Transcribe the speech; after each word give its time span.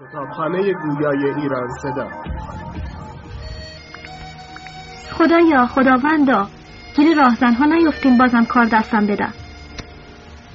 کتابخانه 0.00 0.72
گویای 0.72 1.34
ایران 1.34 1.68
صدا. 1.82 2.08
خدایا 5.12 5.66
خداوندا 5.66 6.48
گیر 6.96 7.16
راهزنها 7.16 7.64
نیفتیم 7.64 8.18
بازم 8.18 8.44
کار 8.44 8.64
دستم 8.64 9.06
بدن 9.06 9.32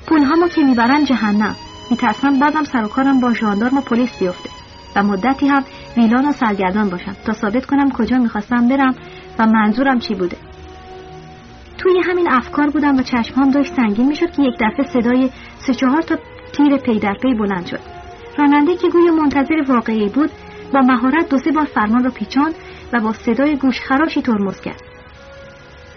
پولهامو 0.08 0.48
که 0.48 0.64
می‌برن 0.64 1.04
جهنم. 1.06 1.56
میترسم 1.92 2.40
بازم 2.40 2.64
سر 2.64 2.84
و 2.84 2.88
کارم 2.88 3.20
با 3.20 3.34
ژاندارم 3.34 3.78
و 3.78 3.82
پلیس 3.82 4.20
بیفته. 4.20 4.50
و 4.96 5.04
مدتی 5.04 5.48
هم 5.48 5.64
ویلان 5.98 6.30
و 6.30 6.32
سرگردان 6.32 6.90
باشم. 6.90 7.16
تا 7.26 7.34
ثابت 7.34 7.66
کنم 7.66 7.92
کجا 7.92 8.18
می‌خواستم 8.18 8.68
برم 8.68 8.96
و 9.40 9.46
منظورم 9.46 10.00
چی 10.00 10.16
بوده. 10.16 10.38
توی 11.78 12.02
همین 12.06 12.32
افکار 12.32 12.70
بودم 12.70 12.98
و 12.98 13.02
چشمام 13.02 13.52
داشت 13.52 13.74
سنگین 13.74 14.08
می‌شد 14.08 14.32
که 14.32 14.42
یک 14.44 14.56
دفعه 14.60 14.86
صدای 14.86 15.30
سه 15.58 15.74
چهار 15.74 16.02
تا 16.02 16.16
تیر 16.54 16.78
پی 16.78 17.00
در 17.00 17.14
پی 17.22 17.34
بلند 17.34 17.66
شد. 17.66 17.99
راننده 18.40 18.78
که 18.78 18.90
گویا 18.90 19.12
منتظر 19.12 19.64
واقعه‌ای 19.68 20.10
بود 20.10 20.32
با 20.74 20.80
مهارت 20.80 21.30
دو 21.30 21.38
سه 21.38 21.52
بار 21.52 21.66
فرمان 21.66 22.04
را 22.04 22.10
پیچاند 22.10 22.56
و 22.94 23.00
با 23.00 23.14
صدای 23.14 23.56
گوش 23.56 23.80
خراشی 23.80 24.22
ترمز 24.22 24.62
کرد. 24.62 24.82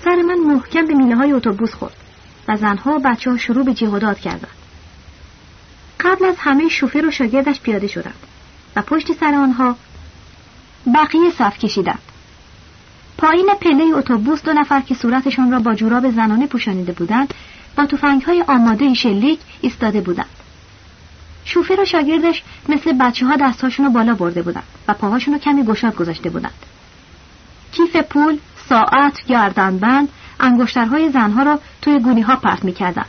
سر 0.04 0.16
من 0.16 0.38
محکم 0.38 0.86
به 0.86 0.94
میله 0.94 1.16
های 1.16 1.32
اتوبوس 1.32 1.74
خورد 1.74 1.96
و 2.48 2.56
زنها 2.56 2.96
و 2.96 2.98
بچه 2.98 3.30
ها 3.30 3.36
شروع 3.36 3.64
به 3.64 3.74
جیغ 3.74 4.18
کردند. 4.18 4.56
قبل 6.00 6.24
از 6.24 6.34
همه 6.38 6.68
شوفر 6.68 7.06
و 7.06 7.10
شاگردش 7.10 7.60
پیاده 7.60 7.86
شدند 7.86 8.26
و 8.76 8.82
پشت 8.82 9.12
سر 9.12 9.34
آنها 9.34 9.76
بقیه 10.94 11.30
صف 11.30 11.58
کشیدند. 11.58 12.02
پایین 13.18 13.46
پله 13.60 13.84
اتوبوس 13.94 14.42
دو 14.42 14.52
نفر 14.52 14.80
که 14.80 14.94
صورتشان 14.94 15.52
را 15.52 15.58
با 15.58 15.74
جوراب 15.74 16.10
زنانه 16.10 16.46
پوشانیده 16.46 16.92
بودند 16.92 17.34
با 17.76 17.88
های 18.26 18.44
آماده 18.48 18.94
شلیک 18.94 19.38
ایستاده 19.60 20.00
بودند. 20.00 20.41
شوفر 21.44 21.80
و 21.80 21.84
شاگردش 21.84 22.42
مثل 22.68 22.92
بچه 22.92 23.26
ها 23.26 23.36
دستهاشون 23.36 23.86
رو 23.86 23.92
بالا 23.92 24.14
برده 24.14 24.42
بودند 24.42 24.64
و 24.88 24.94
پاهاشون 24.94 25.34
رو 25.34 25.40
کمی 25.40 25.64
گشاد 25.64 25.96
گذاشته 25.96 26.30
بودند 26.30 26.54
کیف 27.72 27.96
پول 27.96 28.38
ساعت 28.68 29.26
گردنبند 29.26 30.08
انگشترهای 30.40 31.10
زنها 31.10 31.42
را 31.42 31.58
توی 31.82 31.98
گونی 31.98 32.20
ها 32.20 32.36
پرت 32.36 32.64
می‌کردند 32.64 33.08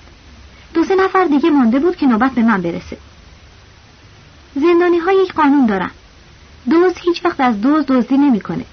دو 0.73 0.83
سه 0.83 0.95
نفر 0.95 1.25
دیگه 1.25 1.49
مانده 1.49 1.79
بود 1.79 1.95
که 1.95 2.05
نوبت 2.05 2.31
به 2.31 2.41
من 2.41 2.61
برسه. 2.61 2.97
زندانی 4.55 4.97
ها 4.97 5.11
یک 5.11 5.33
قانون 5.33 5.65
دارن. 5.65 5.91
دوز 6.69 6.93
هیچ 6.97 7.25
وقت 7.25 7.39
از 7.39 7.61
دوز 7.61 7.85
دزدی 7.85 8.17
نمی‌کنه. 8.17 8.65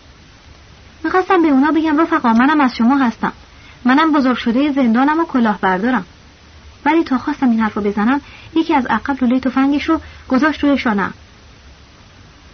می‌خواستم 1.04 1.42
به 1.42 1.48
اونا 1.48 1.70
بگم 1.70 2.00
رفقا 2.00 2.32
منم 2.32 2.60
از 2.60 2.76
شما 2.76 2.96
هستم. 2.98 3.32
منم 3.84 4.12
بزرگ 4.12 4.36
شده 4.36 4.72
زندانم 4.72 5.20
و 5.20 5.24
کلاه 5.24 5.58
بردارم 5.60 6.06
ولی 6.84 7.04
تا 7.04 7.18
خواستم 7.18 7.50
این 7.50 7.60
حرف 7.60 7.74
رو 7.74 7.82
بزنم 7.82 8.20
یکی 8.54 8.74
از 8.74 8.86
عقب 8.86 9.24
لوله 9.24 9.40
تفنگش 9.40 9.88
رو 9.88 10.00
گذاشت 10.28 10.64
روی 10.64 10.78
شانم 10.78 11.14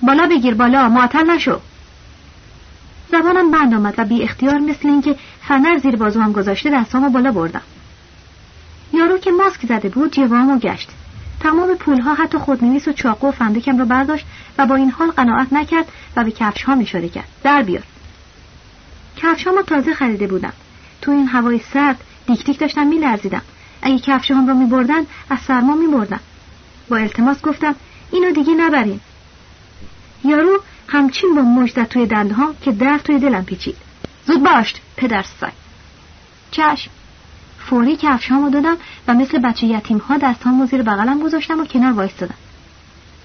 بالا 0.03 0.27
بگیر 0.27 0.55
بالا 0.55 0.89
معطل 0.89 1.31
نشو. 1.31 1.61
زبانم 3.13 3.51
بند 3.51 3.75
آمد 3.75 3.95
و 3.99 4.05
بی 4.05 4.23
اختیار 4.23 4.59
مثل 4.59 4.89
اینکه 4.89 5.17
فنر 5.49 5.79
زیر 5.79 5.97
بازوام 5.97 6.33
گذاشته 6.33 6.71
دستامو 6.71 7.09
بالا 7.09 7.33
بردم. 7.33 7.63
یارو 8.93 9.19
که 9.19 9.31
ماسک 9.31 9.67
زده 9.67 9.89
بود 9.89 10.13
جوامو 10.13 10.59
گشت. 10.59 10.91
تمام 11.41 11.75
پولها 11.75 12.15
حتی 12.15 12.39
خودنویس 12.39 12.89
و 12.89 12.93
چاقو 12.93 13.29
و 13.29 13.31
فندکم 13.31 13.79
را 13.79 13.85
برداشت 13.85 14.27
و 14.59 14.67
با 14.67 14.75
این 14.75 14.91
حال 14.91 15.11
قناعت 15.11 15.53
نکرد 15.53 15.87
و 16.17 16.25
به 16.25 16.31
کفش 16.31 16.63
ها 16.63 16.75
اشاره 16.75 17.09
کرد. 17.09 17.29
در 17.43 17.63
بیار. 17.63 17.83
کفش 19.17 19.49
تازه 19.67 19.95
خریده 19.95 20.27
بودم. 20.27 20.53
تو 21.03 21.11
این 21.13 21.27
هوای 21.27 21.61
سرد 21.73 22.01
دیک 22.27 22.45
دیک 22.45 22.59
داشتم 22.59 22.87
میلرزیدم. 22.87 23.43
اگه 23.87 23.99
کفش 23.99 24.31
هم 24.31 24.49
را 24.49 24.55
می 24.55 24.67
بردن 24.67 25.07
از 25.31 25.39
سرما 25.41 25.75
می 25.75 25.87
بردن. 25.87 26.21
با 26.89 26.97
التماس 26.97 27.43
گفتم 27.43 27.75
اینو 28.13 28.33
دیگه 28.33 28.55
نبرین 28.55 29.01
یارو 30.25 30.61
همچین 30.89 31.35
با 31.35 31.43
مجدت 31.43 31.89
توی 31.89 32.07
دنده 32.07 32.35
ها 32.35 32.55
که 32.63 32.73
در 32.73 32.99
توی 32.99 33.19
دلم 33.19 33.45
پیچید. 33.45 33.77
زود 34.27 34.43
باشت 34.43 34.81
پدر 34.97 35.23
سگ 35.23 35.53
چشم. 36.51 36.91
فوری 37.59 37.97
کفشامو 37.97 38.51
دادم 38.51 38.77
و 39.09 39.15
مثل 39.15 39.39
بچه 39.39 39.67
یتیم 39.67 39.99
ها 39.99 40.17
دستهامو 40.17 40.67
زیر 40.67 40.83
بغلم 40.83 41.21
گذاشتم 41.21 41.61
و 41.61 41.65
کنار 41.65 41.93
وایستادم. 41.93 42.35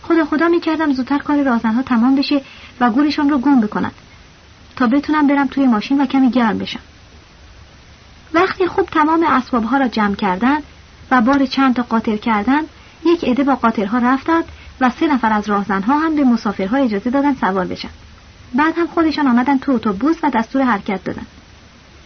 خدا 0.03 0.25
خدا 0.25 0.47
می‌کردم 0.47 0.93
زودتر 0.93 1.17
کار 1.17 1.43
رازنها 1.43 1.81
تمام 1.81 2.15
بشه 2.15 2.41
و 2.79 2.89
گورشان 2.89 3.29
رو 3.29 3.37
گم 3.37 3.61
بکنند 3.61 3.93
تا 4.75 4.87
بتونم 4.87 5.27
برم 5.27 5.47
توی 5.47 5.65
ماشین 5.65 6.01
و 6.01 6.05
کمی 6.05 6.29
گرم 6.29 6.57
بشم. 6.57 6.79
وقتی 8.33 8.67
خوب 8.67 8.85
تمام 8.85 9.23
اسبابها 9.23 9.77
را 9.77 9.87
جمع 9.87 10.15
کردند 10.15 10.63
و 11.11 11.21
بار 11.21 11.45
چند 11.45 11.75
تا 11.75 11.83
قاطر 11.83 12.17
کردند 12.17 12.65
یک 13.05 13.23
عده 13.23 13.43
با 13.43 13.55
قاطرها 13.55 13.97
رفتند 13.97 14.43
و 14.81 14.89
سه 14.89 15.07
نفر 15.07 15.33
از 15.33 15.49
راهزنها 15.49 15.99
هم 15.99 16.15
به 16.15 16.23
مسافرها 16.23 16.77
اجازه 16.77 17.09
دادن 17.09 17.35
سوار 17.35 17.65
بشن. 17.65 17.89
بعد 18.53 18.73
هم 18.77 18.87
خودشان 18.87 19.27
آمدن 19.27 19.57
تو 19.57 19.71
اتوبوس 19.71 20.17
و 20.23 20.29
دستور 20.29 20.61
حرکت 20.61 21.03
دادن. 21.03 21.25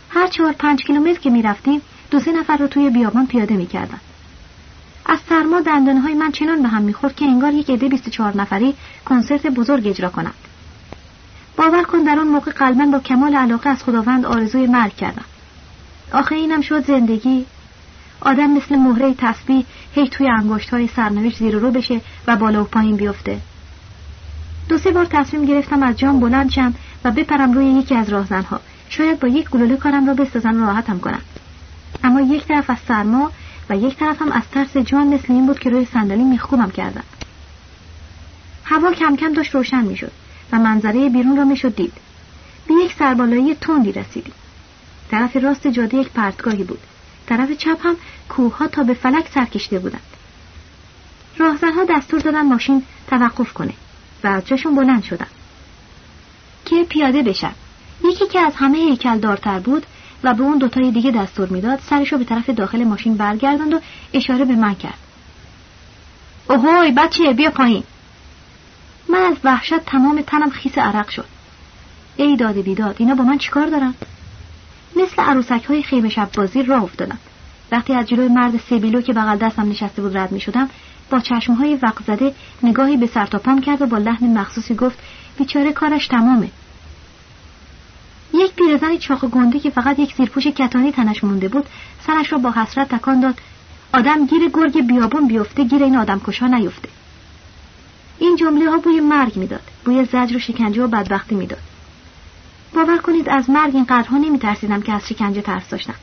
هر 0.09 0.27
چهار 0.27 0.51
پنج 0.51 0.83
کیلومتر 0.83 1.19
که 1.19 1.29
می‌رفتیم 1.29 1.81
دو 2.11 2.19
سه 2.19 2.31
نفر 2.31 2.57
رو 2.57 2.67
توی 2.67 2.89
بیابان 2.89 3.27
پیاده 3.27 3.55
می‌کردن. 3.55 3.99
از 5.05 5.19
سرما 5.29 5.61
دندانهای 5.61 6.13
من 6.13 6.31
چنان 6.31 6.61
به 6.61 6.67
هم 6.67 6.81
می‌خورد 6.81 7.15
که 7.15 7.25
انگار 7.25 7.53
یک 7.53 7.69
عده 7.69 7.89
24 7.89 8.37
نفری 8.37 8.75
کنسرت 9.05 9.47
بزرگ 9.47 9.87
اجرا 9.87 10.09
کنند. 10.09 10.33
باور 11.57 11.83
کن 11.83 12.03
در 12.03 12.19
آن 12.19 12.27
موقع 12.27 12.51
قلبا 12.51 12.85
با 12.85 12.99
کمال 12.99 13.35
علاقه 13.35 13.69
از 13.69 13.83
خداوند 13.83 14.25
آرزوی 14.25 14.67
مرگ 14.67 14.95
کردم. 14.95 15.25
آخه 16.15 16.35
اینم 16.35 16.61
شد 16.61 16.85
زندگی. 16.85 17.45
آدم 18.21 18.49
مثل 18.49 18.75
مهره 18.75 19.13
تسبیح 19.13 19.65
هی 19.95 20.07
توی 20.07 20.27
انگشت 20.27 20.69
های 20.69 20.87
سرنوشت 20.87 21.37
زیر 21.37 21.55
رو 21.55 21.71
بشه 21.71 22.01
و 22.27 22.35
بالا 22.35 22.61
و 22.61 22.67
پایین 22.67 22.95
بیفته. 22.95 23.39
دو 24.69 24.77
سه 24.77 24.91
بار 24.91 25.05
تصمیم 25.05 25.45
گرفتم 25.45 25.83
از 25.83 25.97
جام 25.97 26.19
بلند 26.19 26.51
شم 26.51 26.73
و 27.03 27.11
بپرم 27.11 27.53
روی 27.53 27.65
یکی 27.65 27.95
از 27.95 28.09
راهزنها. 28.09 28.59
شاید 28.89 29.19
با 29.19 29.27
یک 29.27 29.49
گلوله 29.49 29.77
کارم 29.77 30.07
را 30.07 30.13
بسازن 30.13 30.55
و 30.55 30.65
راحتم 30.65 30.99
کنم 30.99 31.21
اما 32.03 32.21
یک 32.21 32.45
طرف 32.45 32.69
از 32.69 32.77
سرما 32.87 33.31
و 33.69 33.77
یک 33.77 33.97
طرف 33.97 34.21
هم 34.21 34.31
از 34.31 34.43
ترس 34.51 34.77
جان 34.77 35.07
مثل 35.07 35.33
این 35.33 35.45
بود 35.45 35.59
که 35.59 35.69
روی 35.69 35.85
صندلی 35.85 36.23
میخکوبم 36.23 36.71
کردم 36.71 37.03
هوا 38.63 38.91
کم 38.91 39.15
کم 39.15 39.33
داشت 39.33 39.55
روشن 39.55 39.81
می‌شد 39.81 40.11
و 40.51 40.59
منظره 40.59 41.09
بیرون 41.09 41.37
را 41.37 41.43
می‌شد 41.43 41.75
دید 41.75 41.93
به 42.67 42.73
یک 42.73 42.93
سربالایی 42.99 43.55
تندی 43.55 43.91
رسیدیم. 43.91 44.33
طرف 45.11 45.35
راست 45.35 45.67
جاده 45.67 45.97
یک 45.97 46.09
پرتگاهی 46.09 46.63
بود. 46.63 46.79
طرف 47.27 47.51
چپ 47.51 47.77
هم 47.85 47.95
کوه 48.29 48.67
تا 48.67 48.83
به 48.83 48.93
فلک 48.93 49.27
سر 49.33 49.45
کشیده 49.45 49.79
بودند. 49.79 50.01
راهزنها 51.37 51.83
دستور 51.83 52.19
دادن 52.19 52.41
ماشین 52.41 52.83
توقف 53.07 53.53
کنه 53.53 53.73
و 54.23 54.27
از 54.27 54.45
جاشون 54.45 54.75
بلند 54.75 55.03
شدن. 55.03 55.27
که 56.65 56.83
پیاده 56.83 57.23
بشن. 57.23 57.51
یکی 58.03 58.27
که 58.27 58.39
از 58.39 58.53
همه 58.55 58.77
هیکل 58.77 59.19
دارتر 59.19 59.59
بود 59.59 59.85
و 60.23 60.33
به 60.33 60.43
اون 60.43 60.57
دوتای 60.57 60.91
دیگه 60.91 61.11
دستور 61.11 61.49
می‌داد 61.49 61.79
سرش 61.89 62.11
رو 62.11 62.17
به 62.17 62.23
طرف 62.23 62.49
داخل 62.49 62.83
ماشین 62.83 63.17
برگرداند 63.17 63.73
و 63.73 63.79
اشاره 64.13 64.45
به 64.45 64.55
من 64.55 64.75
کرد. 64.75 64.97
اوهوی 66.49 66.91
بچه 66.91 67.33
بیا 67.33 67.49
پایین. 67.49 67.83
من 69.09 69.19
از 69.19 69.37
وحشت 69.43 69.79
تمام 69.79 70.21
تنم 70.21 70.49
خیس 70.49 70.77
عرق 70.77 71.09
شد. 71.09 71.25
ای 72.15 72.35
داده 72.35 72.61
بیداد 72.61 72.95
اینا 72.99 73.15
با 73.15 73.23
من 73.23 73.37
چیکار 73.37 73.67
دارن؟ 73.67 73.93
مثل 74.95 75.21
عروسک 75.21 75.65
های 75.65 75.83
خیمه 75.83 76.09
شب 76.09 76.29
بازی 76.37 76.63
راه 76.63 76.83
افتادم. 76.83 77.17
وقتی 77.71 77.93
از 77.93 78.05
جلوی 78.05 78.27
مرد 78.27 78.57
سیبیلو 78.69 79.01
که 79.01 79.13
بغل 79.13 79.37
دستم 79.37 79.69
نشسته 79.69 80.01
بود 80.01 80.17
رد 80.17 80.31
می 80.31 80.39
شدم 80.39 80.69
با 81.09 81.19
چشمهای 81.19 81.75
وقت 81.75 82.03
زده 82.07 82.33
نگاهی 82.63 82.97
به 82.97 83.07
سر 83.07 83.25
پام 83.25 83.61
کرد 83.61 83.81
و 83.81 83.85
با 83.85 83.97
لحن 83.97 84.37
مخصوصی 84.37 84.75
گفت 84.75 84.99
بیچاره 85.37 85.73
کارش 85.73 86.07
تمامه. 86.07 86.49
یک 88.33 88.53
پیرزن 88.53 88.97
چاق 88.97 89.25
گنده 89.25 89.59
که 89.59 89.69
فقط 89.69 89.99
یک 89.99 90.15
زیرپوش 90.15 90.47
کتانی 90.47 90.91
تنش 90.91 91.23
مونده 91.23 91.47
بود 91.47 91.65
سرش 92.07 92.31
را 92.31 92.37
با 92.37 92.51
حسرت 92.51 92.95
تکان 92.95 93.19
داد. 93.19 93.41
آدم 93.93 94.25
گیر 94.25 94.49
گرگ 94.53 94.87
بیابون 94.87 95.27
بیفته 95.27 95.63
گیر 95.63 95.83
این 95.83 95.97
آدم 95.97 96.21
کشا 96.27 96.47
نیفته. 96.47 96.89
این 98.19 98.35
جمله 98.35 98.69
ها 98.69 98.77
بوی 98.77 98.99
مرگ 98.99 99.37
می‌داد 99.37 99.61
بوی 99.85 100.05
زجر 100.05 100.35
و 100.35 100.39
شکنجه 100.39 100.83
و 100.83 100.87
بدبختی 100.87 101.35
می‌داد. 101.35 101.74
باور 102.75 102.97
کنید 102.97 103.29
از 103.29 103.49
مرگ 103.49 103.75
اینقدرها 103.75 104.17
نمیترسیدم 104.17 104.81
که 104.81 104.93
از 104.93 105.07
شکنجه 105.07 105.41
ترس 105.41 105.69
داشتم. 105.69 105.95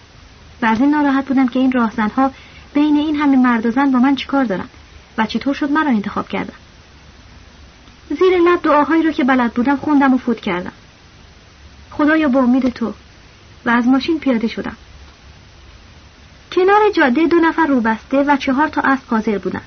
و 0.63 0.67
از 0.67 0.81
این 0.81 0.91
ناراحت 0.91 1.25
بودم 1.25 1.49
که 1.49 1.59
این 1.59 1.73
راهزنها 1.73 2.31
بین 2.75 2.97
این 2.97 3.17
همه 3.17 3.37
مرد 3.37 3.67
و 3.67 3.71
زن 3.71 3.91
با 3.91 3.99
من 3.99 4.15
چیکار 4.15 4.45
دارن 4.45 4.69
و 5.19 5.27
چطور 5.27 5.55
شد 5.55 5.71
مرا 5.71 5.91
انتخاب 5.91 6.29
کردن. 6.29 6.55
زیر 8.09 8.39
لب 8.39 8.63
دعاهایی 8.63 9.03
رو 9.03 9.13
که 9.13 9.25
بلد 9.25 9.55
بودم 9.55 9.77
خوندم 9.77 10.15
و 10.15 10.19
فوت 10.19 10.41
کردم. 10.41 10.73
خدایا 11.91 12.29
با 12.29 12.41
امید 12.41 12.69
تو 12.69 12.95
و 13.65 13.71
از 13.71 13.87
ماشین 13.87 14.21
پیاده 14.21 14.49
شدم. 14.49 14.77
کنار 16.53 16.91
جاده 16.95 17.27
دو 17.27 17.37
نفر 17.37 17.67
روبسته 17.67 18.23
و 18.23 18.37
چهار 18.37 18.69
تا 18.69 18.81
اسب 18.81 19.03
حاضر 19.11 19.39
بودند. 19.39 19.65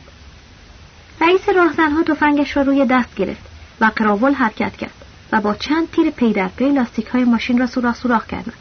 رئیس 1.22 1.50
راهزنها 1.50 2.04
تفنگش 2.04 2.57
را 2.57 2.63
روی 2.63 2.86
دست 2.86 3.16
گرفت 3.16 3.46
و 3.81 3.92
قراول 3.96 4.34
حرکت 4.34 4.78
کرد. 4.78 5.05
و 5.31 5.42
با 5.42 5.54
چند 5.54 5.92
تیر 5.92 6.10
پی 6.10 6.33
در 6.33 6.48
پی 6.48 6.69
لاستیک 6.69 7.07
های 7.07 7.24
ماشین 7.24 7.57
را 7.57 7.68
سوراخ 7.68 7.95
سوراخ 7.95 8.27
کردند. 8.27 8.54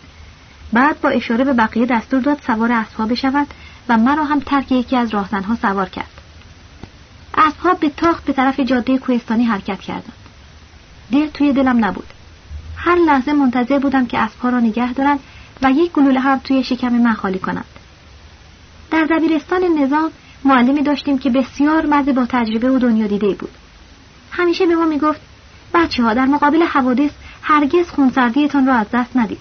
بعد 0.72 1.00
با 1.00 1.08
اشاره 1.08 1.44
به 1.44 1.52
بقیه 1.52 1.86
دستور 1.86 2.20
داد 2.20 2.40
سوار 2.46 2.72
اسبها 2.72 3.06
بشوند 3.06 3.54
و 3.88 3.98
مرا 3.98 4.24
هم 4.24 4.40
ترک 4.40 4.72
یکی 4.72 4.96
از 4.96 5.14
راهزنها 5.14 5.56
سوار 5.56 5.88
کرد. 5.88 6.10
اسبها 7.34 7.74
به 7.74 7.88
تاخت 7.88 8.24
به 8.24 8.32
طرف 8.32 8.60
جاده 8.60 8.98
کوهستانی 8.98 9.44
حرکت 9.44 9.80
کردند. 9.80 10.12
دل 11.12 11.28
توی 11.28 11.52
دلم 11.52 11.84
نبود. 11.84 12.06
هر 12.76 12.96
لحظه 12.96 13.32
منتظر 13.32 13.78
بودم 13.78 14.06
که 14.06 14.18
اسبها 14.18 14.48
را 14.48 14.60
نگه 14.60 14.92
دارند 14.92 15.20
و 15.62 15.70
یک 15.70 15.92
گلوله 15.92 16.20
هم 16.20 16.38
توی 16.38 16.64
شکم 16.64 16.92
من 16.92 17.14
خالی 17.14 17.38
کنند. 17.38 17.64
در 18.90 19.04
دبیرستان 19.04 19.62
نظام 19.78 20.10
معلمی 20.44 20.82
داشتیم 20.82 21.18
که 21.18 21.30
بسیار 21.30 21.86
مرد 21.86 22.14
با 22.14 22.26
تجربه 22.26 22.70
و 22.70 22.78
دنیا 22.78 23.06
دیده 23.06 23.34
بود. 23.34 23.50
همیشه 24.30 24.66
به 24.66 24.74
ما 24.74 24.84
می‌گفت 24.84 25.20
بچه 25.74 26.02
ها 26.02 26.14
در 26.14 26.26
مقابل 26.26 26.62
حوادث 26.62 27.10
هرگز 27.42 27.88
خونسردیتان 27.88 28.66
را 28.66 28.74
از 28.74 28.86
دست 28.92 29.16
ندید. 29.16 29.40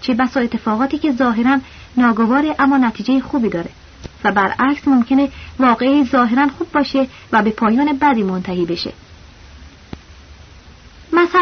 چه 0.00 0.14
بسا 0.14 0.40
اتفاقاتی 0.40 0.98
که 0.98 1.12
ظاهرا 1.12 1.58
ناگواره 1.96 2.54
اما 2.58 2.76
نتیجه 2.76 3.20
خوبی 3.20 3.48
داره 3.48 3.70
و 4.24 4.32
برعکس 4.32 4.88
ممکنه 4.88 5.28
واقعی 5.58 6.04
ظاهرا 6.04 6.48
خوب 6.58 6.72
باشه 6.72 7.06
و 7.32 7.42
به 7.42 7.50
پایان 7.50 7.98
بدی 7.98 8.22
منتهی 8.22 8.66
بشه. 8.66 8.92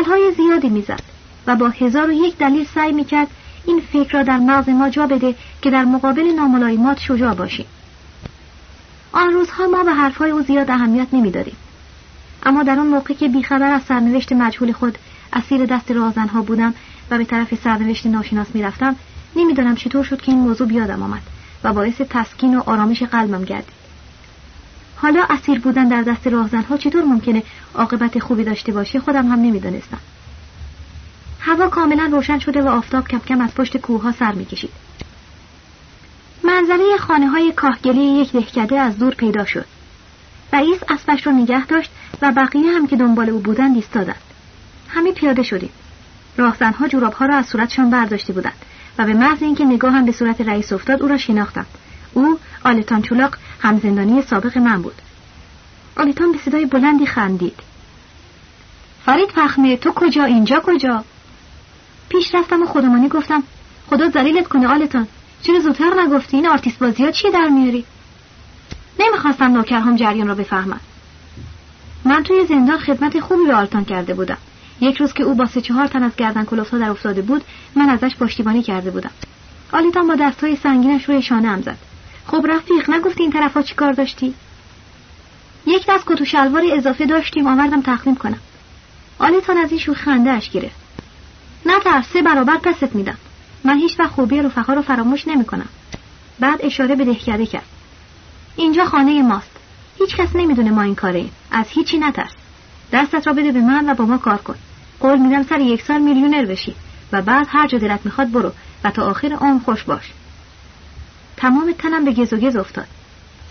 های 0.06 0.32
زیادی 0.36 0.68
می‌زد 0.68 1.02
و 1.46 1.56
با 1.56 1.68
هزار 1.68 2.10
و 2.10 2.12
یک 2.12 2.38
دلیل 2.38 2.66
سعی 2.74 2.92
می‌کرد 2.92 3.28
این 3.66 3.82
فکر 3.92 4.12
را 4.12 4.22
در 4.22 4.38
مغز 4.38 4.68
ما 4.68 4.88
جا 4.90 5.06
بده 5.06 5.34
که 5.62 5.70
در 5.70 5.84
مقابل 5.84 6.22
ناملایمات 6.22 7.00
شجاع 7.00 7.34
باشیم. 7.34 7.66
آن 9.12 9.32
روزها 9.32 9.66
ما 9.66 9.82
به 9.82 9.92
حرفهای 9.92 10.30
او 10.30 10.42
زیاد 10.42 10.70
اهمیت 10.70 11.06
نمی‌دادیم. 11.12 11.56
اما 12.44 12.62
در 12.62 12.78
آن 12.78 12.86
موقع 12.86 13.14
که 13.14 13.28
بیخبر 13.28 13.72
از 13.72 13.82
سرنوشت 13.82 14.32
مجهول 14.32 14.72
خود 14.72 14.98
اسیر 15.32 15.66
دست 15.66 15.90
رازنها 15.90 16.42
بودم 16.42 16.74
و 17.10 17.18
به 17.18 17.24
طرف 17.24 17.54
سرنوشت 17.64 18.06
ناشناس 18.06 18.46
می‌رفتم 18.54 18.96
نمی‌دانم 19.36 19.74
چطور 19.74 20.04
شد 20.04 20.20
که 20.20 20.32
این 20.32 20.40
موضوع 20.40 20.68
بیادم 20.68 21.02
آمد 21.02 21.22
و 21.64 21.72
باعث 21.72 22.00
تسکین 22.10 22.56
و 22.56 22.62
آرامش 22.66 23.02
قلبم 23.02 23.44
گردید. 23.44 23.84
حالا 24.96 25.24
اسیر 25.30 25.60
بودن 25.60 25.88
در 25.88 26.02
دست 26.02 26.26
راهزنها 26.26 26.76
چطور 26.76 27.04
ممکنه 27.04 27.42
عاقبت 27.74 28.18
خوبی 28.18 28.44
داشته 28.44 28.72
باشه 28.72 29.00
خودم 29.00 29.32
هم 29.32 29.38
نمی‌دانستم. 29.40 29.98
هوا 31.40 31.68
کاملا 31.68 32.08
روشن 32.12 32.38
شده 32.38 32.62
و 32.62 32.68
آفتاب 32.68 33.08
کم 33.08 33.18
کم 33.18 33.40
از 33.40 33.54
پشت 33.54 33.76
کوه 33.76 34.02
ها 34.02 34.12
سر 34.12 34.32
می‌کشید. 34.32 34.70
منظره 36.44 36.96
خانه 36.98 37.28
های 37.28 37.52
کاهگلی 37.52 38.04
یک 38.04 38.32
دهکده 38.32 38.80
از 38.80 38.98
دور 38.98 39.14
پیدا 39.14 39.44
شد. 39.44 39.66
رئیس 40.52 40.78
اسبش 40.88 41.26
را 41.26 41.32
نگه 41.32 41.66
داشت 41.66 41.90
و 42.24 42.32
بقیه 42.32 42.70
هم 42.70 42.86
که 42.86 42.96
دنبال 42.96 43.30
او 43.30 43.40
بودند 43.40 43.76
ایستادند. 43.76 44.20
همه 44.88 45.12
پیاده 45.12 45.42
شدیم. 45.42 45.70
راهزنها 46.36 46.88
جورابها 46.88 47.26
را 47.26 47.36
از 47.36 47.46
صورتشان 47.46 47.90
برداشته 47.90 48.32
بودند 48.32 48.54
و 48.98 49.04
به 49.04 49.14
محض 49.14 49.42
اینکه 49.42 49.64
نگاهم 49.64 50.04
به 50.04 50.12
صورت 50.12 50.40
رئیس 50.40 50.72
افتاد 50.72 51.02
او 51.02 51.08
را 51.08 51.18
شناختند. 51.18 51.66
او 52.12 52.38
آلتان 52.64 53.02
چولاق 53.02 53.36
همزندانی 53.62 54.22
سابق 54.22 54.58
من 54.58 54.82
بود. 54.82 55.02
آلتان 55.96 56.32
به 56.32 56.38
صدای 56.38 56.66
بلندی 56.66 57.06
خندید. 57.06 57.60
فرید 59.06 59.28
پخمه 59.28 59.76
تو 59.76 59.92
کجا؟ 59.92 60.24
اینجا 60.24 60.60
کجا؟ 60.60 61.04
پیش 62.08 62.34
رفتم 62.34 62.62
و 62.62 62.66
خودمانی 62.66 63.08
گفتم 63.08 63.42
خدا 63.90 64.08
ذلیلت 64.08 64.48
کنه 64.48 64.68
آلتان. 64.68 65.08
چرا 65.42 65.60
زودتر 65.60 66.00
نگفتی؟ 66.00 66.36
این 66.36 66.48
آرتیست 66.48 66.78
بازی 66.78 67.04
ها 67.04 67.10
چیه 67.10 67.30
در 67.30 67.48
میاری؟ 67.48 67.84
نمی‌خواستم 69.00 69.44
نوکرهام 69.44 69.96
جریان 69.96 70.28
را 70.28 70.34
بفهمم 70.34 70.80
من 72.04 72.22
توی 72.22 72.46
زندان 72.46 72.78
خدمت 72.78 73.20
خوبی 73.20 73.46
به 73.46 73.54
آلتان 73.54 73.84
کرده 73.84 74.14
بودم. 74.14 74.38
یک 74.80 74.96
روز 74.96 75.12
که 75.12 75.22
او 75.22 75.34
با 75.34 75.46
سه 75.46 75.60
چهار 75.60 75.86
تن 75.86 76.02
از 76.02 76.16
گردن 76.16 76.44
کلوفتا 76.44 76.78
در 76.78 76.90
افتاده 76.90 77.22
بود 77.22 77.44
من 77.76 77.88
ازش 77.88 78.16
پشتیبانی 78.16 78.62
کرده 78.62 78.90
بودم. 78.90 79.10
آلیتان 79.72 80.06
با 80.06 80.14
دستهای 80.14 80.56
سنگینش 80.56 81.08
روی 81.08 81.22
شانه 81.22 81.48
هم 81.48 81.62
زد. 81.62 81.78
خب 82.26 82.46
رفیق 82.48 82.90
نگفتی 82.90 83.22
این 83.22 83.32
طرفا 83.32 83.62
چی 83.62 83.74
کار 83.74 83.92
داشتی؟ 83.92 84.34
یک 85.66 85.86
دست 85.88 86.04
کت 86.06 86.20
و 86.20 86.24
شلوار 86.24 86.62
اضافه 86.72 87.06
داشتیم 87.06 87.46
آوردم 87.46 87.82
تقدیم 87.82 88.14
کنم. 88.14 88.38
آلیتان 89.18 89.56
از 89.56 89.70
این 89.70 89.80
شوخ 89.80 89.96
خنده 89.96 90.30
اش 90.30 90.50
گرفت. 90.50 90.76
نه 91.66 91.80
ترس 91.80 92.04
سه 92.12 92.22
برابر 92.22 92.56
پست 92.56 92.94
میدم. 92.94 93.18
من 93.64 93.78
هیچ 93.78 94.00
وقت 94.00 94.10
خوبی 94.10 94.42
رفقا 94.42 94.72
رو 94.72 94.82
فراموش 94.82 95.28
نمی‌کنم. 95.28 95.68
بعد 96.40 96.60
اشاره 96.62 96.94
به 96.94 97.04
دهکده 97.04 97.46
کرد. 97.46 97.66
اینجا 98.56 98.84
خانه 98.84 99.22
ماست. 99.22 99.53
هیچ 99.98 100.16
کس 100.16 100.28
نمی‌دونه 100.34 100.70
ما 100.70 100.82
این 100.82 100.94
کاره 100.94 101.18
ایم. 101.18 101.32
از 101.50 101.66
هیچی 101.68 101.98
نترس. 101.98 102.32
دستت 102.92 103.26
را 103.26 103.32
بده 103.32 103.52
به 103.52 103.60
من 103.60 103.90
و 103.90 103.94
با 103.94 104.04
ما 104.04 104.18
کار 104.18 104.36
کن. 104.36 104.54
قول 105.00 105.18
میدم 105.18 105.42
سر 105.42 105.60
یک 105.60 105.82
سال 105.82 106.00
میلیونر 106.00 106.44
بشی 106.44 106.74
و 107.12 107.22
بعد 107.22 107.46
هر 107.50 107.68
جا 107.68 107.78
دلت 107.78 108.00
می‌خواد 108.04 108.30
برو 108.30 108.52
و 108.84 108.90
تا 108.90 109.10
آخر 109.10 109.32
عمر 109.32 109.60
خوش 109.64 109.82
باش. 109.82 110.12
تمام 111.36 111.72
تنم 111.72 112.04
به 112.04 112.12
گز 112.12 112.32
و 112.32 112.36
گز 112.36 112.56
افتاد. 112.56 112.86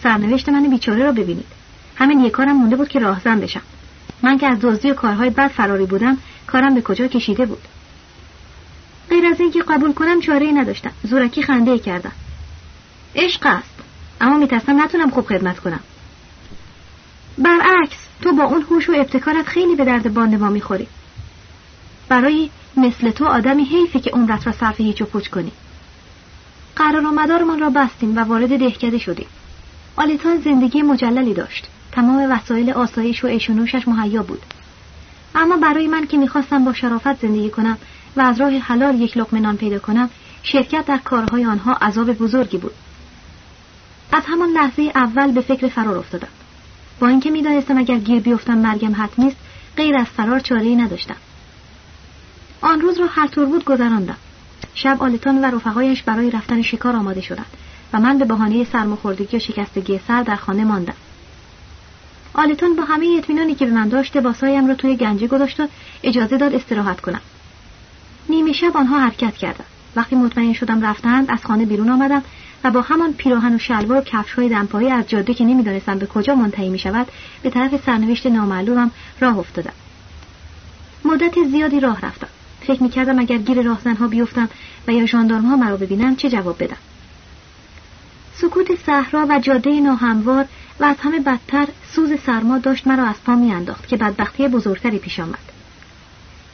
سرنوشت 0.03 0.49
من 0.49 0.69
بیچاره 0.69 1.03
را 1.03 1.11
ببینید. 1.11 1.45
همین 1.95 2.19
یک 2.19 2.31
کارم 2.31 2.57
مونده 2.57 2.75
بود 2.75 2.87
که 2.87 2.99
راهزن 2.99 3.39
بشم. 3.39 3.61
من 4.21 4.37
که 4.37 4.47
از 4.47 4.59
دزدی 4.61 4.91
و 4.91 4.93
کارهای 4.93 5.29
بد 5.29 5.47
فراری 5.47 5.85
بودم 5.85 6.17
کارم 6.47 6.75
به 6.75 6.81
کجا 6.81 7.07
کشیده 7.07 7.45
بود؟ 7.45 7.61
غیر 9.09 9.25
از 9.25 9.39
اینکه 9.39 9.61
قبول 9.61 9.93
کنم 9.93 10.21
چاره 10.21 10.51
نداشتم. 10.51 10.91
زورکی 11.03 11.43
خنده 11.43 11.79
کردم. 11.79 12.11
عشق 13.15 13.45
است. 13.45 13.73
اما 14.21 14.37
میترسم 14.37 14.81
نتونم 14.83 15.09
خوب 15.09 15.25
خدمت 15.25 15.59
کنم. 15.59 15.79
برعکس 17.37 17.97
تو 18.21 18.31
با 18.31 18.43
اون 18.43 18.61
هوش 18.61 18.89
و 18.89 18.93
ابتکارت 18.95 19.45
خیلی 19.45 19.75
به 19.75 19.85
درد 19.85 20.13
باند 20.13 20.35
ما 20.35 20.49
می‌خوری. 20.49 20.87
برای 22.09 22.49
مثل 22.77 23.11
تو 23.11 23.25
آدمی 23.25 23.63
حیفه 23.63 23.99
که 23.99 24.09
عمرت 24.09 24.47
را 24.47 24.53
صرف 24.53 24.81
هیچ 24.81 25.01
و 25.01 25.05
پوچ 25.05 25.27
کنی. 25.27 25.51
قرار 26.75 27.01
من 27.01 27.59
را 27.59 27.69
بستیم 27.69 28.17
و 28.17 28.19
وارد 28.19 28.59
دهکده 28.59 28.97
شدیم. 28.97 29.27
آلیتان 29.95 30.37
زندگی 30.37 30.81
مجللی 30.81 31.33
داشت. 31.33 31.67
تمام 31.91 32.31
وسایل 32.31 32.71
آسایش 32.71 33.23
و 33.23 33.27
ایشونوشش 33.27 33.87
مهیا 33.87 34.23
بود. 34.23 34.41
اما 35.35 35.57
برای 35.57 35.87
من 35.87 36.07
که 36.07 36.17
می‌خواستم 36.17 36.65
با 36.65 36.73
شرافت 36.73 37.21
زندگی 37.21 37.49
کنم 37.49 37.77
و 38.15 38.21
از 38.21 38.41
راه 38.41 38.57
حلال 38.57 39.01
یک 39.01 39.17
لقمه 39.17 39.39
نان 39.39 39.57
پیدا 39.57 39.79
کنم 39.79 40.09
شرکت 40.43 40.85
در 40.85 40.97
کارهای 40.97 41.45
آنها 41.45 41.73
عذاب 41.73 42.13
بزرگی 42.13 42.57
بود. 42.57 42.73
از 44.11 44.23
همان 44.27 44.49
لحظه 44.49 44.91
اول 44.95 45.31
به 45.31 45.41
فکر 45.41 45.67
فرار 45.67 45.97
افتادم. 45.97 46.27
با 47.03 47.09
اینکه 47.09 47.31
می‌دانستم 47.31 47.77
اگر 47.77 47.97
گیر 47.97 48.19
بیفتم 48.19 48.57
مرگم 48.57 48.93
حتمی 49.03 49.27
است 49.27 49.35
غیر 49.77 49.97
از 49.97 50.05
فرار 50.05 50.39
چاره 50.39 50.75
نداشتم. 50.75 51.15
آن 52.61 52.81
روز 52.81 52.99
را 52.99 53.05
هر 53.07 53.27
طور 53.27 53.45
بود 53.45 53.65
گذراندم. 53.65 54.17
شب 54.73 54.97
آلتان 55.03 55.41
و 55.41 55.45
رفقایش 55.45 56.03
برای 56.03 56.31
رفتن 56.31 56.61
شکار 56.61 56.95
آماده 56.95 57.21
شدند 57.21 57.45
و 57.93 57.99
من 57.99 58.17
به 58.17 58.25
بهانه 58.25 58.63
سرماخوردگی 58.63 59.37
و 59.37 59.39
شکستگی 59.39 59.99
سر 60.07 60.23
در 60.23 60.35
خانه 60.35 60.63
ماندم. 60.63 60.93
آلتان 62.33 62.75
با 62.75 62.83
همه 62.83 63.15
اطمینانی 63.17 63.55
که 63.55 63.65
به 63.65 63.71
من 63.71 63.89
داشته 63.89 64.21
باسایم 64.21 64.67
را 64.67 64.75
توی 64.75 64.95
گنجه 64.97 65.27
گذاشت 65.27 65.59
و 65.59 65.67
اجازه 66.03 66.37
داد 66.37 66.53
استراحت 66.53 67.01
کنم. 67.01 67.21
نیمه 68.29 68.53
شب 68.53 68.77
آنها 68.77 68.99
حرکت 68.99 69.37
کردند. 69.37 69.67
وقتی 69.95 70.15
مطمئن 70.15 70.53
شدم 70.53 70.85
رفتند 70.85 71.31
از 71.31 71.45
خانه 71.45 71.65
بیرون 71.65 71.89
آمدم 71.89 72.23
و 72.63 72.71
با 72.71 72.81
همان 72.81 73.13
پیراهن 73.13 73.55
و 73.55 73.57
شلوار 73.57 73.97
و 73.97 74.01
کفش 74.01 74.33
های 74.33 74.49
دمپایی 74.49 74.89
از 74.89 75.09
جاده 75.09 75.33
که 75.33 75.45
نمی‌دانستم 75.45 75.99
به 75.99 76.05
کجا 76.05 76.35
منتهی 76.35 76.69
می 76.69 76.79
شود 76.79 77.07
به 77.43 77.49
طرف 77.49 77.85
سرنوشت 77.85 78.27
نامعلومم 78.27 78.91
راه 79.19 79.37
افتادم. 79.37 79.73
مدت 81.05 81.43
زیادی 81.51 81.79
راه 81.79 82.01
رفتم. 82.01 82.27
فکر 82.61 82.83
می‌کردم 82.83 83.19
اگر 83.19 83.37
گیر 83.37 83.61
راهزنها 83.61 84.07
بیفتم 84.07 84.49
و 84.87 84.91
یا 84.91 85.05
ژاندارمها 85.05 85.55
مرا 85.55 85.77
ببینن 85.77 86.15
چه 86.15 86.29
جواب 86.29 86.63
بدم؟ 86.63 86.77
سکوت 88.35 88.75
صحرا 88.85 89.25
و 89.29 89.39
جاده 89.39 89.79
ناهموار 89.79 90.45
و 90.79 90.85
از 90.85 90.95
همه 90.99 91.19
بدتر 91.19 91.67
سوز 91.95 92.09
سرما 92.25 92.57
داشت 92.57 92.87
مرا 92.87 93.05
از 93.05 93.15
پا 93.25 93.35
میانداخت 93.35 93.87
که 93.87 93.97
بدبختی 93.97 94.47
بزرگتری 94.47 94.99
پیش 94.99 95.19
آمد. 95.19 95.51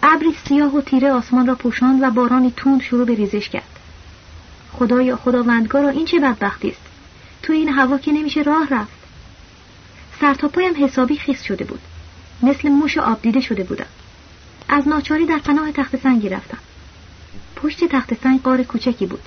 ابری 0.04 0.34
سیاه 0.48 0.76
و 0.76 0.82
تیره 0.82 1.12
آسمان 1.12 1.48
را 1.48 1.56
پوشاند 1.56 2.04
و 2.04 2.10
بارانی 2.12 2.54
تند 2.58 2.82
شروع 2.82 3.06
به 3.06 3.16
ریزش 3.16 3.50
کرد. 3.50 3.79
خدایا 4.80 5.16
خداوندگارا 5.16 5.90
این 5.90 6.06
چه 6.06 6.20
بدبختی 6.20 6.70
است؟ 6.70 6.82
تو 7.44 7.54
این 7.54 7.70
هوا 7.70 7.98
که 7.98 8.12
نمیشه 8.12 8.42
راه 8.42 8.68
رفت. 8.70 9.00
سرتاپایم 10.22 10.86
حسابی 10.86 11.18
خیس 11.18 11.44
شده 11.44 11.66
بود. 11.66 11.80
مثل 12.44 12.70
موش 12.70 12.98
آب 12.98 13.22
دیده 13.22 13.42
شده 13.42 13.64
بودم. 13.64 13.86
از 14.70 14.88
ناچاری 14.88 15.26
در 15.26 15.38
پناه 15.38 15.72
تخت 15.72 15.96
سنگی 15.96 16.30
رفتم. 16.30 16.58
پشت 17.56 17.86
تخت 17.86 18.14
سنگ 18.24 18.42
قار 18.42 18.64
کوچکی 18.64 19.06
بود. 19.06 19.22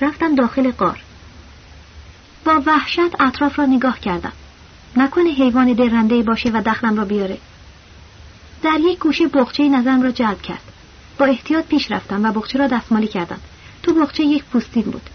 رفتم 0.00 0.34
داخل 0.34 0.70
قار. 0.70 1.00
با 2.44 2.62
وحشت 2.66 3.20
اطراف 3.20 3.58
را 3.58 3.66
نگاه 3.66 4.00
کردم. 4.00 4.32
نکنه 4.96 5.30
حیوان 5.30 5.72
درنده 5.72 6.22
باشه 6.22 6.50
و 6.50 6.62
دخلم 6.66 6.96
را 6.96 7.04
بیاره. 7.04 7.38
در 8.62 8.80
یک 8.80 8.98
گوشه 8.98 9.28
بخچه 9.28 9.68
نظرم 9.68 10.02
را 10.02 10.10
جلب 10.10 10.42
کرد. 10.42 10.62
با 11.18 11.26
احتیاط 11.26 11.64
پیش 11.64 11.92
رفتم 11.92 12.24
و 12.24 12.32
بخچه 12.32 12.58
را 12.58 12.66
دستمالی 12.66 13.06
کردم. 13.06 13.40
تو 13.82 13.94
بخچه 13.94 14.24
یک 14.24 14.44
پوستین 14.44 14.82
بود. 14.82 15.10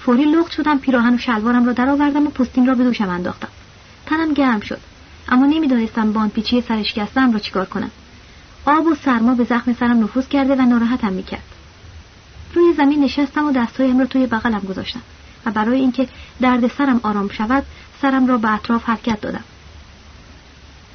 فوری 0.00 0.24
لخت 0.24 0.52
شدم 0.52 0.78
پیراهن 0.78 1.14
و 1.14 1.18
شلوارم 1.18 1.66
را 1.66 1.72
درآوردم 1.72 2.26
و 2.26 2.30
پوستین 2.30 2.66
را 2.66 2.74
به 2.74 2.84
دوشم 2.84 3.08
انداختم. 3.08 3.48
تنم 4.06 4.34
گرم 4.34 4.60
شد. 4.60 4.80
اما 5.28 5.46
نمی‌دانستم 5.46 6.12
باند 6.12 6.32
پیچی 6.32 6.60
سرشکستم 6.60 7.32
را 7.32 7.38
چیکار 7.38 7.64
کنم. 7.64 7.90
آب 8.66 8.86
و 8.86 8.94
سرما 8.94 9.34
به 9.34 9.44
زخم 9.44 9.72
سرم 9.72 10.04
نفوذ 10.04 10.28
کرده 10.28 10.54
و 10.54 10.62
ناراحتم 10.62 11.12
می‌کرد. 11.12 11.42
روی 12.54 12.72
زمین 12.72 13.04
نشستم 13.04 13.44
و 13.44 13.52
دستهایم 13.52 13.98
را 13.98 14.06
توی 14.06 14.26
بغلم 14.26 14.60
گذاشتم 14.60 15.02
و 15.46 15.50
برای 15.50 15.80
اینکه 15.80 16.08
درد 16.40 16.66
سرم 16.66 17.00
آرام 17.02 17.28
شود 17.28 17.64
سرم 18.02 18.26
را 18.26 18.38
به 18.38 18.52
اطراف 18.54 18.84
حرکت 18.84 19.20
دادم. 19.20 19.44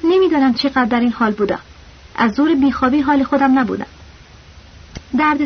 نمی‌دانم 0.04 0.54
چقدر 0.54 0.84
در 0.84 1.00
این 1.00 1.12
حال 1.12 1.32
بودم. 1.32 1.60
از 2.16 2.32
زور 2.32 2.54
بیخوابی 2.54 3.00
حال 3.00 3.24
خودم 3.24 3.58
نبودم. 3.58 3.86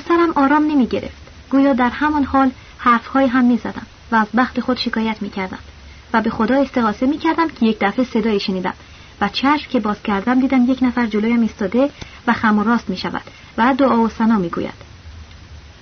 سرم 0.08 0.32
آرام 0.34 0.64
نمی 0.64 0.86
گرفت 0.86 1.21
گویا 1.52 1.72
در 1.72 1.90
همان 1.90 2.24
حال 2.24 2.50
حرفهای 2.78 3.26
هم 3.26 3.44
می 3.44 3.56
زدم 3.56 3.86
و 4.12 4.16
از 4.16 4.26
بخت 4.36 4.60
خود 4.60 4.76
شکایت 4.76 5.22
می 5.22 5.30
کردم 5.30 5.58
و 6.12 6.22
به 6.22 6.30
خدا 6.30 6.62
استغاثه 6.62 7.06
می 7.06 7.18
کردم 7.18 7.48
که 7.48 7.66
یک 7.66 7.78
دفعه 7.80 8.04
صدایی 8.04 8.40
شنیدم 8.40 8.74
و 9.20 9.28
چشم 9.28 9.70
که 9.70 9.80
باز 9.80 10.02
کردم 10.02 10.40
دیدم 10.40 10.70
یک 10.70 10.82
نفر 10.82 11.06
جلویم 11.06 11.40
ایستاده 11.40 11.90
و 12.26 12.32
خم 12.32 12.58
و 12.58 12.62
راست 12.62 12.90
می 12.90 12.96
شود 12.96 13.22
و 13.58 13.74
دعا 13.78 14.00
و 14.00 14.08
سنا 14.08 14.38
می 14.38 14.48
گوید. 14.48 14.74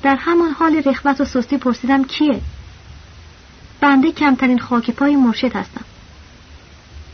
در 0.02 0.16
همان 0.16 0.50
حال 0.50 0.82
رخوت 0.86 1.20
و 1.20 1.24
سستی 1.24 1.56
پرسیدم 1.56 2.04
کیه؟ 2.04 2.40
بنده 3.80 4.12
کمترین 4.12 4.58
خاک 4.58 4.90
پای 4.90 5.16
مرشد 5.16 5.56
هستم. 5.56 5.84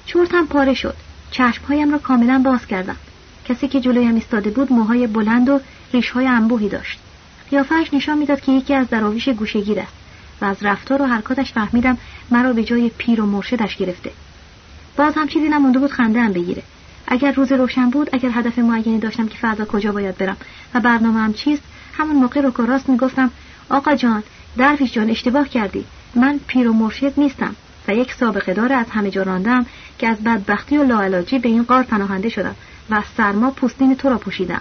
چورتم 0.07 0.47
پاره 0.47 0.75
شد. 0.75 0.97
چشمهایم 1.31 1.93
را 1.93 1.99
کاملا 1.99 2.43
باز 2.45 2.67
کردم. 2.67 2.97
کسی 3.45 3.69
که 3.69 3.81
جلویم 3.81 4.15
ایستاده 4.15 4.51
بود 4.51 4.73
موهای 4.73 5.07
بلند 5.07 5.49
و 5.49 5.61
ریشهای 5.93 6.27
انبوهی 6.27 6.69
داشت. 6.69 6.99
قیافهاش 7.51 7.95
نشان 7.95 8.19
می‌داد 8.19 8.41
که 8.41 8.53
یکی 8.53 8.75
از 8.75 8.89
دراویش 8.89 9.29
گوشگیر 9.29 9.81
است 9.81 9.93
و 10.41 10.45
از 10.45 10.57
رفتار 10.63 11.03
و 11.03 11.07
حرکاتش 11.07 11.53
فهمیدم 11.53 11.99
مرا 12.31 12.53
به 12.53 12.65
جای 12.65 12.91
پیر 12.99 13.21
و 13.21 13.27
مرشدش 13.27 13.77
گرفته. 13.77 14.11
باز 14.97 15.15
هم 15.15 15.29
چیزی 15.29 15.49
نمونده 15.49 15.79
بود 15.79 15.91
خنده 15.91 16.21
هم 16.21 16.33
بگیره. 16.33 16.63
اگر 17.07 17.33
روز 17.33 17.53
روشن 17.53 17.91
بود 17.91 18.11
اگر 18.13 18.31
هدف 18.33 18.59
معینی 18.59 18.99
داشتم 18.99 19.29
که 19.29 19.39
فردا 19.39 19.65
کجا 19.65 19.93
باید 19.93 20.19
برم 20.19 20.37
و 20.75 20.81
برنامه 20.81 21.21
هم 21.21 21.33
چیست 21.33 21.63
همون 21.99 22.17
موقع 22.17 22.41
رو 22.41 22.67
راست 22.67 22.89
می‌گفتم 22.89 23.31
آقا 23.71 23.95
جان 23.95 24.23
درویش 24.57 24.93
جان 24.93 25.11
اشتباه 25.11 25.49
کردی 25.49 25.85
من 26.15 26.41
پیر 26.47 26.69
و 26.69 26.73
مرشد 26.73 27.13
نیستم 27.17 27.57
و 27.89 27.95
یک 27.95 28.13
سابقه 28.13 28.55
دار 28.55 28.73
از 28.73 28.87
همه 28.91 29.11
جا 29.11 29.23
راندم 29.23 29.67
که 29.99 30.09
از 30.09 30.25
بدبختی 30.25 30.79
و 30.79 30.85
لاعلاجی 30.85 31.39
به 31.39 31.49
این 31.49 31.63
قار 31.63 31.83
پناهنده 31.83 32.29
شدم 32.29 32.57
و 32.91 32.95
از 32.95 33.05
سرما 33.17 33.51
پوستین 33.51 33.95
تو 33.95 34.09
را 34.09 34.19
پوشیدم 34.19 34.61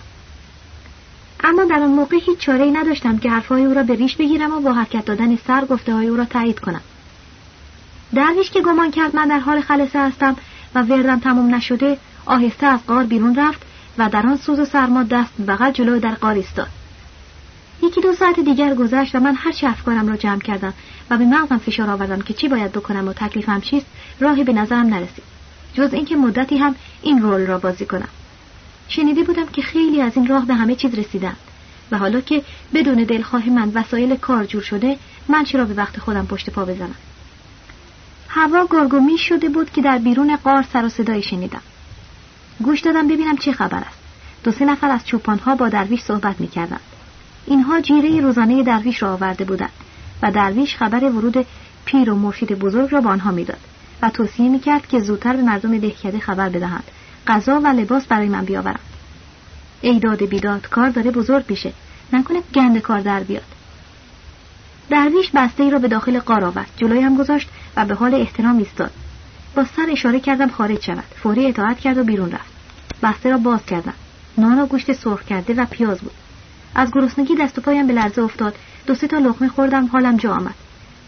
اما 1.48 1.64
در 1.64 1.80
آن 1.80 1.90
موقع 1.90 2.18
هیچ 2.26 2.40
چاره 2.40 2.64
ای 2.64 2.72
نداشتم 2.72 3.18
که 3.18 3.30
حرفهای 3.30 3.66
او 3.66 3.74
را 3.74 3.84
به 3.84 3.96
ریش 3.96 4.16
بگیرم 4.16 4.52
و 4.52 4.60
با 4.60 4.74
حرکت 4.74 5.06
دادن 5.06 5.36
سر 5.36 5.66
گفته 5.66 5.94
های 5.94 6.08
او 6.08 6.16
را 6.16 6.26
تایید 6.26 6.60
کنم. 6.60 6.82
درویش 8.16 8.50
که 8.50 8.62
گمان 8.62 8.92
کرد 8.92 9.16
من 9.16 9.28
در 9.28 9.40
حال 9.40 9.62
خلصه 9.62 10.00
هستم 10.00 10.36
و 10.76 10.82
وردم 10.82 11.20
تمام 11.20 11.56
نشده 11.56 11.98
آهسته 12.26 12.66
از 12.66 12.80
قار 12.88 13.04
بیرون 13.04 13.36
رفت 13.36 13.62
و 13.98 14.10
در 14.10 14.28
آن 14.28 14.38
سوز 14.38 14.60
و 14.60 14.66
سرما 14.66 15.04
دست 15.04 15.34
بغل 15.48 15.72
جلو 15.72 16.00
در 16.00 16.14
قار 16.14 16.34
ایستاد. 16.34 16.68
یکی 17.84 18.02
دو 18.02 18.14
ساعت 18.14 18.40
دیگر 18.40 18.76
گذشت 18.76 19.16
و 19.16 19.20
من 19.20 19.36
هر 19.36 19.52
چه 19.52 19.68
افکارم 19.68 20.08
را 20.08 20.18
جمع 20.18 20.40
کردم 20.40 20.74
و 21.10 21.18
به 21.18 21.26
مغزم 21.26 21.58
فشار 21.58 21.90
آوردم 21.90 22.22
که 22.22 22.34
چی 22.34 22.48
باید 22.48 22.72
بکنم 22.72 23.08
و 23.08 23.14
تکلیفم 23.14 23.62
چیست 23.62 23.86
راهی 24.20 24.44
به 24.44 24.54
نظرم 24.54 24.88
نرسید. 24.88 25.24
جز 25.74 25.94
اینکه 25.94 26.16
مدتی 26.16 26.58
هم 26.58 26.76
این 27.02 27.22
رول 27.22 27.46
را 27.46 27.58
بازی 27.58 27.86
کنم. 27.86 28.10
شنیده 28.88 29.24
بودم 29.24 29.46
که 29.46 29.62
خیلی 29.62 30.02
از 30.02 30.12
این 30.16 30.28
راه 30.28 30.46
به 30.46 30.54
همه 30.54 30.76
چیز 30.76 30.94
رسیدند. 30.94 31.38
و 31.92 31.98
حالا 31.98 32.22
که 32.22 32.44
بدون 32.74 33.04
دلخواه 33.04 33.50
من 33.50 33.72
وسایل 33.74 34.16
کار 34.16 34.46
جور 34.46 34.62
شده 34.62 34.98
من 35.28 35.44
چرا 35.44 35.66
به 35.66 35.74
وقت 35.74 36.00
خودم 36.00 36.26
پشت 36.26 36.50
پا 36.50 36.66
بزنم؟ 36.66 36.96
هوا 38.28 38.68
گرگومی 38.70 39.18
شده 39.18 39.50
بود 39.50 39.72
که 39.72 39.82
در 39.82 39.98
بیرون 39.98 40.36
قار 40.36 40.66
سر 40.74 40.86
و 40.86 40.90
صدایی 40.90 41.24
شنیدم. 41.24 41.62
گوش 42.64 42.82
دادم 42.82 43.08
ببینم 43.08 43.38
چه 43.38 43.52
خبر 43.52 43.78
است. 43.78 44.00
دو 44.44 44.52
سه 44.52 44.66
نفر 44.66 44.90
از 44.90 45.06
چوپانها 45.06 45.56
با 45.56 45.70
درویش 45.70 46.02
صحبت 46.02 46.42
می‌کردند. 46.42 46.80
اینها 47.46 47.82
جیره 47.82 48.22
روزانه 48.22 48.64
درویش 48.64 49.04
را 49.04 49.14
آورده 49.14 49.46
بودند 49.46 49.72
و 50.22 50.32
درویش 50.32 50.76
خبر 50.76 51.04
ورود 51.04 51.46
پیر 51.86 52.10
و 52.10 52.16
مرشید 52.16 52.60
بزرگ 52.60 52.92
را 52.92 53.02
به 53.02 53.10
آنها 53.10 53.32
می‌داد 53.32 53.60
و 54.02 54.10
توصیه 54.10 54.50
می‌کرد 54.50 54.88
که 54.88 55.00
زودتر 55.00 55.36
به 55.36 55.42
مردم 55.42 55.78
دهکده 55.78 56.20
خبر 56.20 56.50
بدهند. 56.50 56.84
غذا 57.28 57.60
و 57.60 57.68
لباس 57.68 58.06
برای 58.06 58.28
من 58.28 58.46
بیاورند 58.46 58.80
ای 59.82 60.00
داد 60.00 60.26
بیداد 60.26 60.70
کار 60.70 60.90
داره 60.90 61.12
بزرگ 61.12 61.46
میشه. 61.50 61.74
نکنه 62.14 62.42
گند 62.56 62.78
کار 62.78 63.02
در 63.02 63.20
بیاد. 63.20 63.46
درویش 64.90 65.32
بسته 65.34 65.64
ای 65.64 65.72
را 65.72 65.80
به 65.80 65.88
داخل 65.88 66.20
قار 66.20 66.46
آورد. 66.46 66.70
جلویم 66.78 67.18
گذاشت 67.18 67.50
و 67.76 67.86
به 67.86 67.96
حال 67.96 68.14
احترام 68.14 68.58
ایستاد. 68.58 68.92
با 69.56 69.66
سر 69.66 69.86
اشاره 69.92 70.20
کردم 70.20 70.50
خارج 70.50 70.82
شود. 70.82 71.04
فوری 71.24 71.48
اطاعت 71.48 71.80
کرد 71.80 71.98
و 71.98 72.04
بیرون 72.04 72.32
رفت. 72.32 72.54
بسته 73.04 73.30
را 73.30 73.38
باز 73.38 73.66
کردم. 73.66 73.94
نان 74.38 74.60
و 74.60 74.66
گوشت 74.66 74.94
سرخ 74.94 75.24
کرده 75.24 75.54
و 75.54 75.66
پیاز 75.66 76.00
بود. 76.00 76.12
از 76.76 76.92
گرسنگی 76.92 77.36
دست 77.36 77.58
و 77.58 77.62
پایم 77.62 77.88
به 77.88 77.94
لرزه 77.94 78.22
افتاد. 78.22 78.56
دو 78.88 78.96
سه 78.96 79.08
تا 79.08 79.18
لقمه 79.18 79.48
خوردم. 79.48 79.86
حالم 79.86 80.18
جا 80.18 80.34
آمد. 80.34 80.56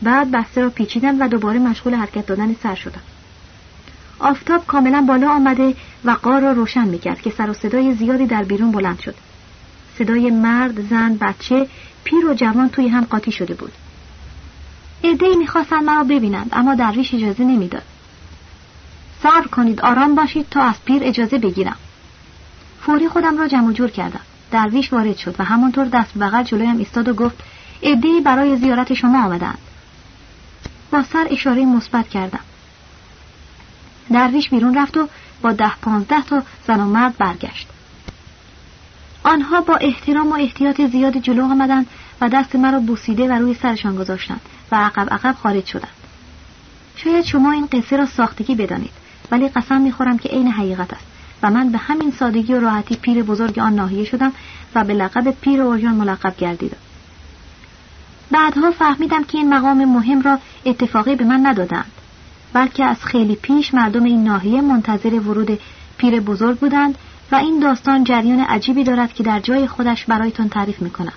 بعد 0.01 0.31
بسته 0.31 0.61
را 0.61 0.69
پیچیدم 0.69 1.21
و 1.21 1.27
دوباره 1.27 1.59
مشغول 1.59 1.93
حرکت 1.93 2.25
دادن 2.25 2.55
سر 2.63 2.75
شدم. 2.75 3.01
آفتاب 4.19 4.65
کاملا 4.65 5.01
بالا 5.01 5.29
آمده 5.29 5.75
و 6.05 6.11
قار 6.11 6.41
را 6.41 6.51
روشن 6.51 6.87
می‌کرد 6.87 7.21
که 7.21 7.29
سر 7.29 7.49
و 7.49 7.53
صدای 7.53 7.93
زیادی 7.93 8.25
در 8.25 8.43
بیرون 8.43 8.71
بلند 8.71 8.99
شد. 8.99 9.15
صدای 9.97 10.31
مرد 10.31 10.89
زن 10.89 11.17
بچه 11.21 11.67
پیر 12.03 12.25
و 12.25 12.33
جوان 12.33 12.69
توی 12.69 12.87
هم 12.87 13.03
قاطی 13.03 13.31
شده 13.31 13.53
بود. 13.53 13.71
عدهای 15.03 15.35
می‌خواستند 15.35 15.83
مرا 15.83 16.03
ببینند 16.03 16.49
اما 16.53 16.75
درویش 16.75 17.13
اجازه 17.13 17.43
نمی‌داد. 17.43 17.83
صبر 19.23 19.47
کنید 19.47 19.81
آرام 19.81 20.15
باشید 20.15 20.49
تا 20.51 20.61
از 20.61 20.75
پیر 20.85 21.03
اجازه 21.03 21.37
بگیرم. 21.37 21.75
فوری 22.81 23.07
خودم 23.07 23.37
را 23.37 23.47
جمع 23.47 23.73
جور 23.73 23.89
کردم. 23.89 24.21
درویش 24.51 24.93
وارد 24.93 25.17
شد 25.17 25.35
و 25.39 25.43
همانطور 25.43 25.85
دست 25.85 26.17
بغل 26.17 26.43
جلویم 26.43 26.77
ایستاد 26.77 27.07
و 27.07 27.13
گفت 27.13 27.43
عدهای 27.83 28.21
برای 28.21 28.57
زیارت 28.57 28.93
شما 28.93 29.25
آمدند. 29.25 29.57
با 30.91 31.03
سر 31.03 31.27
اشاره 31.29 31.65
مثبت 31.65 32.09
کردم. 32.09 32.39
درویش 34.11 34.49
بیرون 34.49 34.77
رفت 34.77 34.97
و 34.97 35.07
با 35.41 35.51
ده 35.51 35.75
پانزده 35.75 36.21
تا 36.21 36.43
زن 36.67 36.79
و 36.79 36.85
مرد 36.85 37.17
برگشت. 37.17 37.67
آنها 39.23 39.61
با 39.61 39.75
احترام 39.75 40.31
و 40.31 40.33
احتیاط 40.33 40.81
زیاد 40.81 41.17
جلو 41.17 41.43
آمدند 41.43 41.87
و 42.21 42.29
دست 42.29 42.55
مرا 42.55 42.79
بوسیده 42.79 43.27
و 43.27 43.31
روی 43.31 43.53
سرشان 43.53 43.95
گذاشتند 43.95 44.41
و 44.71 44.75
عقب 44.75 45.13
عقب 45.13 45.35
خارج 45.43 45.65
شدند. 45.65 45.97
شاید 46.95 47.25
شما 47.25 47.51
این 47.51 47.67
قصه 47.71 47.97
را 47.97 48.05
ساختگی 48.05 48.55
بدانید 48.55 48.91
ولی 49.31 49.49
قسم 49.49 49.81
می‌خورم 49.81 50.17
که 50.17 50.29
عین 50.29 50.47
حقیقت 50.47 50.93
است 50.93 51.05
و 51.43 51.51
من 51.51 51.69
به 51.69 51.77
همین 51.77 52.11
سادگی 52.11 52.53
و 52.53 52.59
راحتی 52.59 52.95
پیر 52.95 53.23
بزرگ 53.23 53.59
آن 53.59 53.75
ناحیه 53.75 54.05
شدم 54.05 54.31
و 54.75 54.83
به 54.83 54.93
لقب 54.93 55.31
پیر 55.31 55.61
اورژان 55.61 55.95
ملقب 55.95 56.37
گردیدم. 56.37 56.77
بعدها 58.31 58.71
فهمیدم 58.71 59.23
که 59.23 59.37
این 59.37 59.53
مقام 59.53 59.85
مهم 59.85 60.21
را 60.21 60.39
اتفاقی 60.65 61.15
به 61.15 61.25
من 61.25 61.45
ندادند. 61.45 61.91
بلکه 62.53 62.85
از 62.85 63.03
خیلی 63.03 63.35
پیش 63.35 63.73
مردم 63.73 64.03
این 64.03 64.23
ناحیه 64.23 64.61
منتظر 64.61 65.13
ورود 65.13 65.59
پیر 65.97 66.19
بزرگ 66.19 66.59
بودند 66.59 66.97
و 67.31 67.35
این 67.35 67.59
داستان 67.59 68.03
جریان 68.03 68.39
عجیبی 68.39 68.83
دارد 68.83 69.13
که 69.13 69.23
در 69.23 69.39
جای 69.39 69.67
خودش 69.67 70.05
برایتان 70.05 70.49
تعریف 70.49 70.81
می‌کنم 70.81 71.13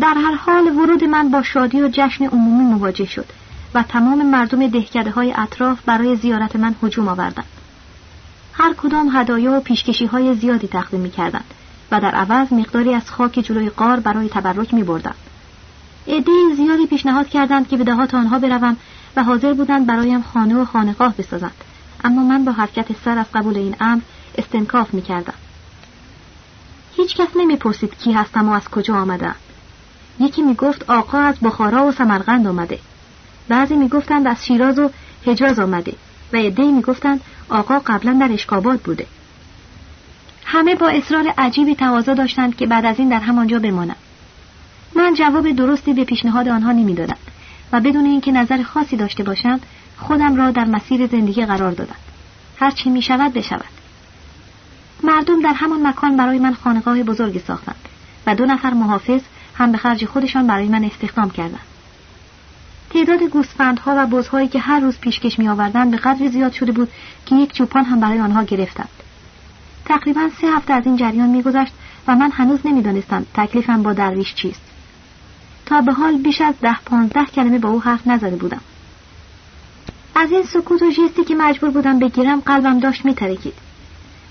در 0.00 0.14
هر 0.14 0.34
حال 0.34 0.66
ورود 0.66 1.04
من 1.04 1.28
با 1.28 1.42
شادی 1.42 1.82
و 1.82 1.88
جشن 1.92 2.24
عمومی 2.24 2.64
مواجه 2.64 3.06
شد 3.06 3.26
و 3.74 3.82
تمام 3.82 4.26
مردم 4.26 4.66
دهکده 4.66 5.10
های 5.10 5.34
اطراف 5.36 5.80
برای 5.86 6.16
زیارت 6.16 6.56
من 6.56 6.74
هجوم 6.82 7.08
آوردند 7.08 7.46
هر 8.52 8.74
کدام 8.74 9.16
هدایا 9.16 9.52
و 9.52 9.60
پیشکشی 9.60 10.06
های 10.06 10.34
زیادی 10.34 10.68
تقدیم 10.68 11.00
می 11.00 11.10
کردند 11.10 11.54
و 11.90 12.00
در 12.00 12.14
عوض 12.14 12.52
مقداری 12.52 12.94
از 12.94 13.10
خاک 13.10 13.32
جلوی 13.32 13.68
قار 13.68 14.00
برای 14.00 14.28
تبرک 14.28 14.74
می 14.74 14.82
بردند. 14.82 15.14
عده 16.08 16.32
زیادی 16.56 16.86
پیشنهاد 16.86 17.28
کردند 17.28 17.68
که 17.68 17.76
به 17.76 17.84
دهات 17.84 18.14
آنها 18.14 18.38
بروم 18.38 18.76
و 19.16 19.24
حاضر 19.24 19.52
بودند 19.52 19.86
برایم 19.86 20.22
خانه 20.22 20.56
و 20.56 20.64
خانقاه 20.64 21.14
بسازند 21.16 21.54
اما 22.04 22.22
من 22.22 22.44
با 22.44 22.52
حرکت 22.52 22.86
سر 23.04 23.18
از 23.18 23.26
قبول 23.34 23.56
این 23.56 23.76
امر 23.80 24.00
استنکاف 24.38 24.94
می 24.94 25.02
کردم. 25.02 25.34
هیچ 26.96 27.16
کس 27.16 27.28
نمی 27.36 27.56
پرسید 27.56 27.98
کی 27.98 28.12
هستم 28.12 28.48
و 28.48 28.52
از 28.52 28.68
کجا 28.68 28.94
آمدم. 28.94 29.34
یکی 30.20 30.42
می 30.42 30.54
گفت 30.54 30.90
آقا 30.90 31.18
از 31.18 31.34
بخارا 31.42 31.86
و 31.86 31.92
سمرقند 31.92 32.46
آمده. 32.46 32.78
بعضی 33.48 33.76
می 33.76 33.88
گفتند 33.88 34.26
از 34.26 34.46
شیراز 34.46 34.78
و 34.78 34.90
حجاز 35.26 35.58
آمده 35.58 35.94
و 36.32 36.36
عدهای 36.36 36.72
می 36.72 36.82
گفتند 36.82 37.20
آقا 37.48 37.78
قبلا 37.78 38.12
در 38.20 38.32
اشکابات 38.32 38.82
بوده. 38.82 39.06
همه 40.44 40.74
با 40.74 40.88
اصرار 40.88 41.34
عجیبی 41.38 41.74
تقاضا 41.74 42.14
داشتند 42.14 42.56
که 42.56 42.66
بعد 42.66 42.84
از 42.84 42.98
این 42.98 43.08
در 43.08 43.20
همانجا 43.20 43.58
بمانم. 43.58 43.96
من 44.96 45.14
جواب 45.14 45.52
درستی 45.52 45.92
به 45.92 46.04
پیشنهاد 46.04 46.48
آنها 46.48 46.72
نمی‌دادم 46.72 47.16
و 47.72 47.80
بدون 47.80 48.04
اینکه 48.04 48.32
نظر 48.32 48.62
خاصی 48.62 48.96
داشته 48.96 49.22
باشند 49.22 49.66
خودم 49.98 50.36
را 50.36 50.50
در 50.50 50.64
مسیر 50.64 51.06
زندگی 51.06 51.46
قرار 51.46 51.72
دادم. 51.72 51.96
هر 52.56 52.70
چی 52.70 52.90
می 52.90 53.02
شود 53.02 53.32
بشود. 53.32 53.64
مردم 55.02 55.42
در 55.42 55.52
همان 55.52 55.86
مکان 55.86 56.16
برای 56.16 56.38
من 56.38 56.54
خانقاه 56.54 57.02
بزرگی 57.02 57.38
ساختند 57.38 57.88
و 58.26 58.34
دو 58.34 58.46
نفر 58.46 58.70
محافظ 58.70 59.20
هم 59.54 59.72
به 59.72 59.78
خرج 59.78 60.04
خودشان 60.04 60.46
برای 60.46 60.68
من 60.68 60.84
استخدام 60.84 61.30
کردند. 61.30 61.60
تعداد 62.90 63.22
گوسفندها 63.22 63.94
و 63.96 64.06
بزهایی 64.06 64.48
که 64.48 64.58
هر 64.58 64.80
روز 64.80 64.98
پیشکش 64.98 65.38
می 65.38 65.48
آوردن 65.48 65.90
به 65.90 65.96
قدری 65.96 66.28
زیاد 66.28 66.52
شده 66.52 66.72
بود 66.72 66.88
که 67.26 67.36
یک 67.36 67.52
چوپان 67.52 67.84
هم 67.84 68.00
برای 68.00 68.20
آنها 68.20 68.42
گرفتند. 68.42 68.88
تقریبا 69.84 70.28
سه 70.40 70.46
هفته 70.46 70.72
از 70.72 70.86
این 70.86 70.96
جریان 70.96 71.28
میگذشت 71.28 71.72
و 72.06 72.16
من 72.16 72.30
هنوز 72.30 72.60
نمی‌دانستم 72.64 73.26
تکلیفم 73.34 73.82
با 73.82 73.92
درویش 73.92 74.34
چیست. 74.34 74.71
تا 75.72 75.80
به 75.80 75.92
حال 75.92 76.18
بیش 76.18 76.40
از 76.40 76.54
ده 76.62 76.80
پانزده 76.86 77.24
کلمه 77.24 77.58
با 77.58 77.68
او 77.68 77.82
حرف 77.82 78.06
نزده 78.06 78.36
بودم. 78.36 78.60
از 80.14 80.32
این 80.32 80.42
سکوت 80.42 80.82
و 80.82 80.90
جستی 80.90 81.24
که 81.24 81.34
مجبور 81.34 81.70
بودم 81.70 81.98
بگیرم 81.98 82.40
قلبم 82.40 82.80
داشت 82.80 83.04
میترکید. 83.04 83.54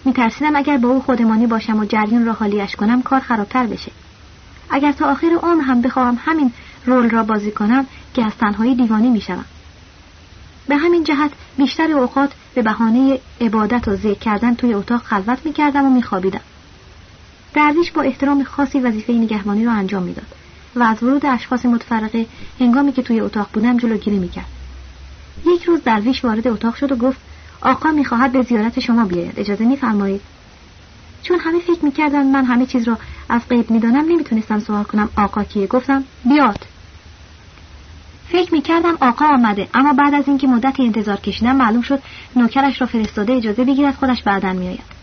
میترسیدم 0.05 0.55
اگر 0.55 0.77
با 0.77 0.89
او 0.89 1.01
خودمانی 1.01 1.47
باشم 1.47 1.79
و 1.79 1.85
جریان 1.85 2.25
را 2.25 2.33
حالیش 2.33 2.75
کنم 2.75 3.01
کار 3.01 3.19
خرابتر 3.19 3.67
بشه. 3.67 3.91
اگر 4.69 4.91
تا 4.91 5.11
آخر 5.11 5.27
عمر 5.43 5.63
هم 5.63 5.81
بخواهم 5.81 6.19
همین 6.25 6.53
رول 6.85 7.09
را 7.09 7.23
بازی 7.23 7.51
کنم 7.51 7.85
که 8.13 8.25
از 8.25 8.31
تنهایی 8.39 8.75
دیوانی 8.75 9.09
می‌شوم. 9.09 9.45
به 10.67 10.77
همین 10.77 11.03
جهت 11.03 11.31
بیشتر 11.57 11.91
اوقات 11.91 12.31
به 12.53 12.61
بهانه 12.61 13.19
عبادت 13.41 13.87
و 13.87 13.95
ذکر 13.95 14.19
کردن 14.19 14.55
توی 14.55 14.73
اتاق 14.73 15.01
خلوت 15.01 15.45
می‌کردم 15.45 15.85
و 15.85 15.89
میخوابیدم. 15.89 16.41
درویش 17.53 17.91
با 17.91 18.01
احترام 18.01 18.43
خاصی 18.43 18.79
وظیفه 18.79 19.13
نگهبانی 19.13 19.65
را 19.65 19.71
انجام 19.71 20.03
می‌داد. 20.03 20.40
و 20.75 20.83
از 20.83 21.03
ورود 21.03 21.25
اشخاص 21.25 21.65
متفرقه 21.65 22.25
هنگامی 22.59 22.91
که 22.91 23.01
توی 23.01 23.21
اتاق 23.21 23.49
بودم 23.53 23.77
جلوگیری 23.77 24.19
می‌کرد. 24.19 24.45
یک 25.45 25.63
روز 25.63 25.83
درویش 25.83 26.25
وارد 26.25 26.47
اتاق 26.47 26.75
شد 26.75 26.91
و 26.91 26.95
گفت 26.95 27.19
آقا 27.61 27.91
می‌خواهد 27.91 28.31
به 28.31 28.41
زیارت 28.41 28.79
شما 28.79 29.05
بیاید. 29.05 29.39
اجازه 29.39 29.65
میفرمایید. 29.65 30.21
چون 31.23 31.39
همه 31.39 31.59
فکر 31.59 31.85
می‌کردن 31.85 32.25
من 32.25 32.45
همه 32.45 32.65
چیز 32.65 32.87
را 32.87 32.97
از 33.29 33.41
غیب 33.49 33.71
می‌دانم 33.71 34.05
نمی‌تونستم 34.11 34.59
سوال 34.59 34.83
کنم 34.83 35.09
آقا 35.15 35.43
کیه. 35.43 35.67
گفتم 35.67 36.03
بیاد. 36.25 36.65
فکر 38.29 38.53
می‌کردم 38.53 38.97
آقا 39.01 39.25
آمده 39.25 39.67
اما 39.73 39.93
بعد 39.93 40.13
از 40.13 40.27
اینکه 40.27 40.47
مدتی 40.47 40.83
انتظار 40.83 41.17
کشیدم 41.17 41.55
معلوم 41.55 41.81
شد 41.81 42.01
نوکرش 42.35 42.81
را 42.81 42.87
فرستاده 42.87 43.33
اجازه 43.33 43.63
بگیرد 43.63 43.95
خودش 43.95 44.23
بعدا 44.23 44.53
میآید. 44.53 45.01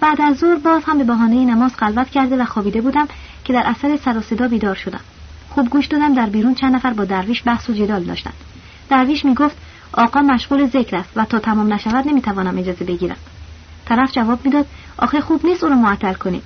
بعد 0.00 0.20
از 0.20 0.36
ظهر 0.36 0.54
باز 0.54 0.82
هم 0.86 0.98
به 0.98 1.04
بهانه 1.04 1.44
نماز 1.44 1.74
خلوت 1.74 2.10
کرده 2.10 2.36
و 2.36 2.44
خوابیده 2.44 2.80
بودم 2.80 3.08
که 3.44 3.52
در 3.52 3.62
اثر 3.66 3.96
سر 3.96 4.18
و 4.18 4.20
صدا 4.20 4.48
بیدار 4.48 4.74
شدم. 4.74 5.00
خوب 5.50 5.70
گوش 5.70 5.86
دادم 5.86 6.14
در 6.14 6.26
بیرون 6.26 6.54
چند 6.54 6.74
نفر 6.74 6.92
با 6.92 7.04
درویش 7.04 7.42
بحث 7.46 7.70
و 7.70 7.72
جدال 7.72 8.02
داشتند. 8.02 8.34
درویش 8.88 9.24
می‌گفت 9.24 9.56
آقا 9.92 10.22
مشغول 10.22 10.66
ذکر 10.66 10.96
است 10.96 11.10
و 11.16 11.24
تا 11.24 11.38
تمام 11.38 11.72
نشود 11.72 12.08
نمی‌توانم 12.08 12.58
اجازه 12.58 12.84
بگیرم. 12.84 13.16
طرف 13.84 14.12
جواب 14.12 14.44
می‌داد 14.44 14.66
آخه 14.96 15.20
خوب 15.20 15.46
نیست 15.46 15.64
او 15.64 15.70
رو 15.70 15.76
معطل 15.76 16.12
کنیم. 16.12 16.42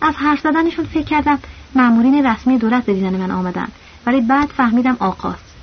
از 0.00 0.14
حرف 0.14 0.40
زدنشون 0.40 0.84
فکر 0.84 1.04
کردم 1.04 1.38
مأمورین 1.74 2.26
رسمی 2.26 2.58
دولت 2.58 2.84
به 2.84 2.94
دیدن 2.94 3.16
من 3.16 3.30
آمدن 3.30 3.68
ولی 4.06 4.20
بعد 4.20 4.48
فهمیدم 4.48 4.96
آقاست. 5.00 5.54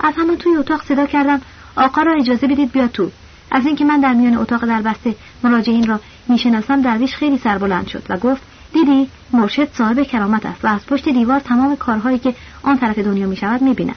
از 0.00 0.14
همون 0.16 0.36
توی 0.36 0.56
اتاق 0.56 0.82
صدا 0.84 1.06
کردم 1.06 1.40
آقا 1.76 2.02
را 2.02 2.14
اجازه 2.14 2.46
بدید 2.46 2.72
بیا 2.72 2.88
تو. 2.88 3.10
از 3.50 3.66
اینکه 3.66 3.84
من 3.84 4.00
در 4.00 4.12
میان 4.12 4.36
اتاق 4.36 4.64
در 4.64 4.82
بسته 4.82 5.14
مراجعین 5.44 5.86
را 5.86 6.00
می‌شناسم 6.28 6.82
درویش 6.82 7.14
خیلی 7.14 7.38
سربلند 7.38 7.86
شد 7.86 8.02
و 8.08 8.16
گفت 8.16 8.42
دیدی؟ 8.72 9.08
مرشد 9.32 9.72
صاحب 9.72 10.02
کرامت 10.02 10.46
است 10.46 10.64
و 10.64 10.68
از 10.68 10.86
پشت 10.86 11.08
دیوار 11.08 11.40
تمام 11.40 11.76
کارهایی 11.76 12.18
که 12.18 12.34
آن 12.62 12.78
طرف 12.78 12.98
دنیا 12.98 13.26
می 13.26 13.36
شود 13.36 13.62
می 13.62 13.74
بیند. 13.74 13.96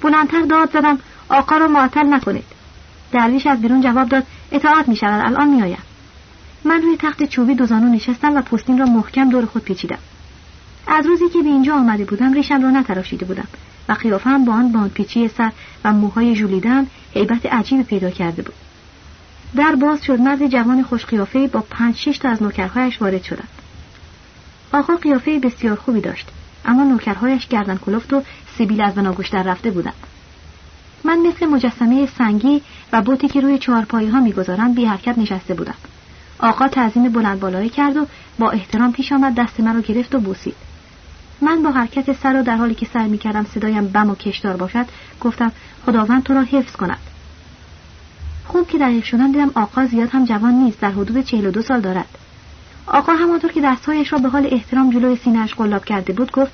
بلندتر 0.00 0.42
داد 0.42 0.72
زدم 0.72 0.98
آقا 1.28 1.56
را 1.56 1.68
معطل 1.68 2.14
نکنید. 2.14 2.44
درویش 3.12 3.46
از 3.46 3.60
بیرون 3.60 3.80
جواب 3.80 4.08
داد 4.08 4.26
اطاعت 4.52 4.88
می 4.88 4.96
شود 4.96 5.26
الان 5.26 5.48
می 5.48 5.62
آید. 5.62 5.88
من 6.64 6.82
روی 6.82 6.96
تخت 6.96 7.24
چوبی 7.24 7.54
دوزانو 7.54 7.88
نشستم 7.88 8.34
و 8.34 8.42
پوستین 8.42 8.78
را 8.78 8.86
محکم 8.86 9.30
دور 9.30 9.46
خود 9.46 9.62
پیچیدم. 9.62 9.98
از 10.86 11.06
روزی 11.06 11.28
که 11.28 11.42
به 11.42 11.48
اینجا 11.48 11.74
آمده 11.74 12.04
بودم 12.04 12.32
ریشم 12.32 12.62
را 12.62 12.70
نتراشیده 12.70 13.26
بودم 13.26 13.48
و 13.88 13.92
قیافم 13.92 14.44
با 14.44 14.52
آن 14.52 14.72
باندپیچی 14.72 15.28
سر 15.28 15.52
و 15.84 15.92
موهای 15.92 16.36
ژولیدم 16.36 16.86
هیبت 17.12 17.46
عجیبی 17.46 17.82
پیدا 17.82 18.10
کرده 18.10 18.42
بود. 18.42 18.54
در 19.56 19.74
باز 19.74 20.04
شد 20.04 20.20
مرد 20.20 20.46
جوان 20.46 20.82
خوش 20.82 21.04
قیافه 21.04 21.46
با 21.46 21.64
پنج 21.70 21.96
شش 21.96 22.18
تا 22.18 22.28
از 22.28 22.42
نوکرهایش 22.42 23.02
وارد 23.02 23.22
شدند. 23.22 23.48
آقا 24.72 24.96
قیافه 24.96 25.38
بسیار 25.38 25.76
خوبی 25.76 26.00
داشت. 26.00 26.28
اما 26.64 26.84
نوکرهایش 26.84 27.48
گردن 27.48 27.76
کلفت 27.76 28.12
و 28.12 28.22
سیبیل 28.58 28.80
از 28.80 28.94
بناگوش 28.94 29.28
در 29.28 29.42
رفته 29.42 29.70
بودند. 29.70 29.94
من 31.04 31.18
مثل 31.18 31.46
مجسمه 31.46 32.08
سنگی 32.18 32.62
و 32.92 33.02
بوتی 33.02 33.28
که 33.28 33.40
روی 33.40 33.58
چهارپایی 33.58 34.08
ها 34.08 34.20
می‌گذارند 34.20 34.74
بی 34.74 34.84
حرکت 34.84 35.18
نشسته 35.18 35.54
بودم. 35.54 35.74
آقا 36.38 36.68
تعظیم 36.68 37.08
بلند 37.08 37.40
بالایی 37.40 37.68
کرد 37.68 37.96
و 37.96 38.06
با 38.38 38.50
احترام 38.50 38.92
پیش 38.92 39.12
آمد 39.12 39.34
دست 39.34 39.60
من 39.60 39.76
رو 39.76 39.82
گرفت 39.82 40.14
و 40.14 40.20
بوسید. 40.20 40.56
من 41.40 41.62
با 41.62 41.70
حرکت 41.70 42.12
سر 42.12 42.40
و 42.40 42.42
در 42.42 42.56
حالی 42.56 42.74
که 42.74 42.86
سعی 42.94 43.08
می‌کردم 43.08 43.46
صدایم 43.54 43.88
بم 43.88 44.10
و 44.10 44.14
کشدار 44.14 44.56
باشد 44.56 44.86
گفتم 45.20 45.52
خداوند 45.86 46.22
تو 46.22 46.34
را 46.34 46.42
حفظ 46.42 46.76
کند. 46.76 46.98
خوب 48.46 48.68
که 48.68 48.78
دقیق 48.78 49.04
شدم 49.04 49.32
دیدم 49.32 49.50
آقا 49.54 49.86
زیاد 49.86 50.08
هم 50.10 50.24
جوان 50.24 50.54
نیست 50.54 50.80
در 50.80 50.90
حدود 50.90 51.24
چهل 51.24 51.46
و 51.46 51.50
دو 51.50 51.62
سال 51.62 51.80
دارد. 51.80 52.17
آقا 52.92 53.12
همانطور 53.12 53.52
که 53.52 53.60
دستهایش 53.60 54.12
را 54.12 54.18
به 54.18 54.28
حال 54.28 54.48
احترام 54.50 54.90
جلوی 54.90 55.16
سینهاش 55.16 55.54
قلاب 55.54 55.84
کرده 55.84 56.12
بود 56.12 56.32
گفت 56.32 56.52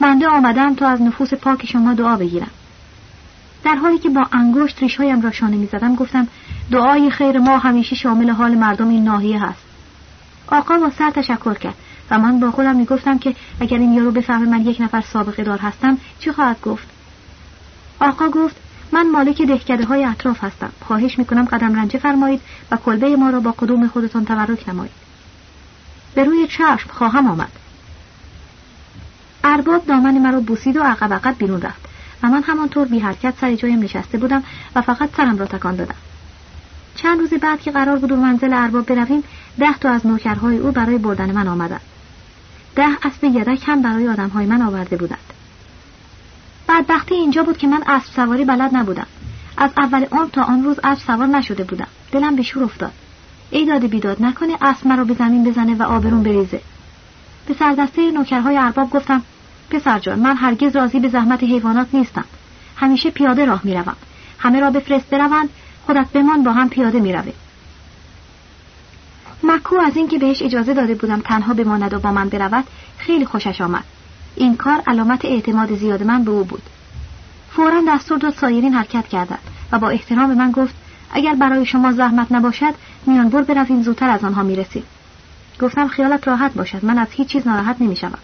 بنده 0.00 0.28
آمدم 0.28 0.74
تا 0.74 0.88
از 0.88 1.02
نفوس 1.02 1.34
پاک 1.34 1.66
شما 1.66 1.94
دعا 1.94 2.16
بگیرم. 2.16 2.50
در 3.64 3.74
حالی 3.74 3.98
که 3.98 4.08
با 4.08 4.26
انگشت 4.32 4.82
ریشهایم 4.82 5.20
را 5.20 5.30
شانه 5.30 5.56
می‌زدم 5.56 5.94
گفتم 5.94 6.28
دعای 6.70 7.10
خیر 7.10 7.38
ما 7.38 7.58
همیشه 7.58 7.96
شامل 7.96 8.30
حال 8.30 8.54
مردم 8.54 8.88
این 8.88 9.04
ناحیه 9.04 9.44
هست. 9.44 9.62
آقا 10.46 10.78
با 10.78 10.90
سر 10.90 11.10
تشکر 11.10 11.54
کرد 11.54 11.74
و 12.10 12.18
من 12.18 12.40
با 12.40 12.50
خودم 12.50 12.76
می‌گفتم 12.76 13.18
که 13.18 13.34
اگر 13.60 13.78
این 13.78 13.92
یارو 13.92 14.10
بفهمه 14.10 14.46
من 14.46 14.60
یک 14.66 14.80
نفر 14.80 15.00
سابقه 15.00 15.44
دار 15.44 15.58
هستم 15.58 15.98
چی 16.18 16.32
خواهد 16.32 16.60
گفت؟ 16.60 16.88
آقا 18.00 18.28
گفت 18.28 18.56
من 18.92 19.10
مالک 19.10 19.42
دهکده 19.42 19.84
های 19.84 20.04
اطراف 20.04 20.44
هستم. 20.44 20.72
خواهش 20.80 21.18
می‌کنم 21.18 21.44
قدم 21.44 21.74
رنجه 21.74 21.98
فرمایید 21.98 22.40
و 22.70 22.76
کلبه 22.76 23.16
ما 23.16 23.30
را 23.30 23.40
با 23.40 23.52
قدوم 23.52 23.88
خودتان 23.88 24.24
تبرک 24.24 24.68
نمایید. 24.68 25.09
به 26.14 26.24
روی 26.24 26.46
چشم 26.46 26.90
خواهم 26.90 27.26
آمد. 27.26 27.52
ارباب 29.44 29.86
دامن 29.86 30.18
مرا 30.18 30.40
بوسید 30.40 30.76
و 30.76 30.82
عقب 30.82 31.12
عقب 31.12 31.38
بیرون 31.38 31.62
رفت 31.62 31.80
و 32.22 32.26
من 32.26 32.42
همانطور 32.42 32.88
بی 32.88 32.98
حرکت 32.98 33.34
سر 33.40 33.54
جایم 33.54 33.78
نشسته 33.82 34.18
بودم 34.18 34.42
و 34.74 34.82
فقط 34.82 35.08
سرم 35.16 35.38
را 35.38 35.46
تکان 35.46 35.76
دادم. 35.76 35.94
چند 36.96 37.20
روز 37.20 37.30
بعد 37.34 37.60
که 37.60 37.70
قرار 37.70 37.98
بود 37.98 38.12
منزل 38.12 38.52
ارباب 38.52 38.86
برویم 38.86 39.24
ده 39.58 39.78
تا 39.78 39.90
از 39.90 40.06
نوکرهای 40.06 40.58
او 40.58 40.72
برای 40.72 40.98
بردن 40.98 41.32
من 41.32 41.48
آمدند. 41.48 41.80
ده 42.76 42.88
اسب 43.02 43.24
یدک 43.24 43.68
هم 43.68 43.82
برای 43.82 44.08
آدمهای 44.08 44.46
من 44.46 44.62
آورده 44.62 44.96
بودند. 44.96 45.18
بدبختی 46.68 47.14
اینجا 47.14 47.42
بود 47.42 47.58
که 47.58 47.66
من 47.66 47.82
اسب 47.86 48.12
سواری 48.16 48.44
بلد 48.44 48.76
نبودم. 48.76 49.06
از 49.56 49.70
اول 49.78 50.04
عمر 50.04 50.28
تا 50.28 50.42
آن 50.42 50.64
روز 50.64 50.80
اسب 50.84 51.06
سوار 51.06 51.26
نشده 51.26 51.64
بودم. 51.64 51.86
دلم 52.12 52.36
به 52.36 52.42
شور 52.42 52.64
افتاد. 52.64 52.92
ای 53.50 53.66
داده 53.66 53.88
بیداد 53.88 54.22
نکنه 54.22 54.56
اسب 54.60 54.86
مرا 54.86 55.04
به 55.04 55.14
زمین 55.14 55.44
بزنه 55.44 55.74
و 55.74 55.82
آبرون 55.82 56.22
بریزه. 56.22 56.60
به 57.46 57.54
سردسته 57.54 58.10
نوکرهای 58.10 58.56
ارباب 58.56 58.90
گفتم 58.90 59.22
پسر 59.70 59.98
جان 59.98 60.18
من 60.18 60.36
هرگز 60.36 60.76
راضی 60.76 61.00
به 61.00 61.08
زحمت 61.08 61.42
حیوانات 61.42 61.88
نیستم. 61.92 62.24
همیشه 62.76 63.10
پیاده 63.10 63.44
راه 63.44 63.60
می‌روم. 63.64 63.96
همه 64.38 64.60
را 64.60 64.70
بفرست 64.70 65.10
بروند 65.10 65.48
خودت 65.86 66.06
بمان 66.14 66.42
با 66.42 66.52
هم 66.52 66.68
پیاده 66.68 67.00
می‌رویم 67.00 67.34
مکو 69.42 69.76
از 69.76 69.96
اینکه 69.96 70.18
بهش 70.18 70.42
اجازه 70.42 70.74
داده 70.74 70.94
بودم 70.94 71.20
تنها 71.20 71.54
بماند 71.54 71.94
و 71.94 71.98
با 71.98 72.12
من 72.12 72.28
برود 72.28 72.64
خیلی 72.98 73.24
خوشش 73.24 73.60
آمد. 73.60 73.84
این 74.36 74.56
کار 74.56 74.82
علامت 74.86 75.24
اعتماد 75.24 75.74
زیاد 75.74 76.02
من 76.02 76.24
به 76.24 76.30
او 76.30 76.44
بود. 76.44 76.62
فورا 77.50 77.82
دستور 77.88 78.18
داد 78.18 78.34
سایرین 78.34 78.74
حرکت 78.74 79.08
کردند 79.08 79.38
و 79.72 79.78
با 79.78 79.88
احترام 79.88 80.28
به 80.28 80.34
من 80.34 80.50
گفت 80.50 80.74
اگر 81.12 81.34
برای 81.34 81.66
شما 81.66 81.92
زحمت 81.92 82.32
نباشد 82.32 82.74
میان 83.06 83.28
بر 83.28 83.42
برویم 83.42 83.82
زودتر 83.82 84.10
از 84.10 84.24
آنها 84.24 84.42
می‌رسیم 84.42 84.82
گفتم 85.60 85.88
خیالت 85.88 86.28
راحت 86.28 86.54
باشد 86.54 86.84
من 86.84 86.98
از 86.98 87.08
هیچ 87.10 87.28
چیز 87.28 87.46
ناراحت 87.46 87.76
نمی‌شوم. 87.80 88.18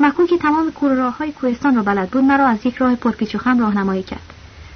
مکو 0.00 0.26
که 0.26 0.38
تمام 0.38 0.72
کور 0.72 0.92
راه 0.92 1.16
های 1.18 1.32
کوهستان 1.32 1.76
را 1.76 1.82
بلد 1.82 2.10
بود 2.10 2.24
مرا 2.24 2.46
از 2.46 2.66
یک 2.66 2.76
راه 2.76 2.94
پرپیچ 2.94 3.34
و 3.34 3.38
خم 3.38 3.58
راهنمایی 3.58 4.02
کرد. 4.02 4.32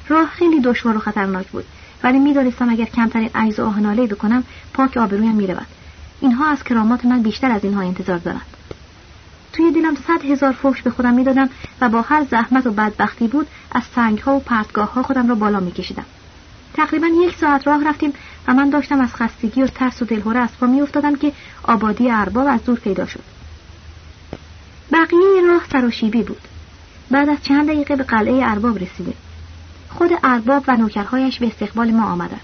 راه 0.09 0.27
خیلی 0.27 0.61
دشوار 0.61 0.97
و 0.97 1.01
خطرناک 1.01 1.47
بود 1.47 1.65
ولی 2.03 2.19
می‌دانستم 2.19 2.69
اگر 2.69 2.85
کمترین 2.85 3.31
عیز 3.35 3.61
و 3.61 3.65
آهناله 3.65 4.07
بکنم 4.07 4.45
پاک 4.75 4.97
آبرویم 4.97 5.35
می‌رود. 5.35 5.67
اینها 6.21 6.51
از 6.51 6.65
کرامات 6.65 7.05
من 7.05 7.23
بیشتر 7.23 7.51
از 7.51 7.65
اینها 7.65 7.83
انتظار 7.83 8.19
دارند. 8.19 8.47
توی 9.53 9.73
دلم 9.73 9.95
صد 9.95 10.25
هزار 10.25 10.53
فوش 10.53 10.83
به 10.83 10.91
خودم 10.91 11.15
می‌دادم 11.15 11.49
و 11.81 11.89
با 11.89 12.03
هر 12.03 12.25
زحمت 12.25 12.67
و 12.67 12.71
بدبختی 12.71 13.29
بود 13.29 13.47
از 13.73 13.83
سنگ 13.95 14.19
ها 14.19 14.37
و 14.37 14.41
پرتگاه 14.41 14.93
ها 14.93 15.03
خودم 15.03 15.29
را 15.29 15.35
بالا 15.35 15.61
میکشیدم. 15.61 16.05
تقریبا 16.79 17.07
یک 17.07 17.37
ساعت 17.37 17.67
راه 17.67 17.89
رفتیم 17.89 18.13
و 18.49 18.55
من 18.55 18.71
داشتم 18.71 19.01
از 19.01 19.15
خستگی 19.15 19.63
و 19.63 19.67
ترس 19.67 20.03
و 20.03 20.05
دلهوره 20.05 20.41
از 20.41 20.49
پا 20.61 20.67
میافتادم 20.67 21.17
که 21.17 21.33
آبادی 21.63 22.11
ارباب 22.11 22.47
از 22.47 22.65
دور 22.65 22.79
پیدا 22.79 23.07
شد. 23.07 23.23
بقیه 24.93 25.43
راه 25.47 25.63
سراشیبی 25.73 26.23
بود. 26.23 26.41
بعد 27.11 27.29
از 27.29 27.39
چند 27.43 27.69
دقیقه 27.69 27.97
به 27.97 28.05
قلعه 28.05 28.51
ارباب 28.51 28.79
رسیدیم. 28.79 29.15
خود 29.89 30.11
ارباب 30.25 30.65
و 30.69 30.77
نوکرهایش 30.77 31.39
به 31.39 31.47
استقبال 31.47 31.91
ما 31.91 32.05
آمدند. 32.05 32.41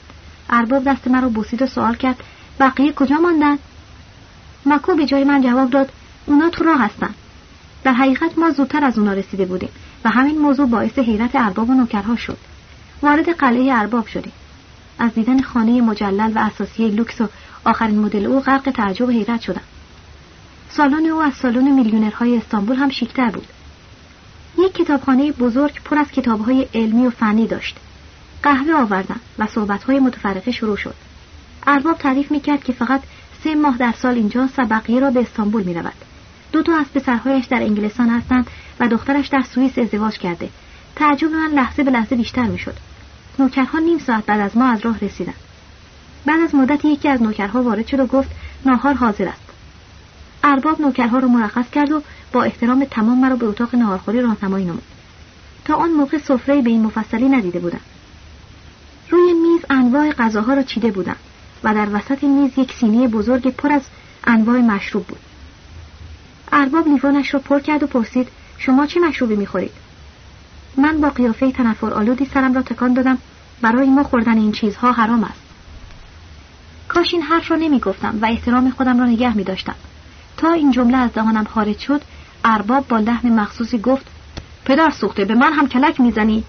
ارباب 0.50 0.84
دست 0.84 1.08
مرا 1.08 1.28
بوسید 1.28 1.62
و 1.62 1.66
سوال 1.66 1.94
کرد 1.94 2.16
بقیه 2.60 2.92
کجا 2.92 3.16
ماندند 3.16 3.58
مکو 4.66 4.94
به 4.94 5.06
جای 5.06 5.24
من 5.24 5.42
جواب 5.42 5.70
داد 5.70 5.92
اونا 6.26 6.50
تو 6.50 6.64
راه 6.64 6.80
هستن. 6.84 7.14
در 7.84 7.92
حقیقت 7.92 8.38
ما 8.38 8.50
زودتر 8.50 8.84
از 8.84 8.98
اونا 8.98 9.12
رسیده 9.12 9.44
بودیم 9.44 9.70
و 10.04 10.10
همین 10.10 10.38
موضوع 10.38 10.66
باعث 10.66 10.98
حیرت 10.98 11.30
ارباب 11.34 11.70
و 11.70 11.74
نوکرها 11.74 12.16
شد. 12.16 12.53
وارد 13.04 13.28
قلعه 13.28 13.78
ارباب 13.78 14.06
شدیم. 14.06 14.32
از 14.98 15.14
دیدن 15.14 15.42
خانه 15.42 15.80
مجلل 15.80 16.32
و 16.34 16.38
اساسی 16.38 16.90
لوکس 16.90 17.20
و 17.20 17.28
آخرین 17.64 17.98
مدل 17.98 18.26
او 18.26 18.40
غرق 18.40 18.70
تعجب 18.70 19.08
و 19.08 19.10
حیرت 19.10 19.40
شدم. 19.40 19.60
سالن 20.68 21.06
او 21.06 21.20
از 21.20 21.34
سالن 21.34 21.70
میلیونرهای 21.70 22.36
استانبول 22.36 22.76
هم 22.76 22.90
شیکتر 22.90 23.30
بود. 23.30 23.46
یک 24.58 24.74
کتابخانه 24.74 25.32
بزرگ 25.32 25.82
پر 25.84 25.98
از 25.98 26.10
کتابهای 26.10 26.68
علمی 26.74 27.06
و 27.06 27.10
فنی 27.10 27.46
داشت. 27.46 27.76
قهوه 28.42 28.72
آوردن 28.72 29.20
و 29.38 29.46
صحبتهای 29.46 29.98
متفرقه 29.98 30.50
شروع 30.50 30.76
شد. 30.76 30.94
ارباب 31.66 31.98
تعریف 31.98 32.30
می‌کرد 32.30 32.64
که 32.64 32.72
فقط 32.72 33.00
سه 33.44 33.54
ماه 33.54 33.78
در 33.78 33.92
سال 33.92 34.14
اینجاست 34.14 34.58
و 34.58 34.64
بقیه 34.64 35.00
را 35.00 35.10
به 35.10 35.20
استانبول 35.20 35.62
می‌رود. 35.62 36.04
دو 36.52 36.62
تا 36.62 36.76
از 36.76 36.86
پسرهایش 36.94 37.44
در 37.46 37.62
انگلستان 37.62 38.08
هستند 38.08 38.46
و 38.80 38.88
دخترش 38.88 39.28
در 39.28 39.42
سوئیس 39.42 39.78
ازدواج 39.78 40.18
کرده. 40.18 40.48
تعجب 40.96 41.30
من 41.30 41.50
لحظه 41.50 41.82
به 41.82 41.90
لحظه 41.90 42.16
بیشتر 42.16 42.42
می‌شد. 42.42 42.74
نوکرها 43.38 43.78
نیم 43.78 43.98
ساعت 43.98 44.26
بعد 44.26 44.40
از 44.40 44.56
ما 44.56 44.68
از 44.68 44.80
راه 44.80 44.98
رسیدند 44.98 45.34
بعد 46.26 46.40
از 46.40 46.54
مدتی 46.54 46.88
یکی 46.88 47.08
از 47.08 47.22
نوکرها 47.22 47.62
وارد 47.62 47.86
شد 47.86 48.00
و 48.00 48.06
گفت 48.06 48.30
ناهار 48.66 48.94
حاضر 48.94 49.28
است. 49.28 49.44
ارباب 50.44 50.80
نوکرها 50.80 51.18
را 51.18 51.28
مرخص 51.28 51.70
کرد 51.70 51.92
و 51.92 52.02
با 52.32 52.42
احترام 52.42 52.84
تمام 52.84 53.18
مرا 53.18 53.36
به 53.36 53.46
اتاق 53.46 53.74
ناهارخوری 53.74 54.20
راهنمایی 54.20 54.64
نمود. 54.64 54.82
تا 55.64 55.74
آن 55.74 55.90
موقع 55.90 56.18
سفره 56.18 56.62
به 56.62 56.70
این 56.70 56.82
مفصلی 56.82 57.28
ندیده 57.28 57.58
بودم. 57.58 57.80
روی 59.10 59.32
میز 59.32 59.60
انواع 59.70 60.10
غذاها 60.10 60.54
را 60.54 60.62
چیده 60.62 60.90
بودم 60.90 61.16
و 61.64 61.74
در 61.74 61.88
وسط 61.92 62.24
میز 62.24 62.58
یک 62.58 62.72
سینی 62.72 63.08
بزرگ 63.08 63.48
پر 63.48 63.72
از 63.72 63.82
انواع 64.24 64.60
مشروب 64.60 65.06
بود. 65.06 65.20
ارباب 66.52 66.88
لیوانش 66.88 67.34
را 67.34 67.40
پر 67.40 67.60
کرد 67.60 67.82
و 67.82 67.86
پرسید 67.86 68.28
شما 68.58 68.86
چه 68.86 69.00
مشروبی 69.00 69.36
می‌خورید؟ 69.36 69.83
من 70.76 71.00
با 71.00 71.08
قیافه 71.08 71.52
تنفر 71.52 71.94
آلودی 71.94 72.24
سرم 72.24 72.54
را 72.54 72.62
تکان 72.62 72.94
دادم. 72.94 73.18
برای 73.62 73.90
ما 73.90 74.02
خوردن 74.02 74.38
این 74.38 74.52
چیزها 74.52 74.92
حرام 74.92 75.24
است. 75.24 75.40
کاش 76.88 77.14
این 77.14 77.22
حرف 77.22 77.50
را 77.50 77.56
نمی 77.56 77.78
گفتم 77.78 78.18
و 78.22 78.26
احترام 78.26 78.70
خودم 78.70 79.00
را 79.00 79.06
نگه 79.06 79.36
می 79.36 79.44
داشتم. 79.44 79.74
تا 80.36 80.52
این 80.52 80.70
جمله 80.70 80.96
از 80.96 81.12
دهانم 81.12 81.44
خارج 81.44 81.78
شد 81.78 82.02
ارباب 82.44 82.88
با 82.88 82.98
لحن 82.98 83.40
مخصوصی 83.40 83.78
گفت 83.78 84.06
پدر 84.64 84.90
سوخته 84.90 85.24
به 85.24 85.34
من 85.34 85.52
هم 85.52 85.68
کلک 85.68 86.00
می‌زنی. 86.00 86.44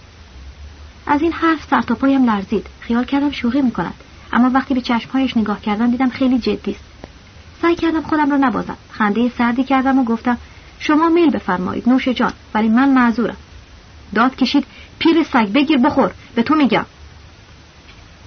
از 1.07 1.21
این 1.21 1.31
حرف 1.31 1.67
سرتاپایم 1.69 2.25
لرزید. 2.25 2.67
خیال 2.79 3.05
کردم 3.05 3.31
شوخی 3.31 3.61
می‌کند. 3.61 3.93
اما 4.33 4.49
وقتی 4.49 4.73
به 4.73 4.81
چشمهایش 4.81 5.38
نگاه 5.38 5.61
کردم 5.61 5.91
دیدم 5.91 6.09
خیلی 6.09 6.39
جدی 6.39 6.71
است. 6.71 6.83
سعی 7.61 7.75
کردم 7.75 8.01
خودم 8.01 8.31
را 8.31 8.38
نبازم. 8.38 8.77
خنده 8.91 9.29
سردی 9.38 9.63
کردم 9.63 9.99
و 9.99 10.03
گفتم 10.03 10.38
شما 10.79 11.09
میل 11.09 11.29
بفرمایید 11.29 11.89
نوش 11.89 12.07
جان 12.07 12.33
ولی 12.53 12.69
من 12.69 12.89
معذورم. 12.89 13.38
داد 14.15 14.35
کشید 14.35 14.65
پیر 14.99 15.23
سگ 15.23 15.47
بگیر 15.53 15.77
بخور. 15.77 16.11
به 16.35 16.43
تو 16.43 16.55
میگم. 16.55 16.85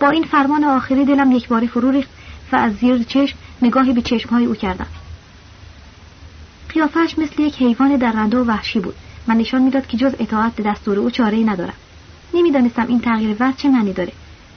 با 0.00 0.08
این 0.08 0.24
فرمان 0.24 0.64
آخری 0.64 1.04
دلم 1.04 1.32
یک 1.32 1.48
بار 1.48 1.66
فرو 1.66 1.90
ریخت 1.90 2.10
و 2.52 2.56
از 2.56 2.74
زیر 2.74 3.02
چشم 3.02 3.38
نگاهی 3.62 3.92
به 3.92 4.02
چشمهای 4.02 4.44
او 4.44 4.54
کردم. 4.54 4.86
قیافش 6.68 7.18
مثل 7.18 7.42
یک 7.42 7.62
حیوان 7.62 7.96
درنده 7.96 8.38
و 8.38 8.44
وحشی 8.44 8.80
بود. 8.80 8.94
من 9.26 9.36
نشان 9.36 9.62
می‌داد 9.62 9.86
که 9.86 9.96
جز 9.96 10.14
اطاعت 10.18 10.54
به 10.54 10.62
دستور 10.62 10.98
او 10.98 11.10
چاره 11.10 11.36
ای 11.36 11.44
ندارم. 11.44 11.74
نمی‌دانستم 12.34 12.86
این 12.88 13.00
تغییر 13.00 13.36
وضع 13.40 13.56
چه 13.56 13.68
معنی 13.68 13.92
داره 13.92 14.12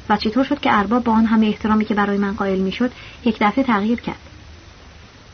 و 0.10 0.18
چطور 0.18 0.44
شد 0.44 0.60
که 0.60 0.78
ارباب 0.78 1.04
با 1.04 1.14
آن 1.14 1.26
همه 1.26 1.48
احترامی 1.48 1.86
که 1.86 1.94
برای 1.94 2.18
من 2.18 2.34
قائل 2.34 2.60
می‌شد 2.60 2.92
یک 3.26 3.38
دفعه 3.42 3.64
تغییر 3.64 4.02
کرد. 4.02 4.20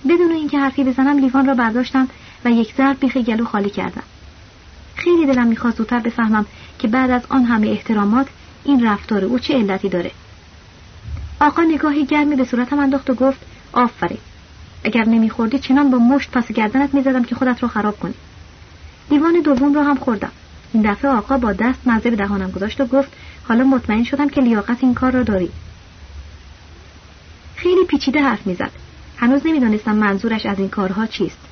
بدون 0.09 0.31
اینکه 0.31 0.59
حرفی 0.59 0.83
بزنم 0.83 1.17
لیوان 1.17 1.45
را 1.45 1.53
برداشتم 1.53 2.07
و 2.45 2.51
یک 2.51 2.73
ضرب 2.73 2.99
بیخ 2.99 3.17
گلو 3.17 3.45
خالی 3.45 3.69
کردم. 3.69 4.03
خیلی 4.97 5.25
دلم 5.25 5.47
می‌خواست 5.47 5.77
زودتر 5.77 5.99
بفهمم 5.99 6.45
که 6.79 6.87
بعد 6.87 7.11
از 7.11 7.21
آن 7.29 7.43
همه 7.45 7.67
احترامات 7.67 8.27
این 8.63 8.85
رفتار 8.85 9.25
او 9.25 9.39
چه 9.39 9.53
علتی 9.53 9.89
داره. 9.89 10.11
آقا 11.41 11.63
نگاهی 11.63 12.05
گرمی 12.05 12.35
به 12.35 12.43
صورتم 12.43 12.79
انداخت 12.79 13.09
و 13.09 13.13
گفت 13.13 13.39
آفرین. 13.73 14.17
اگر 14.83 15.05
نمیخوردی 15.05 15.59
چنان 15.59 15.91
با 15.91 15.97
مشت 15.97 16.31
پس 16.31 16.51
گردنت 16.51 16.93
می‌زدم 16.93 17.23
که 17.23 17.35
خودت 17.35 17.63
رو 17.63 17.67
خراب 17.67 17.99
کنی. 17.99 18.13
لیوان 19.11 19.41
دوم 19.41 19.73
را 19.73 19.83
هم 19.83 19.95
خوردم. 19.95 20.31
این 20.73 20.91
دفعه 20.91 21.11
آقا 21.11 21.37
با 21.37 21.53
دست 21.53 21.87
مزه 21.87 22.09
به 22.09 22.15
دهانم 22.15 22.51
گذاشت 22.51 22.81
و 22.81 22.85
گفت 22.85 23.09
حالا 23.47 23.63
مطمئن 23.63 24.03
شدم 24.03 24.29
که 24.29 24.41
لیاقت 24.41 24.77
این 24.81 24.93
کار 24.93 25.11
را 25.11 25.23
داری. 25.23 25.49
خیلی 27.55 27.85
پیچیده 27.85 28.21
حرف 28.21 28.47
می‌زد. 28.47 28.71
هنوز 29.17 29.41
نمی‌دانستم 29.45 29.95
منظورش 29.95 30.45
از 30.45 30.59
این 30.59 30.69
کارها 30.69 31.05
چیست. 31.05 31.46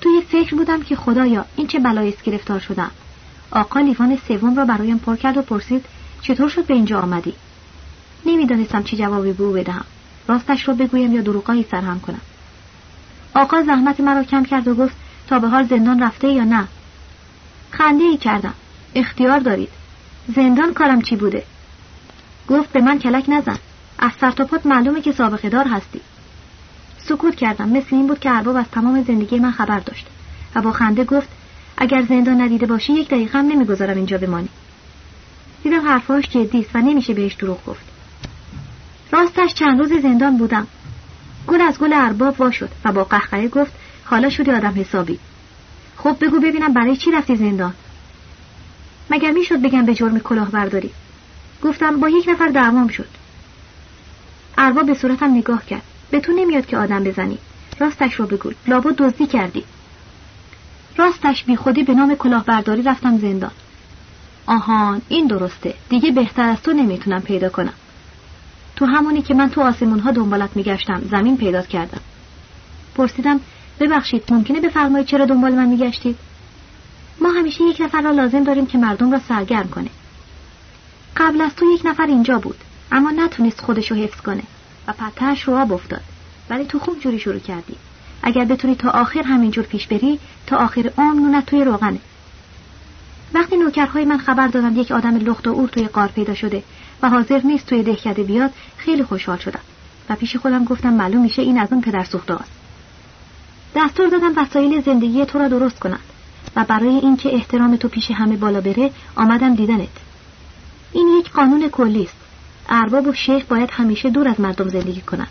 توی 0.00 0.22
فکر 0.28 0.54
بودم 0.54 0.82
که 0.82 0.96
خدایا 0.96 1.44
این 1.56 1.66
چه 1.66 1.78
بلایی 1.78 2.14
گرفتار 2.24 2.60
شدم؟ 2.60 2.90
آقا 3.50 3.80
لیوان 3.80 4.18
سوم 4.28 4.56
را 4.56 4.64
برایم 4.64 4.98
پر 4.98 5.16
کرد 5.16 5.36
و 5.36 5.42
پرسید 5.42 5.84
چطور 6.22 6.48
شد 6.48 6.66
به 6.66 6.74
اینجا 6.74 7.00
آمدی؟ 7.00 7.34
نمی‌دانستم 8.26 8.82
چی 8.82 8.96
جوابی 8.96 9.32
به 9.32 9.44
او 9.44 9.52
بدهم. 9.52 9.84
راستش 10.28 10.68
را 10.68 10.74
بگویم 10.74 11.12
یا 11.12 11.20
دروغایی 11.20 11.66
سرهم 11.70 12.00
کنم. 12.00 12.20
آقا 13.34 13.62
زحمت 13.62 14.00
مرا 14.00 14.24
کم 14.24 14.44
کرد 14.44 14.68
و 14.68 14.74
گفت 14.74 14.96
تا 15.28 15.38
به 15.38 15.48
حال 15.48 15.66
زندان 15.66 16.02
رفته 16.02 16.28
یا 16.28 16.44
نه؟ 16.44 16.68
خنده 17.70 18.04
ای 18.04 18.16
کردم. 18.16 18.54
اختیار 18.94 19.38
دارید. 19.38 19.68
زندان 20.36 20.74
کارم 20.74 21.02
چی 21.02 21.16
بوده؟ 21.16 21.44
گفت 22.48 22.72
به 22.72 22.80
من 22.80 22.98
کلک 22.98 23.24
نزن. 23.28 23.58
از 23.98 24.10
سرتاپات 24.20 24.66
معلومه 24.66 25.00
که 25.00 25.12
سابقه 25.12 25.48
دار 25.48 25.68
هستی. 25.68 26.00
سکوت 27.10 27.34
کردم. 27.34 27.68
مثل 27.68 27.96
این 27.96 28.06
بود 28.06 28.18
که 28.18 28.30
ارباب 28.30 28.56
از 28.56 28.66
تمام 28.72 29.02
زندگی 29.02 29.38
من 29.38 29.50
خبر 29.50 29.78
داشت. 29.78 30.06
و 30.54 30.62
با 30.62 30.72
خنده 30.72 31.04
گفت 31.04 31.28
اگر 31.76 32.02
زندان 32.02 32.40
ندیده 32.40 32.66
باشی 32.66 32.92
یک 32.92 33.08
دقیقه 33.08 33.38
هم 33.38 33.46
نمی‌گذارم 33.46 33.96
اینجا 33.96 34.18
بمانی. 34.18 34.48
دیدم 35.62 35.88
حرفهاش 35.88 36.28
جدی 36.28 36.60
است 36.60 36.70
و 36.74 36.78
نمیشه 36.78 37.14
بهش 37.14 37.34
دروغ 37.34 37.64
گفت. 37.66 37.84
راستش 39.12 39.54
چند 39.54 39.78
روز 39.78 40.02
زندان 40.02 40.36
بودم. 40.36 40.66
گل 41.46 41.60
از 41.60 41.78
گل 41.78 41.92
ارباب 41.92 42.40
وا 42.40 42.50
شد 42.50 42.70
و 42.84 42.92
با 42.92 43.04
قهقهه 43.04 43.48
گفت 43.48 43.72
حالا 44.04 44.30
شدی 44.30 44.50
آدم 44.50 44.74
حسابی. 44.76 45.18
خب 45.96 46.16
بگو 46.20 46.40
ببینم 46.40 46.72
برای 46.72 46.96
چی 46.96 47.10
رفتی 47.10 47.36
زندان. 47.36 47.74
مگر 49.10 49.30
می‌شد 49.30 49.62
بگم 49.62 49.86
به 49.86 49.94
جرم 49.94 50.18
کلاهبرداری؟ 50.18 50.90
گفتم 51.62 52.00
با 52.00 52.08
یک 52.08 52.28
نفر 52.28 52.48
دعوام 52.48 52.88
شد. 52.88 53.08
ارباب 54.58 54.86
به 54.86 54.94
صورتم 54.94 55.34
نگاه 55.34 55.66
کرد. 55.66 55.82
به 56.10 56.20
تو 56.20 56.32
نمیاد 56.32 56.66
که 56.66 56.76
آدم 56.76 57.04
بزنی. 57.04 57.38
راستش 57.78 58.14
رو 58.14 58.26
بگو. 58.26 58.50
لابا 58.66 58.90
دزدی 58.90 59.26
کردی. 59.26 59.64
راستش 60.96 61.44
بی 61.44 61.56
خودی 61.56 61.82
به 61.82 61.94
نام 61.94 62.14
کلاهبرداری 62.14 62.82
رفتم 62.82 63.18
زندان. 63.18 63.50
آهان 64.46 65.02
این 65.08 65.26
درسته. 65.26 65.74
دیگه 65.88 66.10
بهتر 66.10 66.48
از 66.48 66.62
تو 66.62 66.72
نمی‌تونم 66.72 67.22
پیدا 67.22 67.48
کنم. 67.48 67.72
تو 68.76 68.86
همونی 68.86 69.22
که 69.22 69.34
من 69.34 69.50
تو 69.50 69.60
آسمون 69.60 69.98
ها 69.98 70.10
دنبالت 70.10 70.56
میگشتم 70.56 71.02
زمین 71.10 71.36
پیدا 71.36 71.62
کردم. 71.62 72.00
پرسیدم 72.94 73.40
ببخشید 73.80 74.32
ممکنه 74.32 74.60
بفرمایید 74.60 75.06
چرا 75.06 75.24
دنبال 75.24 75.54
من 75.54 75.68
میگشتید؟ 75.68 76.16
ما 77.20 77.30
همیشه 77.30 77.64
یک 77.64 77.80
نفر 77.80 78.00
را 78.00 78.10
لازم 78.10 78.44
داریم 78.44 78.66
که 78.66 78.78
مردم 78.78 79.12
را 79.12 79.20
سرگرم 79.28 79.68
کنه. 79.68 79.90
قبل 81.16 81.40
از 81.40 81.54
تو 81.56 81.66
یک 81.74 81.80
نفر 81.84 82.06
اینجا 82.06 82.38
بود 82.38 82.56
اما 82.92 83.10
نتونست 83.10 83.60
خودشو 83.60 83.94
حفظ 83.94 84.20
کنه. 84.20 84.42
و 84.88 84.92
پتهش 84.92 85.42
رو 85.42 85.56
آب 85.56 85.72
افتاد. 85.72 86.02
ولی 86.50 86.64
تو 86.64 86.78
خوب 86.78 87.00
جوری 87.00 87.18
شروع 87.18 87.38
کردی. 87.38 87.76
اگر 88.22 88.44
بتونی 88.44 88.74
تا 88.74 88.90
آخر 88.90 89.22
همینجور 89.22 89.64
پیش 89.64 89.86
بری 89.86 90.18
تا 90.46 90.56
آخر 90.56 90.90
عمر 90.98 91.20
نونت 91.20 91.46
توی 91.46 91.64
روغنه. 91.64 91.98
وقتی 93.34 93.56
نوکرهای 93.56 94.04
من 94.04 94.18
خبر 94.18 94.48
دادن 94.48 94.76
یک 94.76 94.92
آدم 94.92 95.16
لخت 95.16 95.46
و 95.46 95.50
اور 95.50 95.68
توی 95.68 95.88
قار 95.88 96.08
پیدا 96.08 96.34
شده 96.34 96.62
و 97.02 97.08
حاضر 97.08 97.40
نیست 97.44 97.66
توی 97.66 97.82
دهکده 97.82 98.22
بیاد 98.22 98.50
خیلی 98.76 99.02
خوشحال 99.02 99.38
شدم. 99.38 99.60
و 100.08 100.14
پیش 100.16 100.36
خودم 100.36 100.64
گفتم 100.64 100.92
معلوم 100.92 101.22
میشه 101.22 101.42
این 101.42 101.58
از 101.58 101.72
اون 101.72 101.80
پدر 101.80 102.04
سوخته 102.04 102.34
است 102.34 102.50
دستور 103.76 104.08
دادم 104.08 104.32
وسایل 104.36 104.82
زندگی 104.82 105.24
تو 105.24 105.38
را 105.38 105.48
درست 105.48 105.78
کنند. 105.78 106.00
و 106.56 106.64
برای 106.64 106.94
اینکه 106.94 107.34
احترام 107.34 107.76
تو 107.76 107.88
پیش 107.88 108.10
همه 108.10 108.36
بالا 108.36 108.60
بره 108.60 108.90
آمدم 109.16 109.54
دیدنت. 109.54 109.88
این 110.92 111.08
یک 111.20 111.30
قانون 111.30 111.68
کلی 111.68 112.02
است 112.02 112.19
ارباب 112.70 113.06
و 113.06 113.12
شیخ 113.12 113.44
باید 113.44 113.70
همیشه 113.72 114.10
دور 114.10 114.28
از 114.28 114.40
مردم 114.40 114.68
زندگی 114.68 115.00
کنند. 115.00 115.30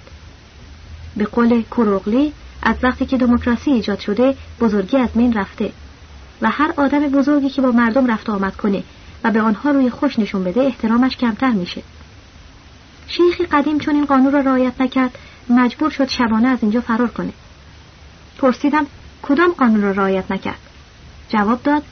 به 1.18 1.26
قول 1.26 1.62
کروغلی 1.62 2.34
از 2.64 2.76
وقتی 2.84 3.06
که 3.06 3.18
دموکراسی 3.18 3.72
ایجاد 3.72 4.00
شده 4.00 4.36
بزرگی 4.60 4.98
از 4.98 5.10
مین 5.16 5.34
رفته 5.34 5.72
و 6.42 6.50
هر 6.50 6.74
آدم 6.78 7.00
بزرگی 7.00 7.50
که 7.50 7.62
با 7.62 7.72
مردم 7.72 8.12
رفت 8.12 8.30
آمد 8.30 8.56
کنه 8.56 8.84
و 9.24 9.32
به 9.32 9.42
آنها 9.42 9.72
روی 9.72 9.90
خوش 9.90 10.20
نشون 10.20 10.44
بده 10.44 10.62
احترامش 10.62 11.18
کمتر 11.18 11.52
میشه. 11.52 11.82
شیخی 13.08 13.46
قدیم 13.46 13.80
چون 13.80 13.96
این 13.96 14.06
قانون 14.06 14.32
را 14.32 14.40
رعایت 14.40 14.82
نکرد 14.82 15.18
مجبور 15.50 15.90
شد 15.90 16.08
شبانه 16.08 16.48
از 16.48 16.60
اینجا 16.62 16.82
فرار 16.82 17.08
کنه. 17.08 17.34
پرسیدم 18.38 18.86
کدام 19.22 19.52
قانون 19.52 19.82
را 19.82 19.92
رعایت 19.92 20.32
نکرد؟ 20.32 20.60
جواب 21.30 21.64
داد 21.64 21.84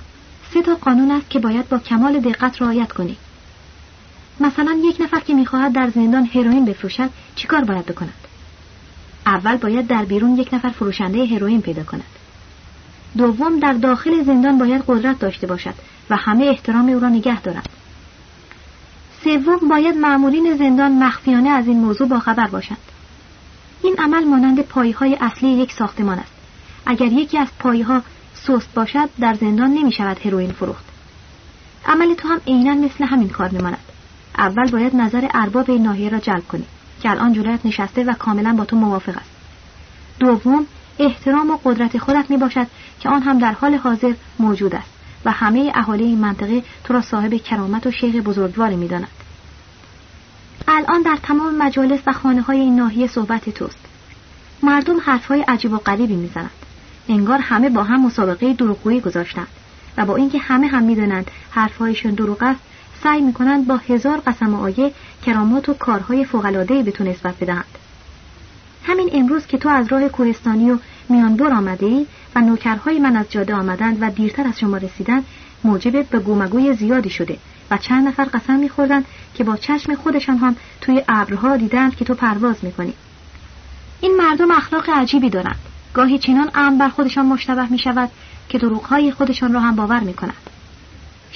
سه 0.53 0.61
تا 0.61 0.75
قانون 0.75 1.11
است 1.11 1.29
که 1.29 1.39
باید 1.39 1.69
با 1.69 1.77
کمال 1.77 2.19
دقت 2.19 2.61
رعایت 2.61 2.91
کنی. 2.91 3.17
مثلا 4.39 4.79
یک 4.83 5.01
نفر 5.01 5.19
که 5.19 5.33
می‌خواهد 5.33 5.73
در 5.73 5.89
زندان 5.89 6.25
هروئین 6.25 6.65
بفروشد 6.65 7.09
چیکار 7.35 7.63
باید 7.63 7.85
بکند؟ 7.85 8.13
اول 9.25 9.57
باید 9.57 9.87
در 9.87 10.05
بیرون 10.05 10.37
یک 10.37 10.53
نفر 10.53 10.69
فروشنده 10.69 11.25
هروئین 11.25 11.61
پیدا 11.61 11.83
کند. 11.83 12.03
دوم 13.17 13.59
در 13.59 13.73
داخل 13.73 14.23
زندان 14.23 14.57
باید 14.57 14.83
قدرت 14.87 15.19
داشته 15.19 15.47
باشد 15.47 15.73
و 16.09 16.15
همه 16.15 16.45
احترام 16.45 16.89
او 16.89 16.99
را 16.99 17.09
نگه 17.09 17.41
دارند 17.41 17.69
سوم 19.23 19.69
باید 19.69 19.95
معمولین 19.97 20.57
زندان 20.57 20.91
مخفیانه 21.03 21.49
از 21.49 21.67
این 21.67 21.77
موضوع 21.77 22.07
باخبر 22.07 22.47
باشند. 22.47 22.77
این 23.83 23.95
عمل 23.97 24.23
مانند 24.23 24.61
پایهای 24.61 25.17
اصلی 25.21 25.49
یک 25.49 25.71
ساختمان 25.71 26.19
است. 26.19 26.31
اگر 26.85 27.05
یکی 27.05 27.37
از 27.37 27.47
پایها 27.59 28.01
سست 28.33 28.73
باشد 28.73 29.09
در 29.19 29.33
زندان 29.33 29.73
نمی 29.73 29.91
شود 29.91 30.25
هروئین 30.25 30.51
فروخت. 30.51 30.85
عمل 31.85 32.13
تو 32.13 32.27
هم 32.27 32.41
عینا 32.47 32.73
مثل 32.73 33.03
همین 33.03 33.29
کار 33.29 33.49
میماند. 33.49 33.86
اول 34.37 34.71
باید 34.71 34.95
نظر 34.95 35.27
ارباب 35.33 35.71
این 35.71 35.83
ناحیه 35.83 36.09
را 36.09 36.19
جلب 36.19 36.47
کنی 36.47 36.65
که 37.01 37.09
الان 37.09 37.33
جلویت 37.33 37.65
نشسته 37.65 38.03
و 38.03 38.13
کاملا 38.13 38.53
با 38.53 38.65
تو 38.65 38.75
موافق 38.75 39.17
است. 39.17 39.29
دوم 40.19 40.65
احترام 40.99 41.51
و 41.51 41.57
قدرت 41.63 41.97
خودت 41.97 42.25
می 42.29 42.37
باشد 42.37 42.67
که 42.99 43.09
آن 43.09 43.21
هم 43.21 43.39
در 43.39 43.51
حال 43.51 43.75
حاضر 43.75 44.13
موجود 44.39 44.75
است 44.75 44.89
و 45.25 45.31
همه 45.31 45.71
اهالی 45.75 46.03
این 46.03 46.19
منطقه 46.19 46.63
تو 46.83 46.93
را 46.93 47.01
صاحب 47.01 47.33
کرامت 47.33 47.87
و 47.87 47.91
شیخ 47.91 48.15
بزرگواری 48.15 48.75
می 48.75 48.87
داند. 48.87 49.07
الان 50.67 51.01
در 51.01 51.17
تمام 51.23 51.55
مجالس 51.57 51.99
و 52.07 52.13
خانه 52.13 52.41
های 52.41 52.59
این 52.59 52.75
ناحیه 52.75 53.07
صحبت 53.07 53.49
توست. 53.49 53.85
مردم 54.63 54.99
حرفهای 54.99 55.41
عجیب 55.41 55.73
و 55.73 55.77
غریبی 55.77 56.15
می‌زنند. 56.15 56.49
انگار 57.09 57.39
همه 57.39 57.69
با 57.69 57.83
هم 57.83 58.05
مسابقه 58.05 58.53
دروغگویی 58.53 59.01
گذاشتند 59.01 59.47
و 59.97 60.05
با 60.05 60.15
اینکه 60.15 60.39
همه 60.39 60.67
هم 60.67 60.83
می‌دانند 60.83 61.31
حرفهایشان 61.51 62.11
دروغ 62.11 62.43
است 62.43 62.59
سعی 63.03 63.21
می‌کنند 63.21 63.67
با 63.67 63.77
هزار 63.77 64.17
قسم 64.19 64.53
و 64.53 64.61
آیه 64.61 64.91
کرامات 65.25 65.69
و 65.69 65.73
کارهای 65.73 66.25
فوقالعادهای 66.25 66.83
به 66.83 66.91
تو 66.91 67.03
نسبت 67.03 67.35
بدهند. 67.39 67.77
همین 68.83 69.09
امروز 69.13 69.47
که 69.47 69.57
تو 69.57 69.69
از 69.69 69.91
راه 69.91 70.09
کوهستانی 70.09 70.71
و 70.71 70.77
میانبر 71.09 71.53
آمده 71.53 71.85
ای 71.85 72.05
و 72.35 72.41
نوکرهای 72.41 72.99
من 72.99 73.15
از 73.15 73.25
جاده 73.29 73.55
آمدند 73.55 73.97
و 74.01 74.09
دیرتر 74.09 74.47
از 74.47 74.59
شما 74.59 74.77
رسیدند 74.77 75.25
موجب 75.63 76.09
به 76.09 76.19
گومگوی 76.19 76.73
زیادی 76.73 77.09
شده 77.09 77.37
و 77.71 77.77
چند 77.77 78.07
نفر 78.07 78.23
قسم 78.23 78.59
میخوردند 78.59 79.05
که 79.33 79.43
با 79.43 79.57
چشم 79.57 79.95
خودشان 79.95 80.37
هم 80.37 80.55
توی 80.81 81.03
ابرها 81.07 81.57
دیدند 81.57 81.95
که 81.95 82.05
تو 82.05 82.13
پرواز 82.13 82.55
می‌کنی. 82.61 82.93
این 84.01 84.15
مردم 84.15 84.51
اخلاق 84.51 84.89
عجیبی 84.89 85.29
دارند. 85.29 85.59
گاهی 85.93 86.19
چنان 86.19 86.51
امن 86.55 86.77
بر 86.77 86.89
خودشان 86.89 87.25
مشتبه 87.25 87.67
می 87.67 87.79
شود 87.79 88.09
که 88.49 88.57
دروغهای 88.57 89.11
خودشان 89.11 89.53
را 89.53 89.59
هم 89.59 89.75
باور 89.75 89.99
می 89.99 90.13
کند. 90.13 90.56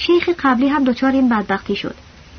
شیخ 0.06 0.28
قبلی 0.28 0.68
هم 0.68 0.84
دچار 0.84 1.12
این 1.12 1.28
بدبختی 1.28 1.76
شد. 1.76 1.94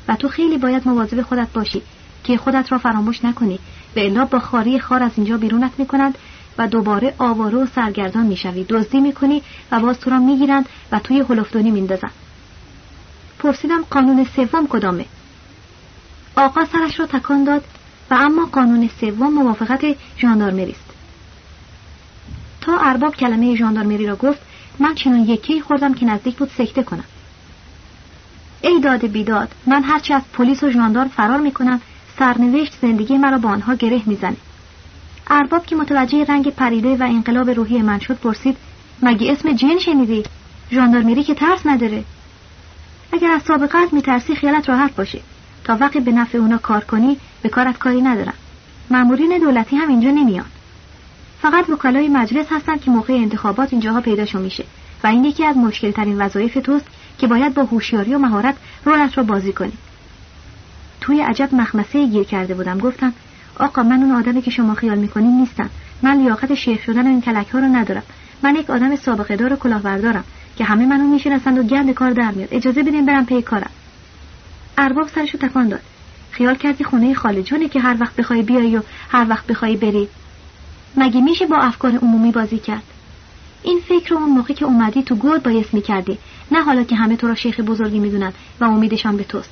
و 0.08 0.16
تو 0.16 0.28
خیلی 0.28 0.58
باید 0.58 0.88
مواظب 0.88 1.22
خودت 1.22 1.52
باشی 1.52 1.82
که 2.24 2.36
خودت 2.36 2.72
را 2.72 2.78
فراموش 2.78 3.24
نکنی. 3.24 3.58
و 3.96 4.00
الا 4.00 4.24
با 4.24 4.38
خاری 4.38 4.80
خار 4.80 5.02
از 5.02 5.10
اینجا 5.16 5.36
بیرونت 5.36 5.70
می 5.78 5.86
کنند 5.86 6.18
و 6.58 6.68
دوباره 6.68 7.14
آواره 7.18 7.58
و 7.58 7.66
سرگردان 7.66 8.26
می‌شوی. 8.26 8.64
دزدی 8.64 9.00
می‌کنی 9.00 9.42
و 9.70 9.80
باز 9.80 10.00
تو 10.00 10.10
را 10.10 10.18
می‌گیرند 10.18 10.68
و 10.92 10.98
توی 10.98 11.24
هلفدونی 11.28 11.70
میندازند 11.70 12.12
پرسیدم 13.38 13.82
قانون 13.90 14.26
سوم 14.36 14.66
کدامه؟ 14.66 15.04
آقا 16.36 16.64
سرش 16.64 17.00
را 17.00 17.06
تکان 17.06 17.44
داد 17.44 17.64
و 18.10 18.14
اما 18.14 18.46
قانون 18.46 18.90
سوم 19.00 19.32
موافقت 19.34 19.96
ژاندارمری 20.18 20.72
است. 20.72 20.90
تا 22.60 22.78
ارباب 22.78 23.16
کلمه 23.16 23.56
ژاندارمری 23.56 24.06
را 24.06 24.16
گفت 24.16 24.40
من 24.78 24.94
چنان 24.94 25.20
یکی 25.20 25.60
خوردم 25.60 25.94
که 25.94 26.06
نزدیک 26.06 26.36
بود 26.36 26.50
سکته 26.58 26.82
کنم. 26.82 27.04
ای 28.68 28.80
داد 28.80 29.06
بیداد 29.06 29.54
من 29.66 29.82
هرچی 29.82 30.14
از 30.14 30.22
پلیس 30.32 30.62
و 30.62 30.70
ژاندارم 30.70 31.08
فرار 31.08 31.40
می‌کنم 31.40 31.80
سرنوشت 32.18 32.72
زندگی 32.82 33.18
مرا 33.18 33.38
با 33.38 33.48
آنها 33.48 33.74
گره 33.74 34.02
می‌زنه. 34.06 34.36
ارباب 35.26 35.66
که 35.66 35.76
متوجه 35.76 36.24
رنگ 36.24 36.50
پریده 36.50 36.96
و 36.96 37.02
انقلاب 37.02 37.50
روحی 37.50 37.82
من 37.82 37.98
شد 37.98 38.14
پرسید 38.14 38.56
مگه 39.02 39.32
اسم 39.32 39.52
جن 39.52 39.78
شنیدی؟ 39.78 40.22
ژاندارمری 40.72 41.22
که 41.22 41.34
ترس 41.34 41.66
نداره. 41.66 42.04
اگر 43.12 43.30
از 43.30 43.42
سابقت 43.42 43.92
میترسی 43.92 44.34
خیالت 44.34 44.68
راحت 44.68 44.96
باشه. 44.96 45.20
تا 45.64 45.76
وقتی 45.80 46.00
به 46.00 46.12
نفع 46.12 46.38
اونا 46.38 46.58
کار 46.58 46.84
کنی 46.84 47.16
به 47.42 47.48
کارت 47.48 47.78
کاری 47.78 48.00
ندارن 48.00 48.34
مامورین 48.90 49.38
دولتی 49.38 49.76
هم 49.76 49.88
اینجا 49.88 50.10
نمیان. 50.10 50.46
فقط 51.42 51.70
وکلای 51.70 52.08
مجلس 52.08 52.46
هستن 52.50 52.78
که 52.78 52.90
موقع 52.90 53.14
انتخابات 53.14 53.72
اینجاها 53.72 54.00
پیداشون 54.00 54.42
میشه. 54.42 54.64
و 55.04 55.06
این 55.06 55.24
یکی 55.24 55.44
از 55.44 55.56
مشکل 55.56 55.90
ترین 55.90 56.22
وظایف 56.22 56.54
توست 56.54 56.86
که 57.18 57.26
باید 57.26 57.54
با 57.54 57.64
هوشیاری 57.64 58.14
و 58.14 58.18
مهارت 58.18 58.54
رولت 58.84 59.18
را 59.18 59.24
بازی 59.24 59.52
کنی 59.52 59.72
توی 61.00 61.20
عجب 61.20 61.54
مخمسه 61.54 62.06
گیر 62.06 62.24
کرده 62.24 62.54
بودم. 62.54 62.78
گفتم 62.78 63.12
آقا 63.58 63.82
من 63.82 64.02
اون 64.02 64.12
آدمی 64.12 64.42
که 64.42 64.50
شما 64.50 64.74
خیال 64.74 64.98
می‌کنین 64.98 65.40
نیستم. 65.40 65.70
من 66.02 66.16
لیاقت 66.16 66.54
شیخ 66.54 66.82
شدن 66.82 67.06
و 67.06 67.08
این 67.08 67.20
کلک 67.20 67.48
ها 67.48 67.58
رو 67.58 67.66
ندارم. 67.66 68.02
من 68.42 68.54
یک 68.54 68.70
آدم 68.70 68.96
سابقه 68.96 69.36
دار 69.36 69.52
و 69.52 69.56
کلاهبردارم 69.56 70.24
که 70.56 70.64
همه 70.64 70.86
منو 70.86 71.04
می‌شناسند 71.04 71.58
و 71.58 71.62
گند 71.62 71.90
کار 71.90 72.10
در 72.10 72.30
میاد. 72.30 72.48
اجازه 72.52 72.82
بدین 72.82 73.06
برم 73.06 73.26
پی 73.26 73.42
کارم. 73.42 73.70
ارباب 74.78 75.08
سرشو 75.08 75.38
تکان 75.38 75.68
داد. 75.68 75.80
خیال 76.30 76.54
کردی 76.54 76.84
خونه 76.84 77.14
خاله 77.14 77.42
که 77.42 77.80
هر 77.80 77.96
وقت 78.00 78.16
بخوای 78.16 78.42
بیای 78.42 78.76
و 78.76 78.82
هر 79.08 79.26
وقت 79.28 79.46
بخوای 79.46 79.76
بری. 79.76 80.08
مگه 80.96 81.20
میشه 81.20 81.46
با 81.46 81.56
افکار 81.56 81.96
عمومی 81.96 82.32
بازی 82.32 82.58
کرد؟ 82.58 82.82
این 83.62 83.80
فکر 83.88 84.10
رو 84.10 84.16
اون 84.16 84.30
موقع 84.30 84.54
که 84.54 84.64
اومدی 84.64 85.02
تو 85.02 85.14
گود 85.14 85.42
بایست 85.42 85.74
می‌کردی. 85.74 86.18
نه 86.50 86.62
حالا 86.62 86.84
که 86.84 86.96
همه 86.96 87.16
تو 87.16 87.28
را 87.28 87.34
شیخ 87.34 87.60
بزرگی 87.60 87.98
می‌دونن 87.98 88.32
و 88.60 88.64
امیدشان 88.64 89.16
به 89.16 89.24
توست. 89.24 89.50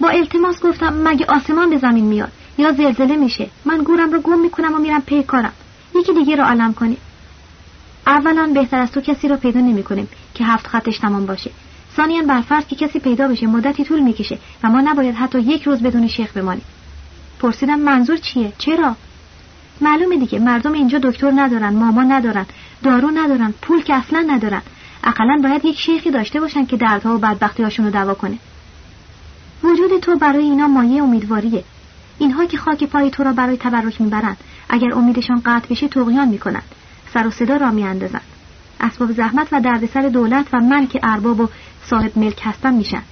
با 0.00 0.08
التماس 0.08 0.60
گفتم 0.60 1.08
مگه 1.08 1.26
آسمان 1.26 1.70
به 1.70 1.78
زمین 1.78 2.04
میاد 2.04 2.32
یا 2.58 2.72
زلزله 2.72 3.16
میشه؟ 3.16 3.50
من 3.64 3.78
گورم 3.78 4.10
رو 4.12 4.20
گم 4.20 4.38
می‌کنم 4.38 4.74
و 4.74 4.78
میرم 4.78 5.00
پی 5.00 5.22
کارم. 5.22 5.52
یکی 5.94 6.12
دیگه 6.14 6.36
رو 6.36 6.44
علم 6.44 6.74
کنی 6.74 6.96
اولا 8.06 8.50
بهتر 8.54 8.78
از 8.78 8.92
تو 8.92 9.00
کسی 9.00 9.28
رو 9.28 9.36
پیدا 9.36 9.60
نمی‌کنیم 9.60 10.08
که 10.34 10.44
هفت 10.44 10.66
خطش 10.66 10.98
تمام 10.98 11.26
باشه. 11.26 11.50
ثانیا 11.96 12.22
برفرض 12.22 12.66
که 12.66 12.76
کسی 12.76 12.98
پیدا 12.98 13.28
بشه 13.28 13.46
مدتی 13.46 13.84
طول 13.84 14.00
می‌کشه 14.00 14.38
و 14.62 14.68
ما 14.68 14.80
نباید 14.80 15.14
حتی 15.14 15.40
یک 15.40 15.62
روز 15.62 15.82
بدون 15.82 16.08
شیخ 16.08 16.32
بمانیم. 16.32 16.64
پرسیدم 17.40 17.78
منظور 17.78 18.16
چیه؟ 18.16 18.52
چرا؟ 18.58 18.96
معلومه 19.80 20.16
دیگه 20.16 20.38
مردم 20.38 20.72
اینجا 20.72 20.98
دکتر 20.98 21.32
ندارن 21.36 21.74
ماما 21.74 22.02
ندارن 22.02 22.46
دارو 22.82 23.10
ندارن 23.10 23.54
پول 23.62 23.82
که 23.82 23.94
اصلا 23.94 24.24
ندارن. 24.28 24.62
اقلا 25.04 25.40
باید 25.42 25.64
یک 25.64 25.78
شیخی 25.78 26.10
داشته 26.10 26.40
باشن 26.40 26.66
که 26.66 26.76
دردها 26.76 27.14
و 27.14 27.18
بدبختی 27.18 27.62
رو 27.62 27.90
دوا 27.90 28.14
کنه. 28.14 28.38
وجود 29.62 30.00
تو 30.00 30.16
برای 30.16 30.44
اینا 30.44 30.68
مایه 30.68 31.02
امیدواریه. 31.02 31.64
اینها 32.18 32.44
که 32.44 32.56
خاک 32.56 32.84
پای 32.84 33.10
تو 33.10 33.24
را 33.24 33.32
برای 33.32 33.56
تبرک 33.56 34.00
می‌برند 34.00 34.36
اگر 34.68 34.94
امیدشان 34.94 35.42
قطع 35.44 35.68
بشه 35.68 35.88
توقیان 35.88 36.28
می‌کنند 36.28 36.62
سر 37.14 37.26
و 37.26 37.30
صدا 37.30 37.56
را 37.56 37.70
میاندازند 37.70 38.22
اسباب 38.80 39.12
زحمت 39.12 39.48
و 39.52 39.60
دردسر 39.60 40.08
دولت 40.08 40.46
و 40.52 40.60
من 40.60 40.86
که 40.86 41.00
ارباب 41.02 41.40
و 41.40 41.48
صاحب 41.84 42.18
ملک 42.18 42.40
هستم 42.44 42.74
میشن. 42.74 43.02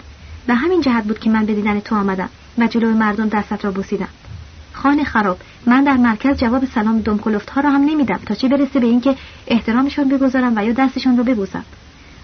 به 0.46 0.54
همین 0.54 0.80
جهت 0.80 1.04
بود 1.04 1.18
که 1.18 1.30
من 1.30 1.46
به 1.46 1.54
دیدن 1.54 1.80
تو 1.80 1.96
آمدم 1.96 2.28
و 2.58 2.66
جلوی 2.66 2.92
مردم 2.92 3.28
دستت 3.28 3.64
را 3.64 3.70
بوسیدم. 3.70 4.08
خانه 4.76 5.04
خراب. 5.04 5.38
من 5.66 5.84
در 5.84 5.96
مرکز 5.96 6.36
جواب 6.36 6.64
سلام 6.64 7.00
دمکلفت 7.00 7.50
ها 7.50 7.60
را 7.60 7.70
هم 7.70 7.80
نمیدم 7.84 8.20
تا 8.26 8.34
چه 8.34 8.48
برسه 8.48 8.80
به 8.80 8.86
اینکه 8.86 9.16
احترامشان 9.46 10.08
بگذارم 10.08 10.52
و 10.56 10.64
یا 10.64 10.72
دستشان 10.72 11.16
را 11.16 11.22
ببوسم. 11.22 11.64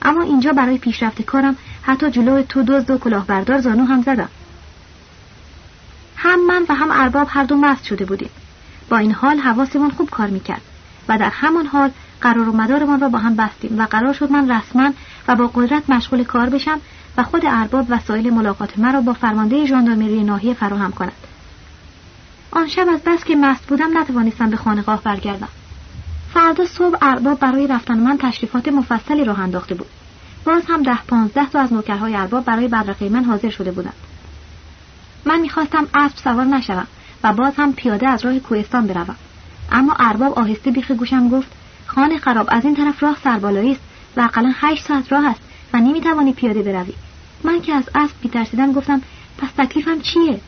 اما 0.03 0.23
اینجا 0.23 0.53
برای 0.53 0.79
پیشرفت 0.79 1.23
کارم 1.23 1.57
حتی 1.83 2.11
جلو 2.11 2.43
تو 2.43 2.63
دزد 2.63 2.91
و 2.91 2.99
کلاهبردار 2.99 3.61
زانو 3.61 3.85
هم 3.85 4.03
زدم. 4.03 4.29
هم 6.17 6.47
من 6.47 6.67
و 6.69 6.75
هم 6.75 6.91
ارباب 6.91 7.27
هر 7.31 7.45
دو 7.45 7.57
مست 7.57 7.85
شده 7.85 8.05
بودیم. 8.05 8.31
با 8.89 8.97
این 8.97 9.13
حال 9.13 9.39
حواسمون 9.39 9.91
خوب 9.91 10.11
کار 10.11 10.27
می‌کرد 10.27 10.63
و 11.09 11.19
در 11.19 11.31
همان 11.33 11.67
حال 11.67 11.91
قرار 12.21 12.49
و 12.49 12.53
مدارمان 12.53 13.01
را 13.01 13.09
با 13.09 13.19
هم 13.19 13.37
بستیم 13.37 13.79
و 13.79 13.87
قرار 13.87 14.13
شد 14.13 14.33
من 14.33 14.51
رسما 14.51 14.93
و 15.29 15.37
با 15.37 15.51
قدرت 15.55 15.91
مشغول 15.91 16.25
کار 16.25 16.49
بشم 16.49 16.81
و 17.17 17.23
خود 17.23 17.43
ارباب 17.47 17.87
وسایل 17.89 18.31
ملاقات 18.31 18.79
مرا 18.79 19.01
با 19.01 19.13
فرمانده 19.13 19.67
ژاندارمری 19.67 20.25
ناحیه 20.25 20.55
فراهم 20.55 20.93
کند. 20.93 21.32
آن 22.53 22.69
شب 22.69 22.87
از 22.89 23.01
بس 23.07 23.25
که 23.25 23.37
مست 23.37 23.67
بودم 23.67 23.99
نتوانستم 23.99 24.51
به 24.51 24.57
خانقاه 24.57 25.03
برگردم. 25.03 25.49
فردا 26.35 26.65
صبح 26.65 26.99
ارباب 27.03 27.39
برای 27.39 27.67
رفتن 27.67 27.99
من 27.99 28.19
تشریفات 28.19 28.69
مفصلی 28.69 29.25
راه 29.25 29.41
انداخته 29.41 29.75
بود. 29.75 29.87
باز 30.45 30.63
هم 30.69 30.83
ده 30.83 31.03
پانزده 31.09 31.47
تا 31.47 31.61
از 31.61 31.73
نوکرهای 31.73 32.17
ارباب 32.17 32.45
برای 32.45 32.69
بدرقه 32.69 33.09
من 33.09 33.25
حاضر 33.25 33.51
شده 33.51 33.73
بودند. 33.73 33.95
من 35.25 35.41
می‌خواستم 35.41 35.87
اسب 35.95 36.17
سوار 36.17 36.45
نشوم 36.45 36.87
و 37.25 37.33
باز 37.33 37.53
هم 37.57 37.73
پیاده 37.73 38.09
از 38.09 38.25
راه 38.25 38.39
کوهستان 38.39 38.87
بروم. 38.87 39.17
اما 39.73 39.97
ارباب 39.99 40.39
آهسته 40.39 40.71
بیخ 40.71 40.91
گوشم 40.91 41.29
گفت 41.29 41.49
خانه 41.87 42.19
خراب 42.19 42.49
از 42.51 42.65
این 42.65 42.75
طرف 42.75 43.03
راه 43.03 43.17
سربالایی 43.25 43.73
است 43.73 43.81
و 44.17 44.21
اقلا 44.21 44.53
هشت 44.55 44.85
ساعت 44.87 45.13
راه 45.13 45.27
است 45.27 45.41
و 45.75 45.79
نمی‌توانی 45.79 46.33
پیاده 46.33 46.63
بروی. 46.63 46.95
من 47.45 47.61
که 47.61 47.73
از 47.75 47.85
اسب 47.95 48.15
بیترسیدم 48.23 48.73
گفتم 48.73 49.03
پس 49.39 49.49
تکلیفم 49.59 50.01
چیه؟ 50.01 50.41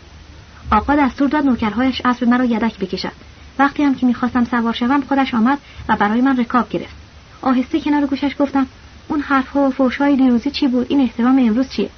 آقا 0.71 0.95
دستور 0.97 1.29
داد 1.29 1.45
نوکرهایش 1.45 2.03
اسب 2.05 2.29
مرا 2.29 2.45
یدک 2.45 2.79
بکشد. 2.79 3.13
وقتی 3.59 3.83
هم 3.83 3.95
که 3.95 4.07
می‌خواستم 4.07 4.45
سوار 4.45 4.73
شوم 4.73 5.01
خودش 5.01 5.35
آمد 5.35 5.59
و 5.89 5.97
برای 5.97 6.21
من 6.21 6.37
رکاب 6.37 6.69
گرفت. 6.69 6.95
آهسته 7.43 7.81
کنار 7.81 8.07
گوشش 8.07 8.33
گفتم 8.39 8.67
اون 9.09 9.21
حرفها 9.21 9.61
و 9.61 9.71
فوشهای 9.71 10.17
دیروزی 10.17 10.51
چی 10.51 10.69
بود؟ 10.69 10.87
این 10.89 11.01
احترام 11.01 11.39
امروز 11.39 11.69
چیه؟ 11.69 11.91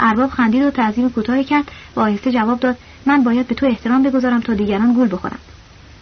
ارباب 0.00 0.30
خندید 0.30 0.62
و 0.62 0.70
تعظیم 0.70 1.10
کوتاهی 1.10 1.44
کرد 1.44 1.70
و 1.96 2.00
آهسته 2.00 2.32
جواب 2.32 2.60
داد 2.60 2.76
من 3.06 3.22
باید 3.22 3.46
به 3.46 3.54
تو 3.54 3.66
احترام 3.66 4.02
بگذارم 4.02 4.40
تا 4.40 4.54
دیگران 4.54 4.92
گول 4.92 5.08
بخورند 5.12 5.40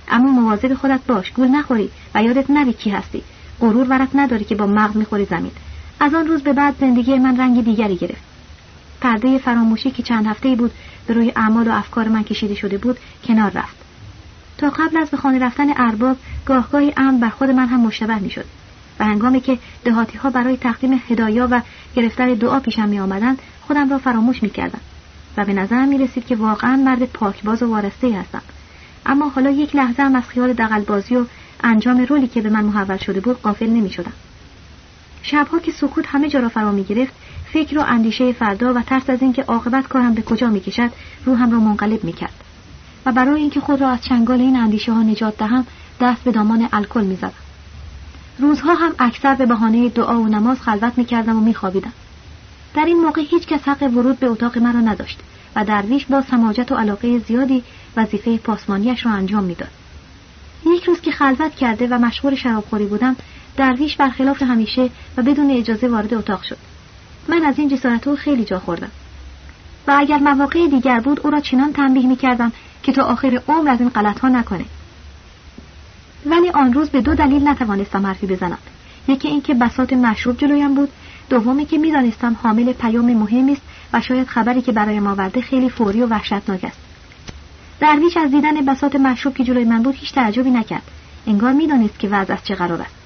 اما 0.09 0.33
مواظب 0.33 0.75
خودت 0.75 1.01
باش 1.07 1.33
گول 1.33 1.49
نخوری 1.49 1.91
و 2.15 2.23
یادت 2.23 2.51
نری 2.51 2.73
کی 2.73 2.91
هستی. 2.91 3.23
غرور 3.61 3.87
ورت 3.89 4.09
نداری 4.15 4.45
که 4.45 4.55
با 4.55 4.67
مغز 4.67 4.97
می‌خوری 4.97 5.25
زمین. 5.25 5.53
از 6.01 6.15
آن 6.15 6.27
روز 6.27 6.43
به 6.43 6.53
بعد 6.53 6.75
زندگی 6.81 7.19
من 7.19 7.41
رنگ 7.41 7.65
دیگری 7.65 7.97
گرفت. 7.97 8.23
پرده 9.01 9.39
فراموشی 9.39 9.91
که 9.91 10.03
چند 10.03 10.27
هفته 10.27 10.55
بود 10.55 10.71
به 11.09 11.15
روی 11.15 11.33
اعمال 11.37 11.69
و 11.69 11.73
افکار 11.73 12.09
من 12.09 12.23
کشیده 12.23 12.55
شده 12.55 12.79
بود 12.79 12.99
کنار 13.25 13.51
رفت. 13.51 13.77
تا 14.59 14.71
قبل 14.71 14.97
از 14.97 15.11
به 15.11 15.17
خانه 15.17 15.39
رفتن 15.39 15.67
ارباب 15.77 16.17
گاهگاهی 16.47 16.93
امن 16.97 17.21
بر 17.21 17.29
خود 17.29 17.51
من 17.51 17.67
هم 17.67 17.81
مشتبه 17.81 18.19
می‌شد. 18.19 18.45
و 19.01 19.05
هنگامی 19.05 19.41
که 19.41 19.59
دهاتی 19.85 20.19
ها 20.19 20.31
برای 20.31 20.57
تقدیم 20.57 21.03
هدایا 21.09 21.49
و 21.51 21.61
گرفتن 21.97 22.35
دعا 22.35 22.61
پیشم 22.61 22.89
می 22.89 23.01
آمدن 23.01 23.37
خودم 23.67 23.91
را 23.91 23.99
فراموش 23.99 24.43
می 24.43 24.51
کردم 24.51 24.81
و 25.37 25.45
به 25.45 25.53
نظرم 25.53 25.89
می 25.89 25.99
رسید 25.99 26.27
که 26.27 26.37
واقعا 26.37 26.77
مرد 26.77 27.05
پاکباز 27.05 27.63
و 27.63 27.67
وارسته 27.67 28.19
هستم. 28.19 28.43
اما 29.07 29.29
حالا 29.29 29.51
یک 29.51 29.77
لحظه 29.77 30.03
هم 30.03 30.15
از 30.15 30.25
خیال 30.29 30.53
دقلبازی 30.53 31.17
و 31.17 31.25
انجام 31.65 32.07
رولی 32.07 32.29
که 32.29 32.41
به 32.41 32.51
من 32.51 32.65
محول 32.65 32.97
شده 32.97 33.21
بود 33.21 33.43
قافل 33.43 33.67
نمی 33.67 33.91
شدم. 33.91 34.13
شبها 35.23 35.59
که 35.59 35.73
سکوت 35.73 36.05
همه 36.09 36.29
جا 36.29 36.41
را 36.41 36.49
فرا 36.49 36.73
می 36.73 36.85
گرفت 36.85 37.13
فکر 37.53 37.79
و 37.79 37.83
اندیشه 37.83 38.33
فردا 38.33 38.75
و 38.75 38.83
ترس 38.83 39.11
از 39.11 39.23
اینکه 39.23 39.43
عاقبت 39.43 39.89
کارم 39.89 40.15
به 40.15 40.23
کجا 40.23 40.47
می 40.47 40.61
کشد 40.61 40.91
روحم 41.25 41.53
را 41.53 41.59
منقلب 41.59 42.05
می 42.05 42.13
کرد 42.13 42.45
و 43.07 43.13
برای 43.13 43.41
اینکه 43.41 43.61
خود 43.61 43.81
را 43.81 43.89
از 43.91 44.01
چنگال 44.05 44.41
این 44.41 44.57
اندیشه 44.57 44.93
ها 44.93 45.03
نجات 45.03 45.39
دهم 45.39 45.67
دست 46.01 46.25
به 46.25 46.33
دامان 46.33 46.69
الکل 46.73 47.05
می 47.05 47.17
زدم. 47.17 47.33
روزها 48.39 48.75
هم 48.75 48.93
اکثر 48.99 49.35
به 49.35 49.47
بهانه 49.47 49.89
دعا 49.89 50.21
و 50.21 50.29
نماز 50.29 50.61
خلوت 50.61 50.99
می 50.99 51.05
کردم 51.05 51.37
و 51.37 51.41
می 51.41 51.55
خوابیدم. 51.55 51.93
در 52.75 52.85
این 52.85 52.97
موقع 52.97 53.23
هیچ 53.31 53.47
کس 53.47 53.69
حق 53.69 53.83
ورود 53.83 54.19
به 54.19 54.27
اتاق 54.27 54.59
مرا 54.59 54.81
نداشت 54.81 55.21
و 55.57 55.65
درویش 55.65 56.07
با 56.07 56.23
سماجت 56.23 56.73
و 56.73 56.75
علاقه 56.75 57.19
زیادی 57.19 57.65
وظیفه 57.97 58.39
پاسمانیش 58.39 59.07
را 59.07 59.13
انجام 59.13 59.45
می‌داد. 59.45 59.71
یک 60.67 60.85
روز 60.85 61.01
که 61.01 61.11
خلوت 61.11 61.55
کرده 61.55 61.87
و 61.87 61.99
مشغول 61.99 62.35
شرابخوری 62.35 62.85
بودم 62.85 63.17
درویش 63.57 63.97
برخلاف 63.97 64.43
همیشه 64.43 64.91
و 65.17 65.23
بدون 65.23 65.51
اجازه 65.51 65.89
وارد 65.89 66.15
اتاق 66.15 66.43
شد 66.43 66.57
من 67.29 67.45
از 67.45 67.59
این 67.59 67.69
جسارت 67.69 68.09
او 68.09 68.17
خیلی 68.17 68.45
جا 68.45 68.59
خوردم. 68.59 68.91
و 69.87 69.95
اگر 69.99 70.19
مواقع 70.19 70.67
دیگر 70.67 71.01
بود 71.01 71.21
او 71.25 71.31
را 71.31 71.41
چنان 71.41 71.73
تنبیه 71.73 72.07
می 72.07 72.17
کردم 72.17 72.53
که 72.83 72.93
تا 72.93 73.03
آخر 73.03 73.43
عمر 73.49 73.71
از 73.71 73.81
این 73.81 73.89
غلط 73.89 74.19
ها 74.19 74.29
نکنه. 74.29 74.65
ولی 76.27 76.51
آن 76.51 76.73
روز 76.73 76.89
به 76.89 77.01
دو 77.01 77.15
دلیل 77.15 77.49
نتوانستم 77.49 78.07
حرفی 78.07 78.27
بزنم. 78.27 78.59
یکی 79.09 79.29
اینکه 79.29 79.55
بساط 79.55 79.93
مشروب 79.93 80.39
جلویم 80.39 80.75
بود. 80.75 80.89
دومی 81.31 81.67
که 81.67 81.79
می‌دانستم 81.79 82.37
حامل 82.43 82.73
پیام 82.73 83.15
مهمی 83.15 83.53
است 83.53 83.63
و 83.93 84.01
شاید 84.01 84.27
خبری 84.27 84.63
که 84.63 84.73
برای 84.73 85.01
ما 85.01 85.11
آورده 85.11 85.41
خیلی 85.41 85.69
فوری 85.69 86.03
و 86.03 86.07
وحشتناک 86.07 86.65
است. 86.65 86.79
درویش 87.81 88.17
از 88.17 88.31
دیدن 88.31 88.65
بساط 88.65 88.97
مشروب 88.97 89.35
که 89.35 89.45
جلوی 89.45 89.65
من 89.65 89.83
بود 89.83 89.95
هیچ 89.95 90.15
تعجبی 90.15 90.51
نکرد. 90.51 90.83
انگار 91.27 91.53
می‌دانست 91.53 91.99
که 91.99 92.09
وضع 92.09 92.33
از 92.33 92.45
چه 92.45 92.55
قرار 92.55 92.83
است. 92.83 92.98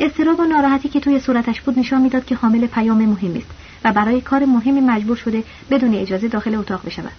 استراب 0.00 0.40
و 0.40 0.44
ناراحتی 0.44 0.88
که 0.88 1.00
توی 1.00 1.20
صورتش 1.20 1.60
بود 1.60 1.78
نشان 1.78 2.00
می‌داد 2.00 2.24
که 2.24 2.34
حامل 2.34 2.66
پیام 2.66 3.04
مهمی 3.04 3.38
است 3.38 3.50
و 3.84 3.92
برای 3.92 4.20
کار 4.20 4.44
مهمی 4.44 4.80
مجبور 4.80 5.16
شده 5.16 5.44
بدون 5.70 5.94
اجازه 5.94 6.28
داخل 6.28 6.54
اتاق 6.54 6.86
بشود. 6.86 7.12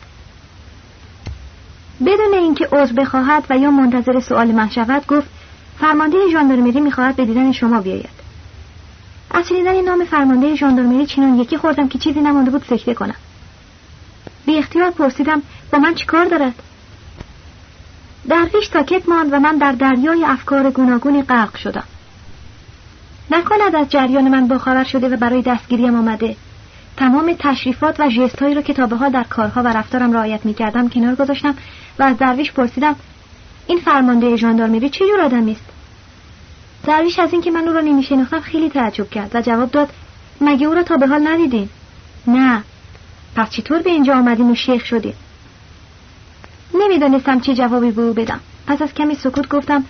بدون 1.99 2.33
اینکه 2.33 2.67
عذر 2.71 2.93
بخواهد 2.93 3.43
و 3.49 3.57
یا 3.57 3.71
منتظر 3.71 4.19
سوال 4.19 4.51
من 4.51 4.69
شود 4.69 5.07
گفت 5.07 5.27
فرمانده 5.79 6.17
ژاندارمری 6.31 6.79
می‌خواهد 6.79 7.15
به 7.15 7.25
دیدن 7.25 7.51
شما 7.51 7.81
بیاید. 7.81 8.21
از 9.31 9.47
شنیدن 9.47 9.81
نام 9.81 10.05
فرمانده 10.05 10.55
ژاندارمری 10.55 11.05
چنان 11.05 11.35
یکی 11.35 11.57
خوردم 11.57 11.87
که 11.87 11.99
چیزی 11.99 12.21
نمانده 12.21 12.51
بود 12.51 12.65
سکته 12.69 12.93
کنم. 12.93 13.15
بی 14.45 14.57
اختیار 14.57 14.91
پرسیدم 14.91 15.41
با 15.71 15.79
من 15.79 15.95
چیکار 15.95 16.25
دارد؟ 16.25 16.53
درویش 18.29 18.69
ساکت 18.73 19.09
ماند 19.09 19.33
و 19.33 19.39
من 19.39 19.57
در 19.57 19.71
دریای 19.71 20.25
افکار 20.25 20.71
گوناگونی 20.71 21.23
غرق 21.23 21.57
شدم. 21.57 21.83
نکند 23.31 23.75
از 23.75 23.89
جریان 23.89 24.27
من 24.27 24.47
باخبر 24.47 24.83
شده 24.83 25.09
و 25.09 25.17
برای 25.17 25.41
دستگیریم 25.41 25.95
آمده. 25.95 26.35
تمام 26.97 27.35
تشریفات 27.39 27.99
و 27.99 28.09
ژستهایی 28.09 28.55
را 28.55 28.61
که 28.61 28.73
تا 28.73 28.87
به 28.87 28.95
حال 28.95 29.09
در 29.09 29.23
کارها 29.23 29.63
و 29.63 29.67
رفتارم 29.67 30.13
رعایت 30.13 30.45
می‌کردم 30.45 30.89
کنار 30.89 31.15
گذاشتم 31.15 31.55
و 31.99 32.03
از 32.03 32.17
درویش 32.17 32.51
پرسیدم 32.51 32.95
این 33.67 33.79
فرمانده 33.79 34.35
ژاندارمری 34.35 34.89
چه 34.89 35.07
جور 35.07 35.21
آدمی 35.21 35.51
است؟ 35.51 35.65
درویش 36.83 37.19
از 37.19 37.33
اینکه 37.33 37.51
من 37.51 37.67
او 37.67 37.73
را 37.73 37.81
نمیشناختم 37.81 38.39
خیلی 38.39 38.69
تعجب 38.69 39.09
کرد 39.09 39.35
و 39.35 39.41
جواب 39.41 39.71
داد 39.71 39.89
مگه 40.41 40.67
او 40.67 40.73
را 40.73 40.83
تا 40.83 40.97
به 40.97 41.07
حال 41.07 41.27
ندیدین؟ 41.27 41.69
نه. 42.27 42.63
پس 43.35 43.49
چطور 43.49 43.81
به 43.81 43.89
اینجا 43.89 44.13
آمدیم 44.15 44.51
و 44.51 44.55
شیخ 44.55 44.85
شدیم 44.85 45.13
نمی‌دانستم 46.73 47.39
چه 47.39 47.53
جوابی 47.53 47.91
به 47.91 48.01
او 48.01 48.13
بدم. 48.13 48.39
پس 48.67 48.81
از 48.81 48.93
کمی 48.93 49.15
سکوت 49.15 49.47
گفتم 49.47 49.83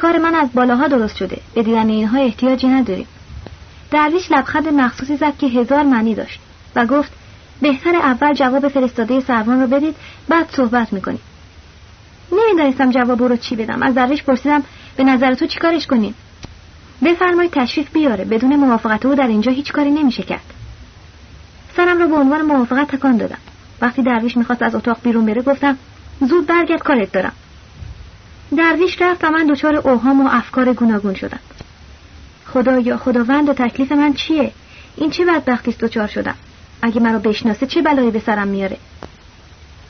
کار 0.00 0.18
من 0.18 0.34
از 0.34 0.48
بالاها 0.54 0.88
درست 0.88 1.16
شده. 1.16 1.38
به 1.54 1.62
دیدن 1.62 1.88
اینها 1.88 2.18
احتیاجی 2.18 2.68
نداریم. 2.68 3.06
درویش 3.90 4.32
لبخند 4.32 4.68
مخصوصی 4.68 5.16
زد 5.16 5.36
که 5.38 5.46
هزار 5.46 5.82
معنی 5.82 6.14
داشت 6.14 6.40
و 6.76 6.86
گفت 6.86 7.12
بهتر 7.62 7.96
اول 7.96 8.34
جواب 8.34 8.68
فرستاده 8.68 9.20
سروان 9.20 9.60
رو 9.60 9.66
بدید 9.66 9.96
بعد 10.28 10.50
صحبت 10.52 10.92
می‌کنیم. 10.92 11.20
نمی‌دانستم 12.32 12.90
جواب 12.90 13.22
رو 13.22 13.36
چی 13.36 13.56
بدم. 13.56 13.82
از 13.82 13.94
درویش 13.94 14.22
پرسیدم 14.22 14.62
به 14.96 15.04
نظر 15.04 15.34
تو 15.34 15.46
چیکارش 15.46 15.86
کنیم؟ 15.86 16.14
بفرمایید 17.04 17.52
تشریف 17.52 17.90
بیاره. 17.90 18.24
بدون 18.24 18.56
موافقت 18.56 19.06
او 19.06 19.14
در 19.14 19.26
اینجا 19.26 19.52
هیچ 19.52 19.72
کاری 19.72 19.90
نمیشه 19.90 20.22
کرد. 20.22 20.54
سرم 21.76 21.98
را 21.98 22.06
به 22.06 22.14
عنوان 22.14 22.42
موافقت 22.42 22.96
تکان 22.96 23.16
دادم. 23.16 23.38
وقتی 23.80 24.02
درویش 24.02 24.36
می‌خواست 24.36 24.62
از 24.62 24.74
اتاق 24.74 24.96
بیرون 25.02 25.26
بره 25.26 25.42
گفتم 25.42 25.76
زود 26.20 26.46
برگرد 26.46 26.82
کارت 26.82 27.12
دارم. 27.12 27.32
درویش 28.56 29.02
رفت 29.02 29.24
و 29.24 29.30
من 29.30 29.46
دچار 29.46 29.76
اوهام 29.76 30.26
و 30.26 30.28
افکار 30.32 30.72
گوناگون 30.72 31.14
شدم. 31.14 31.38
خدایا 32.46 32.96
خداوند 32.96 33.48
و 33.48 33.52
تکلیف 33.52 33.92
من 33.92 34.12
چیه؟ 34.12 34.52
این 34.96 35.10
چه 35.10 35.24
بدبختی 35.24 35.70
است 35.70 35.80
دچار 35.80 36.06
شدم؟ 36.06 36.34
اگه 36.82 37.00
مرا 37.00 37.18
بشناسه 37.18 37.66
چه 37.66 37.82
بلایی 37.82 38.10
به 38.10 38.18
سرم 38.20 38.48
میاره؟ 38.48 38.76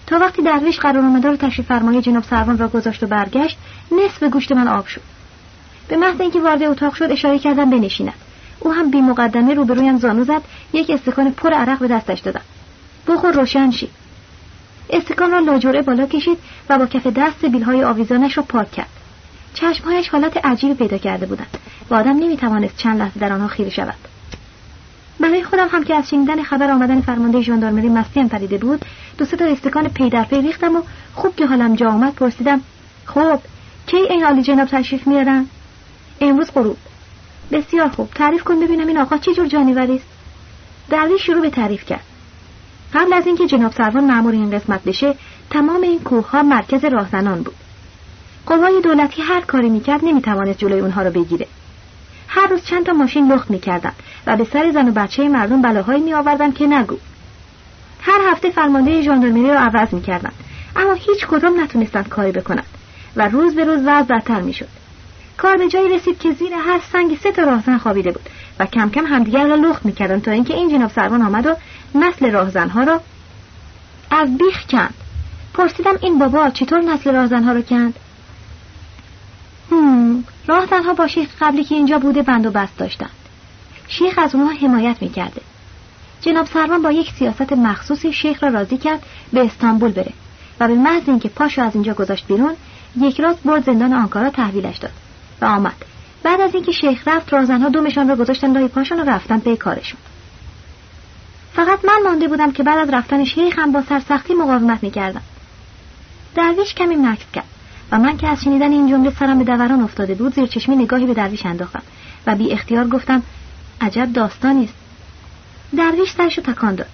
تا 0.07 0.19
وقتی 0.19 0.43
درویش 0.43 0.79
قرار 0.79 1.03
مدار 1.03 1.37
تشریف 1.37 1.67
فرمای 1.67 2.03
جناب 2.03 2.25
سروان 2.25 2.59
را 2.59 2.69
گذاشت 2.69 3.03
و 3.03 3.07
برگشت 3.07 3.59
نصف 3.93 4.23
گوشت 4.23 4.53
من 4.53 4.69
آب 4.69 4.87
شد. 4.87 5.03
به 5.89 5.97
محض 5.97 6.21
اینکه 6.21 6.41
وارد 6.41 6.63
اتاق 6.63 6.95
شد 6.95 7.13
اشاره 7.13 7.39
کردم 7.39 7.71
بنشیند 7.71 8.15
او 8.61 8.73
هم 8.73 8.91
بی 8.91 9.01
مقدمه 9.01 9.55
روبرویم 9.55 9.99
زانو 9.99 10.25
زد 10.25 10.43
یک 10.73 10.91
استکان 10.91 11.33
پر 11.33 11.53
عرق 11.53 11.79
به 11.79 11.89
دستش 11.89 12.21
دادم. 12.21 12.41
بخور 13.07 13.33
روشن 13.33 13.71
شی. 13.71 13.89
استکان 14.93 15.31
را 15.31 15.39
لاجوره 15.39 15.83
بالا 15.83 16.07
کشید 16.07 16.39
و 16.69 16.79
با 16.79 16.87
کف 16.87 17.07
دست 17.07 17.45
بیلهای 17.45 17.85
آویزانش 17.85 18.37
را 18.37 18.43
پاک 18.43 18.71
کرد. 18.71 18.89
چشمهایش 19.55 20.09
حالت 20.09 20.45
عجیبی 20.45 20.75
پیدا 20.75 20.99
کرده 20.99 21.27
بودند 21.27 21.59
و 21.91 21.95
آدم 21.95 22.17
نمی‌توانست 22.17 22.77
چند 22.77 22.99
لحظه 22.99 23.21
در 23.21 23.33
آنها 23.33 23.49
خیره 23.49 23.71
شود. 23.71 23.95
برای 25.21 25.45
خودم 25.45 25.69
هم 25.69 25.85
که 25.85 25.95
از 25.95 26.11
شنیدن 26.11 26.43
خبر 26.43 26.71
آمدن 26.71 27.01
فرمانده 27.01 27.41
ژاندارمری 27.41 27.89
مستیم 27.89 28.29
پریده 28.29 28.59
بود 28.59 28.85
دو 29.19 29.25
تا 29.25 29.45
استکان 29.45 29.89
پی 29.89 30.11
در 30.11 30.25
پی 30.25 30.43
ریختم 30.43 30.77
و 30.77 30.83
خوب 31.15 31.37
که 31.37 31.47
حالم 31.47 31.75
جا 31.75 31.89
آمد 31.89 32.15
پرسیدم 32.15 32.61
خب 33.07 33.41
کی 33.87 33.97
این 33.97 34.25
عالی 34.25 34.43
جناب 34.43 34.69
تشریف 34.69 35.07
میارن 35.07 35.47
امروز 36.21 36.51
غروب. 36.51 36.77
بسیار 37.53 37.89
خوب. 37.89 38.11
تعریف 38.15 38.45
کن 38.45 38.61
ببینم 38.61 38.87
این 38.87 38.99
آقا 38.99 39.17
چه 39.17 39.35
جور 39.35 39.47
جانوری 39.47 39.95
است؟ 39.95 40.07
درویش 40.91 41.23
شروع 41.23 41.41
به 41.41 41.51
تعریف 41.51 41.85
کرد. 41.85 42.05
قبل 42.95 43.13
از 43.13 43.27
اینکه 43.27 43.47
جناب 43.47 43.73
سروان 43.73 44.05
مأمور 44.05 44.33
این 44.33 44.51
قسمت 44.51 44.85
بشه 44.85 45.15
تمام 45.51 45.83
این 45.83 46.01
کوه 46.01 46.31
ها 46.31 46.43
مرکز 46.43 46.85
راهزنان 46.85 47.43
بود. 47.43 47.55
قوای 48.47 48.81
دولتی 48.85 49.23
هر 49.23 49.41
کاری 49.41 49.69
می‌کرد 49.69 50.05
نمی‌توانست 50.05 50.59
جلوی 50.59 50.81
اونها 50.81 51.03
رو 51.03 51.11
بگیره. 51.11 51.47
هر 52.29 52.47
روز 52.47 52.65
چند 52.65 52.87
تا 52.87 52.93
ماشین 52.93 53.33
لخت 53.33 53.51
می‌کردن 53.51 53.93
و 54.27 54.37
به 54.37 54.45
سر 54.45 54.71
زن 54.73 54.89
و 54.89 54.93
بچه 54.93 55.29
مردم 55.29 55.63
بلاهایی 55.63 56.03
میآوردن 56.03 56.53
که 56.53 56.67
نگو. 56.67 56.97
هر 58.01 58.21
هفته 58.33 58.51
فرمانده 58.51 59.03
ژاندارمری 59.03 59.51
رو 59.51 59.59
عوض 59.59 59.95
می‌کردن. 59.95 60.33
اما 60.77 60.93
هیچ 60.93 61.27
کدام 61.27 61.61
نتونستند 61.61 62.09
کاری 62.09 62.33
بکنند 62.33 62.67
و 63.17 63.29
روز 63.29 63.55
به 63.55 63.65
روز 63.65 63.81
وضع 63.87 64.15
بدتر 64.15 64.41
می‌شد. 64.41 64.69
کار 65.37 65.57
به 65.57 65.69
جایی 65.69 65.89
رسید 65.89 66.19
که 66.19 66.33
زیر 66.33 66.53
هر 66.55 66.81
سنگی 66.93 67.17
سه 67.17 67.33
تا 67.33 67.43
راهزن 67.43 67.79
خوابیده 67.79 68.13
بود 68.13 68.29
و 68.59 68.67
کم 68.67 68.91
کم 68.91 69.07
همدیگر 69.07 69.47
را 69.47 69.55
لخت 69.55 69.87
می‌کردن 69.87 70.21
تا 70.21 70.31
اینکه 70.31 70.55
این 70.55 70.69
جناب 70.69 70.91
سروان 70.91 71.23
آمد 71.23 71.47
و 71.47 71.55
نسل 71.95 72.31
راهزنها 72.31 72.83
را 72.83 73.01
از 74.11 74.39
بیخ 74.39 74.67
کند. 74.67 74.95
پرسیدم 75.55 75.95
این 76.03 76.19
بابا 76.19 76.51
چطور 76.51 76.81
نسل 76.81 77.13
راهزنها 77.13 77.53
را 77.53 77.63
کند؟ 77.63 77.95
هم 79.71 80.25
راهزنها 80.47 80.95
با 80.95 81.07
شیخ 81.07 81.29
قبلی 81.41 81.65
که 81.65 81.75
اینجا 81.75 81.99
بوده 81.99 82.23
بند 82.23 82.47
و 82.47 82.51
بست 82.51 82.77
داشتند. 82.77 83.11
شیخ 83.89 84.19
از 84.19 84.35
اونها 84.35 84.53
حمایت 84.53 84.97
می‌کرده. 85.01 85.41
جناب 86.21 86.47
سروان 86.47 86.83
با 86.83 86.93
یک 86.93 87.13
سیاست 87.19 87.53
مخصوصی 87.53 88.13
شیخ 88.13 88.43
را 88.43 88.49
راضی 88.49 88.79
کرد 88.79 89.03
به 89.33 89.41
استانبول 89.47 89.93
بره 89.93 90.13
و 90.61 90.69
به 90.69 90.75
محض 90.75 91.03
اینکه 91.07 91.29
پاشو 91.29 91.63
از 91.63 91.75
اینجا 91.75 91.95
گذاشت 91.95 92.27
بیرون 92.27 92.57
یک 93.01 93.21
راست 93.21 93.43
برد 93.43 93.65
زندان 93.65 93.93
آنکارا 93.93 94.31
تحویلش 94.31 94.79
داد 94.79 94.93
و 95.41 95.45
آمد. 95.45 95.85
بعد 96.23 96.41
از 96.41 96.55
اینکه 96.55 96.73
شیخ 96.73 97.09
رفت 97.09 97.33
رازنها 97.33 97.69
دومشان 97.69 98.09
را 98.09 98.17
گذاشتن 98.17 98.53
لای 98.53 98.69
پاشان 98.69 99.01
و 99.01 99.11
رفتن 99.11 99.39
به 99.39 99.57
کارشون. 99.57 100.01
فقط 101.53 101.85
من 101.85 102.01
مانده 102.05 102.29
بودم 102.29 102.53
که 102.53 102.63
بعد 102.63 102.79
از 102.79 102.91
رفتن 102.95 103.25
شیخ 103.25 103.59
هم 103.59 103.73
با 103.73 103.83
سرسختی 103.89 104.35
مقاومت 104.35 104.83
می‌کردم. 104.83 105.23
درویش 106.35 106.75
کمی 106.75 106.97
مکس 106.97 107.31
کرد 107.33 107.45
و 107.93 107.99
من 107.99 108.17
که 108.17 108.29
از 108.29 108.43
شنیدن 108.43 108.73
این 108.73 108.89
جمله 108.89 109.13
سرم 109.19 109.39
به 109.39 109.45
دوران 109.45 109.81
افتاده 109.81 110.15
بود 110.15 110.35
زیر 110.35 110.47
چشمی 110.47 110.77
نگاهی 110.77 111.07
به 111.07 111.15
درویش 111.15 111.47
انداختم 111.47 111.83
و 112.27 112.35
بی 112.35 112.53
اختیار 112.53 112.89
گفتم 112.89 113.23
عجب 113.81 114.13
داستانی 114.13 114.65
است. 114.65 114.75
درویش 115.77 116.11
سرش 116.11 116.39
رو 116.39 116.45
تکان 116.45 116.75
داد. 116.75 116.89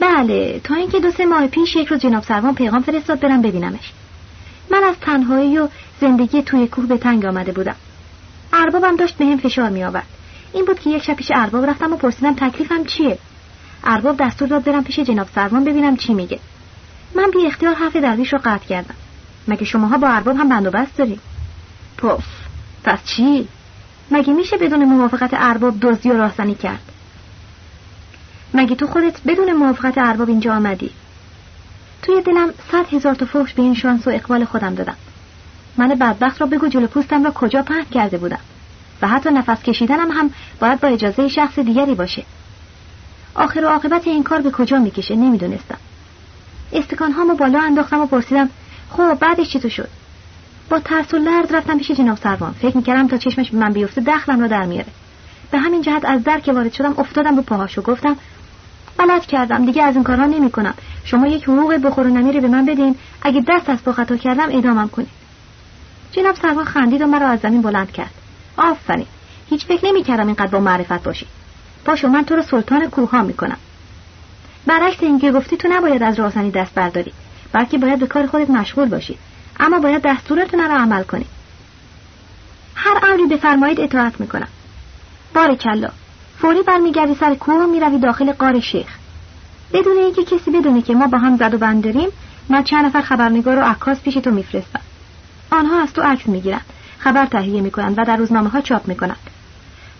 بله 0.00 0.60
تا 0.64 0.74
اینکه 0.74 1.00
دو 1.00 1.10
سه 1.10 1.26
ماه 1.26 1.46
پیش 1.46 1.76
یک 1.76 1.88
روز 1.88 2.00
جناب 2.00 2.24
سروان 2.24 2.54
پیغام 2.54 2.82
فرستاد 2.82 3.20
برم 3.20 3.42
ببینمش. 3.42 3.92
من 4.70 4.84
از 4.84 4.94
تنهایی 5.00 5.58
و 5.58 5.68
زندگی 6.00 6.42
توی 6.42 6.68
کوه 6.68 6.86
به 6.86 6.98
تنگ 6.98 7.26
آمده 7.26 7.52
بودم. 7.52 7.76
اربابم 8.52 8.96
داشت 8.96 9.16
به 9.16 9.24
هم 9.24 9.36
فشار 9.36 9.70
می 9.70 9.84
آورد 9.84 10.06
این 10.52 10.64
بود 10.64 10.80
که 10.80 10.90
یک 10.90 11.02
شب 11.02 11.14
پیش 11.14 11.30
ارباب 11.34 11.66
رفتم 11.66 11.92
و 11.92 11.96
پرسیدم 11.96 12.34
تکلیفم 12.34 12.84
چیه؟ 12.84 13.18
ارباب 13.84 14.16
دستور 14.16 14.48
داد 14.48 14.64
برم 14.64 14.84
پیش 14.84 15.00
جناب 15.00 15.28
سروان 15.34 15.64
ببینم 15.64 15.96
چی 15.96 16.14
میگه. 16.14 16.38
من 17.14 17.30
بی 17.30 17.46
اختیار 17.46 17.74
حرف 17.74 17.96
درویش 17.96 18.32
رو 18.32 18.38
قطع 18.44 18.66
کردم. 18.66 18.94
مگه 19.48 19.64
شماها 19.64 19.98
با 19.98 20.08
ارباب 20.08 20.36
هم 20.36 20.48
بند 20.48 20.66
و 20.66 20.70
بست 20.70 20.96
داریم 20.96 21.20
پف 21.98 22.24
پس 22.84 22.98
چی؟ 23.04 23.48
مگه 24.10 24.32
میشه 24.32 24.56
بدون 24.56 24.84
موافقت 24.84 25.30
ارباب 25.32 25.80
دزدی 25.80 26.10
و 26.10 26.16
راهزنی 26.16 26.54
کرد؟ 26.54 26.92
مگه 28.54 28.74
تو 28.74 28.86
خودت 28.86 29.20
بدون 29.26 29.52
موافقت 29.52 29.98
ارباب 29.98 30.28
اینجا 30.28 30.54
آمدی؟ 30.54 30.90
توی 32.02 32.22
دلم 32.22 32.50
صد 32.72 32.94
هزار 32.94 33.14
تا 33.14 33.26
فحش 33.26 33.54
به 33.54 33.62
این 33.62 33.74
شانس 33.74 34.06
و 34.06 34.10
اقبال 34.10 34.44
خودم 34.44 34.74
دادم. 34.74 34.96
من 35.76 35.88
بدبخت 35.88 36.40
را 36.40 36.46
بگو 36.46 36.68
جلو 36.68 36.86
پوستم 36.86 37.24
را 37.24 37.30
کجا 37.30 37.62
پهن 37.62 37.84
کرده 37.84 38.18
بودم. 38.18 38.38
و 39.02 39.08
حتی 39.08 39.30
نفس 39.30 39.62
کشیدنم 39.62 40.10
هم 40.10 40.30
باید 40.60 40.80
با 40.80 40.88
اجازه 40.88 41.28
شخص 41.28 41.58
دیگری 41.58 41.94
باشه. 41.94 42.24
آخر 43.34 43.64
و 43.64 43.68
عاقبت 43.68 44.06
این 44.06 44.22
کار 44.22 44.40
به 44.40 44.50
کجا 44.50 44.78
می‌کشه 44.78 45.16
نمی‌دونستم. 45.16 45.78
استکان 46.72 47.12
هامو 47.12 47.34
بالا 47.34 47.60
انداختم 47.60 48.00
و 48.00 48.06
پرسیدم 48.06 48.50
خب 48.90 49.14
بعدش 49.14 49.52
چی 49.52 49.60
تو 49.60 49.68
شد؟ 49.68 49.88
با 50.70 50.80
ترس 50.80 51.14
و 51.14 51.16
لرز 51.16 51.52
رفتم 51.52 51.78
پیش 51.78 51.90
جناب 51.90 52.18
سروان. 52.18 52.52
فکر 52.52 52.76
می‌کردم 52.76 53.08
تا 53.08 53.16
چشمش 53.16 53.50
به 53.50 53.58
من 53.58 53.72
بیفته 53.72 54.00
دخلم 54.00 54.40
را 54.40 54.46
در 54.46 54.66
میاره 54.66 54.86
به 55.50 55.58
همین 55.58 55.82
جهت 55.82 56.04
از 56.04 56.24
در 56.24 56.40
که 56.40 56.52
وارد 56.52 56.72
شدم 56.72 56.94
افتادم 56.98 57.36
رو 57.36 57.42
پاهاش 57.42 57.78
و 57.78 57.82
گفتم 57.82 58.16
غلط 58.98 59.26
کردم 59.26 59.66
دیگه 59.66 59.82
از 59.82 59.94
این 59.94 60.04
کارها 60.04 60.26
نمی‌کنم. 60.26 60.74
شما 61.04 61.26
یک 61.26 61.44
حقوق 61.44 61.74
بخور 61.74 62.06
و 62.06 62.10
نمیره 62.10 62.40
به 62.40 62.48
من 62.48 62.66
بدین. 62.66 62.96
اگه 63.22 63.44
دست 63.48 63.70
از 63.70 63.84
پا 63.84 63.92
خطا 63.92 64.16
کردم 64.16 64.48
ادامم 64.50 64.88
کنید 64.88 65.08
جناب 66.12 66.36
سروان 66.36 66.64
خندید 66.64 67.02
و 67.02 67.06
مرا 67.06 67.28
از 67.28 67.40
زمین 67.40 67.62
بلند 67.62 67.92
کرد. 67.92 68.10
آفرین! 68.56 69.06
هیچ 69.50 69.66
فکر 69.66 69.86
نمی‌کردم 69.86 70.26
اینقدر 70.26 70.46
با 70.46 70.60
معرفت 70.60 71.02
باشی. 71.02 71.26
باشو 71.84 72.08
من 72.08 72.24
تو 72.24 72.36
رو 72.36 72.42
سلطان 72.42 72.90
کوها 72.90 73.22
می‌کنم. 73.22 73.56
برعکس 74.66 75.02
اینکه 75.02 75.32
گفتی 75.32 75.56
تو 75.56 75.68
نباید 75.68 76.02
از 76.02 76.18
راهزنی 76.18 76.50
دست 76.50 76.74
برداری 76.74 77.12
بلکه 77.52 77.78
باید 77.78 77.98
به 77.98 78.06
کار 78.06 78.26
خودت 78.26 78.50
مشغول 78.50 78.88
باشی. 78.88 79.18
اما 79.60 79.78
باید 79.78 80.02
دستورتون 80.02 80.60
رو 80.60 80.76
عمل 80.76 81.02
کنی. 81.02 81.26
هر 82.74 83.00
امری 83.02 83.26
بفرمایید 83.26 83.80
اطاعت 83.80 84.20
می‌کنم. 84.20 84.48
کلا 85.34 85.88
فوری 86.38 86.62
برمیگردی 86.62 87.14
سر 87.14 87.34
کوه 87.34 87.54
و 87.54 87.66
می‌روی 87.66 87.98
داخل 87.98 88.32
قار 88.32 88.60
شیخ. 88.60 88.86
بدون 89.72 89.96
اینکه 89.96 90.24
کسی 90.24 90.50
بدونه 90.50 90.82
که 90.82 90.94
ما 90.94 91.06
با 91.06 91.18
هم 91.18 91.36
زد 91.36 91.54
و 91.54 91.58
بند 91.58 91.84
داریم 91.84 92.08
من 92.48 92.64
چند 92.64 92.84
نفر 92.84 93.00
خبرنگار 93.00 93.58
و 93.58 93.62
عکاس 93.62 94.00
پیش 94.00 94.14
تو 94.14 94.30
میفرستم. 94.30 94.80
آنها 95.50 95.82
از 95.82 95.92
تو 95.92 96.02
عکس 96.02 96.28
می‌گیرند 96.28 96.64
خبر 96.98 97.26
تهیه 97.26 97.60
می‌کنند 97.60 97.98
و 97.98 98.04
در 98.04 98.16
روزنامه 98.16 98.50
ها 98.50 98.60
چاپ 98.60 98.88
می‌کنند 98.88 99.29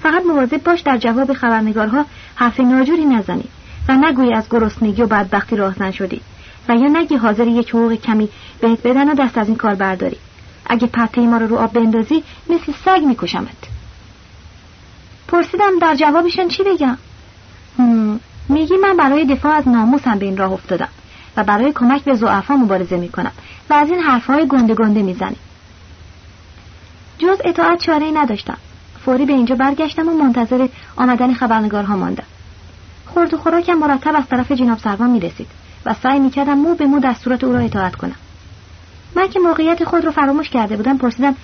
فقط 0.02 0.26
مواظب 0.26 0.62
باش 0.64 0.80
در 0.80 0.98
جواب 0.98 1.32
خبرنگارها 1.32 2.06
حرف 2.34 2.60
ناجوری 2.60 3.04
نزنی 3.04 3.44
و 3.88 3.96
نگویی 3.96 4.34
از 4.34 4.48
گرسنگی 4.50 5.02
و 5.02 5.06
بدبختی 5.06 5.56
راهزن 5.56 5.90
شدی 5.90 6.20
و 6.68 6.76
یا 6.76 6.88
نگی 6.88 7.16
حاضر 7.16 7.46
یک 7.46 7.70
حقوق 7.70 7.94
کمی 7.94 8.28
بهت 8.60 8.86
بدن 8.86 9.10
و 9.10 9.14
دست 9.14 9.38
از 9.38 9.48
این 9.48 9.56
کار 9.56 9.74
برداری. 9.74 10.16
اگه 10.66 10.86
پته 10.86 11.20
ما 11.20 11.36
رو 11.36 11.46
رو 11.46 11.56
آب 11.56 11.72
بندازی 11.72 12.22
مثل 12.50 12.72
سگ 12.84 13.02
میکشمت. 13.06 13.56
پرسیدم 15.28 15.78
در 15.80 15.94
جوابشان 15.94 16.48
چی 16.48 16.62
بگم؟ 16.62 16.98
میگی 18.48 18.76
من 18.76 18.96
برای 18.96 19.24
دفاع 19.24 19.54
از 19.54 19.68
ناموسم 19.68 20.18
به 20.18 20.26
این 20.26 20.36
راه 20.36 20.52
افتادم 20.52 20.88
و 21.36 21.44
برای 21.44 21.72
کمک 21.72 22.04
به 22.04 22.14
زعفا 22.14 22.56
مبارزه 22.56 22.96
می‌کنم 22.96 23.32
و 23.70 23.74
از 23.74 23.90
این 23.90 24.00
حرفهای 24.00 24.46
گنده 24.46 24.74
گنده 24.74 25.02
می‌زنی. 25.02 25.36
جز 27.18 27.38
اطاعت 27.44 27.78
چاره 27.78 28.10
نداشتم. 28.10 28.58
فوری 29.10 29.26
به 29.26 29.32
اینجا 29.32 29.54
برگشتم 29.54 30.08
و 30.08 30.12
منتظر 30.12 30.68
آمدن 30.96 31.34
خبرنگارها 31.34 31.96
ماندم. 31.96 32.24
خورد 33.06 33.34
و 33.34 33.36
خوراکم 33.36 33.74
مرتب 33.74 34.16
از 34.16 34.26
طرف 34.30 34.52
جناب 34.52 34.78
سروان 34.78 35.10
می‌رسید 35.10 35.46
و 35.86 35.94
سعی 36.02 36.18
می‌کردم 36.18 36.54
مو 36.54 36.74
به 36.74 36.86
مو 36.86 37.00
دستورات 37.00 37.44
او 37.44 37.52
را 37.52 37.58
اطاعت 37.58 37.96
کنم. 37.96 38.14
من 39.16 39.28
که 39.28 39.40
موقعیت 39.40 39.84
خود 39.84 40.04
رو 40.04 40.10
فراموش 40.10 40.50
کرده 40.50 40.76
بودم 40.76 40.98
پرسیدم 40.98 41.34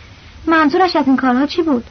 منظورش 0.46 0.96
از 0.96 1.06
این 1.06 1.16
کارها 1.16 1.46
چی 1.46 1.62
بود؟ 1.62 1.84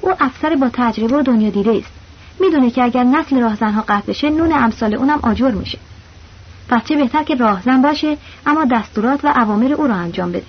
او 0.00 0.12
افسر 0.20 0.56
با 0.56 0.70
تجربه 0.72 1.16
و 1.16 1.22
دنیا 1.22 1.50
دیده 1.50 1.70
است. 1.70 1.92
می‌دونه 2.40 2.70
که 2.70 2.82
اگر 2.82 3.04
نسل 3.04 3.40
راهزنها 3.40 3.84
قطع 3.88 4.06
بشه 4.06 4.30
نون 4.30 4.52
امثال 4.52 4.94
اونم 4.94 5.18
آجر 5.22 5.50
میشه. 5.50 5.78
پس 6.68 6.84
چه 6.84 6.96
بهتر 6.96 7.22
که 7.22 7.34
راهزن 7.34 7.82
باشه 7.82 8.16
اما 8.46 8.64
دستورات 8.64 9.24
و 9.24 9.28
اوامر 9.28 9.72
او 9.72 9.86
را 9.86 9.94
انجام 9.94 10.32
بده. 10.32 10.46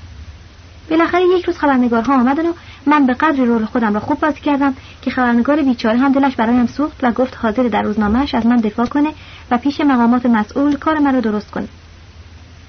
بالاخره 0.90 1.24
یک 1.26 1.46
روز 1.46 1.58
خبرنگارها 1.58 2.14
آمدن 2.14 2.46
و 2.46 2.54
من 2.86 3.06
به 3.06 3.14
قدر 3.14 3.44
رول 3.44 3.66
خودم 3.66 3.94
را 3.94 4.00
خوب 4.00 4.20
بازی 4.20 4.40
کردم 4.40 4.76
که 5.02 5.12
خبرنگار 5.12 5.62
بیچاره 5.62 6.00
هم 6.00 6.12
دلش 6.12 6.36
برایم 6.36 6.68
سوخت 6.68 7.04
و 7.04 7.12
گفت 7.12 7.38
حاضر 7.38 7.64
در 7.64 7.82
روزنامهش 7.82 8.36
از 8.36 8.46
من 8.46 8.56
دفاع 8.56 8.86
کنه 8.86 9.10
و 9.52 9.58
پیش 9.58 9.82
مقامات 9.82 10.26
مسئول 10.26 10.76
کار 10.76 11.00
مرا 11.00 11.20
درست 11.20 11.52
کنه. 11.52 11.68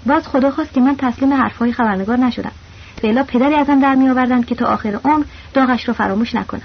باز 0.06 0.28
خدا 0.28 0.50
خواست 0.50 0.72
که 0.72 0.80
من 0.80 0.96
تسلیم 0.96 1.32
حرفهای 1.32 1.72
خبرنگار 1.72 2.16
نشدم. 2.16 2.52
فعلا 3.02 3.22
پدری 3.22 3.54
ازم 3.54 3.80
در 3.80 3.94
می 3.94 4.08
آوردند 4.08 4.46
که 4.46 4.54
تا 4.54 4.66
آخر 4.66 5.00
عمر 5.04 5.24
داغش 5.54 5.88
رو 5.88 5.94
فراموش 5.94 6.34
نکنم. 6.34 6.62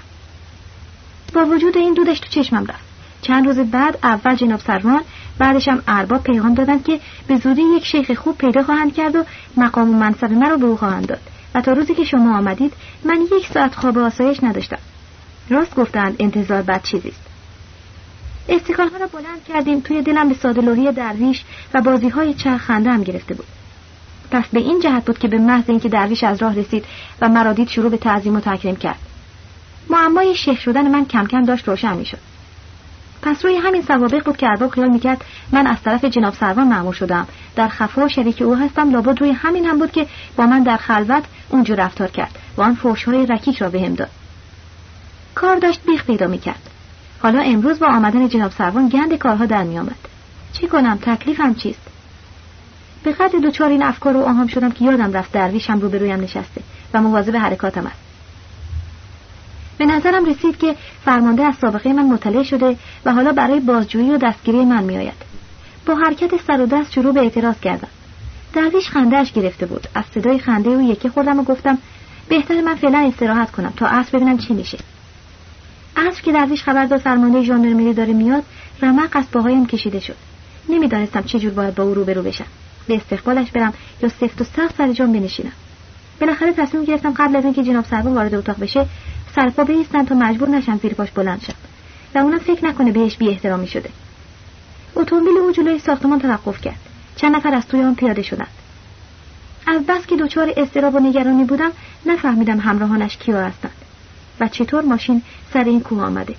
با 1.34 1.44
وجود 1.44 1.76
این 1.76 1.94
دودش 1.94 2.20
تو 2.20 2.28
چشمم 2.28 2.66
رفت. 2.66 2.90
چند 3.22 3.46
روز 3.46 3.58
بعد 3.58 3.98
اول 4.02 4.34
جناب 4.34 4.60
سروان 4.60 5.00
بعدشم 5.38 5.82
ارباب 5.88 6.22
پیغام 6.22 6.54
دادند 6.54 6.84
که 6.84 7.00
به 7.26 7.36
زودی 7.36 7.62
یک 7.62 7.84
شیخ 7.84 8.12
خوب 8.12 8.38
پیدا 8.38 8.62
خواهند 8.62 8.94
کرد 8.94 9.16
و 9.16 9.24
مقام 9.56 9.90
و 9.90 9.98
منصب 9.98 10.32
مرا 10.32 10.56
به 10.56 10.66
او 10.66 10.76
خواهند 10.76 11.06
داد. 11.06 11.20
و 11.54 11.60
تا 11.60 11.72
روزی 11.72 11.94
که 11.94 12.04
شما 12.04 12.38
آمدید 12.38 12.72
من 13.04 13.20
یک 13.36 13.46
ساعت 13.46 13.74
خواب 13.74 13.98
آسایش 13.98 14.44
نداشتم. 14.44 14.78
راست 15.50 15.74
گفتند 15.74 16.16
انتظار 16.18 16.62
بد 16.62 16.82
چیزیست 16.82 17.20
استکانها 18.48 18.96
را 18.96 19.06
بلند 19.06 19.44
کردیم 19.48 19.80
توی 19.80 20.02
دلم 20.02 20.28
به 20.28 20.34
سادلوهی 20.34 20.92
درویش 20.92 21.44
و 21.74 21.82
بازی 21.82 22.08
های 22.08 22.34
چرخ 22.34 22.60
خنده 22.60 22.90
هم 22.90 23.02
گرفته 23.02 23.34
بود. 23.34 23.46
پس 24.30 24.44
به 24.52 24.60
این 24.60 24.80
جهت 24.80 25.04
بود 25.04 25.18
که 25.18 25.28
به 25.28 25.38
محض 25.38 25.64
اینکه 25.68 25.88
درویش 25.88 26.24
از 26.24 26.42
راه 26.42 26.54
رسید 26.54 26.84
و 27.20 27.28
مرا 27.28 27.52
دید 27.52 27.68
شروع 27.68 27.90
به 27.90 27.96
تعظیم 27.96 28.36
و 28.36 28.40
تکریم 28.40 28.76
کرد. 28.76 28.98
معمای 29.90 30.34
شیخ 30.34 30.60
شدن 30.60 30.90
من 30.90 31.04
کم 31.04 31.26
کم 31.26 31.44
داشت 31.44 31.68
روشن 31.68 31.96
می‌شد. 31.96 32.18
پس 33.22 33.44
روی 33.44 33.56
همین 33.56 33.82
سوابق 33.82 34.24
بود 34.24 34.36
که 34.36 34.48
ارباب 34.48 34.70
خیال 34.70 34.88
می‌کرد 34.88 35.24
من 35.52 35.66
از 35.66 35.82
طرف 35.84 36.04
جناب 36.04 36.34
سروان 36.34 36.66
معمور 36.66 36.94
شدم. 36.94 37.28
در 37.56 37.68
خفا 37.68 38.08
شریک 38.08 38.42
او 38.42 38.56
هستم 38.56 38.90
لابد 38.90 39.20
روی 39.20 39.30
همین 39.30 39.66
هم 39.66 39.78
بود 39.78 39.92
که 39.92 40.06
با 40.36 40.46
من 40.46 40.62
در 40.62 40.76
خلوت 40.76 41.24
اونجور 41.48 41.76
رفتار 41.76 42.08
کرد 42.08 42.38
و 42.56 42.62
آن 42.62 42.74
فوشهای 42.74 43.26
رکیک 43.26 43.58
را 43.58 43.70
بهم 43.70 43.94
داد. 43.94 44.10
کار 45.34 45.56
داشت 45.56 45.80
بیخ 45.86 46.04
پیدا 46.04 46.26
می‌کرد. 46.26 46.70
حالا 47.22 47.40
امروز 47.40 47.78
با 47.78 47.86
آمدن 47.86 48.28
جناب 48.28 48.52
سروان 48.52 48.88
گند 48.88 49.14
کارها 49.14 49.46
در 49.46 49.62
میآمد. 49.62 49.96
چی 50.52 50.66
کنم؟ 50.66 50.98
تکلیفم 51.02 51.54
چیست؟ 51.54 51.90
به 53.02 53.12
قدر 53.12 53.38
دوچار 53.38 53.70
این 53.70 53.82
افکار 53.82 54.16
و 54.16 54.20
آهام 54.20 54.46
شدم 54.46 54.70
که 54.70 54.84
یادم 54.84 55.12
رفت 55.12 55.32
درویشم 55.32 55.80
روبرویم 55.80 56.20
نشسته 56.20 56.62
و 56.94 57.02
مواظب 57.02 57.36
حرکاتم 57.36 57.86
است. 57.86 58.09
به 59.80 59.86
نظرم 59.86 60.24
رسید 60.24 60.58
که 60.58 60.76
فرمانده 61.04 61.44
از 61.44 61.54
سابقه 61.60 61.92
من 61.92 62.04
مطلع 62.04 62.42
شده 62.42 62.76
و 63.04 63.12
حالا 63.12 63.32
برای 63.32 63.60
بازجویی 63.60 64.10
و 64.10 64.18
دستگیری 64.18 64.64
من 64.64 64.82
میآید. 64.82 65.22
با 65.86 65.94
حرکت 65.94 66.30
سر 66.46 66.60
و 66.60 66.66
دست 66.66 66.92
شروع 66.92 67.14
به 67.14 67.20
اعتراض 67.20 67.60
کردم. 67.60 67.88
درویش 68.52 68.88
خندهاش 68.88 69.32
گرفته 69.32 69.66
بود. 69.66 69.86
از 69.94 70.04
صدای 70.14 70.38
خنده 70.38 70.70
او 70.70 70.90
یکی 70.90 71.08
خودم 71.08 71.40
و 71.40 71.42
گفتم 71.42 71.78
بهتر 72.28 72.60
من 72.60 72.74
فعلا 72.74 72.98
استراحت 72.98 73.50
کنم 73.50 73.72
تا 73.76 73.86
عصر 73.86 74.18
ببینم 74.18 74.38
چی 74.38 74.54
میشه. 74.54 74.78
عصر 75.96 76.22
که 76.22 76.32
درویش 76.32 76.62
خبر 76.62 76.86
داد 76.86 77.00
فرمانده 77.00 77.42
ژاندارمری 77.42 77.94
داره 77.94 78.12
میاد 78.12 78.42
رمق 78.82 79.10
از 79.12 79.30
پاهایم 79.30 79.66
کشیده 79.66 80.00
شد. 80.00 80.16
نمی‌دانستم 80.68 81.22
چه 81.22 81.38
جور 81.38 81.52
باید 81.52 81.74
با 81.74 81.84
او 81.84 81.94
روبرو 81.94 82.22
بشم. 82.22 82.46
به 82.86 82.96
استقبالش 82.96 83.50
برم 83.50 83.74
یا 84.02 84.08
سفت 84.08 84.40
و 84.40 84.44
سخت 84.44 84.76
سر 84.76 84.92
جام 84.92 85.12
بنشینم. 85.12 85.52
بالاخره 86.20 86.52
تصمیم 86.52 86.84
گرفتم 86.84 87.14
قبل 87.16 87.36
از 87.36 87.44
اینکه 87.44 87.62
جناب 87.62 87.84
سروان 87.84 88.14
وارد 88.14 88.34
اتاق 88.34 88.60
بشه 88.60 88.86
سرپا 89.34 89.64
بیستن 89.64 90.04
تا 90.04 90.14
مجبور 90.14 90.48
نشم 90.48 90.78
زیر 90.82 90.94
پاش 90.94 91.10
بلند 91.10 91.42
شم. 91.42 91.54
و 92.14 92.18
اونم 92.18 92.38
فکر 92.38 92.64
نکنه 92.64 92.92
بهش 92.92 93.16
بی 93.16 93.28
احترامی 93.28 93.66
شده. 93.66 93.90
اتومبیل 94.96 95.36
او 95.36 95.52
جلوی 95.52 95.78
ساختمان 95.78 96.18
توقف 96.18 96.60
کرد. 96.60 96.78
چند 97.16 97.36
نفر 97.36 97.54
از 97.54 97.66
توی 97.66 97.82
آن 97.82 97.94
پیاده 97.94 98.22
شدند. 98.22 98.50
از 99.66 99.86
بس 99.86 100.06
که 100.06 100.16
دچار 100.16 100.52
استراب 100.56 100.94
و 100.94 100.98
نگرانی 100.98 101.44
بودم 101.44 101.72
نفهمیدم 102.06 102.60
همراهانش 102.60 103.16
کیا 103.16 103.40
هستند. 103.40 103.72
و 104.40 104.48
چطور 104.48 104.84
ماشین 104.84 105.22
سر 105.52 105.64
این 105.64 105.80
کوه 105.80 106.02
آمده. 106.02 106.34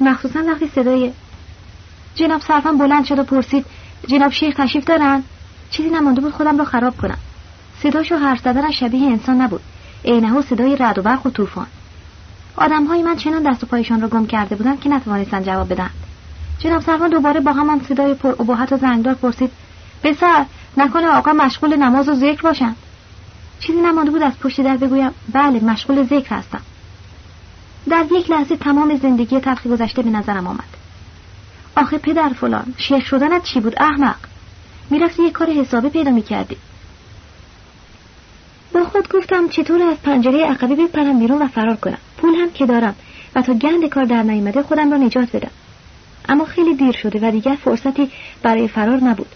مخصوصا 0.00 0.40
وقتی 0.40 0.70
صدای 0.74 1.12
جناب 2.14 2.40
سرفان 2.40 2.78
بلند 2.78 3.04
شد 3.04 3.18
و 3.18 3.24
پرسید 3.24 3.66
جناب 4.06 4.32
شیخ 4.32 4.54
تشریف 4.54 4.84
دارن؟ 4.84 5.22
چیزی 5.70 5.90
نمانده 5.90 6.20
بود 6.20 6.32
خودم 6.32 6.58
را 6.58 6.64
خراب 6.64 6.96
کنم. 6.96 7.18
صداش 7.82 8.12
و 8.12 8.16
حرف 8.16 8.40
زدنش 8.40 8.80
شبیه 8.80 9.10
انسان 9.10 9.40
نبود. 9.40 9.60
عینه 10.04 10.42
صدای 10.42 10.76
رد 10.76 10.98
و 10.98 11.02
برق 11.02 11.26
و 11.26 11.30
طوفان. 11.30 11.66
آدمهای 12.56 13.02
من 13.02 13.16
چنان 13.16 13.42
دست 13.42 13.64
و 13.64 13.66
پایشان 13.66 14.00
را 14.00 14.08
گم 14.08 14.26
کرده 14.26 14.56
بودند 14.56 14.80
که 14.80 14.88
نتوانستند 14.88 15.46
جواب 15.46 15.72
بدن. 15.72 15.90
جناب 16.58 16.82
سروان 16.82 17.10
دوباره 17.10 17.40
با 17.40 17.52
همان 17.52 17.80
صدای 17.88 18.14
پر 18.14 18.28
ابهت 18.28 18.72
و 18.72 18.76
زنگدار 18.76 19.14
پرسید 19.14 19.50
بسر 20.04 20.44
نکنه 20.76 21.06
آقا 21.06 21.32
مشغول 21.32 21.76
نماز 21.76 22.08
و 22.08 22.14
ذکر 22.14 22.42
باشند 22.42 22.76
چیزی 23.60 23.80
نمانده 23.80 24.10
بود 24.10 24.22
از 24.22 24.38
پشت 24.38 24.60
در 24.60 24.76
بگویم 24.76 25.10
بله 25.32 25.60
مشغول 25.60 26.02
ذکر 26.02 26.34
هستم. 26.34 26.60
در 27.90 28.04
یک 28.12 28.30
لحظه 28.30 28.56
تمام 28.56 28.96
زندگی 28.96 29.40
تلخ 29.40 29.66
گذشته 29.66 30.02
به 30.02 30.10
نظرم 30.10 30.46
آمد. 30.46 30.76
آخه 31.76 31.98
پدر 31.98 32.28
فلان 32.28 32.74
شیر 32.76 33.00
شدنت 33.00 33.42
چی 33.42 33.60
بود 33.60 33.74
احمق؟ 33.82 34.16
می‌رفتی 34.90 35.22
یک 35.22 35.32
کار 35.32 35.50
حسابی 35.50 35.88
پیدا 35.88 36.10
می‌کردی. 36.10 36.56
با 38.74 38.84
خود 38.84 39.12
گفتم 39.12 39.48
چطور 39.48 39.82
از 39.82 39.96
پنجره 40.02 40.46
عقبی 40.46 40.74
بپرم 40.74 41.18
بیرون 41.18 41.42
و 41.42 41.48
فرار 41.48 41.76
کنم؟ 41.76 41.98
پول 42.16 42.34
هم 42.34 42.52
که 42.52 42.66
دارم. 42.66 42.94
و 43.34 43.42
تا 43.42 43.54
گند 43.54 43.88
کار 43.88 44.04
در 44.04 44.22
نیامده 44.22 44.62
خودم 44.62 44.90
را 44.90 44.96
نجات 44.96 45.36
بدم. 45.36 45.50
اما 46.28 46.44
خیلی 46.44 46.74
دیر 46.74 46.92
شده 46.92 47.28
و 47.28 47.30
دیگر 47.30 47.56
فرصتی 47.64 48.10
برای 48.42 48.68
فرار 48.68 49.04
نبود. 49.04 49.28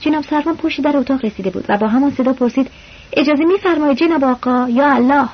جناب 0.00 0.24
سروان 0.24 0.56
پشت 0.56 0.80
در 0.80 0.96
اتاق 0.96 1.24
رسیده 1.24 1.50
بود 1.50 1.64
و 1.68 1.76
با 1.76 1.88
همان 1.88 2.10
صدا 2.10 2.32
پرسید 2.32 2.70
اجازه 3.12 3.44
میفرمایید 3.44 3.98
جناب 3.98 4.24
آقا 4.24 4.68
یا 4.68 4.94
الله؟ 4.94 5.28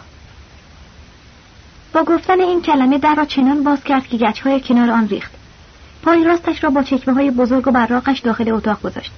با 1.92 2.02
گفتن 2.02 2.40
این 2.40 2.62
کلمه 2.62 2.98
در 2.98 3.14
را 3.14 3.24
چنان 3.24 3.64
باز 3.64 3.84
کرد 3.84 4.06
که 4.06 4.16
گچهای 4.16 4.60
کنار 4.60 4.90
آن 4.90 5.08
ریخت. 5.08 5.32
پای 6.02 6.24
راستش 6.24 6.64
را 6.64 6.70
با 6.70 6.82
چکمه 6.82 7.14
های 7.14 7.30
بزرگ 7.30 7.68
و 7.68 7.70
براقش 7.70 8.20
داخل 8.20 8.52
اتاق 8.52 8.82
گذاشت. 8.82 9.12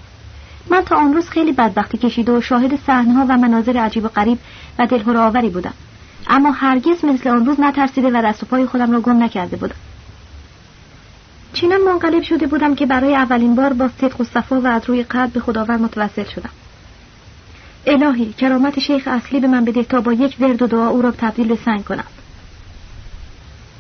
من 0.71 0.81
تا 0.81 0.97
آن 0.97 1.15
روز 1.15 1.29
خیلی 1.29 1.53
بدبختی 1.53 1.99
کشیده 1.99 2.33
و 2.33 2.41
شاهد 2.41 2.79
صحنه‌ها 2.87 3.27
و 3.29 3.37
مناظر 3.37 3.77
عجیب 3.77 4.05
و 4.05 4.09
غریب 4.09 4.39
و 4.79 4.87
دلهور 4.87 5.17
آوری 5.17 5.51
بودم. 5.51 5.75
اما 6.35 6.51
هرگز 6.51 7.05
مثل 7.05 7.29
آن 7.29 7.47
روز 7.47 7.61
نترسیده 7.61 8.11
و 8.11 8.23
دست 8.25 8.43
و 8.43 8.47
پای 8.47 8.67
خودم 8.67 8.93
را 8.93 9.01
گم 9.01 9.23
نکرده 9.23 9.57
بودم. 9.57 9.75
چنان 11.53 11.81
منقلب 11.81 12.23
شده 12.23 12.47
بودم 12.47 12.75
که 12.75 12.87
برای 12.87 13.17
اولین 13.17 13.55
بار 13.55 13.73
با 13.73 13.91
صدق 14.01 14.21
و 14.21 14.25
صفا 14.25 14.61
و 14.61 14.67
از 14.67 14.83
روی 14.87 15.03
قلب 15.03 15.33
به 15.33 15.41
خداوند 15.41 15.81
متوسل 15.81 16.25
شدم. 16.25 16.51
الهی 17.87 18.33
کرامت 18.33 18.79
شیخ 18.79 19.03
اصلی 19.07 19.41
به 19.41 19.47
من 19.47 19.65
بده 19.65 19.83
تا 19.83 20.01
با 20.01 20.13
یک 20.13 20.37
ورد 20.41 20.63
و 20.63 20.67
دعا 20.67 20.89
او 20.89 21.03
را 21.03 21.11
تبدیل 21.11 21.49
به 21.49 21.59
سنگ 21.65 21.85
کنم. 21.85 22.05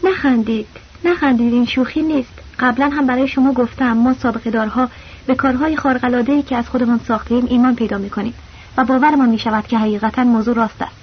نخندید 0.05 0.66
نخندید 1.05 1.53
این 1.53 1.66
شوخی 1.66 2.03
نیست. 2.03 2.32
قبلا 2.59 2.88
هم 2.88 3.07
برای 3.07 3.28
شما 3.28 3.53
گفتم 3.53 3.92
ما 3.92 4.14
سابقه 4.14 4.50
دارها 4.50 4.88
به 5.26 5.34
کارهای 5.34 5.76
خارق‌العاده‌ای 5.76 6.42
که 6.42 6.57
از 6.57 6.68
خودمان 6.68 7.00
ساختیم 7.09 7.46
ایمان 7.50 7.74
پیدا 7.74 7.98
می‌کنیم 7.98 8.34
و 8.76 8.84
باورمان 8.84 9.28
می‌شود 9.28 9.66
که 9.66 9.78
حقیقتا 9.78 10.24
موضوع 10.24 10.55
راست 10.55 10.82
است. 10.82 11.01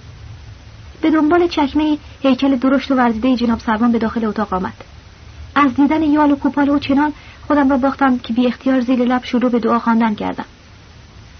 به 1.02 1.12
دنبال 1.12 1.48
چکمه 1.48 1.98
هیکل 2.22 2.56
درشت 2.56 2.92
و 2.92 2.96
ورزیده 2.96 3.36
جناب 3.36 3.60
سروان 3.60 3.92
به 3.92 4.00
داخل 4.00 4.26
اتاق 4.26 4.54
آمد. 4.54 4.74
از 5.56 5.76
دیدن 5.76 6.04
یال 6.04 6.32
و 6.32 6.36
کوپال 6.36 6.70
او 6.70 6.80
چنان 6.80 7.14
خودم 7.48 7.70
را 7.70 7.78
باختم 7.78 8.18
که 8.18 8.34
بی 8.34 8.48
اختیار 8.48 8.82
زیر 8.82 9.00
لب 9.00 9.24
شروع 9.24 9.52
به 9.52 9.60
دعا 9.60 9.80
خواندن 9.80 10.16
کردم. 10.16 10.46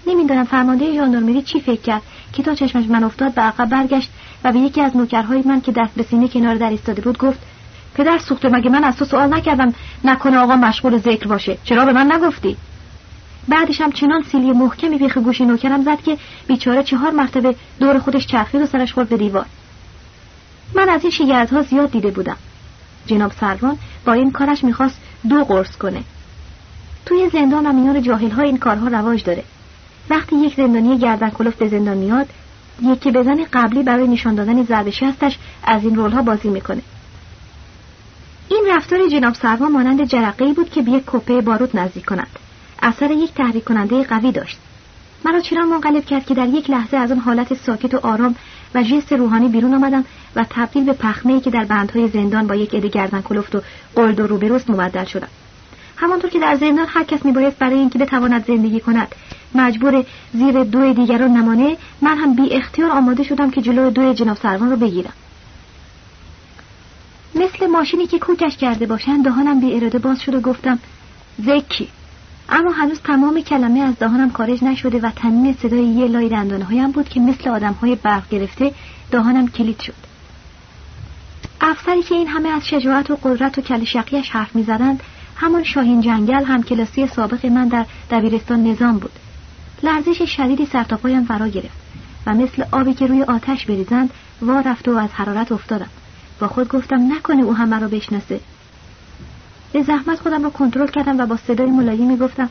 نمی‌دانم 0.06 0.44
فرمانده 0.44 0.94
ژاندارمری 0.94 1.42
چی 1.42 1.60
فکر 1.60 1.80
کرد 1.80 2.02
که 2.32 2.42
تا 2.42 2.54
چشمش 2.54 2.84
من 2.86 3.04
افتاد 3.04 3.34
به 3.34 3.42
عقب 3.42 3.68
برگشت 3.68 4.10
و 4.44 4.52
به 4.52 4.58
یکی 4.58 4.80
از 4.80 4.96
نوکرهای 4.96 5.42
من 5.42 5.60
که 5.60 5.72
دست 5.72 5.94
به 5.94 6.02
سینه 6.02 6.28
کنار 6.28 6.54
در 6.54 6.70
ایستاده 6.70 7.02
بود 7.02 7.18
گفت 7.18 7.38
پدر 7.94 8.18
سوخته 8.18 8.48
مگه 8.48 8.70
من 8.70 8.84
از 8.84 8.96
تو 8.96 9.04
سوال 9.04 9.34
نکردم 9.34 9.74
نکنه 10.04 10.38
آقا 10.38 10.56
مشغول 10.56 10.98
ذکر 10.98 11.28
باشه 11.28 11.58
چرا 11.64 11.84
به 11.84 11.92
من 11.92 12.12
نگفتی؟ 12.12 12.56
بعدش 13.50 13.80
هم 13.80 13.92
چنان 13.92 14.22
سیلی 14.22 14.52
محکمی 14.52 14.98
بیخ 14.98 15.18
گوشی 15.18 15.44
نوکرم 15.44 15.84
زد 15.84 16.02
که 16.02 16.18
بیچاره 16.46 16.82
چهار 16.82 17.10
مرتبه 17.10 17.54
دور 17.80 17.98
خودش 17.98 18.26
چرخید 18.26 18.62
و 18.62 18.66
سرش 18.66 18.92
خورد 18.92 19.08
به 19.08 19.16
دیوار. 19.16 19.46
من 20.74 20.88
از 20.88 21.02
این 21.02 21.10
شگردها 21.10 21.62
زیاد 21.62 21.90
دیده 21.90 22.10
بودم. 22.10 22.36
جناب 23.06 23.32
سروان 23.40 23.78
با 24.04 24.12
این 24.12 24.32
کارش 24.32 24.64
می‌خواست 24.64 25.00
دو 25.28 25.44
قرص 25.44 25.76
کنه. 25.76 26.02
توی 27.06 27.28
زندان 27.32 27.66
و 27.66 27.72
میان 27.72 28.02
جاهل 28.02 28.30
ها 28.30 28.42
این 28.42 28.58
کارها 28.58 28.88
رواج 28.88 29.24
داره. 29.24 29.44
وقتی 30.10 30.36
یک 30.36 30.54
زندانی 30.56 30.98
گردن 30.98 31.30
کلفت 31.30 31.58
به 31.58 31.68
زندان 31.68 31.96
میاد 31.96 32.28
یکی 32.82 33.10
بزن 33.10 33.44
قبلی 33.52 33.82
برای 33.82 34.08
نشان 34.08 34.34
دادن 34.34 34.64
ضرب 34.64 34.90
شستش 34.90 35.38
از 35.64 35.84
این 35.84 35.96
رول 35.96 36.10
ها 36.10 36.22
بازی 36.22 36.48
می‌کنه. 36.48 36.82
این 38.48 38.64
رفتار 38.76 39.08
جناب 39.08 39.34
سروان 39.34 39.72
مانند 39.72 40.04
جرقه 40.04 40.52
بود 40.52 40.70
که 40.70 40.82
به 40.82 40.90
یک 40.90 41.02
کپه 41.06 41.40
بارود 41.40 41.76
نزدیک 41.76 42.06
کند. 42.06 42.39
اثر 42.82 43.10
یک 43.10 43.34
تحریک 43.34 43.64
کننده 43.64 44.04
قوی 44.04 44.32
داشت. 44.32 44.58
مرا 45.24 45.40
چرا 45.40 45.64
منقلب 45.64 46.04
کرد 46.04 46.26
که 46.26 46.34
در 46.34 46.48
یک 46.48 46.70
لحظه 46.70 46.96
از 46.96 47.12
آن 47.12 47.18
حالت 47.18 47.54
ساکت 47.54 47.94
و 47.94 48.06
آرام 48.06 48.34
و 48.74 48.82
جست 48.82 49.12
روحانی 49.12 49.48
بیرون 49.48 49.74
آمدم 49.74 50.04
و 50.36 50.46
تبدیل 50.50 50.84
به 50.84 50.92
پخمه 50.92 51.40
که 51.40 51.50
در 51.50 51.64
بندهای 51.64 52.08
زندان 52.08 52.46
با 52.46 52.54
یک 52.54 52.74
عده 52.74 52.88
گردن 52.88 53.22
کلفت 53.22 53.54
و 53.54 53.60
قلد 53.96 54.20
و 54.20 54.26
روبروست 54.26 54.70
مبدل 54.70 55.04
شدم. 55.04 55.28
همانطور 55.96 56.30
که 56.30 56.38
در 56.38 56.56
زندان 56.56 56.86
هر 56.88 57.04
کس 57.04 57.24
میبایست 57.24 57.58
برای 57.58 57.78
اینکه 57.78 57.98
بتواند 57.98 58.46
زندگی 58.46 58.80
کند 58.80 59.14
مجبور 59.54 60.04
زیر 60.32 60.64
دو 60.64 60.92
دیگران 60.92 61.30
نمانه 61.30 61.76
من 62.00 62.18
هم 62.18 62.34
بی 62.34 62.54
اختیار 62.54 62.90
آماده 62.90 63.22
شدم 63.22 63.50
که 63.50 63.62
جلو 63.62 63.90
دو 63.90 64.12
جناب 64.12 64.36
سروان 64.36 64.70
رو 64.70 64.76
بگیرم. 64.76 65.12
مثل 67.34 67.66
ماشینی 67.66 68.06
که 68.06 68.18
کوکش 68.18 68.56
کرده 68.56 68.86
باشند 68.86 69.24
دهانم 69.24 69.60
بی 69.60 69.76
اراده 69.76 69.98
باز 69.98 70.20
شد 70.22 70.34
و 70.34 70.40
گفتم 70.40 70.78
زکی 71.38 71.88
اما 72.50 72.70
هنوز 72.70 73.00
تمام 73.00 73.40
کلمه 73.40 73.80
از 73.80 73.98
دهانم 73.98 74.30
خارج 74.30 74.64
نشده 74.64 74.98
و 75.00 75.10
تنین 75.10 75.54
صدای 75.62 75.84
یه 75.84 76.06
لای 76.06 76.28
دندانه 76.28 76.64
هایم 76.64 76.90
بود 76.90 77.08
که 77.08 77.20
مثل 77.20 77.50
آدم 77.50 77.72
های 77.72 77.96
برق 77.96 78.28
گرفته 78.28 78.74
دهانم 79.10 79.48
کلید 79.48 79.80
شد. 79.80 79.94
افسری 81.60 82.02
که 82.02 82.14
این 82.14 82.28
همه 82.28 82.48
از 82.48 82.68
شجاعت 82.68 83.10
و 83.10 83.18
قدرت 83.22 83.58
و 83.58 83.60
کلشقیش 83.60 84.30
حرف 84.30 84.56
می‌زدند 84.56 85.02
همان 85.36 85.64
شاهین 85.64 86.00
جنگل 86.00 86.44
هم 86.44 86.62
کلاسی 86.62 87.06
سابق 87.06 87.46
من 87.46 87.68
در 87.68 87.86
دبیرستان 88.10 88.66
نظام 88.66 88.98
بود. 88.98 89.12
لرزش 89.82 90.22
شدیدی 90.22 90.66
سرتاپایم 90.66 91.24
فرا 91.24 91.48
گرفت 91.48 91.80
و 92.26 92.34
مثل 92.34 92.64
آبی 92.72 92.94
که 92.94 93.06
روی 93.06 93.22
آتش 93.22 93.66
بریزند 93.66 94.10
وا 94.42 94.60
رفت 94.60 94.88
و 94.88 94.96
از 94.96 95.10
حرارت 95.12 95.52
افتادم. 95.52 95.90
با 96.40 96.48
خود 96.48 96.68
گفتم 96.68 97.12
نکنه 97.12 97.42
او 97.42 97.54
هم 97.54 97.68
مرا 97.68 97.88
بشناسه. 97.88 98.40
به 99.72 99.82
زحمت 99.82 100.20
خودم 100.20 100.44
را 100.44 100.50
کنترل 100.50 100.86
کردم 100.86 101.18
و 101.18 101.26
با 101.26 101.36
صدای 101.36 101.70
ملایمی 101.70 102.16
گفتم 102.16 102.48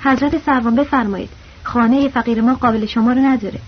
حضرت 0.00 0.38
سروان 0.38 0.74
بفرمایید. 0.74 1.30
خانه 1.62 2.08
فقیر 2.08 2.40
ما 2.40 2.54
قابل 2.54 2.86
شما 2.86 3.12
رو 3.12 3.20
نداره. 3.20 3.58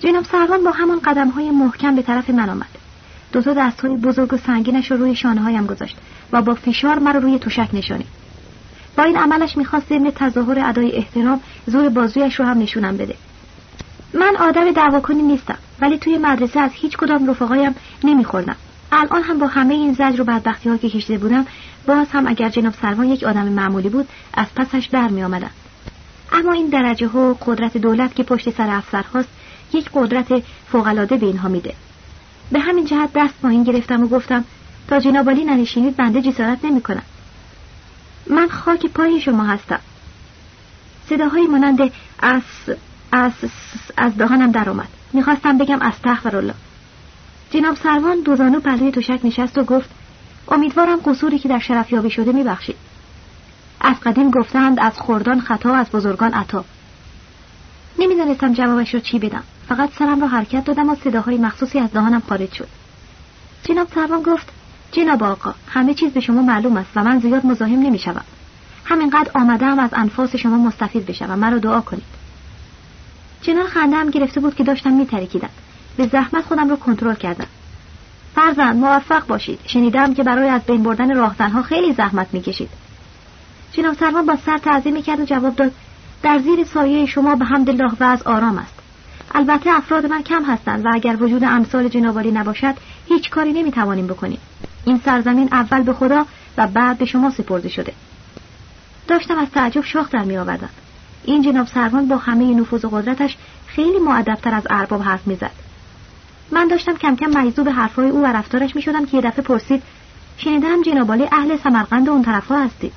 جناب 0.00 0.24
سروان 0.24 0.64
با 0.64 0.70
همان 0.70 1.00
قدم 1.00 1.28
های 1.28 1.50
محکم 1.50 1.96
به 1.96 2.02
طرف 2.02 2.30
من 2.30 2.50
آمد. 2.50 2.80
دو 3.32 3.42
تا 3.42 3.54
دست 3.54 3.80
های 3.80 3.96
بزرگ 3.96 4.32
و 4.32 4.36
سنگینش 4.36 4.90
رو 4.90 4.96
روی 4.96 5.14
شانه 5.14 5.40
هایم 5.40 5.66
گذاشت 5.66 5.96
و 6.32 6.42
با 6.42 6.54
فشار 6.54 6.98
مرا 6.98 7.20
روی 7.20 7.38
توشک 7.38 7.68
نشانی 7.72 8.06
با 8.96 9.02
این 9.02 9.16
عملش 9.16 9.56
می‌خواست 9.56 9.88
ضمن 9.88 10.10
تظاهر 10.10 10.68
ادای 10.68 10.92
احترام 10.92 11.40
زور 11.66 11.88
بازویش 11.88 12.34
رو 12.34 12.46
هم 12.46 12.58
نشونم 12.58 12.96
بده. 12.96 13.14
من 14.14 14.36
آدم 14.36 14.72
دعواکنی 14.72 15.22
نیستم 15.22 15.58
ولی 15.80 15.98
توی 15.98 16.18
مدرسه 16.18 16.60
از 16.60 16.70
هیچ 16.74 16.96
کدام 16.96 17.30
رفقایم 17.30 17.74
نمیخوردم. 18.04 18.56
الان 18.92 19.22
هم 19.22 19.38
با 19.38 19.46
همه 19.46 19.74
این 19.74 19.92
زجر 19.92 20.20
و 20.20 20.24
بدبختی 20.24 20.68
ها 20.68 20.76
که 20.76 20.90
کشیده 20.90 21.18
بودم 21.18 21.46
باز 21.86 22.06
هم 22.12 22.26
اگر 22.26 22.48
جناب 22.48 22.74
سروان 22.82 23.08
یک 23.08 23.24
آدم 23.24 23.48
معمولی 23.48 23.88
بود 23.88 24.08
از 24.34 24.46
پسش 24.56 24.88
در 24.92 25.08
می 25.08 25.22
آمدم. 25.22 25.50
اما 26.32 26.52
این 26.52 26.68
درجه 26.68 27.06
ها 27.06 27.30
و 27.30 27.34
قدرت 27.34 27.76
دولت 27.76 28.14
که 28.14 28.22
پشت 28.22 28.50
سر 28.50 28.70
افسر 28.70 29.02
هاست 29.02 29.28
یک 29.72 29.90
قدرت 29.94 30.42
فوقالعاده 30.72 31.16
به 31.16 31.26
اینها 31.26 31.48
میده. 31.48 31.74
به 32.52 32.60
همین 32.60 32.84
جهت 32.84 33.10
دست 33.14 33.34
پایین 33.42 33.64
گرفتم 33.64 34.02
و 34.02 34.08
گفتم 34.08 34.44
تا 34.88 35.00
جنابالی 35.00 35.44
ننشینید 35.44 35.96
بنده 35.96 36.22
جسارت 36.22 36.64
نمی‌کنم. 36.64 37.02
من 38.26 38.48
خاک 38.48 38.86
پای 38.86 39.20
شما 39.20 39.44
هستم. 39.44 39.80
صداهای 41.08 41.46
مانند 41.46 41.80
از 42.18 42.42
از 43.12 43.32
از 43.96 44.16
دهانم 44.16 44.50
در 44.50 44.70
اومد 44.70 44.88
می‌خواستم 45.12 45.58
بگم 45.58 45.78
الله. 46.24 46.54
جناب 47.50 47.76
سروان 47.76 48.20
دوزانو 48.20 48.60
پلوی 48.60 48.90
توشک 48.90 49.20
نشست 49.24 49.58
و 49.58 49.64
گفت 49.64 49.90
امیدوارم 50.48 51.00
قصوری 51.04 51.38
که 51.38 51.48
در 51.48 51.58
شرفیابی 51.58 52.10
شده 52.10 52.32
میبخشید. 52.32 52.76
از 53.80 54.00
قدیم 54.00 54.30
گفتند 54.30 54.80
از 54.80 54.98
خوردان 54.98 55.40
خطا 55.40 55.74
از 55.74 55.90
بزرگان 55.90 56.32
عطا. 56.32 56.64
نمی‌دانستم 57.98 58.52
جوابش 58.52 58.94
رو 58.94 59.00
چی 59.00 59.18
بدم. 59.18 59.42
فقط 59.68 59.90
سرم 59.98 60.20
را 60.20 60.28
حرکت 60.28 60.64
دادم 60.64 60.88
و 60.88 60.94
صداهای 60.94 61.36
مخصوصی 61.36 61.78
از 61.78 61.92
دهانم 61.92 62.22
خارج 62.28 62.52
شد. 62.52 62.68
جناب 63.64 63.88
سروان 63.94 64.22
گفت 64.22 64.48
جناب 64.92 65.22
آقا 65.22 65.54
همه 65.68 65.94
چیز 65.94 66.12
به 66.12 66.20
شما 66.20 66.42
معلوم 66.42 66.76
است 66.76 66.90
و 66.96 67.04
من 67.04 67.20
زیاد 67.20 67.46
مزاحم 67.46 67.82
نمی‌شوم. 67.82 68.24
همینقدر 68.84 69.30
آمدم 69.34 69.78
از 69.78 69.90
انفاس 69.92 70.36
شما 70.36 70.58
مستفید 70.58 71.06
بشم 71.06 71.26
و 71.30 71.36
مرا 71.36 71.58
دعا 71.58 71.80
کنید. 71.80 72.20
چنان 73.42 73.66
خنده 73.66 74.10
گرفته 74.10 74.40
بود 74.40 74.54
که 74.54 74.64
داشتم 74.64 74.92
میترکیدم. 74.92 75.50
به 75.96 76.06
زحمت 76.06 76.44
خودم 76.44 76.68
رو 76.68 76.76
کنترل 76.76 77.14
کردم. 77.14 77.46
فرزند 78.34 78.76
موفق 78.76 79.26
باشید. 79.26 79.60
شنیدم 79.66 80.14
که 80.14 80.22
برای 80.22 80.48
از 80.48 80.62
بین 80.62 80.82
بردن 80.82 81.16
راهزنها 81.16 81.62
خیلی 81.62 81.92
زحمت 81.92 82.26
می‌کشید. 82.32 82.68
جناب 83.72 83.94
سروان 83.94 84.26
با 84.26 84.36
سر 84.46 84.58
تعظیم 84.58 84.92
می‌کرد 84.92 85.20
و 85.20 85.24
جواب 85.24 85.56
داد 85.56 85.72
در 86.22 86.38
زیر 86.38 86.64
سایه 86.64 87.06
شما 87.06 87.36
به 87.36 87.44
حمد 87.44 87.70
الله 87.70 87.92
و 88.00 88.18
آرام 88.24 88.58
است. 88.58 88.74
البته 89.34 89.70
افراد 89.70 90.06
من 90.06 90.22
کم 90.22 90.44
هستند 90.44 90.86
و 90.86 90.88
اگر 90.92 91.22
وجود 91.22 91.44
امثال 91.44 91.88
جنابالی 91.88 92.30
نباشد 92.30 92.74
هیچ 93.08 93.30
کاری 93.30 93.52
نمی‌توانیم 93.52 94.06
بکنیم. 94.06 94.38
این 94.84 95.00
سرزمین 95.04 95.48
اول 95.52 95.82
به 95.82 95.92
خدا 95.92 96.26
و 96.56 96.66
بعد 96.66 96.98
به 96.98 97.04
شما 97.04 97.30
سپرده 97.30 97.68
شده. 97.68 97.92
داشتم 99.08 99.38
از 99.38 99.48
تعجب 99.50 99.84
شاخ 99.84 100.10
در 100.10 100.24
می 100.24 100.36
آوردم 100.36 100.68
این 101.24 101.42
جناب 101.42 101.66
سروان 101.66 102.08
با 102.08 102.16
همه 102.16 102.54
نفوذ 102.54 102.84
و 102.84 102.88
قدرتش 102.88 103.36
خیلی 103.66 103.98
معدبتر 103.98 104.54
از 104.54 104.62
ارباب 104.70 105.02
حرف 105.02 105.26
می‌زد. 105.26 105.69
من 106.52 106.68
داشتم 106.68 106.96
کم 106.96 107.16
کم 107.16 107.26
مجذوب 107.26 107.68
حرفهای 107.68 108.08
او 108.08 108.20
و 108.20 108.26
رفتارش 108.26 108.76
می 108.76 108.82
شدم 108.82 109.06
که 109.06 109.16
یه 109.16 109.22
دفعه 109.22 109.42
پرسید 109.42 109.82
شنیدم 110.36 110.82
جنابالی 110.82 111.28
اهل 111.32 111.56
سمرقند 111.56 112.08
اون 112.08 112.22
طرفها 112.22 112.64
هستی. 112.64 112.92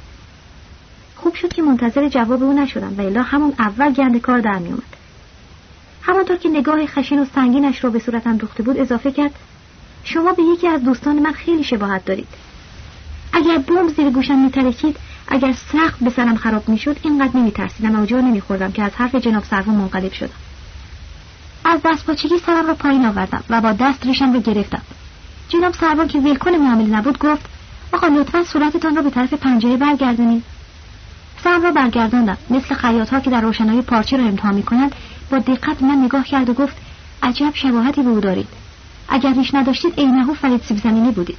خوب 1.16 1.36
شد 1.36 1.54
که 1.54 1.62
منتظر 1.62 2.10
جواب 2.10 2.44
او 2.44 2.54
نشدم 2.54 2.96
و 2.98 3.02
الا 3.02 3.22
همون 3.22 3.54
اول 3.60 3.94
گند 3.94 4.22
کار 4.22 4.40
در 4.40 4.58
می 4.58 4.68
اومد 4.68 4.84
همانطور 6.02 6.38
که 6.38 6.50
نگاه 6.50 6.86
خشین 6.86 7.20
و 7.20 7.26
سنگینش 7.36 7.84
را 7.84 7.90
به 7.90 8.00
صورتم 8.00 8.38
دوخته 8.38 8.64
بود 8.64 8.78
اضافه 8.78 9.12
کرد 9.12 9.32
شما 10.04 10.34
به 10.34 10.44
یکی 10.44 10.68
از 10.68 10.84
دوستان 10.84 11.20
من 11.20 11.32
خیلی 11.32 11.64
شباهت 11.64 12.06
دارید. 12.06 12.28
اگر 13.34 13.58
بمب 13.58 13.90
زیر 13.96 14.10
گوشم 14.10 14.40
میترکید 14.40 14.98
اگر 15.28 15.54
سخت 15.74 16.04
به 16.04 16.10
سرم 16.10 16.36
خراب 16.36 16.70
می‌شد 16.70 16.98
اینقدر 17.04 17.38
نمیترسیدم 17.38 18.02
و 18.02 18.06
جا 18.06 18.20
نمیخوردم 18.22 18.72
که 18.72 18.84
از 18.84 18.92
حرف 18.96 19.16
جناب 19.16 19.44
سروان 19.44 19.76
منقلب 19.76 20.14
شدم. 20.14 20.34
از 21.66 21.80
دست 21.86 22.06
پاچگی 22.06 22.38
سرم 22.46 22.68
را 22.68 22.74
پایین 22.74 23.06
آوردم 23.06 23.44
و 23.50 23.62
با 23.62 23.72
دست 23.72 24.06
ریشم 24.06 24.34
را 24.34 24.40
گرفتم. 24.40 24.82
جناب 25.50 25.74
سروان 25.74 26.08
که 26.08 26.20
ولکن 26.20 26.52
معامله 26.52 26.98
نبود 26.98 27.20
گفت 27.20 27.46
آقا 27.92 28.08
لطفا 28.08 28.44
صورتتان 28.44 28.96
را 28.96 29.02
به 29.02 29.10
طرف 29.10 29.34
پنجره 29.34 29.78
برگردونید 29.78 30.44
سرم 31.44 31.64
را 31.64 31.72
برگرداندم. 31.72 32.38
مثل 32.50 32.76
خیاط 32.76 33.10
ها 33.10 33.20
که 33.20 33.30
در 33.30 33.42
روشنایی 33.42 33.82
پارچه 33.82 34.18
را 34.18 34.24
امتحان 34.24 34.56
می‌کنند 34.56 34.96
با 35.32 35.40
دقت 35.40 35.84
من 35.84 35.96
نگاه 35.96 36.24
کرد 36.24 36.50
و 36.50 36.54
گفت 36.54 36.76
عجب 37.24 37.52
شباهتی 37.54 38.04
به 38.04 38.10
او 38.10 38.20
دارید. 38.20 38.48
اگر 39.10 39.34
ریش 39.34 39.54
نداشتید 39.56 40.00
عینهو 40.00 40.34
فرید 40.34 40.62
سیب 40.62 40.78
زمینی 40.78 41.12
بودید. 41.12 41.38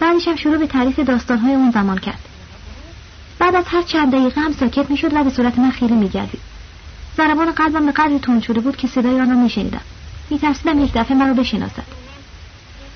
بعدش 0.00 0.28
هم 0.28 0.36
شروع 0.36 0.58
به 0.58 0.66
تعریف 0.66 0.98
داستانهای 0.98 1.54
اون 1.54 1.70
زمان 1.70 1.98
کرد. 1.98 2.18
بعد 3.38 3.54
از 3.54 3.64
هر 3.66 3.82
چند 3.82 4.12
دقیقه 4.12 4.40
هم 4.40 4.52
ساکت 4.52 4.90
می‌شد 4.90 5.14
و 5.14 5.24
به 5.24 5.30
صورت 5.30 5.58
من 5.58 5.70
خیره 5.70 5.96
میگردید. 5.96 6.40
ضربان 7.18 7.50
قلبم 7.50 7.86
به 7.86 7.92
قدری 7.92 8.18
تند 8.18 8.42
شده 8.42 8.60
بود 8.60 8.76
که 8.76 8.88
صدای 8.88 9.20
آن 9.20 9.30
را 9.30 9.36
میشنیدم. 9.36 9.80
میترسیدم 10.30 10.84
یک 10.84 10.92
دفعه 10.92 11.16
مرا 11.16 11.34
بشناسد. 11.34 11.82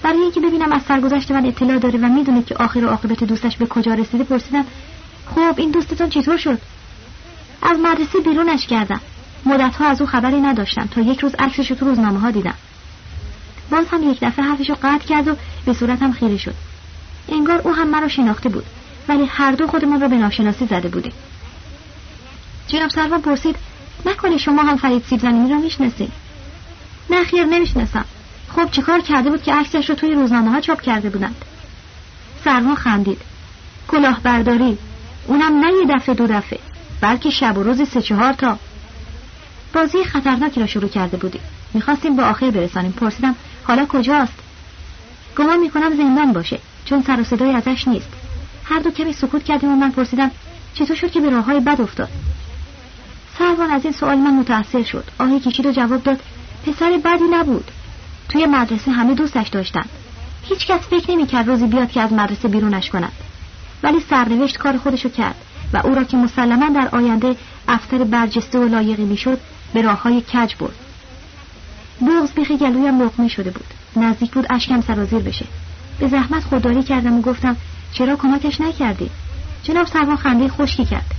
برای 0.03 0.19
اینکه 0.19 0.41
ببینم 0.41 0.73
از 0.73 0.83
سرگذشت 0.89 1.31
من 1.31 1.47
اطلاع 1.47 1.79
داره 1.79 1.99
و 1.99 2.07
می‌دونه 2.07 2.43
که 2.43 2.55
آخر 2.55 2.85
و 2.85 2.89
عاقبت 2.89 3.25
دوستش 3.25 3.57
به 3.57 3.67
کجا 3.67 3.95
رسیده 3.95 4.25
پرسیدم 4.25 4.65
خب 5.35 5.55
این 5.57 5.71
دوستتون 5.71 6.09
چطور 6.09 6.37
شد؟ 6.37 6.59
از 7.63 7.79
مدرسه 7.79 8.21
بیرونش 8.21 8.67
کردم. 8.67 9.01
مدتها 9.47 9.87
از 9.87 10.01
او 10.01 10.07
خبری 10.07 10.41
نداشتم. 10.41 10.87
تا 10.87 11.01
یک 11.01 11.21
روز 11.21 11.35
عکسش 11.39 11.71
رو 11.71 11.77
تو 11.77 11.87
روزنامه 11.87 12.21
ها 12.21 12.31
دیدم. 12.31 12.55
باز 13.71 13.87
هم 13.91 14.11
یک 14.11 14.19
دفعه 14.23 14.45
حرفش 14.45 14.71
رو 14.71 14.77
قطع 14.83 15.07
کرد 15.07 15.29
و 15.29 15.37
به 15.65 15.73
صورتم 15.73 16.13
خیره 16.13 16.37
شد. 16.37 16.55
انگار 17.29 17.59
او 17.59 17.73
هم 17.73 17.89
مرا 17.89 18.09
شناخته 18.09 18.49
بود. 18.49 18.65
ولی 19.09 19.25
هر 19.25 19.53
دو 19.53 19.67
خودمان 19.67 20.01
را 20.01 20.09
به 20.09 20.17
ناشناسی 20.17 20.67
زده 20.67 20.89
بودیم. 20.89 21.13
جناب 22.69 22.91
سروان 22.91 23.23
پرسید 23.23 23.57
نکنه 24.07 24.39
شما 24.39 24.63
هم 24.63 24.77
فرید 24.77 25.05
سیب 25.11 25.21
زمینی 25.21 25.51
را 25.51 25.59
می‌شناسید. 25.59 26.13
نه 27.11 27.25
خیر 27.25 27.45
نمی‌شناسم. 27.45 28.05
خب 28.57 28.71
چیکار 28.71 29.01
کرده 29.01 29.31
بود 29.31 29.43
که 29.43 29.55
عکسش 29.55 29.91
رو 29.91 29.95
توی 29.95 30.15
روزنامه 30.15 30.51
ها 30.51 30.61
چاپ 30.61 30.81
کرده 30.81 31.11
بودند؟ 31.11 31.37
سروان 32.45 32.75
خندید. 32.75 33.19
کلاهبرداری. 33.89 34.79
اونم 35.27 35.65
نه 35.65 35.73
یه 35.73 35.97
دفعه 35.97 36.15
دو 36.15 36.27
دفعه. 36.27 36.59
بلکه 37.01 37.31
شب 37.31 37.59
و 37.59 37.63
روز 37.63 37.89
سه 37.89 38.03
چهار 38.03 38.33
تا. 38.33 38.59
بازی 39.73 40.05
خطرناکی 40.05 40.61
را 40.61 40.67
شروع 40.67 40.89
کرده 40.89 41.17
بودیم 41.17 41.43
می‌خواستیم 41.75 42.17
به 42.17 42.23
آخر 42.23 42.51
برسانیم. 42.51 42.93
پرسیدم 42.93 43.37
حالا 43.65 43.87
کجاست؟ 43.87 44.35
گمان 45.39 45.59
می‌کنم 45.59 45.97
زندان 45.97 46.33
باشه 46.33 46.59
چون 46.85 47.03
سر 47.03 47.21
و 47.21 47.25
صدای 47.25 47.51
ازش 47.51 47.89
نیست. 47.89 48.09
هر 48.65 48.79
دو 48.79 48.91
کمی 48.91 49.13
سکوت 49.13 49.45
کردیم 49.45 49.73
و 49.73 49.77
من 49.77 49.91
پرسیدم 49.91 50.31
چطور 50.75 50.97
شد 50.97 51.11
که 51.11 51.21
به 51.21 51.31
راه 51.31 51.45
های 51.45 51.61
بد 51.61 51.81
افتاد؟ 51.81 52.09
سروان 53.39 53.71
از 53.71 53.85
این 53.85 53.93
سوال 53.93 54.19
من 54.19 54.35
متأثر 54.35 54.83
شد. 54.83 55.05
آهی 55.19 55.41
کشید 55.41 55.67
و 55.67 55.73
جواب 55.73 56.03
داد 56.03 56.21
پسر 56.67 57.01
بدی 57.05 57.25
نبود. 57.31 57.71
توی 58.29 58.47
مدرسه 58.47 58.91
همه 58.91 59.15
دوستش 59.15 59.49
داشتن. 59.49 59.85
هیچ 60.43 60.67
کس 60.67 60.81
فکر 60.81 61.11
نمی‌کرد 61.11 61.49
روزی 61.49 61.67
بیاد 61.67 61.91
که 61.91 62.01
از 62.01 62.13
مدرسه 62.13 62.49
بیرونش 62.49 62.91
کند 62.91 63.13
ولی 63.83 64.01
سرنوشت 64.11 64.59
کار 64.59 64.79
خودشو 64.79 65.09
کرد 65.09 65.35
و 65.73 65.81
او 65.85 65.95
را 65.95 66.05
که 66.05 66.17
مسلما 66.17 66.69
در 66.69 66.89
آینده 66.93 67.37
افسر 67.69 68.05
برجسته 68.05 68.59
و 68.59 68.69
لایقی 68.69 69.05
می‌شد 69.05 69.41
به 69.75 69.83
راه 69.83 70.03
های 70.03 70.21
کج 70.21 70.55
برد. 70.55 70.75
بغز 72.01 72.33
بیخ 72.33 72.53
گلویم 72.53 73.03
لقمه 73.03 73.29
شده 73.29 73.51
بود. 73.51 73.67
نزدیک 73.97 74.31
بود 74.31 74.47
اشکم 74.51 74.81
سرازیر 74.81 75.19
بشه. 75.19 75.47
به 75.99 76.09
زحمت 76.09 76.45
خودداری 76.45 76.83
کردم 76.83 77.19
و 77.19 77.23
گفتم 77.23 77.57
چرا 77.93 78.17
کمکش 78.17 78.61
نکردی؟ 78.61 79.11
جناب 79.63 79.87
سروان 79.87 80.17
خنده 80.17 80.49
خشکی 80.49 80.85
کرد. 80.85 81.15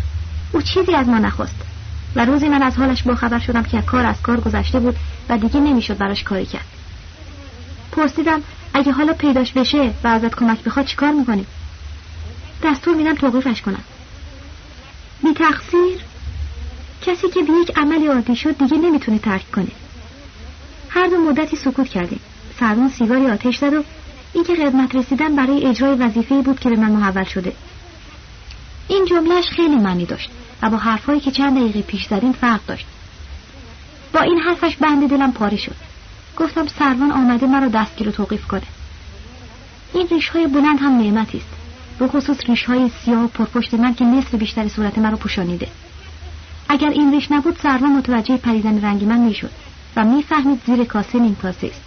او 0.52 0.62
چیزی 0.62 0.96
از 0.96 1.08
ما 1.08 1.18
نخواست. 1.18 1.73
و 2.16 2.26
روزی 2.26 2.50
من 2.50 2.64
از 2.64 2.76
حالش 2.76 3.04
باخبر 3.04 3.40
شدم 3.40 3.64
که 3.64 3.82
کار 3.82 4.06
از 4.06 4.22
کار 4.22 4.40
گذشته 4.40 4.80
بود 4.80 4.96
و 5.30 5.38
دیگه 5.38 5.60
نمی‌شد 5.60 5.98
براش 5.98 6.24
کاری 6.24 6.46
کرد. 6.46 6.66
پرسیدم 7.92 8.42
اگه 8.74 8.92
حالا 8.92 9.14
پیداش 9.14 9.52
بشه 9.52 9.94
و 10.04 10.08
ازت 10.08 10.36
کمک 10.36 10.64
بخواد 10.64 10.86
چیکار 10.86 11.12
می‌کنی؟ 11.12 11.46
دستور 12.64 12.96
میدم 12.96 13.16
توقیفش 13.16 13.62
کنم. 13.62 13.84
بی 15.24 15.34
تقصیر؟ 15.34 16.00
کسی 17.02 17.30
که 17.30 17.42
به 17.42 17.54
یک 17.62 17.78
عملی 17.78 18.08
عادی 18.08 18.36
شد 18.36 18.58
دیگه 18.58 18.78
نمی‌تونه 18.78 19.20
ترک 19.20 19.52
کنه. 19.52 19.72
هر 20.90 21.08
دو 21.08 21.18
مدتی 21.18 21.56
سکوت 21.56 21.88
کردیم. 21.88 22.20
سروان 22.60 22.90
سیگاری 22.90 23.28
آتش 23.28 23.58
زد 23.58 23.74
و 23.74 23.84
اینکه 24.34 24.56
خدمت 24.56 24.96
رسیدن 24.96 25.36
برای 25.36 25.66
اجرای 25.66 25.96
وظیفه 25.96 26.42
بود 26.42 26.60
که 26.60 26.70
به 26.70 26.76
من 26.76 26.92
محول 26.92 27.24
شده. 27.24 27.54
این 28.88 29.06
جملهش 29.06 29.50
خیلی 29.50 29.76
معنی 29.76 30.06
داشت. 30.06 30.30
و 30.64 30.70
با 30.70 30.78
حرفهایی 30.78 31.20
که 31.20 31.32
چند 31.32 31.58
دقیقه 31.58 31.82
پیش 31.82 32.06
زدیم 32.06 32.32
فرق 32.32 32.60
داشت. 32.68 32.86
با 34.14 34.20
این 34.20 34.40
حرفش 34.40 34.76
بند 34.76 35.10
دلم 35.10 35.32
پاره 35.32 35.58
شد. 35.58 35.76
گفتم 36.38 36.68
سروان 36.68 37.12
آمده 37.12 37.48
مرا 37.48 37.68
دستگیر 37.68 38.10
و 38.10 38.12
توقیف 38.12 38.48
کنه. 38.48 38.64
این 39.94 40.08
ریش 40.08 40.30
های 40.30 40.48
بلند 40.48 40.80
هم 40.80 40.98
نعمتی 40.98 41.38
است. 41.38 41.48
به 42.00 42.08
خصوص 42.08 42.38
ریش 42.48 42.64
های 42.64 42.92
سیاه 43.06 43.24
و 43.24 43.28
پرپشت 43.28 43.74
من 43.74 43.94
که 43.94 44.06
نصف 44.06 44.36
بیشتر 44.36 44.68
صورت 44.68 44.98
من 44.98 45.12
رو 45.12 45.18
پوشانیده. 45.18 45.68
اگر 46.70 46.90
این 46.90 47.12
ریش 47.12 47.32
نبود 47.32 47.60
سروان 47.64 47.92
متوجه 47.92 48.38
پریدن 48.38 48.86
رنگ 48.86 49.04
من 49.04 49.20
می‌شد 49.20 49.52
و 49.96 50.04
می‌فهمید 50.04 50.62
زیر 50.66 50.84
کاسه 50.84 51.20
نیم 51.20 51.36
کاسه 51.36 51.68
است. 51.68 51.82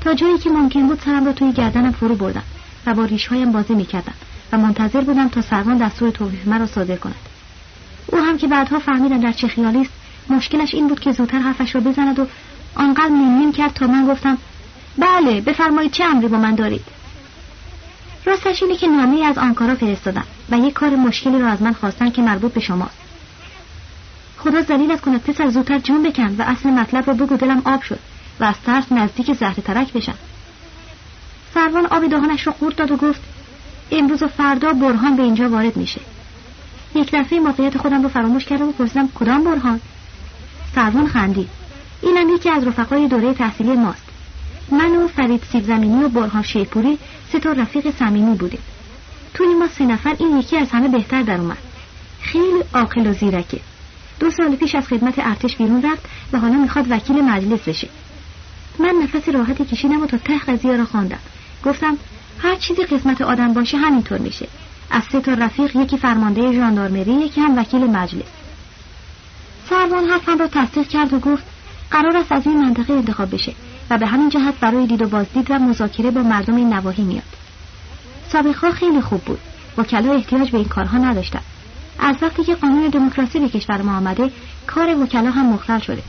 تا 0.00 0.14
جایی 0.14 0.38
که 0.38 0.50
ممکن 0.50 0.86
بود 0.86 1.02
سرم 1.04 1.26
را 1.26 1.32
توی 1.32 1.52
گردنم 1.52 1.92
فرو 1.92 2.14
بردم 2.14 2.42
و 2.86 2.94
با 2.94 3.04
ریشهایم 3.04 3.52
بازی 3.52 3.74
می‌کردم 3.74 4.14
و 4.52 4.58
منتظر 4.58 5.00
بودم 5.00 5.28
تا 5.28 5.42
سروان 5.42 5.78
دستور 5.78 6.10
توقیف 6.10 6.48
مرا 6.48 6.66
صادر 6.66 6.96
کند. 6.96 7.14
او 8.06 8.18
هم 8.18 8.38
که 8.38 8.46
بعدها 8.46 8.78
فهمیدم 8.78 9.20
در 9.20 9.32
چه 9.32 9.48
خیالی 9.48 9.80
است 9.80 9.90
مشکلش 10.28 10.74
این 10.74 10.88
بود 10.88 11.00
که 11.00 11.12
زودتر 11.12 11.38
حرفش 11.38 11.74
را 11.74 11.80
بزند 11.80 12.18
و 12.18 12.26
آنقدر 12.74 13.08
نیم 13.08 13.52
کرد 13.52 13.72
تا 13.74 13.86
من 13.86 14.06
گفتم 14.06 14.38
بله 14.98 15.40
بفرمایید 15.40 15.92
چه 15.92 16.04
امری 16.04 16.28
با 16.28 16.38
من 16.38 16.54
دارید؟ 16.54 16.84
راستش 18.24 18.62
اینه 18.62 18.76
که 18.76 18.86
نامه 18.86 19.24
از 19.24 19.38
آنکارا 19.38 19.74
فرستادم 19.74 20.24
و 20.50 20.58
یک 20.58 20.72
کار 20.72 20.90
مشکلی 20.90 21.38
را 21.38 21.48
از 21.48 21.62
من 21.62 21.72
خواستن 21.72 22.10
که 22.10 22.22
مربوط 22.22 22.52
به 22.52 22.60
شماست. 22.60 22.98
خدا 24.38 24.62
زلیلت 24.62 25.00
کند 25.00 25.22
پسر 25.22 25.50
زودتر 25.50 25.78
جون 25.78 26.02
بکن 26.02 26.36
و 26.38 26.42
اصل 26.42 26.70
مطلب 26.70 27.06
را 27.06 27.14
بگو 27.14 27.36
دلم 27.36 27.62
آب 27.64 27.82
شد 27.82 27.98
و 28.40 28.44
از 28.44 28.54
ترس 28.66 28.92
نزدیک 28.92 29.32
زهر 29.32 29.54
ترک 29.54 29.92
بشم. 29.92 30.14
سروان 31.54 31.86
آب 31.86 32.06
دهانش 32.06 32.46
را 32.46 32.52
خورد 32.52 32.74
داد 32.74 32.90
و 32.90 32.96
گفت 32.96 33.20
امروز 33.90 34.22
و 34.22 34.28
فردا 34.28 34.72
برهان 34.72 35.16
به 35.16 35.22
اینجا 35.22 35.48
وارد 35.48 35.76
میشه. 35.76 36.00
یک 36.94 37.10
دفعه 37.12 37.40
موقعیت 37.40 37.78
خودم 37.78 38.02
رو 38.02 38.08
فراموش 38.08 38.44
کردم 38.44 38.68
و 38.68 38.72
پرسیدم 38.72 39.08
کدام 39.14 39.44
برهان؟ 39.44 39.80
سروان 40.74 41.06
خندید. 41.06 41.48
اینم 42.02 42.28
یکی 42.34 42.50
از 42.50 42.66
رفقای 42.66 43.08
دوره 43.08 43.34
تحصیلی 43.34 43.72
ماست. 43.72 44.04
من 44.70 44.96
و 44.96 45.08
فرید 45.08 45.42
سیب 45.52 45.64
زمینی 45.64 46.04
و 46.04 46.08
برهان 46.08 46.42
شیپوری 46.42 46.98
سه 47.32 47.40
تا 47.40 47.52
رفیق 47.52 47.90
صمیمی 47.98 48.34
بودیم. 48.34 48.60
توی 49.34 49.54
ما 49.54 49.68
سه 49.68 49.86
نفر 49.86 50.16
این 50.18 50.38
یکی 50.38 50.56
از 50.56 50.70
همه 50.70 50.88
بهتر 50.88 51.22
در 51.22 51.40
اومد. 51.40 51.58
خیلی 52.20 52.64
عاقل 52.74 53.06
و 53.06 53.12
زیرکه. 53.12 53.60
دو 54.20 54.30
سال 54.30 54.56
پیش 54.56 54.74
از 54.74 54.88
خدمت 54.88 55.14
ارتش 55.18 55.56
بیرون 55.56 55.82
رفت 55.82 56.02
و 56.32 56.38
حالا 56.38 56.54
می‌خواد 56.54 56.90
وکیل 56.90 57.20
مجلس 57.20 57.60
بشه. 57.60 57.88
من 58.78 58.94
نفس 59.02 59.28
راحتی 59.28 59.64
کشیدم 59.64 60.02
و 60.02 60.06
تا 60.06 60.18
ته 60.18 60.38
قضیه 60.38 60.76
را 60.76 60.84
خواندم. 60.84 61.18
گفتم 61.64 61.96
هر 62.38 62.54
چیزی 62.54 62.82
قسمت 62.82 63.22
آدم 63.22 63.52
باشه 63.52 63.76
همینطور 63.76 64.18
میشه. 64.18 64.48
از 64.92 65.02
سه 65.12 65.20
تا 65.20 65.34
رفیق 65.34 65.76
یکی 65.76 65.98
فرمانده 65.98 66.52
ژاندارمری 66.52 67.12
یکی 67.12 67.40
هم 67.40 67.58
وکیل 67.58 67.86
مجلس. 67.86 68.28
سروان 69.68 70.04
حرفم 70.04 70.38
را 70.38 70.46
تصدیق 70.46 70.88
کرد 70.88 71.12
و 71.12 71.18
گفت 71.18 71.44
قرار 71.90 72.16
است 72.16 72.32
از 72.32 72.46
این 72.46 72.58
منطقه 72.58 72.92
انتخاب 72.92 73.34
بشه 73.34 73.54
و 73.90 73.98
به 73.98 74.06
همین 74.06 74.28
جهت 74.28 74.54
برای 74.60 74.86
دید 74.86 75.02
و 75.02 75.08
بازدید 75.08 75.50
و 75.50 75.58
مذاکره 75.58 76.10
با 76.10 76.22
مردم 76.22 76.56
این 76.56 76.72
نواحی 76.72 77.02
میاد. 77.02 77.22
سابقها 78.28 78.70
خیلی 78.70 79.00
خوب 79.00 79.20
بود. 79.20 79.38
وکلا 79.78 80.12
احتیاج 80.12 80.50
به 80.50 80.58
این 80.58 80.68
کارها 80.68 80.98
نداشتن. 80.98 81.40
از 81.98 82.16
وقتی 82.22 82.44
که 82.44 82.54
قانون 82.54 82.88
دموکراسی 82.88 83.40
به 83.40 83.48
کشور 83.48 83.82
ما 83.82 83.96
آمده 83.96 84.30
کار 84.66 85.02
وکلا 85.02 85.30
هم 85.30 85.46
مختل 85.46 85.78
شده 85.78 86.02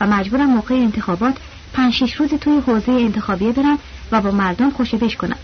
و 0.00 0.06
مجبورم 0.06 0.50
موقع 0.50 0.74
انتخابات 0.74 1.36
پنج 1.72 1.92
شیش 1.92 2.14
روزی 2.14 2.38
توی 2.38 2.58
حوزه 2.66 2.92
انتخابیه 2.92 3.52
برن 3.52 3.78
و 4.12 4.20
با 4.20 4.30
مردم 4.30 4.70
خوشبش 4.70 5.16
کنند 5.16 5.38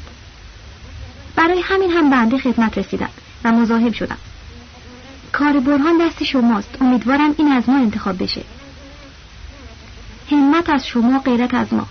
برای 1.37 1.61
همین 1.65 1.91
هم 1.91 2.11
بنده 2.11 2.39
خدمت 2.39 2.79
رسیدم 2.79 3.09
و 3.45 3.53
مزاحم 3.53 3.93
شدم. 3.93 4.17
کار 5.33 5.61
برهان 5.61 5.99
دست 6.07 6.25
شماست. 6.25 6.77
امیدوارم 6.81 7.35
این 7.39 7.53
از 7.53 7.69
ما 7.69 7.77
انتخاب 7.77 8.23
بشه. 8.23 8.43
همت 10.31 10.71
از 10.71 10.87
شما 10.87 11.19
غیرت 11.19 11.55
از 11.55 11.75
ما. 11.75 11.87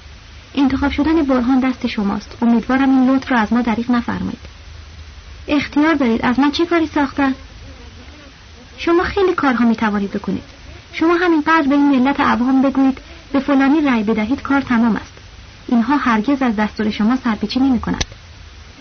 انتخاب 0.55 0.91
شدن 0.91 1.23
برهان 1.23 1.59
دست 1.59 1.87
شماست. 1.87 2.37
امیدوارم 2.41 2.89
این 2.89 3.09
لطف 3.09 3.31
را 3.31 3.39
از 3.39 3.53
ما 3.53 3.61
دریغ 3.61 3.91
نفرمایید. 3.91 4.53
اختیار 5.47 5.93
دارید. 5.93 6.25
از 6.25 6.39
من 6.39 6.51
چه 6.51 6.65
کاری 6.65 6.87
ساختن؟ 6.87 7.35
شما 8.77 9.03
خیلی 9.03 9.33
کارها 9.33 9.65
می 9.65 9.75
توانید 9.75 10.11
بکنید. 10.11 10.43
شما 10.93 11.15
همینقدر 11.15 11.67
به 11.67 11.75
این 11.75 11.99
ملت 11.99 12.19
عوام 12.19 12.61
بگویید 12.61 12.97
به 13.33 13.39
فلانی 13.39 13.81
رأی 13.81 14.03
بدهید 14.03 14.41
کار 14.41 14.61
تمام 14.61 14.95
است. 14.95 15.13
اینها 15.67 15.97
هرگز 15.97 16.41
از 16.41 16.55
دستور 16.55 16.89
شما 16.89 17.15
سرپیچی 17.23 17.59
نمی 17.59 17.79
کند 17.79 18.05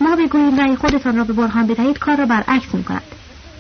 ما 0.01 0.17
بگوییم 0.17 0.61
رأی 0.61 0.77
خودتان 0.77 1.17
را 1.17 1.25
به 1.25 1.33
برهان 1.33 1.67
بدهید 1.67 1.99
کار 1.99 2.17
را 2.17 2.27
برعکس 2.27 2.75
می 2.75 2.85
کند 2.85 3.03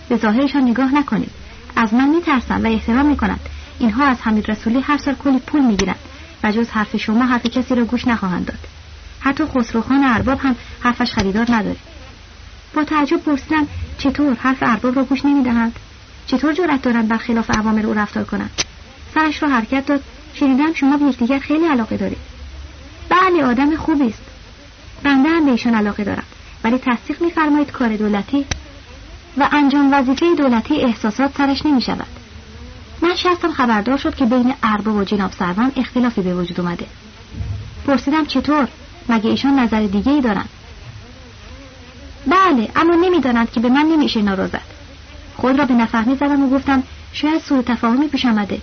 به 0.08 0.16
ظاهرشان 0.16 0.62
نگاه 0.62 0.94
نکنید. 0.94 1.30
از 1.76 1.94
من 1.94 2.08
میترسند 2.08 2.64
و 2.64 2.68
احترام 2.68 3.06
می‌کنند. 3.06 3.40
اینها 3.78 4.04
از 4.04 4.16
حمید 4.20 4.50
رسولی 4.50 4.80
هر 4.80 4.98
سال 4.98 5.14
کلی 5.14 5.38
پول 5.38 5.60
می‌گیرند 5.60 5.98
و 6.44 6.52
جز 6.52 6.70
حرف 6.70 6.96
شما 6.96 7.24
حرف 7.24 7.46
کسی 7.46 7.74
را 7.74 7.84
گوش 7.84 8.06
نخواهند 8.06 8.46
داد. 8.46 8.58
حتی 9.20 9.44
خسروخان 9.44 10.04
ارباب 10.04 10.38
هم 10.38 10.56
حرفش 10.80 11.12
خریدار 11.12 11.46
نداره. 11.48 11.76
با 12.74 12.84
تعجب 12.84 13.16
پرسیدم 13.16 13.66
چطور 13.98 14.36
حرف 14.40 14.58
ارباب 14.60 14.96
را 14.96 15.04
گوش 15.04 15.24
نمی‌دهند؟ 15.24 15.76
چطور 16.26 16.52
جرأت 16.52 16.82
دارند 16.82 17.08
برخلاف 17.08 17.50
اوامر 17.50 17.86
او 17.86 17.94
رفتار 17.94 18.24
کنند؟ 18.24 18.50
سرش 19.14 19.42
را 19.42 19.48
حرکت 19.48 19.86
داد. 19.86 20.02
شنیدم 20.34 20.72
شما 20.72 20.96
به 20.96 21.04
یکدیگر 21.04 21.38
خیلی 21.38 21.66
علاقه 21.66 21.96
دارید. 21.96 22.18
بله 23.08 23.44
آدم 23.44 23.76
خوبی 23.76 24.06
است. 24.06 24.31
بنده 25.02 25.28
هم 25.28 25.44
به 25.44 25.50
ایشان 25.50 25.74
علاقه 25.74 26.04
دارم. 26.04 26.24
ولی 26.64 26.78
تصدیق 26.78 27.22
میفرمایید 27.22 27.70
کار 27.70 27.96
دولتی 27.96 28.44
و 29.38 29.48
انجام 29.52 29.92
وظیفه 29.92 30.34
دولتی 30.34 30.74
احساسات 30.74 31.36
سرش 31.36 31.66
نمی 31.66 31.82
شود 31.82 32.06
من 33.02 33.14
شستم 33.14 33.52
خبردار 33.52 33.96
شد 33.96 34.14
که 34.14 34.24
بین 34.26 34.54
ارباب 34.62 34.96
و 34.96 35.04
جناب 35.04 35.32
سروان 35.32 35.72
اختلافی 35.76 36.22
به 36.22 36.34
وجود 36.34 36.60
اومده. 36.60 36.86
پرسیدم 37.86 38.26
چطور؟ 38.26 38.68
مگه 39.08 39.30
ایشان 39.30 39.58
نظر 39.58 39.86
دیگه 39.86 40.12
ای 40.12 40.20
دارن؟ 40.20 40.44
بله 42.26 42.68
اما 42.76 42.94
نمی‌دانند 42.94 43.50
که 43.50 43.60
به 43.60 43.68
من 43.68 43.86
نمیشه 43.86 44.22
ناراضت. 44.22 44.72
خود 45.36 45.58
را 45.58 45.64
به 45.64 45.74
نفهمی 45.74 46.16
زدم 46.16 46.42
و 46.42 46.50
گفتم 46.50 46.82
شاید 47.12 47.42
سوء 47.42 47.62
تفاهمی 47.62 48.08
پیش 48.08 48.24
آمده. 48.24 48.60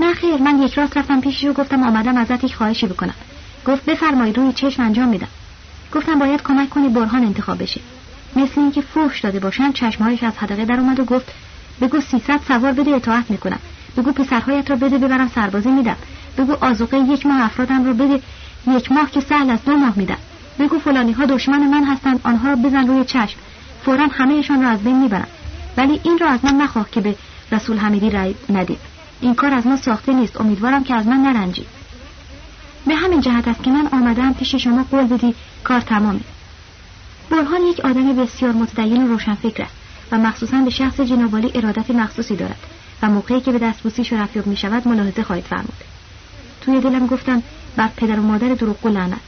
نه 0.00 0.14
خیر 0.14 0.36
من 0.36 0.62
یک 0.62 0.74
راست 0.74 0.96
رفتم 0.96 1.20
پیشش 1.20 1.44
و 1.44 1.52
گفتم 1.52 1.82
آمدم 1.82 2.16
ازت 2.16 2.44
یک 2.44 2.54
خواهشی 2.54 2.86
بکنم. 2.86 3.14
گفت 3.66 3.84
بفرمایید 3.84 4.36
روی 4.36 4.52
چشم 4.52 4.82
انجام 4.82 5.08
میدم. 5.08 5.28
گفتم 5.94 6.18
باید 6.18 6.42
کمک 6.42 6.70
کنی 6.70 6.88
برهان 6.88 7.24
انتخاب 7.24 7.62
بشه 7.62 7.80
مثل 8.36 8.60
اینکه 8.60 8.80
فوش 8.80 9.20
داده 9.20 9.40
باشن 9.40 9.72
چشمهایش 9.72 10.22
از 10.22 10.38
حدقه 10.38 10.64
در 10.64 10.80
اومد 10.80 11.00
و 11.00 11.04
گفت 11.04 11.32
بگو 11.80 12.00
سیصد 12.00 12.40
سوار 12.48 12.72
بده 12.72 12.90
اطاعت 12.90 13.30
می‌کنم. 13.30 13.58
بگو 13.96 14.12
پسرهایت 14.12 14.70
را 14.70 14.76
بده 14.76 14.98
ببرم 14.98 15.28
سربازی 15.28 15.70
میدم. 15.70 15.96
بگو 16.38 16.56
آزوقه 16.60 16.98
یک 16.98 17.26
ماه 17.26 17.42
افرادم 17.42 17.84
را 17.84 17.92
بده 17.92 18.20
یک 18.66 18.92
ماه 18.92 19.10
که 19.10 19.20
سهل 19.20 19.50
از 19.50 19.64
دو 19.64 19.76
ماه 19.76 19.92
میدم. 19.96 20.18
بگو 20.58 20.78
فلانی 20.78 21.12
ها 21.12 21.24
دشمن 21.24 21.58
من 21.58 21.84
هستند 21.84 22.20
آنها 22.24 22.48
را 22.48 22.56
بزن 22.56 22.86
روی 22.86 23.04
چشم. 23.04 23.38
فورا 23.84 24.06
همهشان 24.12 24.62
را 24.62 24.68
از 24.68 24.78
بین 24.78 24.98
می‌برم. 24.98 25.28
ولی 25.76 26.00
این 26.02 26.18
را 26.18 26.28
از 26.28 26.44
من 26.44 26.54
نخواه 26.54 26.90
که 26.90 27.00
به 27.00 27.14
رسول 27.52 27.76
حمیدی 27.76 28.10
رأی 28.10 28.34
ندید 28.50 28.78
این 29.20 29.34
کار 29.34 29.54
از 29.54 29.66
ما 29.66 29.76
ساخته 29.76 30.12
نیست. 30.12 30.40
امیدوارم 30.40 30.84
که 30.84 30.94
از 30.94 31.06
من 31.06 31.16
نرنجید 31.16 31.75
به 32.86 32.94
همین 32.94 33.20
جهت 33.20 33.48
است 33.48 33.62
که 33.62 33.70
من 33.70 33.88
آمدم 33.92 34.32
پیش 34.32 34.54
شما 34.54 34.84
قول 34.90 35.04
بدی 35.04 35.34
کار 35.64 35.80
تمامه 35.80 36.20
برهان 37.30 37.62
یک 37.62 37.80
آدم 37.80 38.16
بسیار 38.16 38.52
متدین 38.52 39.04
و 39.04 39.08
روشنفکر 39.08 39.62
است 39.62 39.74
و 40.12 40.18
مخصوصا 40.18 40.56
به 40.56 40.70
شخص 40.70 41.00
جنابالی 41.00 41.50
ارادت 41.54 41.90
مخصوصی 41.90 42.36
دارد 42.36 42.58
و 43.02 43.08
موقعی 43.08 43.40
که 43.40 43.52
به 43.52 43.58
دستبوسیش 43.58 44.12
رفیق 44.12 44.46
می 44.46 44.56
شود 44.56 44.88
ملاحظه 44.88 45.22
خواهید 45.22 45.44
فرمود. 45.44 45.84
توی 46.60 46.80
دلم 46.80 47.06
گفتم 47.06 47.42
بر 47.76 47.88
پدر 47.96 48.18
و 48.18 48.22
مادر 48.22 48.48
دروغگو 48.48 48.88
لعنت. 48.88 49.20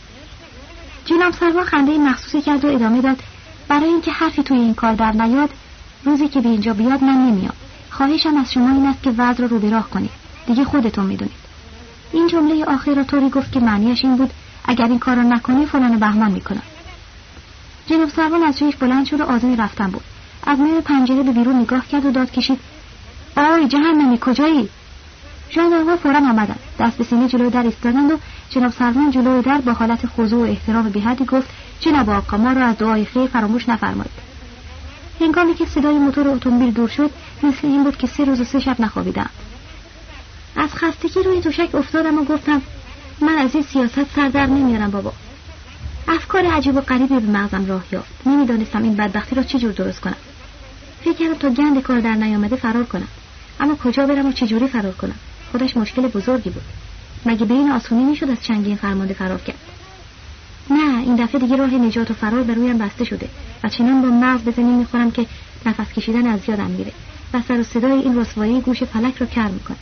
جناب 1.05 1.33
سروا 1.33 1.65
خنده 1.65 1.99
مخصوصی 1.99 2.43
کرد 2.43 2.65
و 2.65 2.69
ادامه 2.69 3.01
داد 3.01 3.23
برای 3.69 3.89
اینکه 3.89 4.11
حرفی 4.11 4.43
توی 4.43 4.59
این 4.59 4.75
کار 4.75 4.95
در 4.95 5.13
نیاد 5.13 5.51
روزی 6.05 6.29
که 6.29 6.41
به 6.41 6.49
اینجا 6.49 6.75
بیاد 6.75 7.03
من 7.03 7.27
نمیام. 7.27 7.55
خواهشم 7.91 8.37
از 8.37 8.53
شما 8.53 8.71
این 8.71 8.87
است 8.87 9.03
که 9.03 9.11
وضع 9.11 9.43
رو 9.43 9.49
رو 9.49 9.59
به 9.59 9.71
راه 9.71 9.91
کنید. 9.91 10.11
دیگه 10.47 10.65
خودتون 10.65 11.07
می‌دونید. 11.07 11.48
این 12.13 12.27
جمله 12.27 12.65
آخر 12.65 12.95
را 12.95 13.05
طوری 13.05 13.31
گفت 13.31 13.53
که 13.53 13.61
معنیش 13.61 14.05
این 14.05 14.17
بود 14.17 14.31
اگر 14.65 14.85
این 14.85 14.99
کار 14.99 15.17
را 15.17 15.23
نکنی 15.23 15.67
فلان 15.67 15.99
بهمان 15.99 16.31
می‌کنم. 16.31 16.63
جناب 17.87 18.09
سروان 18.09 18.43
از 18.43 18.59
جایش 18.59 18.77
بلند 18.77 19.07
شد 19.07 19.21
و 19.21 19.25
آزمی 19.25 19.57
رفتن 19.57 19.87
بود. 19.91 20.05
از 20.47 20.59
میان 20.59 20.81
پنجره 20.81 21.23
به 21.23 21.33
بیرون 21.33 21.61
نگاه 21.61 21.87
کرد 21.87 22.07
و 22.07 22.11
داد 22.11 22.31
کشید 22.31 22.61
آی 23.37 23.69
جهنمی 23.69 24.19
کجایی؟ 24.21 24.69
ژاندارمها 25.51 25.97
فورا 25.97 26.19
آمدند. 26.19 26.59
دست 26.79 26.99
به 26.99 27.05
سینه 27.05 27.29
جلوی 27.29 27.51
در 27.51 27.63
ایستادند 27.63 28.13
و 28.13 28.19
جناب 28.51 28.73
سروان 28.73 29.11
جلوی 29.11 29.43
در 29.43 29.59
با 29.59 29.73
حالت 29.73 30.07
خضوع 30.07 30.41
و 30.41 30.51
احترام 30.51 30.89
بیحدی 30.89 31.25
گفت 31.25 31.49
جناب 31.81 32.11
آقا 32.11 32.37
ما 32.37 32.53
را 32.53 32.67
از 32.67 32.79
دعای 32.79 33.05
خیر 33.05 33.27
فراموش 33.27 33.69
نفرمایید. 33.69 34.29
هنگامی 35.21 35.55
که 35.55 35.67
صدای 35.67 35.99
موتور 35.99 36.29
اتومبیل 36.29 36.71
دور 36.71 36.89
شد 36.89 37.11
مثل 37.43 37.67
این 37.67 37.85
بود 37.85 37.97
که 37.97 38.07
سه 38.07 38.25
روز 38.25 38.41
و 38.41 38.45
سه 38.45 38.61
شب 38.61 38.81
نخوابیدم 38.81 39.31
از 40.59 40.75
خستگی 40.75 41.23
روی 41.23 41.41
دوشک 41.41 41.75
افتادم 41.75 42.19
و 42.19 42.25
گفتم 42.25 42.63
من 43.21 43.39
از 43.39 43.55
این 43.55 43.65
سیاست 43.65 44.15
سر 44.17 44.29
در 44.29 44.47
نمیارم 44.47 44.91
بابا. 44.91 45.13
افکار 46.09 46.47
عجیب 46.47 46.77
و 46.77 46.81
غریبی 46.81 47.21
به 47.21 47.31
مغزم 47.31 47.67
راه 47.67 47.85
یافت. 47.93 48.27
نمی‌دانستم 48.27 48.83
این 48.83 48.97
بدبختی 48.97 49.35
را 49.35 49.43
چجور 49.43 49.73
درست 49.73 50.01
کنم. 50.01 50.17
فکر 51.05 51.13
کردم 51.13 51.35
تا 51.35 51.51
گند 51.51 51.83
کار 51.83 52.01
در 52.01 52.15
نیامده 52.15 52.57
فرار 52.57 52.85
کنم. 52.85 53.09
اما 53.61 53.75
کجا 53.75 54.07
برم 54.07 54.27
و 54.27 54.33
چجوری 54.33 54.69
فرار 54.69 54.93
کنم؟ 54.93 55.15
خودش 55.53 55.77
مشکل 55.77 56.03
بزرگی 56.03 56.51
بود. 56.51 56.63
مگه 57.27 57.47
به 57.47 57.55
این 57.55 57.71
آسونی 57.71 58.05
می‌شد 58.05 58.31
از 58.31 58.45
چنگین 58.45 58.77
فرمانده 58.77 59.15
فرار 59.15 59.39
کرد؟ 59.39 59.59
نه 60.71 60.99
این 60.99 61.17
دفعه 61.17 61.41
دیگه 61.41 61.57
راه 61.57 61.75
نجات 61.75 62.11
و 62.11 62.15
فرار 62.15 62.43
به 62.43 62.55
رویم 62.55 62.79
بسته 62.79 63.05
شده 63.05 63.29
و 63.65 63.69
چنان 63.69 64.03
با 64.03 64.09
مغز 64.09 64.41
به 64.41 64.51
زمین 64.51 64.75
می‌خورم 64.75 65.11
که 65.11 65.27
نفس 65.67 65.93
کشیدن 65.93 66.27
از 66.27 66.41
یادم 66.49 66.71
میره 66.71 66.93
و 67.35 67.43
سر 67.49 67.61
و 67.61 67.63
صدای 67.63 68.01
این 68.01 68.19
رسوایی 68.19 68.61
گوش 68.61 68.83
فلک 68.83 69.17
رو 69.19 69.27
کر 69.27 69.49
می‌کنه. 69.49 69.77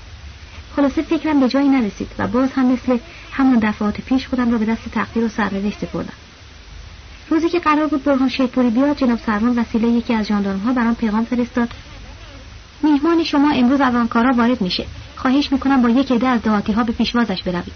خلاصه 0.77 1.03
فکرم 1.03 1.41
به 1.41 1.49
جایی 1.49 1.68
نرسید 1.68 2.09
و 2.18 2.27
باز 2.27 2.53
هم 2.53 2.72
مثل 2.72 2.99
همان 3.33 3.59
دفعات 3.59 4.01
پیش 4.01 4.27
خودم 4.29 4.53
را 4.53 4.59
به 4.59 4.64
دست 4.64 4.89
تقدیر 4.89 5.24
و 5.24 5.29
سرنوشت 5.29 5.79
سپردم 5.79 6.12
روزی 7.31 7.49
که 7.49 7.59
قرار 7.59 7.87
بود 7.87 8.05
برهان 8.05 8.29
شیپوری 8.29 8.70
بیاد 8.70 8.97
جناب 8.97 9.18
سروان 9.27 9.59
وسیله 9.59 9.89
یکی 9.89 10.14
از 10.14 10.31
ها 10.31 10.72
برام 10.72 10.95
پیغام 10.95 11.24
فرستاد. 11.24 11.68
میهمان 12.83 13.24
شما 13.24 13.51
امروز 13.51 13.81
از 13.81 13.95
آنکارا 13.95 14.33
وارد 14.33 14.61
میشه. 14.61 14.87
خواهش 15.16 15.53
می‌کنم 15.53 15.83
با 15.83 15.89
یک 15.89 16.12
عده 16.12 16.29
از 16.29 16.43
دهاتی 16.43 16.72
ها 16.72 16.83
به 16.83 16.93
پیشوازش 16.93 17.43
بروید. 17.43 17.74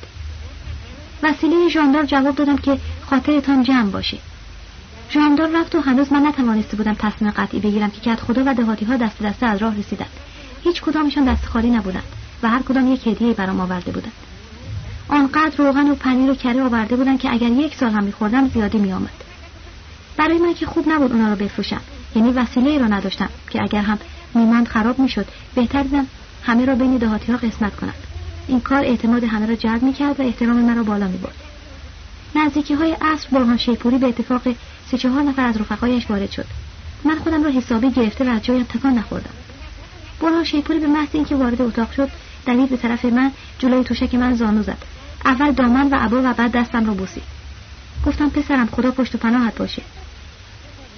وسیله 1.23 1.69
ژاندار 1.69 2.05
جواب 2.05 2.35
دادم 2.35 2.57
که 2.57 2.79
خاطرتان 3.07 3.63
جمع 3.63 3.91
باشه. 3.91 4.19
ژاندار 5.11 5.51
رفت 5.61 5.75
و 5.75 5.81
هنوز 5.81 6.13
من 6.13 6.27
نتوانسته 6.27 6.77
بودم 6.77 6.95
تصمیم 6.95 7.31
قطعی 7.31 7.61
بگیرم 7.61 7.91
که 7.91 8.01
کت 8.01 8.21
خدا 8.21 8.43
و 8.47 8.55
دهاتی 8.55 8.85
ها 8.85 8.97
دست 8.97 9.23
دسته 9.23 9.47
از 9.47 9.63
راه 9.63 9.79
رسیدند. 9.79 10.11
هیچ 10.65 10.81
کدامشان 10.81 11.25
دست 11.25 11.47
خالی 11.47 11.71
نبودند. 11.71 12.20
و 12.43 12.49
هر 12.49 12.63
کدام 12.63 12.93
یک 12.93 13.07
هدیه 13.07 13.35
برام 13.35 13.61
آورده 13.61 13.93
بودند 13.93 14.13
آنقدر 15.09 15.57
روغن 15.57 15.91
و 15.91 15.95
پنیر 15.95 16.31
و 16.31 16.35
کره 16.35 16.63
آورده 16.63 16.97
بودند 16.97 17.19
که 17.19 17.33
اگر 17.33 17.49
یک 17.49 17.75
سال 17.75 17.91
هم 17.91 18.05
میخوردم 18.05 18.49
زیادی 18.49 18.79
میآمد. 18.79 19.25
برای 20.17 20.39
من 20.39 20.55
که 20.55 20.67
خوب 20.67 20.89
نبود 20.89 21.13
اونا 21.13 21.29
رو 21.29 21.37
بفروشم. 21.37 21.81
یعنی 22.17 22.33
وسیله 22.33 22.71
ای 22.71 22.79
را 22.79 22.87
نداشتم 22.87 23.29
که 23.51 23.63
اگر 23.63 23.83
هم 23.83 23.99
میماند 24.35 24.69
خراب 24.69 24.99
می‌شد 24.99 25.27
بهتر 25.55 25.83
دیدم 25.83 26.07
همه 26.43 26.65
را 26.65 26.75
بین 26.75 26.97
دهاتی 26.97 27.33
ها 27.33 27.39
قسمت 27.39 27.77
کنم. 27.77 27.95
این 28.49 28.61
کار 28.61 28.85
اعتماد 28.85 29.25
همه 29.25 29.47
را 29.47 29.55
جلب 29.55 29.83
می‌کرد 29.83 30.21
و 30.21 30.23
احترام 30.23 30.57
مرا 30.57 30.83
بالا 30.83 31.09
می‌برد. 31.09 31.35
نزدیکی 32.35 32.75
های 32.75 32.93
عصر 32.93 33.29
برهان 33.33 33.57
شیپوری 33.57 33.99
به 33.99 34.07
اتفاق 34.07 34.43
سه 34.91 34.99
چهار 34.99 35.23
نفر 35.23 35.47
از 35.47 35.57
رفقایش 35.57 36.11
وارد 36.11 36.31
شد. 36.31 36.47
من 37.05 37.19
خودم 37.19 37.45
را 37.45 37.51
حسابی 37.51 37.91
گرفته 37.91 38.25
و 38.25 38.29
از 38.29 38.43
جایم 38.43 38.63
تکان 38.63 38.95
نخوردم. 38.95 39.31
برهان 40.21 40.45
شیپوری 40.45 40.79
به 40.79 40.87
محض 40.87 41.09
اینکه 41.13 41.35
وارد 41.35 41.63
اتاق 41.63 41.93
شد 41.93 42.11
دوید 42.47 42.69
به 42.69 42.77
طرف 42.77 43.05
من 43.05 43.31
جلوی 43.59 43.85
توشک 43.85 44.15
من 44.15 44.35
زانو 44.35 44.63
زد. 44.63 44.79
اول 45.25 45.53
دامن 45.53 45.89
و 45.89 45.95
عبا 45.95 46.21
و 46.25 46.35
بعد 46.35 46.53
دستم 46.53 46.87
را 46.87 46.95
بوسید. 46.95 47.23
گفتم 48.07 48.29
پسرم 48.31 48.67
خدا 48.67 48.91
پشت 48.91 49.15
و 49.15 49.19
پناهت 49.19 49.55
باشه. 49.55 49.83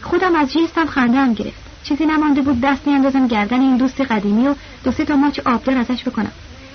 خودم 0.03 0.35
از 0.35 0.53
جیستم 0.53 0.87
خنده 0.87 1.19
هم 1.19 1.35
گرفت. 1.35 1.63
چیزی 1.85 2.07
نمانده 2.07 2.43
بود 2.43 2.61
دست 2.61 2.87
میاندازم 2.87 3.27
گردن 3.27 3.61
این 3.61 3.77
دوست 3.77 4.01
قدیمی 4.01 4.49
و 4.49 4.55
دو 4.85 4.93
سه 4.93 5.05
تا 5.05 5.17
ماچ 5.17 5.41
آبدار 5.45 5.79
ازش 5.79 6.05
بکنم. 6.05 6.33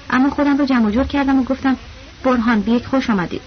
اما 0.09 0.29
خودم 0.29 0.57
رو 0.57 0.65
جمع 0.65 0.91
جور 0.91 1.03
کردم 1.03 1.39
و 1.39 1.43
گفتم 1.43 1.77
برهان 2.23 2.61
بیک 2.61 2.85
خوش 2.85 3.09
آمدید. 3.09 3.41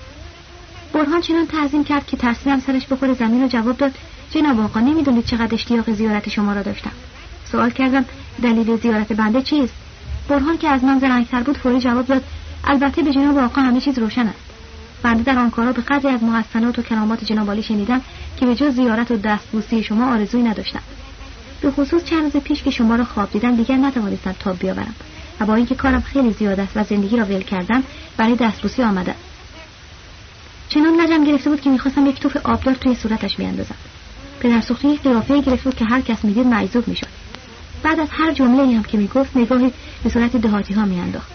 برهان 0.92 1.20
چنان 1.20 1.46
تعظیم 1.46 1.84
کرد 1.84 2.06
که 2.06 2.16
ترسیدم 2.16 2.60
سرش 2.60 2.86
بخوره 2.86 3.14
زمین 3.14 3.44
و 3.44 3.48
جواب 3.48 3.76
داد 3.76 3.94
جناب 4.30 4.60
آقا 4.60 4.80
نمی‌دونید 4.80 5.24
چقدر 5.24 5.54
اشتیاق 5.54 5.92
زیارت 5.92 6.28
شما 6.28 6.52
را 6.52 6.62
داشتم. 6.62 6.92
سوال 7.44 7.70
کردم 7.70 8.04
دلیل 8.42 8.76
زیارت 8.76 9.12
بنده 9.12 9.42
چیست؟ 9.42 9.74
برهان 10.30 10.58
که 10.58 10.68
از 10.68 10.84
من 10.84 10.98
زرنگتر 10.98 11.42
بود 11.42 11.56
فوری 11.56 11.80
جواب 11.80 12.06
داد 12.06 12.24
البته 12.64 13.02
به 13.02 13.12
جناب 13.12 13.38
آقا 13.38 13.60
همه 13.60 13.80
چیز 13.80 13.98
روشن 13.98 14.26
است. 14.26 14.38
بنده 15.02 15.22
در 15.22 15.38
آن 15.38 15.50
کارا 15.50 15.72
به 15.72 15.82
قدری 15.82 16.08
از 16.08 16.22
محسنات 16.22 16.78
و 16.78 16.82
کرامات 16.82 17.24
جناب 17.24 17.60
شنیدم 17.60 18.00
که 18.36 18.46
به 18.46 18.54
جز 18.54 18.74
زیارت 18.74 19.10
و 19.10 19.16
دستبوسی 19.16 19.82
شما 19.82 20.12
آرزویی 20.12 20.44
نداشتم. 20.44 20.80
به 21.60 21.70
خصوص 21.70 22.04
چند 22.04 22.22
روز 22.22 22.42
پیش 22.42 22.62
که 22.62 22.70
شما 22.70 22.96
را 22.96 23.04
خواب 23.04 23.30
دیدم 23.30 23.56
دیگر 23.56 23.76
نتوانستم 23.76 24.34
تاب 24.38 24.58
بیاورم 24.58 24.94
و 25.40 25.46
با 25.46 25.54
اینکه 25.54 25.74
کارم 25.74 26.00
خیلی 26.00 26.32
زیاد 26.32 26.60
است 26.60 26.76
و 26.76 26.84
زندگی 26.84 27.16
را 27.16 27.24
ول 27.24 27.42
کردم 27.42 27.82
برای 28.16 28.34
دستبوسی 28.34 28.82
آمده 28.82 29.14
چنان 30.68 31.00
لجم 31.00 31.24
گرفته 31.24 31.50
بود 31.50 31.60
که 31.60 31.70
می‌خواستم 31.70 32.06
یک 32.06 32.20
توف 32.20 32.36
آبدار 32.44 32.74
توی 32.74 32.94
صورتش 32.94 33.36
بیاندازم. 33.36 33.74
پدر 34.40 34.60
سوخته 34.60 34.88
یک 34.88 35.02
قیافه 35.02 35.40
گرفته 35.40 35.64
بود 35.64 35.76
که 35.76 35.84
هر 35.84 36.00
کس 36.00 36.24
می‌دید 36.24 36.46
معیزوب 36.46 36.88
می‌شد. 36.88 37.19
بعد 37.82 38.00
از 38.00 38.08
هر 38.10 38.32
جمله 38.32 38.76
هم 38.76 38.82
که 38.82 38.98
می‌گفت 38.98 39.36
نگاهی 39.36 39.72
به 40.04 40.10
صورت 40.10 40.36
دهاتی 40.36 40.74
ها 40.74 40.84
میانداخت. 40.84 41.30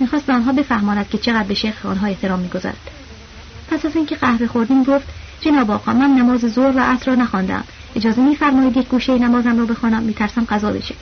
می‌خواست 0.00 0.26
به 0.26 0.32
آنها 0.32 0.52
بفهماند 0.52 1.08
که 1.08 1.18
چقدر 1.18 1.42
به 1.48 1.54
شیخ 1.54 1.86
آنها 1.86 2.06
احترام 2.06 2.40
می‌گذارد. 2.40 2.90
پس 3.70 3.84
از 3.84 3.96
اینکه 3.96 4.16
قهوه 4.16 4.46
خوردیم 4.46 4.84
گفت 4.84 5.04
جناب 5.40 5.70
آقا 5.70 5.92
من 5.92 6.10
نماز 6.10 6.40
ظهر 6.40 6.76
و 6.76 6.80
عصر 6.80 7.06
را 7.06 7.14
نخواندم 7.14 7.64
اجازه 7.96 8.22
میفرمایید 8.22 8.76
یک 8.76 8.88
گوشه 8.88 9.18
نمازم 9.18 9.58
رو 9.58 9.66
بخوانم 9.66 10.02
میترسم 10.02 10.44
قضا 10.44 10.72
بشه. 10.72 10.94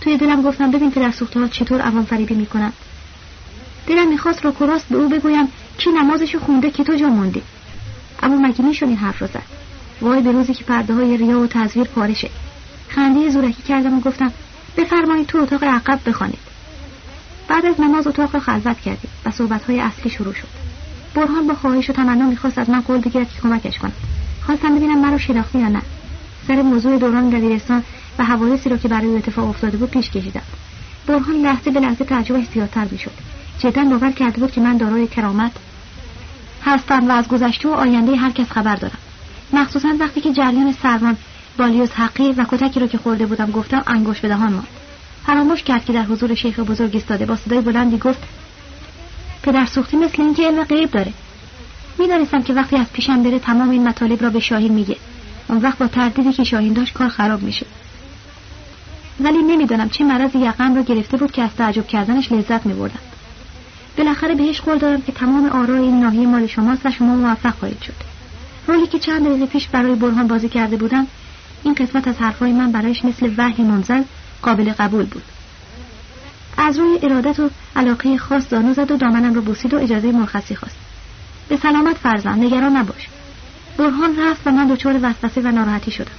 توی 0.00 0.16
دلم 0.16 0.42
گفتم 0.42 0.70
ببین 0.70 0.90
پدر 0.90 1.10
سوخته 1.10 1.40
ها 1.40 1.48
چطور 1.48 1.80
عوام 1.80 2.04
فریبی 2.04 2.34
می‌کنم 2.34 2.72
دلم 3.86 4.08
می‌خواست 4.08 4.44
رو 4.44 4.52
کراست 4.52 4.88
به 4.88 4.96
او 4.96 5.08
بگویم 5.08 5.48
کی 5.78 5.90
نمازشو 5.90 6.38
خونده 6.38 6.70
که 6.70 6.84
تو 6.84 6.94
جا 6.94 7.08
موندی؟ 7.08 7.42
اما 8.22 8.48
مگه 8.48 8.62
می‌شد 8.64 8.86
این 8.86 8.96
حرف 8.96 9.22
را 9.22 9.28
زد؟ 9.28 9.42
وای 10.00 10.22
به 10.22 10.32
روزی 10.32 10.54
که 10.54 10.64
پرده 10.64 10.94
های 10.94 11.16
ریا 11.16 11.40
و 11.40 11.46
تزویر 11.46 11.86
پارشه 11.86 12.30
خنده 12.88 13.30
زورکی 13.30 13.62
کردم 13.62 13.98
و 13.98 14.00
گفتم 14.00 14.32
بفرمایید 14.76 15.26
تو 15.26 15.38
اتاق 15.38 15.64
عقب 15.64 16.00
بخوانید. 16.06 16.38
بعد 17.48 17.66
از 17.66 17.80
نماز 17.80 18.06
اتاق 18.06 18.34
را 18.34 18.40
خلوت 18.40 18.80
کردیم 18.80 19.10
و 19.24 19.30
صحبت 19.30 19.64
های 19.64 19.80
اصلی 19.80 20.10
شروع 20.10 20.34
شد. 20.34 20.48
برهان 21.14 21.46
با 21.46 21.54
خواهش 21.54 21.90
و 21.90 21.92
تمنا 21.92 22.26
می‌خواست 22.26 22.58
از 22.58 22.70
من 22.70 22.80
قول 22.80 23.00
بگیرد 23.00 23.28
که 23.28 23.40
کمکش 23.40 23.78
کنم 23.78 23.92
خواستم 24.46 24.76
ببینم 24.76 25.00
مرا 25.00 25.18
شناختی 25.18 25.58
یا 25.58 25.68
نه. 25.68 25.82
سر 26.48 26.62
موضوع 26.62 26.98
دوران 26.98 27.30
دبیرستان 27.30 27.82
و 28.18 28.24
حوادثی 28.24 28.68
را 28.68 28.76
که 28.76 28.88
برای 28.88 29.16
اتفاق 29.16 29.48
افتاده 29.48 29.76
بود 29.76 29.90
پیش 29.90 30.10
کشیدم. 30.10 30.42
برهان 31.06 31.36
لحظه 31.36 31.70
به 31.70 31.80
لحظه 31.80 32.04
تعجبش 32.04 32.44
زیادتر 32.54 32.86
می‌شد. 32.90 33.10
جدا 33.58 33.84
باور 33.84 34.10
کرده 34.10 34.40
بود 34.40 34.52
که 34.52 34.60
من 34.60 34.76
دارای 34.76 35.06
کرامت 35.06 35.52
هستم 36.64 37.08
و 37.08 37.12
از 37.12 37.28
گذشته 37.28 37.68
و 37.68 37.72
آینده 37.72 38.16
هر 38.16 38.30
کس 38.30 38.50
خبر 38.50 38.76
دارم. 38.76 38.98
مخصوصا 39.52 39.88
وقتی 40.00 40.20
که 40.20 40.32
جریان 40.32 40.72
سروان 40.72 41.16
بالیوز 41.56 41.90
حقیر 41.90 42.34
و 42.38 42.44
کتکی 42.48 42.80
رو 42.80 42.86
که 42.86 42.98
خورده 42.98 43.26
بودم 43.26 43.50
گفتم 43.50 43.82
انگوش 43.86 44.20
به 44.20 44.28
دهان 44.28 44.52
ماند. 44.52 44.66
فراموش 45.26 45.62
کرد 45.62 45.84
که 45.84 45.92
در 45.92 46.02
حضور 46.02 46.34
شیخ 46.34 46.58
بزرگ 46.58 46.90
ایستاده 46.94 47.26
با 47.26 47.36
صدای 47.36 47.60
بلندی 47.60 47.98
گفت 47.98 48.22
پدر 49.42 49.66
سوختی 49.66 49.96
مثل 49.96 50.22
اینکه 50.22 50.46
علم 50.46 50.64
غیب 50.64 50.90
داره. 50.90 51.12
می‌دانستم 51.98 52.42
که 52.42 52.52
وقتی 52.52 52.76
از 52.76 52.86
پیشم 52.92 53.22
بره 53.22 53.38
تمام 53.38 53.70
این 53.70 53.88
مطالب 53.88 54.22
را 54.22 54.30
به 54.30 54.40
شاهین 54.40 54.72
میگه. 54.72 54.96
اون 55.48 55.58
وقت 55.58 55.78
با 55.78 55.86
تردیدی 55.86 56.32
که 56.32 56.44
شاهین 56.44 56.72
داشت 56.72 56.94
کار 56.94 57.08
خراب 57.08 57.42
میشه 57.42 57.66
ولی 59.20 59.38
نمی‌دانم 59.42 59.88
چه 59.88 60.04
مرض 60.04 60.34
یقم 60.34 60.74
را 60.74 60.82
گرفته 60.82 61.16
بود 61.16 61.32
که 61.32 61.42
از 61.42 61.50
تعجب 61.58 61.86
کردنش 61.86 62.32
لذت 62.32 62.66
میبردم. 62.66 62.98
بالاخره 63.98 64.34
بهش 64.34 64.60
قول 64.60 64.78
دارم 64.78 65.02
که 65.02 65.12
تمام 65.12 65.46
آرای 65.46 65.80
این 65.80 66.00
ناحیه 66.00 66.26
مال 66.26 66.46
شماست 66.46 66.86
و 66.86 66.90
شما 66.90 67.14
موفق 67.14 67.54
خواهید 67.58 67.82
شد. 67.82 67.94
رولی 68.66 68.86
که 68.86 68.98
چند 68.98 69.26
روز 69.26 69.42
پیش 69.48 69.68
برای 69.68 69.94
برهان 69.94 70.26
بازی 70.26 70.48
کرده 70.48 70.76
بودم 70.76 71.06
این 71.66 71.74
قسمت 71.74 72.08
از 72.08 72.16
حرفای 72.16 72.52
من 72.52 72.72
برایش 72.72 73.04
مثل 73.04 73.30
وحی 73.36 73.62
منزل 73.62 74.02
قابل 74.42 74.72
قبول 74.72 75.04
بود. 75.04 75.22
از 76.56 76.78
روی 76.78 76.98
ارادت 77.02 77.40
و 77.40 77.50
علاقه 77.76 78.18
خاص 78.18 78.44
دانو 78.50 78.74
زد 78.74 78.90
و 78.90 78.96
دامنم 78.96 79.34
رو 79.34 79.40
بوسید 79.40 79.74
و 79.74 79.78
اجازه 79.78 80.12
مرخصی 80.12 80.54
خواست. 80.54 80.76
به 81.48 81.56
سلامت 81.56 81.96
فرزند 81.96 82.44
نگران 82.44 82.76
نباش. 82.76 83.08
برهان 83.76 84.20
رفت 84.20 84.46
و 84.46 84.50
من 84.50 84.66
دچار 84.66 84.98
وسوسه 85.02 85.40
و 85.40 85.48
ناراحتی 85.48 85.90
شدم. 85.90 86.12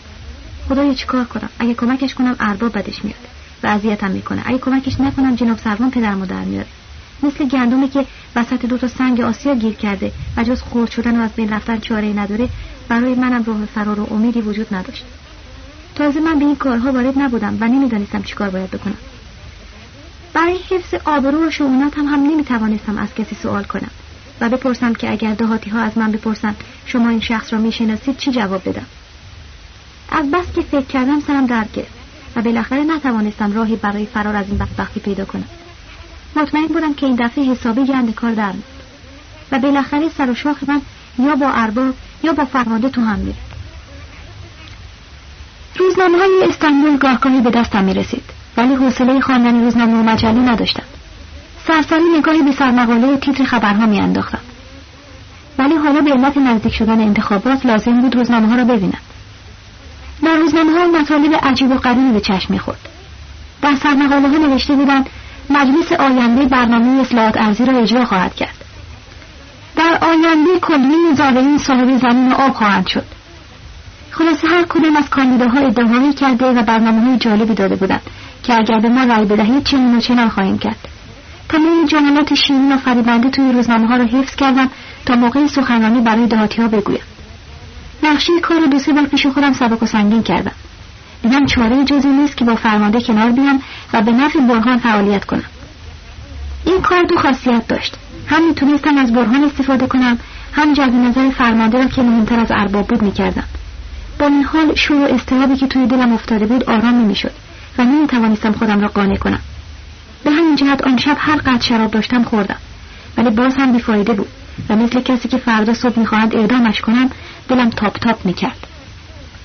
خدایا 0.70 0.94
چیکار 0.94 1.26
کنم؟ 1.26 1.50
اگه 1.60 1.74
کمکش 1.74 2.14
کنم 2.14 2.36
ارباب 2.40 2.78
بدش 2.78 3.06
میاد 3.06 3.20
و 3.64 3.68
اذیتم 3.68 4.12
می‌کنه. 4.12 4.42
اگه 4.46 4.58
کمکش 4.58 5.00
نکنم 5.00 5.36
جناب 5.36 5.58
سروان 5.58 5.92
پدر 5.92 6.16
مادر 6.16 6.44
میاره. 6.44 6.68
مثل 7.24 7.46
گندمی 7.46 7.90
که 7.90 8.06
وسط 8.36 8.66
دو 8.66 8.78
تا 8.78 8.88
سنگ 8.88 9.22
آسیا 9.22 9.56
گیر 9.56 9.74
کرده 9.74 10.12
و 10.38 10.44
جز 10.44 10.62
خورد 10.62 10.92
شدن 10.92 11.20
و 11.20 11.22
از 11.22 11.32
بین 11.32 11.50
رفتن 11.50 11.80
چاره 11.80 12.14
نداره 12.14 12.50
برای 12.90 13.16
منم 13.16 13.44
راه 13.44 13.66
فرار 13.66 14.00
و 14.00 14.08
امیدی 14.14 14.42
وجود 14.42 14.76
نداشت. 14.76 15.06
تازه 15.98 16.20
من 16.20 16.40
به 16.40 16.46
این 16.46 16.56
کارها 16.56 16.92
وارد 16.92 17.20
نبودم 17.20 17.58
و 17.62 17.68
نمی‌دانستم 17.68 18.24
چیکار 18.24 18.50
باید 18.50 18.72
بکنم. 18.72 18.98
برای 20.34 20.58
حفظ 20.70 20.94
آبرو 21.06 21.48
و 21.48 21.52
شعونات 21.52 21.98
هم, 21.98 22.06
هم 22.06 22.24
نمی‌توانستم 22.24 22.98
از 22.98 23.16
کسی 23.16 23.36
سوال 23.36 23.64
کنم 23.64 23.90
و 24.42 24.50
بپرسم 24.50 24.94
که 24.94 25.12
اگر 25.12 25.34
دهاتی 25.34 25.70
ها 25.70 25.80
از 25.80 25.98
من 25.98 26.12
بپرسن 26.12 26.56
شما 26.86 27.10
این 27.10 27.20
شخص 27.20 27.54
را 27.54 27.60
می‌شناسید 27.60 28.18
چی 28.18 28.32
جواب 28.32 28.70
بدم؟ 28.70 28.86
از 30.12 30.32
بس 30.32 30.46
که 30.56 30.62
فکر 30.62 30.86
کردم 30.86 31.20
سرم 31.20 31.46
درد 31.46 31.72
گرفت 31.74 31.98
و 32.36 32.42
بالاخره 32.42 32.84
نتوانستم 32.84 33.54
راهی 33.54 33.76
برای 33.76 34.06
فرار 34.06 34.36
از 34.36 34.46
این 34.48 34.58
بدبختی 34.58 35.00
پیدا 35.00 35.26
کنم. 35.26 35.48
مطمئن 36.36 36.68
بودم 36.68 36.94
که 36.94 37.06
این 37.06 37.16
دفعه 37.16 37.44
حسابی 37.44 37.86
گند 37.86 38.16
کار 38.16 38.32
در 38.32 38.54
و 39.52 39.60
بالاخره 39.60 40.10
سر 40.10 40.30
و 40.30 40.36
شاخ 40.36 40.58
من 40.68 40.82
یا 41.20 41.36
با 41.36 41.50
ارباب 41.50 41.94
یا 42.24 42.34
با 42.34 42.46
فرمانده 42.46 42.90
تو 42.90 43.02
هم 43.02 43.20
میره 43.20 43.47
روزنامه 45.78 46.18
های 46.18 46.50
استانبول 46.50 46.98
گاهگاهی 46.98 47.42
به 47.42 47.50
دستم 47.50 47.84
می 47.84 47.94
رسید 47.94 48.24
ولی 48.58 48.76
حوصله 48.76 49.22
خواندن 49.22 49.64
روزنامه 49.64 49.94
و 49.94 50.04
مجله 50.04 50.52
نداشتم. 50.52 50.84
سرسری 51.68 52.04
نگاهی 52.18 52.42
به 52.42 52.52
سرمقاله 52.52 53.18
تیتر 53.18 53.44
خبرها 53.44 53.86
می 53.86 54.00
انداختم. 54.00 54.40
ولی 55.60 55.76
حالا 55.76 56.02
به 56.02 56.12
علت 56.12 56.38
نزدیک 56.38 56.74
شدن 56.74 57.02
انتخابات 57.02 57.66
لازم 57.66 58.02
بود 58.02 58.16
روزنامه 58.16 58.48
ها 58.48 58.56
را 58.56 58.64
ببینم. 58.64 59.02
در 60.24 60.36
روزنامه 60.36 60.80
ها 60.80 60.88
مطالب 60.88 61.40
عجیب 61.44 61.72
و 61.72 61.76
غریبی 61.76 62.12
به 62.12 62.20
چشم 62.20 62.54
می‌خورد. 62.54 62.90
در 63.62 63.76
سرمقاله 63.84 64.30
ها 64.30 64.38
نوشته 64.38 64.76
بودند 64.76 65.10
مجلس 65.50 65.92
آینده 65.92 66.46
برنامه 66.46 67.02
اصلاحات 67.02 67.38
ارزی 67.38 67.66
را 67.66 67.78
اجرا 67.78 68.06
خواهد 68.06 68.36
کرد. 68.36 68.66
در 69.76 69.98
آینده 70.02 70.60
کلی 70.62 71.16
زارعین 71.18 71.58
صاحب 71.58 71.98
زمین 71.98 72.34
آب 72.34 72.54
خواهند 72.54 72.88
شد. 72.88 73.17
خلاصه 74.18 74.48
هر 74.48 74.64
کدام 74.64 74.96
از 74.96 75.10
کاندیداها 75.10 75.60
ادعاهایی 75.60 76.14
کرده 76.14 76.46
و 76.46 76.64
برنامه 76.64 77.02
های 77.02 77.18
جالبی 77.18 77.54
داده 77.54 77.76
بودند 77.76 78.02
که 78.44 78.54
اگر 78.54 78.80
به 78.80 78.90
ما 78.90 79.04
رأی 79.04 79.26
بدهید 79.26 79.64
چنین 79.64 79.98
و 79.98 80.00
چنان 80.00 80.30
خواهیم 80.30 80.58
کرد. 80.58 80.88
تمام 81.50 81.86
جملات 81.86 82.34
شیرین 82.34 82.72
و 82.72 82.78
فریبنده 82.78 83.30
توی 83.30 83.52
روزنامه 83.52 83.88
ها 83.88 83.98
را 83.98 84.06
حفظ 84.06 84.36
کردم 84.36 84.70
تا 85.06 85.16
موقع 85.16 85.48
سخنرانی 85.48 86.02
برای 86.02 86.28
دهاتی 86.28 86.62
ها 86.62 86.68
بگویم. 86.68 87.02
نقشه 88.04 88.34
کار 88.42 88.60
دو 88.72 88.80
سه 88.80 88.94
بار 88.94 89.04
پیش 89.04 89.28
خودم 89.28 89.54
سبک 89.54 89.84
و 89.84 89.86
سنگین 89.86 90.24
کردم. 90.24 90.52
دیدم 91.24 91.46
چاره 91.46 91.84
جزی 91.86 92.10
نیست 92.10 92.38
که 92.38 92.46
با 92.46 92.56
فرمانده 92.56 93.02
کنار 93.02 93.32
بیام 93.32 93.62
و 93.94 94.02
به 94.02 94.12
نفع 94.12 94.40
برهان 94.40 94.78
فعالیت 94.78 95.26
کنم. 95.26 95.50
این 96.66 96.82
کار 96.82 97.04
دو 97.04 97.18
خاصیت 97.18 97.68
داشت. 97.68 97.96
هم 98.28 98.48
می‌تونستم 98.48 98.98
از 98.98 99.14
برهان 99.14 99.44
استفاده 99.44 99.88
کنم 99.88 100.20
هم 100.54 100.74
جلب 100.74 100.94
نظر 100.94 101.30
فرمانده 101.30 101.78
را 101.78 101.86
که 101.86 102.02
مهمتر 102.02 102.40
از 102.40 102.52
ارباب 102.52 102.88
بود 102.88 103.02
می‌کردم. 103.02 103.44
با 104.20 104.26
این 104.26 104.44
حال 104.44 104.76
شور 104.76 104.98
و 104.98 105.14
استرابی 105.14 105.56
که 105.56 105.68
توی 105.68 105.88
دلم 105.88 106.14
افتاده 106.14 106.46
بود 106.46 106.64
آرام 106.64 107.02
نمی‌شد 107.02 107.32
و 107.78 107.84
نمی‌توانستم 107.84 108.52
خودم 108.52 108.82
را 108.82 108.88
قانع 108.88 109.16
کنم. 109.16 109.40
به 110.24 110.32
همین 110.32 110.56
جهت 110.56 110.84
آن 110.84 110.98
شب 110.98 111.18
هر 111.20 111.38
قد 111.38 111.62
شراب 111.62 111.92
داشتم 111.92 112.24
خوردم. 112.24 112.58
ولی 113.18 113.30
باز 113.30 113.58
هم 113.58 113.74
بیفایده 113.74 114.14
بود 114.14 114.28
و 114.70 114.76
مثل 114.76 115.02
کسی 115.02 115.28
که 115.28 115.38
فردا 115.38 115.74
صبح 115.74 116.00
می‌خواهند 116.00 116.36
اعدامش 116.36 116.82
کنم 116.82 117.10
دلم 117.50 117.70
تاپ 117.70 117.98
تاپ 117.98 118.26
می‌کرد. 118.26 118.68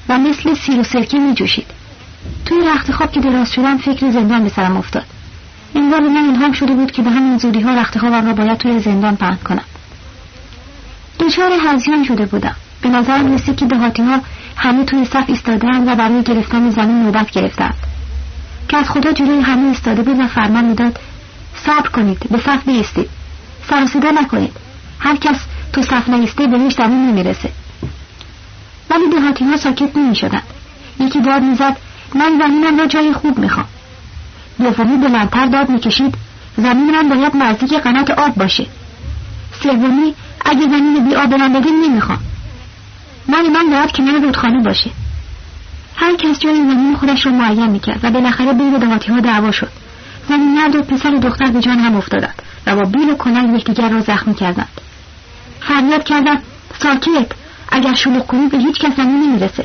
و 0.08 0.18
مثل 0.18 0.54
سیر 0.54 0.80
و 0.80 0.82
سرکه 0.82 1.18
میجوشید. 1.18 1.66
توی 2.46 2.58
رخت 2.68 2.92
خواب 2.92 3.12
که 3.12 3.20
دراز 3.20 3.52
شدم 3.52 3.78
فکر 3.78 4.10
زندان 4.10 4.44
به 4.44 4.48
سرم 4.48 4.76
افتاد. 4.76 5.04
انگار 5.74 6.00
من 6.00 6.28
الهام 6.28 6.52
شده 6.52 6.74
بود 6.74 6.90
که 6.90 7.02
به 7.02 7.10
همین 7.10 7.38
زودی 7.38 7.60
ها 7.60 7.74
رخت 7.74 7.96
را 7.96 8.32
باید 8.32 8.58
توی 8.58 8.80
زندان 8.80 9.16
پهن 9.16 9.38
کنم. 9.44 9.64
دچار 11.20 11.52
هزیان 11.66 12.04
شده 12.04 12.26
بودم. 12.26 12.56
به 12.82 12.88
نظرم 12.88 13.34
رسید 13.34 13.56
که 13.56 13.66
دهاتی 13.66 14.02
ها 14.02 14.20
همه 14.56 14.84
توی 14.84 15.04
صف 15.04 15.24
ایستادهاند 15.26 15.88
و 15.88 15.94
برای 15.94 16.22
گرفتن 16.22 16.70
زمین 16.70 17.02
نوبت 17.02 17.30
گرفتند. 17.30 17.74
که 18.68 18.76
از 18.76 18.90
خدا 18.90 19.12
جلوی 19.12 19.40
همه 19.40 19.68
ایستاده 19.68 20.02
بود 20.02 20.20
و 20.20 20.26
فرمان 20.26 20.64
می‌داد 20.64 20.98
صبر 21.56 21.88
کنید 21.88 22.18
به 22.30 22.38
صف 22.38 22.64
بیستید 22.66 23.10
سر 23.68 23.86
صدا 23.86 24.10
نکنید. 24.10 24.56
هر 24.98 25.16
کس 25.16 25.40
تو 25.72 25.82
صف 25.82 26.08
نیسته 26.08 26.46
بهش 26.46 26.72
زمین 26.72 27.06
نمی‌رسه. 27.08 27.52
ولی 28.90 29.10
دهاتی 29.10 29.44
ها 29.44 29.56
ساکت 29.56 29.96
نمی 29.96 30.16
شدن. 30.16 30.42
یکی 31.00 31.20
داد 31.20 31.42
می‌زد 31.42 31.76
من 32.14 32.38
زمینم 32.38 32.78
را 32.78 32.86
جای 32.86 33.12
خوب 33.12 33.38
می‌خوام. 33.38 33.66
دومی 34.58 34.96
بلندتر 34.96 35.46
داد 35.46 35.68
می‌کشید 35.68 36.14
زمین 36.56 36.90
من 36.90 37.08
باید 37.08 37.36
نزدیک 37.36 37.74
قنات 37.74 38.10
آب 38.10 38.34
باشه. 38.34 38.66
سومی 39.62 40.14
اگه 40.44 40.62
زمین 40.62 41.08
بی 41.08 41.14
آب 41.14 41.34
بدین 41.34 41.84
نمی‌خوام. 41.84 42.18
من 43.28 43.46
من 43.46 43.70
باید 43.70 43.92
کنار 43.92 44.20
رودخانه 44.20 44.64
باشه. 44.64 44.90
هر 45.96 46.16
کس 46.16 46.38
جای 46.38 46.54
زمین 46.54 46.96
خودش 46.96 47.26
رو 47.26 47.32
معین 47.32 47.66
می‌کرد 47.66 48.00
و 48.02 48.10
بالاخره 48.10 48.52
بین 48.52 48.78
دهاتی 48.78 49.12
ها 49.12 49.20
دعوا 49.20 49.50
شد. 49.50 49.68
زمین 50.28 50.54
مرد 50.54 50.76
و 50.76 50.82
پسر 50.82 51.14
و 51.14 51.18
دختر 51.18 51.50
به 51.50 51.60
جان 51.60 51.78
هم 51.78 51.96
افتادند 51.96 52.42
و 52.66 52.76
با 52.76 52.82
بیل 52.82 53.10
و 53.10 53.14
کنن 53.14 53.54
یکدیگر 53.54 53.88
را 53.88 54.00
زخمی 54.00 54.34
کردند. 54.34 54.80
فریاد 55.60 56.04
کردند 56.04 56.42
ساکت 56.78 57.26
اگر 57.68 57.94
شلوغ 57.94 58.26
کنی 58.26 58.46
به 58.46 58.58
هیچ 58.58 58.78
کس 58.78 58.96
زمین 58.96 59.20
نمی‌رسه. 59.22 59.64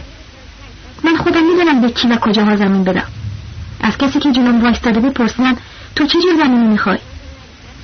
من 1.03 1.16
خودم 1.16 1.43
می‌دونم 1.43 1.82
به 1.82 1.91
کی 1.91 2.08
و 2.08 2.16
کجاها 2.16 2.55
زمین 2.55 2.84
بدم. 2.84 3.08
از 3.82 3.97
کسی 3.97 4.20
که 4.20 4.32
جلوم 4.32 4.62
وایستاده 4.62 4.99
بود 4.99 5.14
پرسیدم 5.14 5.58
تو 5.95 6.05
چه 6.05 6.22
جور 6.22 6.38
زمینی 6.45 6.68
می‌خوای؟ 6.68 6.97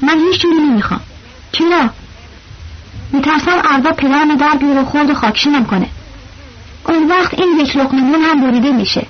من 0.01 0.19
هیچ 0.19 0.41
جوری 0.41 0.55
نمی‌خوام. 0.55 1.01
چرا؟ 1.51 1.89
میترسم 3.13 3.61
ارباب 3.69 3.95
پدرم 3.95 4.35
در 4.35 4.57
بیاره 4.59 4.81
و 4.81 4.85
خورد 4.85 5.09
و 5.09 5.13
خاکشینم 5.13 5.65
کنه 5.65 5.87
اون 6.87 7.07
وقت 7.07 7.39
این 7.39 7.59
یک 7.59 7.77
لقمه 7.77 8.17
هم 8.17 8.41
بریده 8.41 8.71
میشه. 8.71 9.07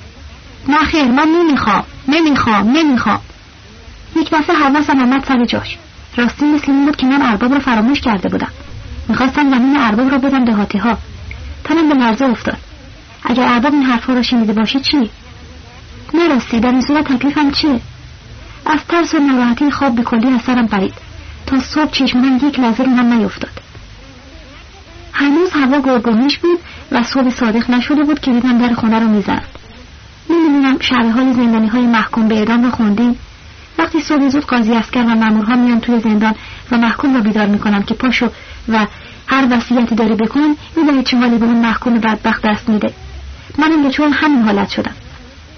نه 0.67 0.77
خیر 0.77 1.05
من 1.05 1.27
نمی‌خوام 1.27 1.83
نمی‌خوام 2.07 2.77
نمی‌خوام. 2.77 3.19
یک 4.15 4.29
دفعه 4.29 4.55
حواسم 4.55 4.99
آمد 4.99 5.25
سر 5.27 5.45
جاش. 5.45 5.77
راستی 6.17 6.45
مثل 6.45 6.71
این 6.71 6.85
بود 6.85 6.95
که 6.95 7.07
من 7.07 7.21
ارباب 7.21 7.53
رو 7.53 7.59
فراموش 7.59 8.01
کرده 8.01 8.29
بودم. 8.29 8.51
می‌خواستم 9.07 9.49
زمین 9.49 9.77
ارباب 9.77 10.09
رو 10.09 10.17
بدم 10.17 10.45
دهاتی 10.45 10.77
ها 10.77 10.97
تنم 11.63 11.89
به 11.89 11.95
لرزه 11.95 12.25
افتاد. 12.25 12.57
اگر 13.23 13.43
ارباب 13.43 13.73
این 13.73 13.83
حرفها 13.83 14.13
رو 14.13 14.23
شنیده 14.23 14.53
باشه 14.53 14.79
چی؟ 14.79 15.09
نراستی 16.13 16.59
در 16.59 16.69
این 16.69 16.81
صورت 16.81 17.13
تکلیفم 17.13 17.51
چیه؟ 17.51 17.79
از 18.65 18.79
ترس 18.89 19.13
و 19.13 19.19
ناراحتی 19.19 19.71
خواب 19.71 19.95
به 19.95 20.03
کلی 20.03 20.27
از 20.27 20.41
سرم 20.41 20.67
پرید. 20.67 20.93
تا 21.47 21.59
صبح 21.59 21.91
چشمانم 21.91 22.47
یک 22.47 22.59
لحظه 22.59 22.83
رو 22.83 22.89
هم 22.89 23.13
نیفتاد. 23.13 23.51
هنوز 25.13 25.49
هوا 25.51 25.79
گرگومیش 25.81 26.37
بود 26.37 26.59
و 26.91 27.03
صبح 27.03 27.29
صادق 27.29 27.71
نشده 27.71 28.03
بود 28.03 28.19
که 28.19 28.31
دیدم 28.31 28.67
در 28.67 28.73
خونه 28.73 28.99
رو 28.99 29.07
می‌زند 29.07 29.47
نمی‌دونم 30.29 30.79
شرح 30.79 31.11
های 31.11 31.33
زندانی 31.33 31.67
های 31.67 31.85
محکوم 31.85 32.27
به 32.27 32.35
اعدام 32.35 32.63
رو 32.63 32.71
خوندیم 32.71 33.19
وقتی 33.77 34.01
صبح 34.01 34.29
زود 34.29 34.45
قاضی 34.45 34.73
اسکر 34.73 35.03
و 35.03 35.15
مامورها 35.15 35.55
میان 35.55 35.79
توی 35.79 35.99
زندان 35.99 36.35
و 36.71 36.77
محکوم 36.77 37.15
رو 37.15 37.21
بیدار 37.21 37.45
می‌کنن 37.45 37.83
که 37.83 37.93
پاشو 37.93 38.29
و 38.69 38.87
هر 39.27 39.47
وصیتی 39.51 39.95
داری 39.95 40.15
بکن 40.15 40.55
می‌دونی 40.75 41.03
چه 41.03 41.17
حالی 41.17 41.37
به 41.37 41.45
اون 41.45 41.57
محکوم 41.57 41.99
بدبخت 41.99 42.41
دست 42.45 42.69
میده. 42.69 42.93
منم 43.57 43.89
چون 43.89 44.11
همین 44.11 44.43
حالت 44.43 44.69
شدم. 44.69 44.95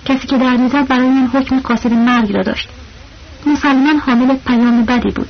کسی 0.06 0.28
که 0.28 0.38
در 0.38 0.58
می‌زد 0.58 0.88
برای 0.88 1.10
من 1.10 1.28
حکم 1.28 1.60
قاصد 1.60 1.94
مرگ 1.94 2.34
را 2.34 2.44
داشت. 2.44 2.70
مسلمان 3.46 3.98
حامل 3.98 4.36
پیام 4.48 4.86
بدی 4.86 5.12
بود 5.12 5.28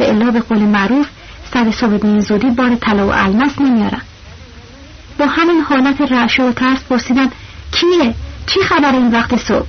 و 0.00 0.02
الا 0.02 0.30
به 0.30 0.40
قول 0.40 0.58
معروف 0.58 1.06
سر 1.52 1.70
صبح 1.70 2.20
زودی 2.20 2.50
بار 2.50 2.74
طلا 2.74 3.06
و 3.06 3.12
الماس 3.12 3.60
نمیارن 3.60 4.02
با 5.18 5.26
همین 5.26 5.60
حالت 5.60 6.00
رعشه 6.00 6.42
و 6.42 6.52
ترس 6.52 6.84
پرسیدم 6.84 7.30
کیه؟ 7.72 8.14
چی 8.46 8.60
خبر 8.60 8.92
این 8.92 9.10
وقت 9.10 9.36
صبح؟ 9.36 9.66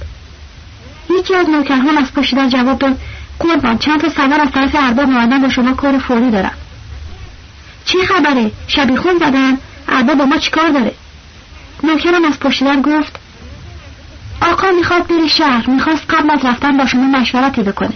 یکی 1.19 1.35
از 1.35 1.49
نوکران 1.49 1.97
از 1.97 2.13
پشیدن 2.13 2.49
جواب 2.49 2.79
داد 2.79 2.99
قربان 3.39 3.77
چند 3.77 4.01
تا 4.01 4.09
سوار 4.09 4.41
از 4.41 4.51
طرف 4.51 4.75
ارباب 4.79 5.05
اومدن 5.05 5.41
با 5.41 5.49
شما 5.49 5.73
کار 5.73 5.97
فوری 5.97 6.31
دارم. 6.31 6.51
چی 7.85 7.97
خبره؟ 8.05 8.51
شبیخون 8.67 9.17
زدن؟ 9.17 9.57
ارباب 9.87 10.17
با 10.17 10.25
ما 10.25 10.37
چیکار 10.37 10.69
داره؟ 10.69 10.95
نوکرم 11.83 12.25
از 12.25 12.39
پشیدن 12.39 12.81
گفت 12.81 13.19
آقا 14.41 14.67
می‌خواد 14.77 15.07
بری 15.07 15.29
شهر 15.29 15.69
می‌خواست 15.69 16.03
قبل 16.09 16.31
از 16.31 16.45
رفتن 16.45 16.77
با 16.77 16.85
شما 16.85 17.19
مشورتی 17.19 17.61
بکنه. 17.61 17.93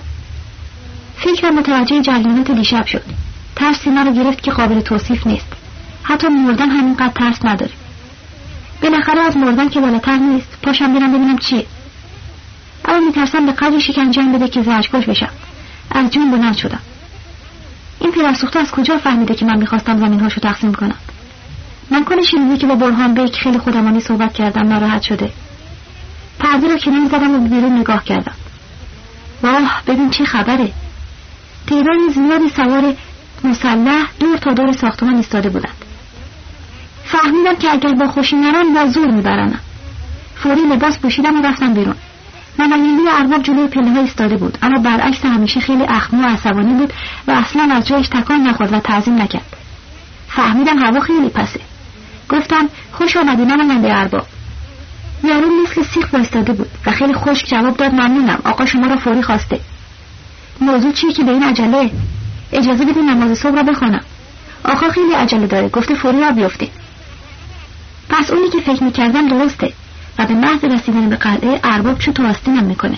فکرم 1.18 1.56
متوجه 1.56 2.02
جریانات 2.02 2.52
دیشب 2.52 2.86
شد. 2.86 3.04
ترسی 3.56 3.89
رو 3.89 4.12
گرفت 4.12 4.43
که 4.43 4.52
قابل 4.52 4.80
توصیف 4.80 5.28
نیست. 5.28 5.47
حتی 6.04 6.28
مردن 6.28 6.70
همینقدر 6.70 7.14
ترس 7.14 7.45
نداره. 7.45 7.72
بالاخره 8.82 9.22
از 9.22 9.38
مردن 9.38 9.70
که 9.70 9.80
بالاتر 9.80 10.18
نیست 10.18 10.58
پاشم 10.64 10.93
برم 10.93 11.14
ببینم 11.14 11.38
چیه. 11.38 11.66
اما 12.86 13.00
میترسم 13.00 13.45
به 13.45 13.52
قدری 13.52 13.82
شکنجه 13.82 14.24
بده 14.24 14.47
که 14.47 14.62
زجرکش 14.62 15.06
بشم. 15.06 15.30
از 15.91 16.12
جون 16.12 16.32
بلند 16.32 16.56
شدم. 16.56 16.80
این 18.00 18.12
پدرسوخته 18.12 18.60
از 18.60 18.72
کجا 18.72 18.97
فهمیده 18.97 19.36
که 19.36 19.45
من 19.45 19.58
می‌خواستم 19.58 20.00
زمین 20.00 20.20
هاشو 20.20 20.41
تقسیم 20.41 20.74
کنم؟ 20.74 20.95
من 21.91 22.04
کنه 22.06 22.22
شنیده 22.22 22.58
که 22.58 22.68
با 22.68 22.76
برهان 22.76 23.14
بیک 23.14 23.36
خیلی 23.36 23.58
خودمانی 23.58 24.00
صحبت 24.00 24.34
کردم 24.34 24.68
ناراحت 24.68 25.02
شده. 25.02 25.32
پرده 26.39 26.68
رو 26.68 26.78
کنار 26.78 27.08
زدم 27.08 27.36
و 27.36 27.47
بیرون 27.47 27.78
نگاه 27.78 28.04
کردم. 28.04 28.36
واه 29.43 29.84
ببین 29.88 30.10
چه 30.10 30.26
خبره. 30.26 30.72
تعداد 31.68 32.14
زیادی 32.14 32.50
سوار 32.50 32.95
مسلح 33.46 34.06
دور 34.20 34.38
تا 34.38 34.54
دور 34.54 34.72
ساختمان 34.72 35.16
ایستاده 35.16 35.50
بودند. 35.50 35.86
فهمیدم 37.06 37.56
که 37.56 37.72
اگر 37.72 37.94
با 37.94 38.08
خوشی 38.08 38.36
نرم 38.36 38.74
با 38.74 38.88
زور 38.88 39.12
میبرنم 39.12 39.60
فوری 40.36 40.62
لباس 40.62 41.00
پوشیدم 41.00 41.40
و 41.40 41.48
رفتم 41.48 41.74
بیرون. 41.74 41.96
نماینده 42.60 43.02
ارباب 43.20 43.44
جلوی 43.44 43.68
پله 43.68 43.92
ها 43.92 44.00
ایستاده 44.00 44.38
بود 44.38 44.58
اما 44.62 44.80
برعکس 44.80 45.26
همیشه 45.26 45.60
خیلی 45.60 45.84
اخمو 45.84 46.24
و 46.24 46.30
عصبانی 46.30 46.74
بود 46.74 46.94
و 47.28 47.32
اصلا 47.32 47.70
از 47.74 47.88
جایش 47.88 48.08
تکان 48.08 48.42
نخورد 48.42 48.74
و 48.74 48.80
تعظیم 48.80 49.22
نکرد. 49.22 49.56
فهمیدم 50.28 50.80
هوا 50.80 51.00
خیلی 51.00 51.30
پسه. 51.30 51.60
گفتم 52.30 52.70
خوش 52.92 53.18
آمدی 53.18 53.46
نماینده 53.46 53.98
ارباب. 53.98 54.26
یارو 55.24 55.48
مثل 55.64 55.84
سیخ 55.84 56.08
بایستاده 56.08 56.54
بود 56.54 56.70
و 56.86 56.92
خیلی 56.92 57.14
خشک 57.14 57.48
جواب 57.48 57.78
داد 57.78 57.94
ممنونم 57.94 58.40
آقا 58.46 58.66
شما 58.66 58.88
را 58.88 58.96
فوری 58.96 59.22
خواسته. 59.22 59.60
موضوع 60.62 60.92
چیه 60.92 61.14
که 61.14 61.24
به 61.24 61.32
این 61.32 61.44
عجله؟ 61.44 61.92
اجازه 62.52 62.86
بدین 62.86 63.10
نماز 63.10 63.38
صبح 63.38 63.56
را 63.56 63.64
بخوانم. 63.64 64.04
آقا 64.66 64.89
خیلی 64.89 65.14
عجله 65.14 65.47
داره. 65.47 65.70
گفته 65.70 65.95
فوری 65.95 66.22
را 66.22 66.32
بیفته 66.32 66.68
پس 68.10 68.32
اونی 68.32 68.50
که 68.50 68.60
فکر 68.60 68.84
می‌کردم 68.84 69.28
درسته. 69.28 69.74
و 70.20 70.26
به 70.26 70.34
محض 70.34 70.64
رسیدن 70.64 71.10
به 71.10 71.16
قلعه 71.16 71.60
ارباب 71.64 72.00
چو 72.00 72.12
تو 72.12 72.28
آستینم 72.28 72.64
می‌کنه. 72.64 72.97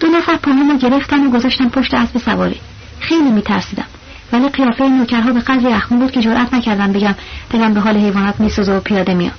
دو 0.00 0.06
نفر 0.06 0.38
رو 0.44 0.78
گرفتن 0.78 1.26
و 1.26 1.30
گذاشتن 1.30 1.68
پشت 1.68 1.94
اسب 1.94 2.18
سواری. 2.18 2.60
خیلی 3.00 3.30
میترسیدم. 3.30 3.86
ولی 4.32 4.48
قیافه 4.48 4.88
نوکرها 4.88 5.32
به 5.32 5.40
قدری 5.40 5.72
اخمون 5.72 6.00
بود 6.00 6.10
که 6.10 6.20
جرأت 6.20 6.54
نکردم 6.54 6.92
بگم 6.92 7.14
دلم 7.50 7.74
به 7.74 7.80
حال 7.80 7.96
حیوانات 7.96 8.40
میسوزه 8.40 8.76
و 8.76 8.80
پیاده 8.80 9.14
میام. 9.14 9.34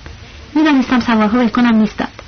می‌دانستم 0.56 1.00
سوارها 1.00 1.48
کنم 1.48 1.76
نیستند. 1.76 2.22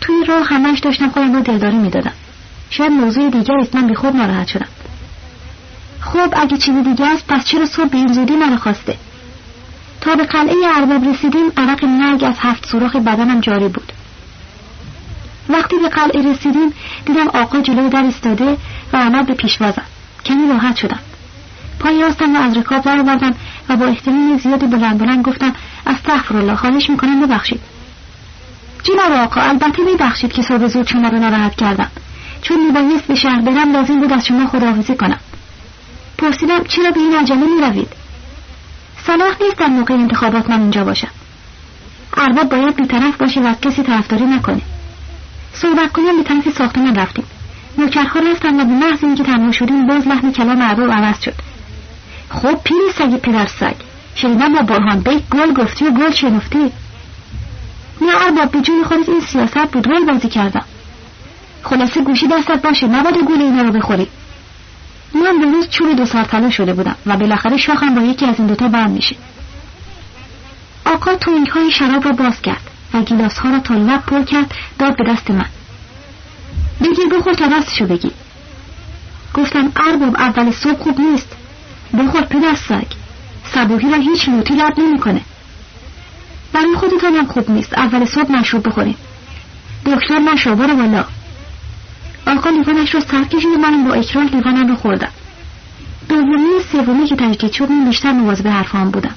توی 0.00 0.24
راه 0.28 0.44
همش 0.44 0.78
داشتم 0.78 1.08
خودم 1.08 1.32
رو 1.32 1.40
دلداری 1.40 1.76
می‌دادم. 1.76 2.12
شاید 2.70 2.92
موضوع 2.92 3.30
دیگر 3.30 3.54
است. 3.60 3.74
من 3.74 3.86
به 3.86 3.94
خود 3.94 4.16
ناراحت 4.16 4.46
شدم. 4.46 4.68
خب 6.12 6.34
اگه 6.36 6.56
چیزی 6.56 6.82
دیگه 6.82 7.06
است 7.06 7.26
پس 7.26 7.44
چرا 7.44 7.66
صبح 7.66 7.88
به 7.88 7.98
این 7.98 8.12
زودی 8.12 8.36
مرا 8.36 8.56
خواسته 8.56 8.96
تا 10.00 10.14
به 10.16 10.24
قلعه 10.24 10.54
ارباب 10.76 11.08
رسیدیم 11.08 11.52
عرق 11.56 11.84
مرگ 11.84 12.24
از 12.24 12.34
هفت 12.38 12.66
سوراخ 12.66 12.96
بدنم 12.96 13.40
جاری 13.40 13.68
بود. 13.68 13.92
وقتی 15.48 15.76
به 15.82 15.88
قلعه 15.88 16.32
رسیدیم 16.32 16.72
دیدم 17.06 17.28
آقا 17.28 17.60
جلوی 17.60 17.88
در 17.88 18.04
استاده 18.04 18.56
و 18.92 18.96
آمد 18.96 19.26
به 19.26 19.34
پیشوازم. 19.34 19.82
کمی 20.24 20.48
راحت 20.48 20.76
شدم. 20.76 20.98
پای 21.80 22.02
راستم 22.02 22.36
و 22.36 22.38
از 22.38 22.56
رکاب 22.56 22.82
در 22.82 23.32
و 23.68 23.76
با 23.76 23.86
احترام 23.86 24.38
زیادی 24.38 24.66
بلند 24.66 24.98
بلند 24.98 25.24
گفتم 25.24 25.52
از 25.86 25.96
الله 26.30 26.56
خواهش 26.56 26.90
می‌کنم 26.90 27.20
ببخشید. 27.20 27.60
جناب 28.82 29.12
آقا 29.12 29.40
البته 29.40 29.82
میبخشید 29.82 30.32
که 30.32 30.42
صبح 30.42 30.66
زود 30.66 30.86
شما 30.86 31.08
رو 31.08 31.18
ناراحت 31.18 31.54
کردم. 31.54 31.90
چون 32.42 32.66
میبایست 32.66 33.06
به 33.06 33.14
شهر 33.14 33.40
برم 33.40 33.72
لازم 33.72 34.00
بود 34.00 34.12
از 34.12 34.26
شما 34.26 34.46
خداحافظی 34.46 34.96
کنم. 34.96 35.18
پرسیدم 36.18 36.64
چرا 36.64 36.90
به 36.90 37.00
این 37.00 37.14
عجله 37.14 37.46
می‌روید؟ 37.54 37.88
صلاح 39.06 39.36
نیست 39.40 39.56
در 39.56 39.66
موقع 39.66 39.94
انتخابات 39.94 40.50
من 40.50 40.60
اینجا 40.60 40.84
باشم. 40.84 41.08
ارباب 42.16 42.48
باید 42.48 42.76
بیطرف 42.76 43.16
باشه 43.16 43.40
و 43.40 43.46
از 43.46 43.60
کسی 43.60 43.82
طرفداری 43.82 44.24
نکنه 44.24 44.60
صحبت 45.52 45.92
کنیم 45.92 46.16
به 46.16 46.22
طرف 46.22 46.58
ساختمان 46.58 46.94
رفتیم. 46.94 47.24
نوکرها 47.78 48.20
رفتن 48.20 48.60
و 48.60 48.64
به 48.64 48.86
محض 48.86 49.04
اینکه 49.04 49.24
تنها 49.24 49.52
شدیم 49.52 49.86
باز 49.86 50.06
لحن 50.06 50.32
کلام 50.32 50.60
ارباب 50.60 50.90
عوض 50.90 51.20
شد. 51.22 51.34
خب 52.30 52.62
پیری 52.64 52.92
سگ 52.98 53.16
پدر 53.16 53.46
سگ. 53.46 53.74
شنیدم 54.14 54.54
با 54.54 54.62
برهان 54.62 55.00
بیک 55.00 55.22
گل 55.28 55.52
گفتی 55.52 55.84
و 55.84 55.90
گل 55.90 56.10
شنفتی. 56.10 56.72
نه 58.00 58.24
ارباب 58.24 58.50
به 58.50 58.60
جون 58.60 58.84
خودت 58.84 59.08
این 59.08 59.20
سیاست 59.20 59.70
بود 59.72 59.86
رول 59.86 60.12
بازی 60.12 60.28
کردم. 60.28 60.64
خلاصه 61.62 62.00
گوشی 62.00 62.26
دستت 62.26 62.62
باشه 62.62 62.86
نباید 62.86 63.16
گول 63.18 63.42
اینا 63.42 63.62
رو 63.62 63.72
بخوری. 63.72 64.08
من 65.14 65.38
به 65.40 65.46
روز 65.50 65.68
چوب 65.68 65.96
دو 65.96 66.06
سر 66.06 66.50
شده 66.50 66.72
بودم 66.72 66.96
و 67.06 67.16
بالاخره 67.16 67.56
شاخم 67.56 67.94
با 67.94 68.00
یکی 68.00 68.26
از 68.26 68.34
این 68.38 68.46
دوتا 68.46 68.68
بند 68.68 68.90
میشه. 68.90 69.16
آقا 70.84 71.14
تونگ 71.14 71.46
های 71.46 71.70
شراب 71.70 72.04
را 72.04 72.12
باز 72.12 72.42
کرد 72.42 72.70
و 72.94 73.02
گیلاس 73.02 73.38
ها 73.38 73.50
را 73.50 73.58
تا 73.58 73.74
لب 73.74 74.06
پر 74.06 74.22
کرد 74.22 74.54
داد 74.78 74.96
به 74.96 75.12
دست 75.12 75.30
من. 75.30 75.46
بگیر 76.80 77.08
بخور 77.08 77.34
تا 77.34 77.46
دستشو 77.46 77.86
بگی 77.86 78.10
گفتم 79.34 79.72
ارباب 79.76 80.16
اول 80.16 80.50
صبح 80.50 80.82
خوب 80.82 81.00
نیست. 81.00 81.36
بخور 81.98 82.20
پدر 82.20 82.54
سگ. 82.54 82.86
صبوحی 83.54 83.90
را 83.90 83.96
هیچ 83.96 84.28
لوتی 84.28 84.56
رد 84.56 84.80
نمی‌کنه. 84.80 85.20
برای 86.52 86.74
خودتانم 86.76 87.26
خوب 87.26 87.50
نیست. 87.50 87.74
اول 87.74 88.04
صبح 88.04 88.32
مشروب 88.32 88.68
بخوریم. 88.68 88.96
دکتر 89.86 90.18
نشو 90.18 90.54
برو 90.54 90.76
بالا. 90.76 91.04
آقا 92.28 92.50
لیوانش 92.50 92.94
رو 92.94 93.00
سر 93.00 93.24
کشید 93.24 93.50
و 93.54 93.58
من 93.58 93.84
با 93.84 93.94
اکرار 93.94 94.24
لیوانم 94.24 94.68
رو 94.68 94.76
خوردم. 94.76 95.10
دومی 96.08 96.60
سومی 96.72 97.06
که 97.06 97.16
تجدید 97.16 97.52
شد 97.52 97.70
من 97.70 97.84
بیشتر 97.84 98.12
به 98.42 98.50
حرفان 98.50 98.90
بودم. 98.90 99.14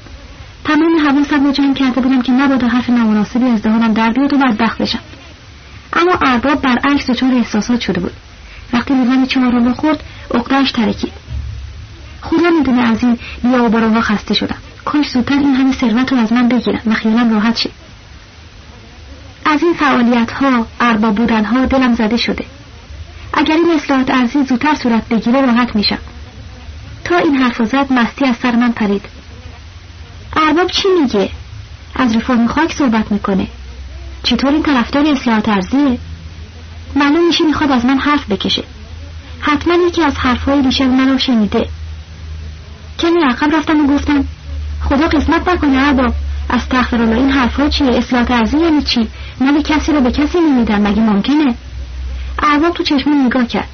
تمام 0.65 1.07
حواسم 1.07 1.45
رو 1.45 1.51
جمع 1.51 1.73
کرده 1.73 2.01
بودم 2.01 2.21
که 2.21 2.31
نبادا 2.31 2.67
حرف 2.67 2.89
نامناسبی 2.89 3.45
از 3.45 3.61
دهانم 3.61 3.93
در 3.93 4.09
بیاد 4.09 4.33
و 4.33 4.37
بدبخت 4.37 4.81
بشم. 4.81 4.99
اما 5.93 6.11
ارباب 6.21 6.61
برعکس 6.61 7.09
دچار 7.09 7.33
احساسات 7.33 7.81
شده 7.81 7.99
بود. 7.99 8.13
وقتی 8.73 8.93
لیوان 8.93 9.25
چهارم 9.25 9.65
رو 9.65 9.73
خورد 9.73 10.03
عقدهاش 10.33 10.71
ترکید. 10.71 11.13
خدا 12.21 12.49
می‌دونه 12.49 12.81
از 12.81 13.03
این 13.03 13.17
بیا 13.43 13.63
و 13.63 13.69
باراها 13.69 14.01
خسته 14.01 14.33
شدم. 14.33 14.57
کاش 14.85 15.09
زودتر 15.09 15.37
این 15.37 15.55
همه 15.55 15.73
ثروت 15.73 16.11
رو 16.11 16.17
از 16.17 16.33
من 16.33 16.47
بگیرم 16.47 16.81
و 16.85 16.93
خیالم 16.93 17.33
راحت 17.33 17.55
شد 17.55 17.71
از 19.45 19.63
این 19.63 19.73
فعالیت 19.73 20.31
ها 20.31 20.67
ارباب 20.79 21.15
بودن 21.15 21.45
ها 21.45 21.65
دلم 21.65 21.95
زده 21.95 22.17
شده. 22.17 22.45
اگر 23.33 23.55
این 23.55 23.71
اصلاحات 23.75 24.09
ارزی 24.09 24.43
زودتر 24.43 24.75
صورت 24.75 25.09
بگیره 25.09 25.41
راحت 25.41 25.75
میشم. 25.75 25.99
تا 27.03 27.17
این 27.17 27.35
حرف 27.35 27.61
زد 27.63 27.93
مستی 27.93 28.25
از 28.25 28.35
سر 28.35 28.55
من 28.55 28.71
پرید. 28.71 29.05
ارباب 30.35 30.67
چی 30.67 30.87
میگه؟ 31.01 31.29
از 31.95 32.15
رفرم 32.15 32.47
خاک 32.47 32.73
صحبت 32.73 33.11
می‌کنه. 33.11 33.47
چطور 34.23 34.51
این 34.51 34.63
طرفدار 34.63 35.05
اصلاحات 35.05 35.49
ارزیه؟ 35.49 35.97
معلوم 36.95 37.27
میشه 37.27 37.43
می‌خواد 37.43 37.71
از 37.71 37.85
من 37.85 37.97
حرف 37.97 38.31
بکشه. 38.31 38.63
حتما 39.39 39.73
یکی 39.87 40.03
از 40.03 40.17
حرفهای 40.17 40.61
دیشب 40.61 40.85
من 40.85 41.09
رو 41.09 41.17
شنیده. 41.17 41.67
کمی 42.99 43.23
عقب 43.23 43.55
رفتم 43.55 43.85
و 43.85 43.87
گفتم 43.93 44.25
خدا 44.89 45.07
قسمت 45.07 45.49
نکنه 45.49 45.87
ارباب 45.87 46.13
از 46.49 46.61
الله 46.93 47.17
این 47.17 47.29
حرفها 47.29 47.69
چیه؟ 47.69 47.97
اصلاح 47.97 48.31
ارزی 48.31 48.57
یعنی 48.57 48.81
چی؟ 48.81 49.07
مال 49.41 49.61
کسی 49.61 49.91
رو 49.91 50.01
به 50.01 50.11
کسی 50.11 50.39
نمیدن 50.39 50.87
مگه 50.87 51.01
ممکنه؟ 51.01 51.55
ارباب 52.41 52.73
تو 52.73 52.83
چشمون 52.83 53.25
نگاه 53.25 53.45
کرد. 53.47 53.67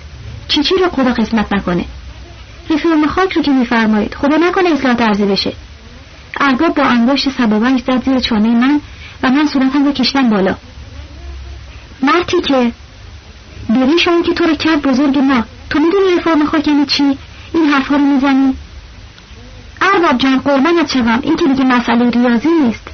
چی 0.48 0.64
چی 0.64 0.76
رو 0.76 0.90
خدا 0.90 1.14
قسمت 1.14 1.54
نکنه. 1.54 1.86
رفرم 2.70 3.08
خاک 3.08 3.34
رو 3.34 3.42
که 3.42 3.52
میفرمایید. 3.52 4.16
خدا 4.16 4.38
نکنه 4.38 4.70
اصلاح 4.70 4.96
ارزی 5.00 5.26
بشه. 5.26 5.54
ارباب 6.40 6.76
با 6.76 6.84
انگشت 6.84 7.30
سبابنج 7.30 7.82
زد 7.82 8.04
زیر 8.04 8.20
چانه 8.20 8.50
من 8.50 8.82
و 9.24 9.30
من 9.30 9.48
صورتم 9.48 9.86
رو 9.86 9.92
کشتم 9.92 10.30
بالا. 10.30 10.56
مرتی 12.04 12.42
که 12.42 12.72
بری 13.70 14.00
شما 14.00 14.22
که 14.22 14.34
تو 14.34 14.44
رو 14.44 14.56
کرد 14.56 14.82
بزرگ 14.82 15.18
ما. 15.18 15.44
تو 15.70 15.80
می‌دونی 15.80 16.16
رفرم 16.18 16.46
خاک 16.46 16.68
یعنی 16.68 16.86
چی؟ 16.86 17.18
این 17.54 17.66
حرفها 17.66 17.96
رو 17.96 18.04
می‌زنی؟ 18.04 18.54
ارباب 19.82 20.18
جان 20.18 20.38
قربانت 20.38 20.94
شوم. 20.94 21.20
این 21.24 21.36
که 21.36 21.46
دیگه 21.46 21.64
مسئله 21.64 22.10
ریاضی 22.10 22.50
نیست. 22.64 22.87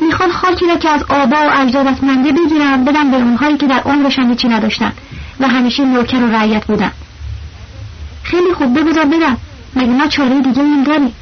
می‌خوان 0.00 0.32
خاکی 0.32 0.66
را 0.66 0.76
که 0.76 0.88
از 0.88 1.02
آبا 1.02 1.36
و 1.36 1.60
اجدادت 1.60 2.04
منده 2.04 2.32
بگیرن 2.32 2.84
بدن 2.84 3.10
به 3.10 3.16
اونهایی 3.16 3.56
که 3.56 3.66
در 3.66 3.80
عمرشان 3.80 4.28
هیچی 4.28 4.48
نداشتن 4.48 4.92
و 5.40 5.48
همیشه 5.48 5.84
نوکر 5.84 6.22
و 6.22 6.30
رعیت 6.30 6.64
بودن. 6.66 6.92
خیلی 8.22 8.54
خوب 8.54 8.80
بگذار 8.80 9.04
برم. 9.04 9.36
مگه 9.76 9.86
ما 9.86 10.06
چاره 10.06 10.40
دیگه 10.40 10.62
این 10.62 10.82
داریم؟ 10.82 11.12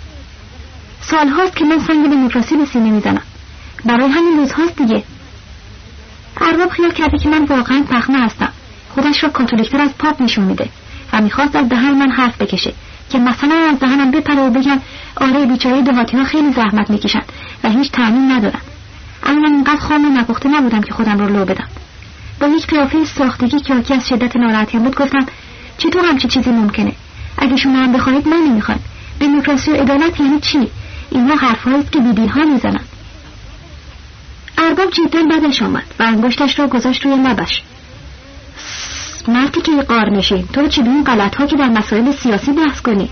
سالهاست 1.01 1.57
که 1.57 1.65
من 1.65 1.79
سنگ 1.79 2.11
دموکراسی 2.11 2.57
به 2.57 2.65
سینه 2.65 2.91
می‌زنم. 2.91 3.23
برای 3.85 4.09
همین 4.09 4.37
روزهاست 4.39 4.77
دیگه. 4.77 5.03
ارباب 6.41 6.71
خیال 6.71 6.91
کرده 6.93 7.19
که 7.19 7.29
من 7.29 7.45
واقعا 7.45 7.85
پخمه 7.91 8.19
هستم. 8.19 8.53
خودش 8.95 9.25
را 9.25 9.31
کاتولیکتر 9.31 9.81
از 9.81 9.91
پاپ 9.99 10.23
نشون 10.23 10.45
میده 10.45 10.69
و 11.13 11.21
می‌خواست 11.21 11.57
از 11.57 11.69
دهن 11.69 11.95
من 11.95 12.11
حرف 12.11 12.43
بکشه. 12.43 12.73
که 13.11 13.19
مثلا 13.19 13.55
از 13.73 13.79
دهنم 13.79 14.11
بپره 14.11 14.43
و 14.43 14.51
بگن 14.51 14.81
آره 15.17 15.47
بیچاره 15.47 15.83
دهاتی 15.83 16.17
ها 16.17 16.25
خیلی 16.25 16.53
زحمت 16.53 16.91
می‌کشن 16.91 17.23
و 17.65 17.69
هیچ 17.69 17.91
تعمین 17.91 18.33
ندارن. 18.33 18.61
اما 19.23 19.41
من 19.41 19.53
اینقدر 19.53 19.81
خام 19.81 20.05
و 20.05 20.21
نپخته 20.21 20.49
نبودم 20.49 20.81
که 20.81 20.93
خودم 20.93 21.19
رو 21.19 21.29
لو 21.37 21.45
بدم. 21.45 21.69
با 22.41 22.47
یک 22.47 22.67
قیافه 22.67 23.05
ساختگی 23.05 23.61
که 23.61 23.75
آکی 23.75 23.95
از 23.95 24.09
شدت 24.09 24.37
ناراحتیم 24.37 24.83
بود 24.83 24.97
گفتم 24.97 25.27
چطور 25.79 26.05
همچی 26.05 26.29
چیزی 26.29 26.51
ممکنه؟ 26.51 26.93
اگه 27.39 27.57
شما 27.57 27.79
هم 27.79 27.93
بخواهید 27.93 28.29
من 28.29 28.37
نمی‌خواد 28.37 28.81
دموکراسی 29.21 29.71
و 29.71 29.75
عدالت 29.75 30.21
یعنی 30.21 30.41
چی؟ 30.41 30.71
اینها 31.11 31.37
حرفهاییست 31.37 31.93
که 31.93 32.01
بیدینها 32.01 32.45
می‌زنن. 32.45 32.81
ارباب 34.59 34.91
جدا 34.91 35.23
بدش 35.31 35.63
آمد 35.63 35.95
و 35.99 36.03
انگشتش 36.03 36.59
را 36.59 36.67
گذاشت 36.67 37.05
روی 37.05 37.17
لبش. 37.17 37.63
مردی 39.29 39.61
که 39.61 39.83
قار 39.83 40.11
نشین 40.11 40.49
تو 40.53 40.67
چی 40.67 40.83
به 40.83 40.91
این 40.91 41.05
غلط 41.05 41.37
ها 41.37 41.47
که 41.47 41.57
در 41.57 41.69
مسائل 41.69 42.13
سیاسی 42.13 42.53
بحث 42.53 42.81
کنی؟ 42.81 43.11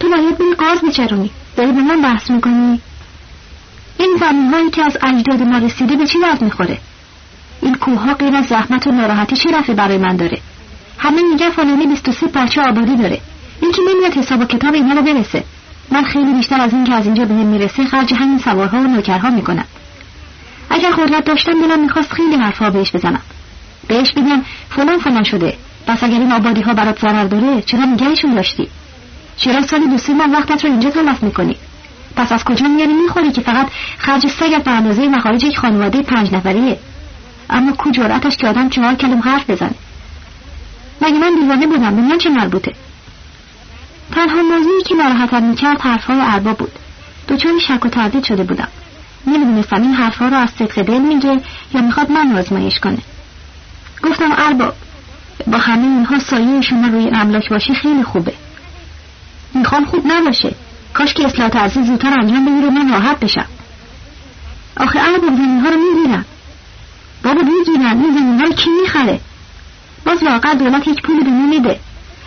تو 0.00 0.08
باید 0.08 0.38
بری 0.38 0.54
قاز 0.58 0.80
بچرونی 0.80 1.30
داری 1.56 1.72
به 1.72 1.80
من 1.80 2.02
بحث 2.02 2.30
می‌کنی؟ 2.30 2.80
این 3.98 4.16
زمین 4.20 4.54
هایی 4.54 4.70
که 4.70 4.82
از 4.82 4.98
اجداد 5.02 5.42
ما 5.42 5.58
رسیده 5.58 5.96
به 5.96 6.06
چی 6.06 6.18
درد 6.20 6.42
می‌خوره؟ 6.42 6.78
این 7.62 7.74
کوه 7.74 8.00
ها 8.00 8.14
غیر 8.14 8.36
از 8.36 8.46
زحمت 8.46 8.86
و 8.86 8.92
ناراحتی 8.92 9.36
چه 9.36 9.50
رفعی 9.58 9.74
برای 9.74 9.98
من 9.98 10.16
داره؟ 10.16 10.38
همه 10.98 11.22
میگه 11.32 11.50
فلانی 11.50 11.86
23 11.86 12.26
پرچه 12.26 12.62
آبادی 12.62 12.96
داره. 12.96 13.20
این 13.62 13.72
که 13.72 13.82
نمیاد 13.94 14.12
حساب 14.12 14.40
و 14.40 14.44
کتاب 14.44 14.74
اینا 14.74 14.94
رو 14.94 15.02
برسه. 15.02 15.44
من 15.90 16.02
خیلی 16.04 16.32
بیشتر 16.32 16.60
از 16.60 16.72
این 16.72 16.84
که 16.84 16.94
از 16.94 17.04
اینجا 17.04 17.24
به 17.24 17.34
می‌رسه 17.34 17.84
خرج 17.84 18.14
همین 18.14 18.38
سوارها 18.38 18.78
و 18.78 18.84
نوکرها 18.84 19.30
می‌کنم. 19.30 19.64
اگر 20.70 20.90
قدرت 20.90 21.24
داشتم 21.24 21.60
دلم 21.62 21.80
می‌خواست 21.80 22.12
خیلی 22.12 22.36
حرفها 22.36 22.70
بهش 22.70 22.94
بزنم. 22.94 23.22
بهش 23.88 24.12
بگم 24.12 24.42
فلان 24.70 24.98
فلان 24.98 25.24
شده. 25.24 25.54
پس 25.86 26.02
اگر 26.02 26.18
این 26.18 26.32
آبادی 26.32 26.60
ها 26.60 26.74
برات 26.74 27.00
ضرر 27.00 27.24
داره 27.24 27.62
چرا 27.62 27.84
نگهشون 27.84 28.34
داشتی؟ 28.34 28.68
چرا 29.36 29.62
سالی 29.62 29.88
دو 29.88 29.98
سه 29.98 30.12
ماه 30.14 30.30
وقتت 30.30 30.64
رو 30.64 30.70
اینجا 30.70 30.90
تلف 30.90 31.22
می‌کنی؟ 31.22 31.56
پس 32.16 32.32
از 32.32 32.44
کجا 32.44 32.68
میاری 32.68 32.92
می‌خوری 32.92 33.32
که 33.32 33.40
فقط 33.40 33.66
خرج 33.98 34.26
سگت 34.26 34.64
به 34.64 34.70
اندازه 34.70 35.08
مخارج 35.08 35.44
یک 35.44 35.58
خانواده 35.58 36.02
پنج 36.02 36.32
نفریه؟ 36.32 36.78
اما 37.50 37.72
کو 37.72 37.90
جرأتش 37.90 38.36
که 38.36 38.48
آدم 38.48 38.68
چهار 38.68 38.94
کلم 38.94 39.20
حرف 39.20 39.50
بزنه 39.50 39.74
مگه 41.00 41.18
من 41.18 41.34
دیوانه 41.40 41.66
بودم؟ 41.66 41.96
به 41.96 42.02
من 42.02 42.18
چه 42.18 42.30
مربوطه؟ 42.30 42.72
تنها 44.12 44.42
موضوعی 44.42 44.82
که 44.82 44.94
ناراحتم 44.94 45.42
می‌کرد 45.42 45.80
حرفهای 45.80 46.20
اربا 46.20 46.52
بود. 46.52 46.72
دچار 47.28 47.58
شک 47.58 47.86
و 47.86 47.88
تردید 47.88 48.24
شده 48.24 48.42
بودم. 48.42 48.68
نمی‌دونستم 49.26 49.82
این 49.82 49.94
حرفها 49.94 50.28
رو 50.28 50.36
از 50.36 50.50
صدق 50.50 50.82
دل 50.82 50.98
میگه 50.98 51.40
یا 51.74 51.80
می‌خواد 51.80 52.10
من 52.10 52.36
آزمایش 52.36 52.78
کنه. 52.78 52.98
گفتم 54.02 54.32
ارباب 54.38 54.74
با 55.46 55.58
همه 55.58 55.82
اینها 55.82 56.18
سایه 56.18 56.60
شما 56.60 56.88
روی 56.88 57.10
املاک 57.14 57.48
باشی 57.48 57.74
خیلی 57.74 58.02
خوبه. 58.02 58.34
می‌خوام 59.54 59.84
خوب 59.84 60.02
نباشه. 60.06 60.54
کاش 60.94 61.14
که 61.14 61.24
اصلاح 61.24 61.50
ارزی 61.52 61.82
زودتر 61.82 62.20
انجام 62.20 62.44
بگیره 62.44 62.70
من 62.70 62.92
راحت 62.92 63.20
بشم. 63.20 63.46
آخه 64.76 65.00
ارباب 65.00 65.36
زمین 65.36 65.60
ها 65.60 65.68
رو 65.68 65.76
می‌گیرن 65.76 66.24
بابا 67.24 67.42
می‌گیرن 67.42 68.02
این 68.04 68.14
زمین 68.14 68.38
ها 68.40 68.44
رو 68.44 68.52
کی 68.52 68.70
می‌خره. 68.82 69.20
باز 70.06 70.22
واقع 70.22 70.54
دولت 70.54 70.88
یک 70.88 71.02
پول 71.02 71.24
به 71.24 71.30
میده 71.30 71.80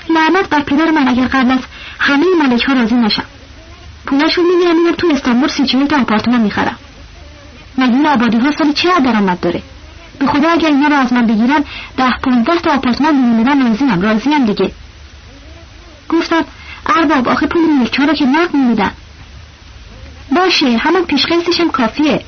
لعنت 0.09 0.49
بر 0.49 0.59
پدر 0.59 0.91
من 0.91 1.07
اگر 1.07 1.27
قبل 1.27 1.51
از 1.51 1.59
همه 1.99 2.25
ملک 2.43 2.63
ها 2.63 2.73
راضی 2.73 2.95
نشم. 2.95 3.25
پولشون 4.05 4.45
می‌گیرم 4.45 4.83
میرم 4.83 4.95
تو 4.95 5.07
استانبول 5.07 5.49
سی 5.49 5.65
چهل 5.65 5.85
تا 5.85 6.01
آپارتمان 6.01 6.41
می‌خرم. 6.41 6.77
مگه 7.77 7.93
این 7.93 8.07
آبادی 8.07 8.37
ها 8.37 8.51
سالی 8.51 8.73
چه 8.73 8.89
درآمد 8.99 9.39
داره؟ 9.39 9.63
به 10.21 10.27
خدا 10.27 10.49
اگر 10.49 10.67
اینا 10.67 10.87
رو 10.87 10.95
از 10.95 11.13
من 11.13 11.25
بگیرن 11.27 11.63
ده 11.97 12.17
پونزده 12.23 12.59
تا 12.59 12.71
آپارتمان 12.71 13.15
میمیدن 13.15 13.67
راضیم 13.67 14.01
راضیم 14.01 14.45
دیگه. 14.45 14.71
گفتم 16.09 16.43
ارباب 16.85 17.27
آخه 17.27 17.47
پول 17.47 17.61
ملکا 17.61 18.03
رو 18.03 18.13
که 18.13 18.25
نقد 18.25 18.53
میدن. 18.53 18.91
باشه 20.35 20.77
همون 20.77 21.05
پیشقیسش 21.05 21.59
هم 21.59 21.71
کافیه. 21.71 22.21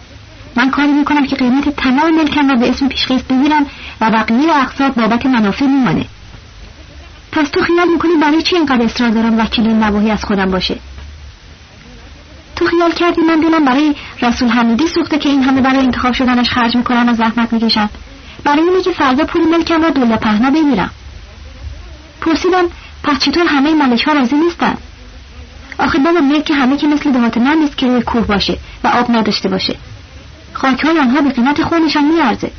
من 0.56 0.72
کاری 0.72 0.91
می‌کنم 0.91 1.26
که 1.26 1.36
قیمت 1.36 1.70
تمام 1.70 2.16
ملکم 2.16 2.50
را 2.50 2.56
به 2.56 2.70
اسم 2.70 2.88
پیشقیس 2.88 3.22
بگیرم 3.22 3.66
و 4.02 4.12
بقیه 4.12 4.56
اقساط 4.56 4.94
بابت 4.94 5.26
منافع 5.26 5.66
میمانه. 5.66 6.06
پس 7.32 7.50
تو 7.50 7.62
خیال 7.62 7.88
می‌کنی 7.88 8.12
برای 8.22 8.41
چی 8.41 8.56
اینقدر 8.56 8.84
اصرار 8.84 9.10
دارم 9.10 9.39
وکیل 9.39 9.68
این 9.68 9.84
نواهی 9.84 10.12
از 10.12 10.24
خودم 10.24 10.52
باشه؟ 10.52 10.80
تو 12.56 12.66
خیال 12.66 12.91
کردی 12.91 13.22
من 13.22 13.39
دلم 13.39 13.65
برای 13.65 13.95
رسول 14.24 14.50
حمیدی 14.50 14.88
سوخته 14.88 15.18
که 15.18 15.30
این 15.30 15.44
همه 15.44 15.62
برای 15.62 15.80
انتخاب 15.80 16.14
شدنش 16.14 16.50
خرج 16.50 16.76
می‌کنم 16.76 17.10
و 17.10 17.14
زحمت 17.14 17.54
می‌کشم 17.54 17.90
برای 18.44 18.62
اینه 18.62 18.82
که 18.82 18.91
فردا 18.91 19.26
پول 19.26 19.41
ملکم 19.41 19.82
را 19.82 19.90
دولا 19.90 20.18
پهنا 20.18 20.50
بگیرم 20.50 20.91
پرسیدم 22.22 22.66
پس 23.04 23.20
چطور 23.20 23.45
همه 23.48 23.74
ملک 23.74 24.04
ها 24.04 24.14
راضی 24.14 24.36
نیستن؟ 24.36 24.78
آخه 25.80 26.00
بابا 26.00 26.20
ملک 26.20 26.52
همه 26.52 26.78
که 26.78 26.88
مثل 26.88 27.12
دهات 27.12 27.38
من 27.38 27.58
نیست 27.58 27.78
که 27.78 27.88
روی 27.88 28.02
کوه 28.02 28.28
باشه 28.28 28.58
و 28.84 28.88
آب 28.88 29.12
نداشته 29.12 29.50
باشه. 29.50 29.76
خاک 30.54 30.86
های 30.86 31.00
آنها 31.00 31.22
به 31.22 31.30
قیمت 31.30 31.64
خونشان 31.64 32.04
میارزه. 32.04 32.52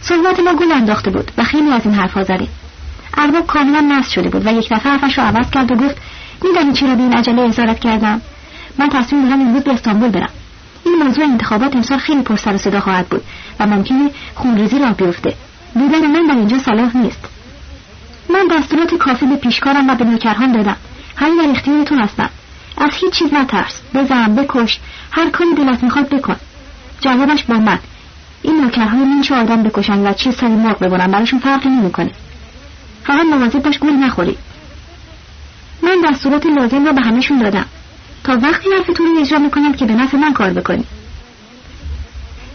صحبت 0.00 0.40
ما 0.40 0.54
گل 0.54 0.72
انداخته 0.72 1.10
بود 1.10 1.32
و 1.38 1.44
خیلی 1.44 1.70
از 1.70 1.80
این 1.84 1.94
حرفها 1.94 2.24
زدیم. 2.24 2.48
ارباب 3.18 3.46
کاملا 3.46 3.80
نصب 3.80 4.10
شده 4.10 4.28
بود 4.28 4.46
و 4.46 4.52
یک 4.52 4.68
دفعه 4.72 4.92
حرفش 4.92 5.18
رو 5.18 5.24
عوض 5.24 5.50
کرد 5.50 5.72
و 5.72 5.74
گفت 5.74 5.96
میدانی 6.44 6.72
چرا 6.72 6.94
به 6.94 7.02
این 7.02 7.12
عجله 7.12 7.42
ازارت 7.42 7.80
کردم؟ 7.80 8.20
من 8.78 8.88
تصمیم 8.88 9.24
دارم 9.24 9.40
امروز 9.40 9.62
به 9.62 9.72
استانبول 9.72 10.08
برم. 10.08 10.30
این 10.84 10.94
موضوع 11.02 11.24
انتخابات 11.24 11.76
امسال 11.76 11.98
خیلی 11.98 12.22
پر 12.22 12.36
سر 12.36 12.56
صدا 12.56 12.80
خواهد 12.80 13.08
بود 13.08 13.22
و 13.60 13.66
ممکنه 13.66 14.10
خونریزی 14.34 14.78
راه 14.78 14.94
بیفته. 14.94 15.34
بودن 15.74 16.06
من 16.06 16.26
در 16.26 16.34
اینجا 16.34 16.58
صلاح 16.58 16.96
نیست. 16.96 17.28
من 18.30 18.48
دستورات 18.50 18.94
کافی 18.94 19.26
به 19.26 19.36
پیشکارم 19.36 19.90
و 19.90 19.94
به 19.94 20.04
نوکرهان 20.04 20.52
دادم. 20.52 20.76
همین 21.16 21.44
در 21.44 21.50
اختیارتون 21.50 21.98
هستم. 21.98 22.30
از 22.76 22.90
هیچ 22.92 23.12
چیز 23.12 23.34
نترس. 23.34 23.80
بزن 23.94 24.34
بکش. 24.34 24.80
هر 25.10 25.30
کاری 25.30 25.54
دلت 25.54 25.82
می‌خواد 25.82 26.08
بکن. 26.08 26.36
جوابش 27.00 27.44
با 27.44 27.54
من. 27.54 27.78
این 28.42 28.60
نوکرهای 28.60 29.04
من 29.04 29.22
چه 29.22 29.34
آدم 29.34 29.62
بکشن 29.62 30.06
و 30.06 30.12
چیز 30.12 30.36
سری 30.36 30.48
مرغ 30.48 30.78
ببرن 30.78 31.10
براشون 31.10 31.38
فرقی 31.38 31.68
نمی‌کنه. 31.68 32.10
فقط 33.04 33.26
مواظب 33.26 33.62
باش 33.62 33.78
گول 33.78 33.92
نخوری. 33.92 34.36
من 35.82 35.96
دستورات 36.10 36.46
لازم 36.46 36.86
را 36.86 36.92
به 36.92 37.00
همهشون 37.00 37.38
دادم. 37.38 37.66
تا 38.24 38.38
وقتی 38.42 38.68
حرفتون 38.76 39.06
رو 39.06 39.20
اجرا 39.20 39.38
می‌کنم 39.38 39.72
که 39.72 39.86
به 39.86 39.92
نفع 39.92 40.18
من 40.18 40.32
کار 40.32 40.50
بکنی 40.50 40.84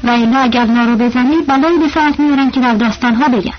و 0.03 0.09
اینا 0.09 0.39
اگر 0.39 0.65
نارو 0.65 0.95
بزنی 0.95 1.35
بلایی 1.47 1.77
به 1.77 1.87
سرت 1.87 2.19
میارن 2.19 2.51
که 2.51 2.59
در 2.59 2.73
داستانها 2.73 3.27
بگن. 3.27 3.53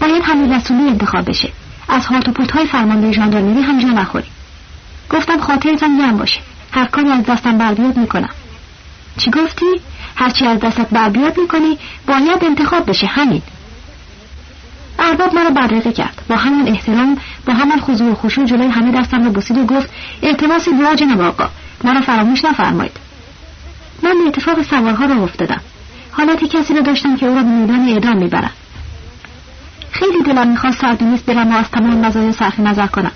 باید 0.00 0.22
همین 0.24 0.54
رسولی 0.54 0.88
انتخاب 0.88 1.28
بشه. 1.28 1.52
از 1.88 2.06
هات 2.06 2.28
و 2.28 2.32
پوت 2.32 2.50
های 2.50 2.66
فرمانده 2.66 3.12
ژاندارمری 3.12 3.62
هم 3.62 3.78
جا 3.78 3.88
نخوری 3.88 4.26
گفتم 5.10 5.40
خاطرتان 5.40 5.98
گرم 5.98 6.16
باشه. 6.16 6.40
هر 6.72 6.84
کاری 6.84 7.10
از 7.10 7.24
دستم 7.24 7.58
بر 7.58 7.74
بیاد 7.74 7.96
می‌کنم. 7.96 8.30
چی 9.18 9.30
گفتی؟ 9.30 9.66
هرچی 10.16 10.46
از 10.46 10.60
دستت 10.60 10.88
بر 10.90 11.08
بیاد 11.08 11.38
می‌کنی 11.40 11.78
باید 12.06 12.44
انتخاب 12.44 12.90
بشه 12.90 13.06
همین 13.06 13.42
ارباب 14.98 15.34
مرا 15.34 15.50
بررقه 15.50 15.92
کرد. 15.92 16.22
با 16.28 16.36
همان 16.36 16.68
احترام 16.68 17.18
با 17.46 17.52
همان 17.52 17.80
خضوع 17.80 18.10
و 18.10 18.14
خشوع 18.14 18.44
جلوی 18.44 18.66
همه 18.66 19.00
دستم 19.00 19.24
رو 19.24 19.30
بسید 19.30 19.58
و 19.58 19.64
گفت 19.64 19.90
التماس 20.22 20.68
دعا 20.68 20.94
جناب 20.94 21.20
آقا. 21.20 21.48
ما 21.84 21.92
را 21.92 22.00
فراموش 22.00 22.44
نفرمایید. 22.44 22.96
من 24.02 24.10
به 24.10 24.28
اتفاق 24.28 24.62
سوارها 24.62 25.04
را 25.04 25.22
افتادم 25.22 25.60
حالت 26.10 26.44
کسی 26.44 26.74
را 26.74 26.80
داشتم 26.80 27.16
که 27.16 27.26
او 27.26 27.34
را 27.34 27.42
به 27.42 27.48
میدان 27.48 27.88
اعدام 27.88 28.16
می‌برم. 28.16 28.50
خیلی 29.90 30.22
دلم 30.22 30.48
می‌خواست 30.48 30.80
سردونیست 30.80 31.26
برم 31.26 31.52
و 31.52 31.56
از 31.56 31.70
تمام 31.70 32.06
مزایا 32.06 32.32
صرف 32.32 32.60
نظر 32.60 32.86
کنم. 32.86 33.12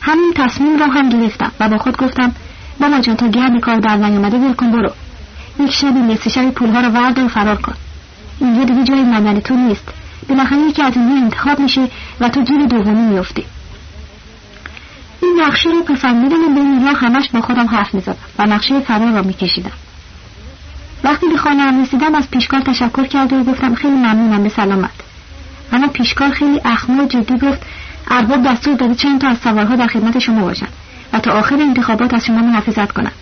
همین 0.00 0.32
تصمیم 0.34 0.78
را 0.78 0.86
هم 0.86 1.08
گرفتم 1.08 1.52
و 1.60 1.68
با 1.68 1.78
خود 1.78 1.96
گفتم 1.96 2.32
بابا 2.80 2.98
جان 2.98 3.16
تا 3.16 3.28
گرد 3.28 3.60
کار 3.60 3.76
در 3.76 3.96
نیامده 3.96 4.38
ول 4.38 4.52
کن 4.52 4.70
برو. 4.70 4.90
یک 5.60 5.72
شبی 5.72 6.00
نصف 6.00 6.28
شب 6.28 6.50
پولها 6.50 6.80
را 6.80 6.90
ورد 6.90 7.18
و 7.18 7.28
فرار 7.28 7.56
کن. 7.56 7.74
اینجا 8.40 8.64
دیگه 8.64 8.84
جای 8.84 9.02
ماندن 9.02 9.40
تو 9.40 9.54
نیست. 9.54 9.88
بالاخره 10.28 10.58
یکی 10.58 10.82
از 10.82 10.96
اینها 10.96 11.16
انتخاب 11.16 11.60
میشه 11.60 11.88
و 12.20 12.28
تو 12.28 12.42
جیب 12.42 12.68
دومی 12.68 13.02
میفتی 13.02 13.44
این 15.22 15.40
نقشه 15.40 15.70
رو 15.70 15.82
پسندیدم 15.82 16.44
و 16.44 16.54
بین 16.54 16.84
راه 16.84 16.96
همش 16.96 17.28
با 17.30 17.40
خودم 17.40 17.66
حرف 17.66 17.94
می‌زدم 17.94 18.16
و 18.38 18.46
نقشه 18.46 18.80
فرار 18.80 19.12
را 19.12 19.22
میکشیدم. 19.22 19.72
وقتی 21.04 21.26
به 21.26 21.36
خانه 21.36 21.62
هم 21.62 21.82
رسیدم 21.82 22.14
از 22.14 22.30
پیشکار 22.30 22.60
تشکر 22.60 23.04
کرده 23.04 23.36
و 23.36 23.44
گفتم 23.44 23.74
خیلی 23.74 23.94
ممنونم 23.94 24.42
به 24.42 24.48
سلامت. 24.48 24.90
اما 25.72 25.86
پیشکار 25.86 26.30
خیلی 26.30 26.60
اخمو 26.64 27.02
و 27.02 27.06
جدی 27.06 27.38
گفت 27.38 27.62
ارباب 28.10 28.42
دستور 28.42 28.74
داده 28.74 28.94
چند 28.94 29.20
تا 29.20 29.28
از 29.28 29.38
سوارها 29.38 29.76
در 29.76 29.86
خدمت 29.86 30.18
شما 30.18 30.40
باشند 30.40 30.72
و 31.12 31.18
تا 31.18 31.30
آخر 31.30 31.54
انتخابات 31.54 32.14
از 32.14 32.24
شما 32.24 32.38
محافظت 32.38 32.92
کنند. 32.92 33.12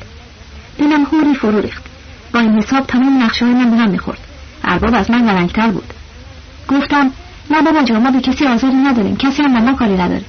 دلم 0.78 1.04
هوری 1.04 1.34
فرو 1.34 1.60
ریخت. 1.60 1.84
با 2.32 2.40
این 2.40 2.58
حساب 2.58 2.86
تمام 2.86 3.22
نقشه 3.22 3.44
های 3.44 3.54
من 3.54 3.70
به 3.70 3.76
هم 3.76 3.90
می‌خورد. 3.90 4.18
ارباب 4.64 4.94
از 4.94 5.10
من 5.10 5.24
ورنگتر 5.24 5.70
بود. 5.70 5.92
گفتم 6.68 7.10
نه 7.50 7.62
بابا 7.62 7.82
جان 7.82 8.02
ما 8.02 8.10
به 8.10 8.20
کسی 8.20 8.46
آزاری 8.46 8.74
نداریم 8.74 9.16
کسی 9.16 9.42
هم 9.42 9.64
ما 9.64 9.72
کاری 9.72 9.94
نداره. 9.94 10.24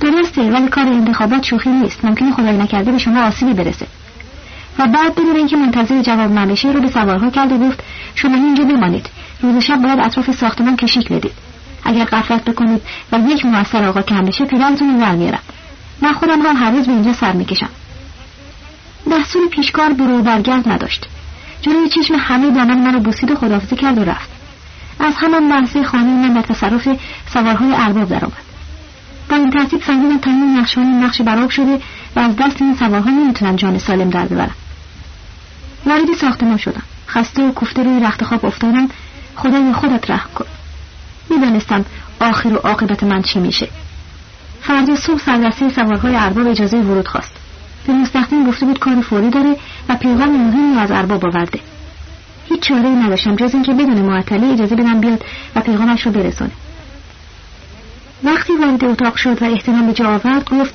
درسته 0.00 0.50
ولی 0.50 0.68
کار 0.68 0.86
انتخابات 0.86 1.44
شوخی 1.44 1.70
نیست 1.70 2.04
ممکنه 2.04 2.32
خدای 2.32 2.56
نکرده 2.56 2.92
به 2.92 2.98
شما 2.98 3.26
آسیبی 3.26 3.52
برسه. 3.52 3.86
و 4.78 4.86
بعد 4.86 5.14
بدون 5.14 5.36
اینکه 5.36 5.56
منتظر 5.56 6.02
جواب 6.02 6.30
من 6.30 6.56
رو 6.62 6.80
به 6.80 6.88
سوارها 6.88 7.30
کرد 7.30 7.52
و 7.52 7.58
گفت 7.58 7.80
شما 8.14 8.34
اینجا 8.34 8.64
بمانید 8.64 9.06
روز 9.42 9.64
شب 9.64 9.82
باید 9.82 10.00
اطراف 10.00 10.30
ساختمان 10.30 10.76
کشیک 10.76 11.12
بدید. 11.12 11.32
اگر 11.84 12.04
غفلت 12.04 12.44
بکنید 12.44 12.82
و 13.12 13.18
یک 13.28 13.46
موثر 13.46 13.84
آقا 13.84 14.02
کم 14.02 14.24
بشه 14.24 14.44
پدرتون 14.44 15.00
رو 15.00 15.16
میارم. 15.16 15.42
من 16.02 16.12
خودم 16.12 16.42
هم 16.42 16.56
هر 16.56 16.70
روز 16.70 16.86
به 16.86 16.92
اینجا 16.92 17.12
سر 17.12 17.32
می‌کشم. 17.32 17.68
دستور 19.12 19.48
پیشکار 19.48 19.92
برو 19.92 20.22
برگرد 20.22 20.68
نداشت. 20.68 21.06
جلوی 21.62 21.88
چشم 21.88 22.14
همه 22.18 22.50
دامن 22.50 22.78
منو 22.78 23.00
بوسید 23.00 23.30
و 23.30 23.34
خداحافظی 23.34 23.76
کرد 23.76 23.98
و 23.98 24.04
رفت. 24.04 24.31
از 25.02 25.14
همان 25.16 25.48
لحظه 25.48 25.84
خانه 25.84 26.28
من 26.28 26.34
در 26.34 26.42
تصرف 26.42 26.88
سوارهای 27.32 27.74
ارباب 27.74 28.08
درآمد 28.08 28.52
با 29.30 29.36
این 29.36 29.50
ترتیب 29.50 29.80
فهمیدم 29.80 30.18
تمام 30.18 30.58
نقشهای 30.58 30.86
نقش 30.86 31.20
براب 31.20 31.50
شده 31.50 31.80
و 32.16 32.20
از 32.20 32.36
دست 32.36 32.62
این 32.62 32.76
سوارها 32.76 33.10
نمی‌تونم 33.10 33.56
جان 33.56 33.78
سالم 33.78 34.10
در 34.10 34.24
ببرم. 34.24 34.54
وارد 35.86 36.14
ساختمان 36.20 36.56
شدم. 36.56 36.82
خسته 37.08 37.42
و 37.42 37.52
کوفته 37.52 37.82
روی 37.82 38.00
رخت 38.00 38.24
خواب 38.24 38.46
افتادم. 38.46 38.88
خدای 39.36 39.72
خودت 39.72 40.10
رحم 40.10 40.28
کن. 40.34 40.44
می‌دانستم 41.30 41.84
آخر 42.20 42.48
و 42.48 42.56
عاقبت 42.56 43.04
من 43.04 43.22
چی 43.22 43.40
میشه. 43.40 43.68
فردا 44.62 44.96
صبح 44.96 45.18
سردسته 45.18 45.70
سوارهای 45.70 46.16
ارباب 46.16 46.46
اجازه 46.46 46.76
ورود 46.76 47.08
خواست. 47.08 47.32
به 47.86 47.92
مستخدم 47.92 48.46
گفته 48.46 48.66
بود 48.66 48.78
کار 48.78 49.00
فوری 49.00 49.30
داره 49.30 49.56
و 49.88 49.96
پیغام 49.96 50.30
مهمی 50.30 50.78
از 50.78 50.90
ارباب 50.90 51.24
آورده. 51.24 51.60
هیچ 52.52 52.60
چاره 52.60 52.88
نداشتم 52.88 53.36
جز 53.36 53.54
اینکه 53.54 53.72
بدون 53.72 54.02
معطلی 54.02 54.52
اجازه 54.52 54.76
بدم 54.76 55.00
بیاد 55.00 55.24
و 55.56 55.60
پیغامش 55.60 56.06
رو 56.06 56.12
برسونه. 56.12 56.50
وقتی 58.24 58.52
وارد 58.52 58.84
اتاق 58.84 59.16
شد 59.16 59.42
و 59.42 59.44
احتمال 59.44 59.86
به 59.86 59.92
جا 59.92 60.08
آورد 60.08 60.50
گفت 60.50 60.74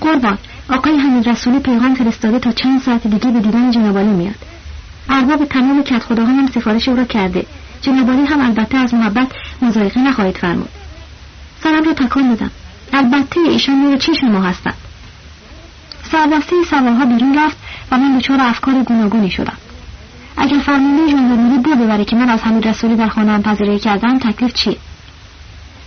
قربان 0.00 0.38
آقای 0.70 0.96
حمید 0.96 1.28
رسولی 1.28 1.58
پیغام 1.58 1.94
فرستاده 1.94 2.38
تا 2.38 2.52
چند 2.52 2.82
ساعت 2.82 3.06
دیگه 3.06 3.30
به 3.30 3.40
دیدن 3.40 3.70
جنابالی 3.70 4.08
میاد. 4.08 4.34
ارباب 5.08 5.44
تمام 5.44 5.82
کت 5.82 6.10
هم 6.10 6.46
سفارش 6.46 6.88
او 6.88 6.96
را 6.96 7.04
کرده 7.04 7.46
جنابالی 7.82 8.24
هم 8.24 8.40
البته 8.40 8.78
از 8.78 8.94
محبت 8.94 9.28
مزایقه 9.62 10.00
نخواهید 10.00 10.36
فرمود. 10.36 10.68
سرم 11.62 11.84
را 11.84 11.92
تکان 11.92 12.28
دادم. 12.28 12.50
البته 12.92 13.40
ایشان 13.40 13.74
نور 13.74 13.96
چشم 13.96 14.26
ما 14.26 14.42
هستند؟ 14.42 14.74
سردسته 16.12 16.56
سوارها 16.70 17.04
بیرون 17.04 17.38
رفت 17.38 17.56
و 17.92 17.96
من 17.96 18.18
دچار 18.18 18.38
افکار 18.40 18.82
گوناگونی 18.82 19.30
شدم. 19.30 19.56
اگر 20.36 20.58
فرمانده 20.58 21.10
ژاندارمری 21.10 21.58
بود 21.58 21.78
ببره 21.80 22.04
که 22.04 22.16
من 22.16 22.28
از 22.28 22.40
حمید 22.40 22.68
رسولی 22.68 22.96
در 22.96 23.08
خانهام 23.08 23.42
پذیرایی 23.42 23.78
کردم 23.78 24.18
تکلیف 24.18 24.52
چیه؟ 24.52 24.76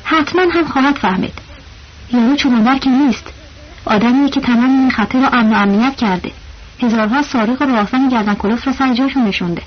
حتما 0.04 0.42
هم 0.52 0.68
خواهد 0.68 0.96
فهمید. 0.96 1.34
یارو 2.14 2.36
چوبندر 2.36 2.78
که 2.78 2.90
نیست. 2.90 3.34
آدمی 3.86 4.30
که 4.30 4.42
تمام 4.42 4.80
این 4.80 4.92
خطر 4.92 5.20
را 5.20 5.28
امن 5.28 5.54
و 5.54 5.56
امنیت 5.56 5.96
کرده. 5.96 6.32
هزارها 6.82 7.22
سارق 7.22 7.62
و 7.62 7.66
راهزن 7.66 8.10
گردن 8.10 8.34
کلوف 8.34 8.68
را 8.68 8.74
سر 8.74 8.94
جاشون 8.94 9.24
نشونده. 9.24 9.62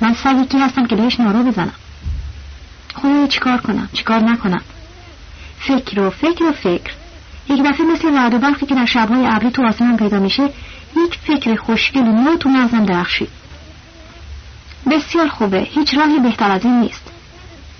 من 0.00 0.14
سر 0.14 0.34
یکی 0.34 0.58
هستم 0.58 0.86
که 0.86 0.96
بهش 0.96 1.20
نارو 1.20 1.42
بزنم. 1.42 1.74
خدایا 2.94 3.26
چیکار 3.26 3.60
کنم؟ 3.60 3.88
چیکار 3.92 4.20
نکنم؟ 4.20 4.62
فکر 5.58 6.00
و 6.00 6.10
فکر 6.10 6.44
و 6.44 6.52
فکر. 6.52 6.92
یک 7.48 7.62
دفعه 7.62 7.86
مثل 7.86 8.14
رعد 8.14 8.34
و 8.34 8.38
برقی 8.38 8.66
که 8.66 8.74
در 8.74 8.86
شبهای 8.86 9.26
ابری 9.26 9.50
تو 9.50 9.66
آسمان 9.66 9.96
پیدا 9.96 10.18
میشه 10.18 10.42
یک 10.96 11.18
فکر 11.26 11.56
خوشگل 11.56 12.02
نو 12.02 12.36
تو 12.36 12.48
مغزم 12.48 12.84
درخشید. 12.84 13.39
بسیار 14.90 15.28
خوبه. 15.28 15.60
هیچ 15.60 15.94
راهی 15.94 16.18
بهتر 16.18 16.50
از 16.50 16.64
این 16.64 16.80
نیست. 16.80 17.10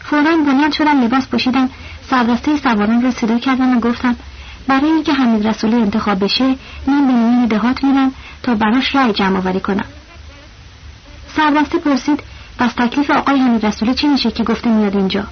فورا 0.04 0.36
بلند 0.36 0.72
شدم 0.72 1.00
لباس 1.00 1.26
پوشیدم 1.26 1.70
سردسته 2.10 2.56
سواران 2.56 3.02
را 3.02 3.10
صدا 3.10 3.38
کردم 3.38 3.76
و 3.76 3.80
گفتم 3.80 4.16
برای 4.66 4.90
اینکه 4.90 5.12
حمید 5.12 5.46
رسولی 5.46 5.76
انتخاب 5.76 6.24
بشه 6.24 6.44
من 6.86 7.06
به 7.06 7.12
نیمین 7.12 7.46
دهات 7.46 7.84
میرم 7.84 8.12
تا 8.42 8.54
براش 8.54 8.94
رای 8.94 9.12
جمع 9.12 9.38
آوری 9.38 9.60
کنم. 9.60 9.86
سردسته 11.36 11.78
پرسید 11.78 12.22
پس 12.58 12.72
تکلیف 12.72 13.10
آقای 13.10 13.38
حمید 13.38 13.66
رسولی 13.66 13.94
چی 13.94 14.06
میشه 14.06 14.30
که 14.30 14.44
گفته 14.44 14.70
میاد 14.70 14.96
اینجا؟ 14.96 15.26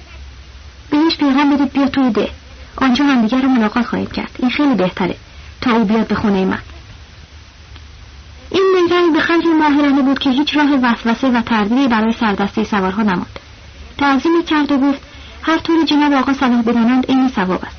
بهش 0.89 1.17
پیغام 1.17 1.55
بدید 1.55 1.73
بیا 1.73 1.87
توی 1.87 2.09
ده. 2.09 2.29
آنجا 2.77 3.05
همدیگر 3.05 3.41
رو 3.41 3.49
ملاقات 3.49 3.85
خواهید 3.85 4.11
کرد. 4.11 4.31
این 4.39 4.51
خیلی 4.51 4.75
بهتره. 4.75 5.15
تا 5.61 5.71
او 5.71 5.85
بیاد 5.85 6.07
به 6.07 6.15
خونه 6.15 6.45
من. 6.45 6.59
این 8.51 8.75
نیرنگ 8.75 9.13
به 9.13 9.19
خرج 9.19 9.45
ماهرانه 9.59 10.01
بود 10.01 10.19
که 10.19 10.29
هیچ 10.29 10.57
راه 10.57 10.69
وسوسه 10.83 11.27
و 11.29 11.41
تردیدی 11.41 11.87
برای 11.87 12.13
سردسته 12.13 12.63
سوارها 12.63 13.03
نماند. 13.03 13.39
تعظیمی 13.97 14.43
کرد 14.43 14.71
و 14.71 14.77
گفت 14.77 15.01
هر 15.41 15.57
طوری 15.57 15.85
جناب 15.85 16.13
آقا 16.13 16.33
صلاح 16.33 16.61
بدانند 16.61 17.05
این 17.07 17.29
ثواب 17.29 17.65
است. 17.65 17.77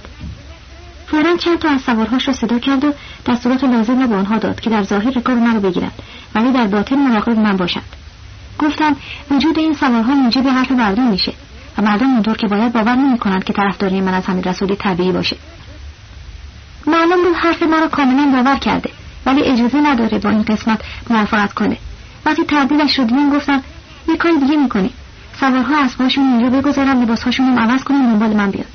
فورا 1.06 1.36
چند 1.36 1.58
تا 1.58 1.68
از 1.68 1.80
سوارهاش 1.80 2.28
را 2.28 2.34
صدا 2.34 2.58
کرد 2.58 2.84
و 2.84 2.92
دستورات 3.26 3.64
لازم 3.64 4.00
را 4.00 4.06
به 4.06 4.16
آنها 4.16 4.38
داد 4.38 4.60
که 4.60 4.70
در 4.70 4.82
ظاهر 4.82 5.10
رکاب 5.10 5.38
من 5.38 5.54
را 5.54 5.60
بگیرند 5.60 5.92
ولی 6.34 6.52
در 6.52 6.66
باطن 6.66 6.96
مراقب 6.96 7.38
من 7.38 7.56
باشند. 7.56 7.96
گفتم 8.58 8.96
وجود 9.30 9.58
این 9.58 9.74
سوارها 9.74 10.14
موجب 10.14 10.48
حرف 10.48 10.70
مردم 10.70 11.06
میشه 11.06 11.32
و 11.78 11.82
مردم 11.82 12.10
اونطور 12.14 12.36
که 12.36 12.46
باید 12.46 12.72
باور 12.72 12.94
نمی 12.94 13.18
کنند 13.18 13.44
که 13.44 13.52
طرفداری 13.52 14.00
من 14.00 14.14
از 14.14 14.26
حمید 14.26 14.48
رسولی 14.48 14.76
طبیعی 14.76 15.12
باشه. 15.12 15.36
معلوم 16.86 17.22
بود 17.24 17.34
حرف 17.34 17.62
مرا 17.62 17.88
کاملا 17.88 18.32
باور 18.32 18.56
کرده. 18.56 18.90
ولی 19.30 19.42
اجازه 19.42 19.80
نداره 19.80 20.18
با 20.18 20.30
این 20.30 20.42
قسمت 20.42 20.80
موافقت 21.10 21.52
کنه. 21.52 21.76
وقتی 22.26 22.44
تردیدش 22.44 22.98
رو 22.98 23.04
دیدیم 23.04 23.30
گفتم 23.30 23.62
یه 24.08 24.16
کاری 24.16 24.38
دیگه 24.38 24.56
می‌کنیم. 24.56 24.92
سوارها 25.40 25.84
اسباشون 25.84 26.24
اینجا 26.24 26.60
بگذارن 26.60 27.02
لباسهاشون 27.02 27.56
رو 27.56 27.58
عوض 27.58 27.84
کنن 27.84 28.02
دنبال 28.12 28.32
من 28.32 28.50
بیاد 28.50 28.66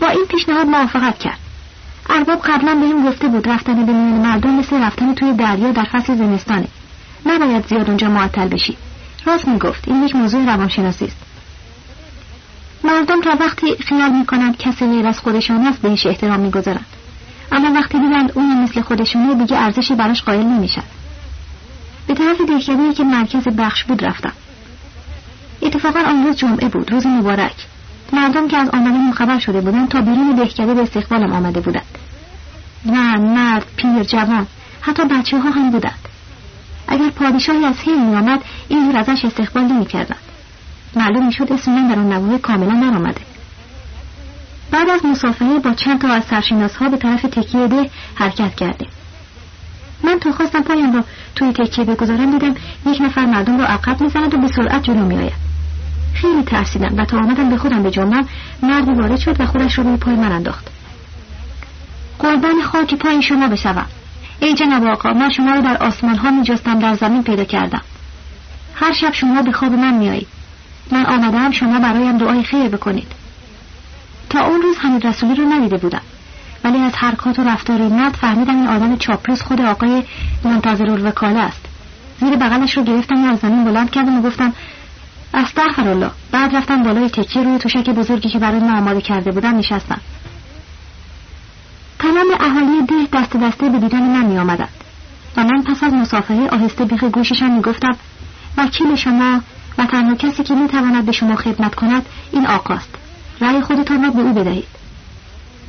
با 0.00 0.08
این 0.08 0.24
پیشنهاد 0.24 0.66
موافقت 0.66 1.18
کرد. 1.18 1.38
ارباب 2.10 2.40
قبلا 2.44 2.74
به 2.74 2.86
این 2.86 3.06
گفته 3.06 3.28
بود 3.28 3.48
رفتن 3.48 3.86
به 3.86 3.92
میان 3.92 4.20
مردم 4.20 4.50
مثل 4.50 4.82
رفتن 4.82 5.14
توی 5.14 5.32
دریا 5.32 5.72
در 5.72 5.84
فصل 5.92 6.16
زمستانه. 6.16 6.68
نباید 7.26 7.66
زیاد 7.66 7.88
اونجا 7.88 8.08
معطل 8.08 8.48
بشی. 8.48 8.76
راست 9.26 9.48
می‌گفت 9.48 9.88
این 9.88 10.04
یک 10.04 10.16
موضوع 10.16 10.44
روانشناسی 10.44 11.04
است. 11.04 11.16
مردم 12.84 13.20
تا 13.20 13.36
وقتی 13.40 13.76
خیال 13.76 14.12
می‌کنند 14.12 14.56
کسی 14.56 14.86
غیر 14.86 15.06
از 15.06 15.20
خودشان 15.20 15.66
است 15.66 15.78
بهش 15.82 16.06
احترام 16.06 16.40
می‌گذارند. 16.40 16.86
اما 17.52 17.72
وقتی 17.72 17.98
دیدند 17.98 18.32
اون 18.34 18.62
مثل 18.62 18.80
خودشونه 18.80 19.34
دیگه 19.34 19.58
ارزشی 19.58 19.94
براش 19.94 20.22
قائل 20.22 20.42
نمیشن. 20.42 20.82
به 22.06 22.14
طرف 22.14 22.40
دهکده‌ای 22.40 22.94
که 22.94 23.04
مرکز 23.04 23.48
بخش 23.48 23.84
بود 23.84 24.04
رفتم. 24.04 24.32
اتفاقا 25.62 26.00
آن 26.00 26.24
روز 26.26 26.36
جمعه 26.36 26.68
بود 26.68 26.92
روز 26.92 27.06
مبارک. 27.06 27.66
مردم 28.12 28.48
که 28.48 28.56
از 28.56 28.68
آمدن 28.68 29.12
خبر 29.12 29.38
شده 29.38 29.60
بودند 29.60 29.88
تا 29.88 30.00
بیرون 30.00 30.34
دهکده 30.34 30.74
به 30.74 30.82
استقبالم 30.82 31.32
آمده 31.32 31.60
بودند. 31.60 31.98
زن 32.84 33.20
مرد 33.20 33.66
پیر 33.76 34.02
جوان 34.02 34.46
حتی 34.80 35.04
بچه 35.04 35.38
ها 35.38 35.50
هم 35.50 35.70
بودند. 35.70 36.08
اگر 36.88 37.10
پادشاهی 37.10 37.64
از 37.64 37.74
هند 37.86 38.08
میآمد 38.08 38.40
این 38.68 38.96
ازش 38.96 39.24
استقبال 39.24 39.64
نمی‌کردند. 39.64 40.18
معلوم 40.96 41.26
می‌شد 41.26 41.52
اسم 41.52 41.72
من 41.72 41.88
در 41.88 41.98
آن 41.98 42.12
نبوه 42.12 42.38
کاملا 42.38 42.72
نرآمده 42.72 43.20
بعد 44.70 44.88
از 44.88 45.06
مسافره 45.06 45.58
با 45.58 45.72
چند 45.72 46.00
تا 46.00 46.08
از 46.08 46.24
سرشناس 46.24 46.76
ها 46.76 46.88
به 46.88 46.96
طرف 46.96 47.22
تکیه 47.22 47.66
ده 47.66 47.90
حرکت 48.14 48.54
کرده. 48.54 48.86
من 50.04 50.18
تا 50.18 50.32
خواستم 50.32 50.62
پایم 50.62 50.92
را 50.92 51.04
توی 51.36 51.52
تکیه 51.52 51.84
بگذارم 51.84 52.38
دیدم 52.38 52.54
یک 52.86 53.00
نفر 53.00 53.26
مردم 53.26 53.58
را 53.58 53.66
عقب 53.66 54.00
می‌زند 54.00 54.34
و 54.34 54.38
به 54.38 54.48
سرعت 54.48 54.82
جلو 54.82 55.04
میآید. 55.06 55.32
خیلی 56.14 56.42
ترسیدم 56.42 56.94
و 56.98 57.04
تا 57.04 57.18
آمدم 57.18 57.50
به 57.50 57.56
خودم 57.56 57.82
به 57.82 57.90
جنبم 57.90 58.28
مردی 58.62 58.92
وارد 58.92 59.18
شد 59.18 59.40
و 59.40 59.46
خودش 59.46 59.78
را 59.78 59.84
روی 59.84 59.96
پای 59.96 60.14
من 60.14 60.32
انداخت. 60.32 60.68
قربان 62.18 62.62
خاک 62.62 62.94
پای 62.94 63.22
شما 63.22 63.48
بشوم. 63.48 63.86
ای 64.40 64.54
جناب 64.54 64.86
آقا 64.86 65.12
من 65.12 65.30
شما 65.30 65.54
رو 65.54 65.62
در 65.62 65.76
آسمان 65.76 66.16
ها 66.16 66.30
میجستم 66.30 66.78
در 66.78 66.94
زمین 66.94 67.22
پیدا 67.22 67.44
کردم. 67.44 67.82
هر 68.74 68.92
شب 68.92 69.12
شما 69.12 69.42
به 69.42 69.52
خواب 69.52 69.72
من 69.72 69.94
میایید 69.94 70.28
من 70.92 71.06
آمدم 71.06 71.50
شما 71.50 71.78
برایم 71.78 72.18
دعای 72.18 72.42
خیر 72.42 72.68
بکنید. 72.68 73.23
تا 74.34 74.46
اون 74.46 74.62
روز 74.62 74.76
حمید 74.78 75.06
رسولی 75.06 75.34
رو 75.34 75.44
ندیده 75.44 75.76
بودم. 75.76 76.00
ولی 76.64 76.78
از 76.78 76.92
حرکات 76.94 77.38
و 77.38 77.44
رفتار 77.44 77.80
نت 77.80 78.16
فهمیدم 78.16 78.56
این 78.56 78.66
آدم 78.66 78.96
چاپلوس 78.96 79.42
خود 79.42 79.60
آقای 79.60 80.02
منتظر 80.44 80.90
الوکاله 80.90 81.40
است. 81.40 81.60
زیر 82.20 82.36
بغلش 82.36 82.76
رو 82.76 82.82
گرفتم 82.82 83.24
و 83.24 83.32
از 83.32 83.38
زمین 83.38 83.64
بلند 83.64 83.90
کردم 83.90 84.18
و 84.18 84.22
گفتم 84.22 84.52
استغفر 85.34 85.88
الله 85.88 86.10
بعد 86.32 86.56
رفتم 86.56 86.82
بالای 86.82 87.08
تکیه 87.08 87.42
روی 87.42 87.58
توشک 87.58 87.90
بزرگی 87.90 88.28
که 88.28 88.38
برای 88.38 88.60
ما 88.60 88.78
آماده 88.78 89.00
کرده 89.00 89.32
بودم 89.32 89.56
نشستم. 89.56 90.00
تمام 91.98 92.26
اهالی 92.40 92.82
ده 92.86 93.18
دست 93.18 93.36
دسته 93.36 93.68
به 93.68 93.78
دیدن 93.78 94.02
من 94.02 94.26
می 94.26 94.38
آمدند 94.38 94.84
و 95.36 95.44
من 95.44 95.62
پس 95.62 95.84
از 95.84 95.92
مسافره 95.92 96.48
آهسته 96.48 96.84
بیخ 96.84 97.04
گوششان 97.04 97.50
می 97.50 97.62
گفتم 97.62 97.96
وکیل 98.56 98.96
شما 98.96 99.40
و 99.78 99.86
تنها 99.86 100.14
کسی 100.14 100.42
که 100.42 100.54
می 100.54 100.68
تواند 100.68 101.06
به 101.06 101.12
شما 101.12 101.36
خدمت 101.36 101.74
کند 101.74 102.06
این 102.32 102.46
آقاست. 102.46 103.03
رأی 103.40 103.60
خودتان 103.60 104.02
را 104.04 104.10
به 104.10 104.22
او 104.22 104.32
بدهید. 104.32 104.68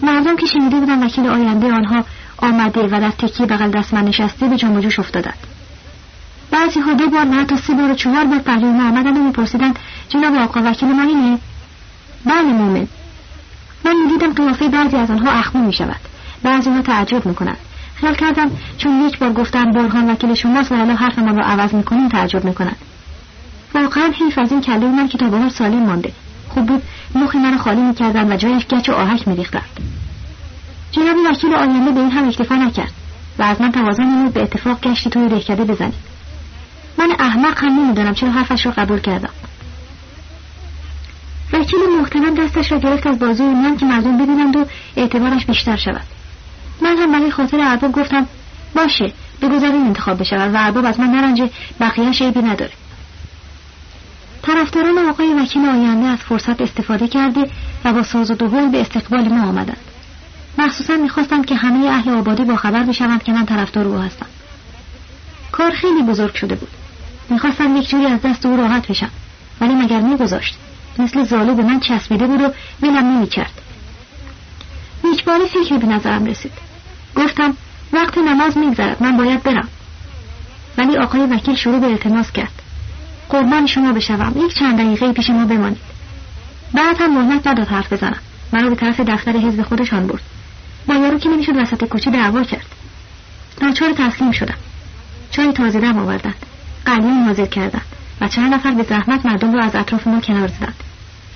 مردم 0.02 0.36
که 0.36 0.46
شنیده 0.46 0.80
بودن 0.80 1.04
وکیل 1.04 1.28
آینده 1.28 1.72
آنها 1.72 2.04
آمده 2.38 2.88
و 2.88 3.00
در 3.00 3.10
تکیه 3.10 3.46
بغل 3.46 3.72
دست 3.72 3.94
من 3.94 4.04
نشسته 4.04 4.48
به 4.48 4.56
جنب 4.56 4.80
جوش 4.80 5.00
افتادند. 5.00 5.38
بعضی 6.52 6.80
ها 6.80 6.94
دو 6.94 7.10
بار 7.10 7.26
و 7.26 7.32
حتی 7.32 7.58
سه 7.58 7.74
بار 7.74 7.92
و 7.92 7.96
چهار 7.96 8.26
بار 8.26 8.40
پهلوی 8.40 8.80
آمدند 8.80 9.18
و 9.18 9.24
میپرسیدند 9.24 9.80
جناب 10.10 10.36
آقا 10.36 10.62
وکیل 10.64 10.90
ما 10.90 11.02
اینه 11.02 11.40
بله 12.26 12.42
مومن. 12.42 12.88
من 13.86 13.96
می‌دیدم 14.06 14.34
قیافه 14.34 14.68
بعضی 14.68 14.98
از 14.98 15.12
آنها 15.12 15.32
اخمو 15.32 15.66
می‌شود. 15.66 16.00
بعضی 16.44 16.70
ها 16.70 16.82
تعجب 16.82 17.26
می‌کنند. 17.26 17.58
خیال 17.96 18.16
کردم 18.16 18.52
چون 18.78 19.08
یک 19.08 19.20
بار 19.20 19.34
گفتم 19.34 19.72
برهان 19.72 20.10
وکیل 20.10 20.34
شماست 20.34 20.72
و 20.72 20.76
حالا 20.76 20.96
حرف 20.96 21.20
من 21.20 21.36
را 21.38 21.46
عوض 21.46 21.74
می‌کنیم 21.74 22.10
تعجب 22.10 22.46
می‌کنند. 22.46 22.78
واقعا 23.76 24.12
حیف 24.14 24.38
از 24.38 24.52
این 24.52 24.62
کله 24.62 24.86
من 24.86 25.08
که 25.08 25.18
تا 25.18 25.50
سالم 25.50 25.86
مانده. 25.86 26.14
خوب 26.56 26.66
بود. 26.66 26.84
مخ 27.16 27.36
من 27.36 27.58
خالی 27.58 27.82
می‌کردن 27.82 28.34
و 28.34 28.38
جایش 28.38 28.66
گچ 28.68 28.90
و 28.90 28.94
آهک 28.94 29.28
میریختند 29.28 29.70
جناب 30.92 31.16
وکیل 31.32 31.54
آینده 31.54 31.92
به 31.92 32.00
این 32.00 32.12
هم 32.12 32.28
اکتفا 32.28 32.56
نکرد 32.56 32.92
و 33.40 33.44
از 33.44 33.62
من 33.62 33.72
توازن 33.72 34.04
نمود 34.04 34.34
به 34.34 34.42
اتفاق 34.42 34.82
گشتی 34.82 35.10
توی 35.10 35.28
دهکده 35.30 35.64
بزنید 35.64 35.94
من 36.98 37.12
احمق 37.20 37.64
هم 37.64 37.80
نمی‌دانم 37.80 38.14
چرا 38.14 38.32
حرفش 38.32 38.66
را 38.66 38.72
قبول 38.72 39.00
کردم. 39.00 39.30
وکیل 41.54 41.80
محترم 42.00 42.36
دستش 42.36 42.72
را 42.72 42.78
گرفت 42.78 43.08
از 43.08 43.20
بازوی 43.20 43.48
من 43.48 43.78
که 43.78 43.86
مردم 43.86 44.18
ببینند 44.18 44.56
و 44.56 44.66
اعتبارش 44.96 45.46
بیشتر 45.46 45.76
شود. 45.76 46.06
من 46.82 46.98
هم 46.98 47.12
برای 47.12 47.32
خاطر 47.32 47.60
ارباب 47.60 47.92
گفتم 47.92 48.28
باشه 48.76 49.14
بگذاریم 49.42 49.86
انتخاب 49.86 50.20
بشود 50.20 50.56
و 50.56 50.58
ارباب 50.58 50.86
از 50.86 51.00
من 51.00 51.08
نرنجه 51.08 51.50
بقیهش 51.80 52.22
عیبی 52.22 52.42
نداره. 52.42 52.72
طرفداران 54.46 54.98
آقای 54.98 55.34
وکیل 55.34 55.66
آینده 55.66 56.08
از 56.08 56.20
فرصت 56.20 56.62
استفاده 56.62 57.08
کرده 57.08 57.50
و 57.86 57.94
با 57.94 58.04
ساز 58.04 58.32
و 58.32 58.36
دهول 58.36 58.72
به 58.72 58.82
استقبال 58.82 59.28
ما 59.28 59.48
آمدند. 59.48 59.78
مخصوصا 60.58 60.96
می‌خواستند 60.96 61.46
که 61.46 61.56
همه 61.56 61.88
اهل 61.88 62.10
آبادی 62.10 62.44
با 62.44 62.56
خبر 62.56 62.84
بشوند 62.84 63.24
که 63.24 63.32
من 63.32 63.46
طرفدار 63.46 63.86
او 63.86 63.98
هستم. 63.98 64.26
کار 65.52 65.72
خیلی 65.72 66.04
بزرگ 66.04 66.36
شده 66.36 66.56
بود. 66.56 66.70
می‌خواستم 67.30 67.78
یک 67.78 67.90
جوری 67.90 68.06
از 68.06 68.22
دست 68.22 68.46
او 68.46 68.58
راحت 68.58 68.88
بشم 68.88 69.10
ولی 69.62 69.74
مگر 69.74 70.00
میگذاشت. 70.00 70.56
مثل 71.00 71.24
زالو 71.24 71.56
به 71.56 71.64
من 71.64 71.80
چسبیده 71.80 72.28
بود 72.28 72.42
و 72.42 72.52
ولم 72.82 73.18
نمی‌کرد. 73.18 73.62
هیچ 75.04 75.24
فکری 75.24 75.78
به 75.78 75.88
نظرم 75.88 76.26
رسید. 76.26 76.52
گفتم 77.16 77.58
وقت 77.94 78.18
نماز 78.18 78.58
میگذرد 78.58 79.04
من 79.04 79.18
باید 79.18 79.44
برم. 79.44 79.68
ولی 80.78 80.98
آقای 80.98 81.22
وکیل 81.22 81.56
شروع 81.56 81.80
به 81.80 81.88
التماس 81.88 82.32
کرد. 82.32 82.65
قربان 83.30 83.68
شما 83.68 83.94
بشوم. 83.94 84.34
یک 84.46 84.54
چند 84.54 84.78
دقیقه 84.78 85.14
پیش 85.14 85.30
ما 85.30 85.46
بمانید. 85.46 85.82
بعد 86.74 86.96
هم 87.00 87.18
مهلت 87.18 87.48
نداد 87.48 87.68
حرف 87.68 87.94
بزنم. 87.94 88.20
منو 88.54 88.70
به 88.70 88.76
طرف 88.76 89.00
دفتر 89.00 89.32
حزب 89.32 89.62
خودشان 89.62 90.08
برد. 90.08 90.22
با 90.88 90.96
یارو 90.96 91.20
که 91.20 91.30
نمی‌شد 91.30 91.58
وسط 91.58 91.84
کوچه 91.84 92.12
دعوا 92.12 92.44
کرد. 92.44 92.66
ناچار 93.62 93.94
تسلیم 93.94 94.32
شدم. 94.32 94.58
چای 95.32 95.54
تازه 95.54 95.80
دم 95.80 95.98
آوردند. 95.98 96.46
قلیون 96.86 97.24
حاضر 97.24 97.46
کردند 97.46 97.86
و 98.22 98.28
چند 98.28 98.54
نفر 98.54 98.72
به 98.72 98.84
زحمت 98.84 99.26
مردم 99.26 99.54
را 99.54 99.64
از 99.64 99.76
اطراف 99.76 100.08
ما 100.08 100.22
کنار 100.22 100.48
زدند. 100.48 100.84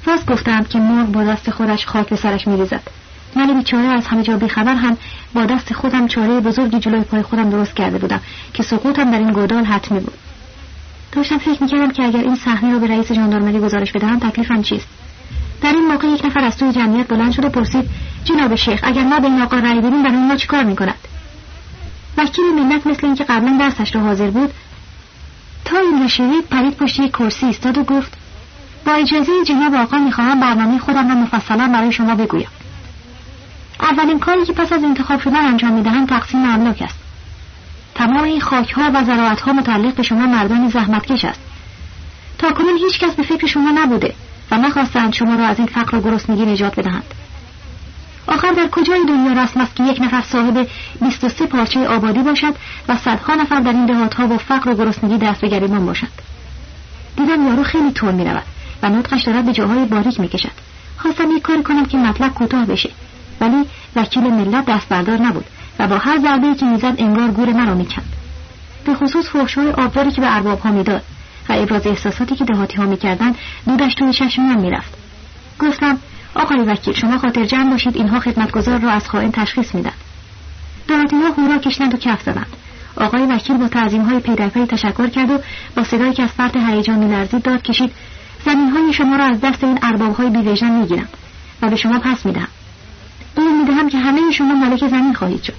راست 0.05 0.25
گفتم 0.25 0.63
که 0.63 0.79
مرغ 0.79 1.07
با 1.07 1.23
دست 1.23 1.51
خودش 1.51 1.85
خاک 1.85 2.09
به 2.09 2.15
سرش 2.15 2.47
میریزد. 2.47 2.81
من 3.35 3.57
بیچاره 3.57 3.87
از 3.87 4.07
همه 4.07 4.23
جا 4.23 4.37
بیخبر 4.37 4.75
هم 4.75 4.97
با 5.33 5.45
دست 5.45 5.73
خودم 5.73 6.07
چاره 6.07 6.39
بزرگی 6.39 6.79
جلوی 6.79 7.01
پای 7.01 7.21
خودم 7.21 7.49
درست 7.49 7.75
کرده 7.75 7.97
بودم 7.97 8.21
که 8.53 8.63
سقوطم 8.63 9.11
در 9.11 9.17
این 9.17 9.31
گودال 9.31 9.65
حتمی 9.65 9.99
بود. 9.99 10.17
داشتم 11.11 11.37
فکر 11.37 11.63
می‌کردم 11.63 11.91
که 11.91 12.03
اگر 12.03 12.19
این 12.19 12.35
صحنه 12.35 12.71
رو 12.71 12.79
به 12.79 12.87
رئیس 12.87 13.11
ژاندارمری 13.11 13.59
گزارش 13.59 13.91
بدهم 13.91 14.19
تکلیفم 14.19 14.61
چیست؟ 14.61 14.87
در 15.61 15.71
این 15.71 15.87
موقع 15.87 16.07
یک 16.07 16.25
نفر 16.25 16.39
از 16.39 16.57
توی 16.57 16.71
جمعیت 16.71 17.07
بلند 17.07 17.31
شد 17.31 17.45
و 17.45 17.49
پرسید 17.49 17.89
جناب 18.23 18.55
شیخ 18.55 18.79
اگر 18.83 19.03
ما 19.03 19.19
به 19.19 19.27
این 19.27 19.41
آقا 19.41 19.57
رأی 19.57 19.81
بدیم 19.81 20.03
برای 20.03 20.17
ما 20.17 20.35
چیکار 20.35 20.63
می‌کند؟ 20.63 20.97
وکیل 22.17 22.45
ملت 22.45 22.87
مثل 22.87 23.05
اینکه 23.05 23.23
قبلا 23.23 23.57
درسش 23.59 23.95
رو 23.95 24.01
حاضر 24.01 24.29
بود 24.29 24.53
تا 25.65 25.77
این 25.77 26.09
را 26.19 26.41
پرید 26.51 26.77
پشت 26.77 26.99
یک 26.99 27.11
کرسی 27.11 27.45
ایستاد 27.45 27.77
و 27.77 27.83
گفت 27.83 28.13
با 28.85 28.91
اجازه 28.91 29.31
جناب 29.47 29.73
آقا 29.75 29.97
می‌خواهم 29.97 30.39
برنامه 30.39 30.79
خودم 30.79 31.09
را 31.09 31.15
مفصلا 31.15 31.69
برای 31.73 31.91
شما 31.91 32.15
بگویم. 32.15 32.47
اولین 33.81 34.19
کاری 34.19 34.45
که 34.45 34.53
پس 34.53 34.73
از 34.73 34.83
انتخاب 34.83 35.21
شدن 35.21 35.45
انجام 35.45 35.73
می‌دهم 35.73 36.05
تقسیم 36.05 36.43
املاک 36.43 36.81
است. 36.81 37.08
تمام 37.99 38.23
این 38.23 38.41
خاک 38.41 38.71
ها 38.71 38.91
و 38.93 39.03
زراعت 39.03 39.41
ها 39.41 39.53
متعلق 39.53 39.95
به 39.95 40.03
شما 40.03 40.27
مردان 40.27 40.69
زحمتکش 40.69 41.25
است. 41.25 41.39
تا 42.37 42.51
کنون 42.51 42.77
هیچ 42.77 42.99
کس 42.99 43.15
به 43.15 43.23
فکر 43.23 43.47
شما 43.47 43.71
نبوده 43.71 44.13
و 44.51 44.57
نخواستند 44.57 45.13
شما 45.13 45.35
را 45.35 45.45
از 45.45 45.57
این 45.57 45.67
فقر 45.67 45.97
و 45.97 46.01
گرسنگی 46.01 46.45
نجات 46.45 46.79
بدهند. 46.79 47.13
آخر 48.27 48.51
در 48.51 48.67
کجای 48.67 49.05
دنیا 49.07 49.43
رسم 49.43 49.61
است 49.61 49.75
که 49.75 49.83
یک 49.83 50.01
نفر 50.01 50.21
صاحب 50.21 50.67
23 51.01 51.45
پارچه 51.45 51.87
آبادی 51.87 52.19
باشد 52.19 52.55
و 52.89 52.97
صدها 52.97 53.35
نفر 53.35 53.59
در 53.59 53.71
این 53.71 53.85
دهات 53.85 54.13
ها 54.13 54.27
با 54.27 54.37
فقر 54.37 54.69
و 54.69 54.75
گرسنگی 54.75 55.17
دست 55.17 55.41
به 55.41 55.47
گریبان 55.47 55.85
باشند؟ 55.85 56.21
دیدم 57.17 57.47
یارو 57.47 57.63
خیلی 57.63 57.91
تون 57.91 58.15
می 58.15 58.25
رود 58.25 58.43
و 58.83 58.89
نطقش 58.89 59.23
دارد 59.23 59.45
به 59.45 59.53
جاهای 59.53 59.85
باریک 59.85 60.19
می 60.19 60.27
کشد 60.27 60.51
خواستم 60.97 61.31
یک 61.31 61.41
کاری 61.41 61.63
کنم 61.63 61.85
که 61.85 61.97
مطلب 61.97 62.33
کوتاه 62.33 62.65
بشه 62.65 62.89
ولی 63.41 63.65
وکیل 63.95 64.23
ملت 64.23 64.65
دست 64.65 64.89
بردار 64.89 65.17
نبود. 65.17 65.45
و 65.79 65.87
با 65.87 65.97
هر 65.97 66.19
ضربه 66.19 66.55
که 66.55 66.65
می‌زد 66.65 66.95
انگار 66.97 67.31
گور 67.31 67.53
مرا 67.53 67.75
می‌کند 67.75 68.13
به 68.85 68.93
خصوص 68.93 69.25
فحشهای 69.25 69.71
آبداری 69.71 70.11
که 70.11 70.21
به 70.21 70.35
ارباب 70.35 70.59
ها 70.59 70.71
می‌داد 70.71 71.03
و 71.49 71.53
ابراز 71.53 71.87
احساساتی 71.87 72.35
که 72.35 72.45
دهاتی 72.45 72.77
ها 72.77 72.85
می‌کردند 72.85 73.35
دودش 73.67 73.93
توی 73.93 74.13
چشم 74.13 74.41
من 74.41 74.61
می‌رفت. 74.61 74.93
گفتم 75.59 75.97
آقای 76.35 76.59
وکیل 76.59 76.93
شما 76.93 77.17
خاطر 77.17 77.45
جمع 77.45 77.71
باشید 77.71 77.97
اینها 77.97 78.19
خدمتگزار 78.19 78.79
را 78.79 78.91
از 78.91 79.09
خائن 79.09 79.31
تشخیص 79.31 79.75
میدن 79.75 79.93
دهاتی 80.87 81.15
ها 81.15 81.29
هورا 81.29 81.57
کشیدند 81.57 81.93
و 81.93 81.97
کف 81.97 82.21
زدند. 82.23 82.55
آقای 82.97 83.25
وکیل 83.25 83.57
با 83.57 83.67
تعظیم 83.67 84.01
های 84.01 84.19
پی 84.19 84.35
تشکر 84.65 85.07
کرد 85.07 85.31
و 85.31 85.39
با 85.75 85.83
صدایی 85.83 86.13
که 86.13 86.23
از 86.23 86.29
فرط 86.29 86.57
هیجان 86.57 86.99
میلرزید 86.99 87.41
داد 87.41 87.61
کشید 87.61 87.91
زمین 88.45 88.69
های 88.69 88.93
شما 88.93 89.15
را 89.15 89.25
از 89.25 89.41
دست 89.41 89.63
این 89.63 89.79
ارباب 89.81 90.15
های 90.15 90.29
بیوژن 90.29 90.71
می‌گیرم 90.71 91.07
و 91.61 91.69
به 91.69 91.75
شما 91.75 91.99
پس 91.99 92.25
می‌دهم. 92.25 92.47
این 93.41 93.57
می‌دهم 93.61 93.89
که 93.89 93.97
همه 93.97 94.31
شما 94.31 94.53
مالک 94.53 94.87
زمین 94.87 95.13
خواهید 95.13 95.43
شد. 95.43 95.55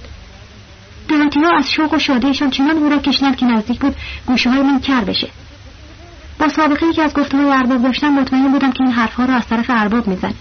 دهاتی 1.07 1.39
ها 1.39 1.57
از 1.57 1.71
شوق 1.71 1.93
و 1.93 1.99
شادیشان 1.99 2.49
چنان 2.49 2.77
او 2.77 2.89
را 2.89 2.97
کشیدند 2.97 3.35
که 3.35 3.45
نزدیک 3.45 3.79
بود 3.79 3.95
گوشه 4.25 4.49
های 4.49 4.61
من 4.61 4.79
کر 4.79 5.03
بشه. 5.03 5.29
با 6.39 6.49
سابقه 6.49 6.93
که 6.93 7.01
از 7.01 7.13
گفته 7.13 7.37
های 7.37 7.51
ارباب 7.51 7.83
داشتم 7.83 8.09
مطمئن 8.09 8.47
بودم 8.47 8.71
که 8.71 8.83
این 8.83 8.91
حرفها 8.91 9.25
را 9.25 9.33
از 9.33 9.47
طرف 9.47 9.65
ارباب 9.69 10.07
می‌زنه. 10.07 10.33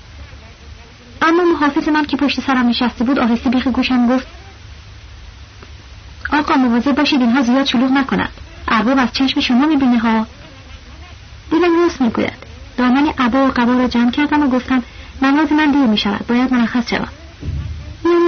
اما 1.22 1.44
محافظ 1.44 1.88
من 1.88 2.04
که 2.04 2.16
پشت 2.16 2.40
سرم 2.40 2.68
نشسته 2.68 3.04
بود 3.04 3.18
آهسته 3.18 3.50
بیخ 3.50 3.66
گوشم 3.66 4.06
گفت 4.06 4.26
آقا 6.32 6.54
مواظب 6.54 6.94
باشید 6.94 7.20
اینها 7.20 7.42
زیاد 7.42 7.66
شلوغ 7.66 7.90
نکنند. 7.90 8.32
ارباب 8.68 8.98
از 8.98 9.12
چشم 9.12 9.40
شما 9.40 9.66
می‌بینه 9.66 9.98
ها. 9.98 10.26
دیدم 11.50 11.82
راست 11.82 12.00
می‌گوید. 12.00 12.50
دامن 12.76 13.12
عبا 13.18 13.46
و 13.46 13.50
قبا 13.50 13.72
را 13.72 13.88
جمع 13.88 14.10
کردم 14.10 14.42
و 14.42 14.46
گفتم 14.48 14.82
نماز 15.22 15.52
من 15.52 15.70
دیر 15.70 15.86
می‌شود 15.86 16.26
باید 16.26 16.54
مرخص 16.54 16.90
شوم. 16.90 17.08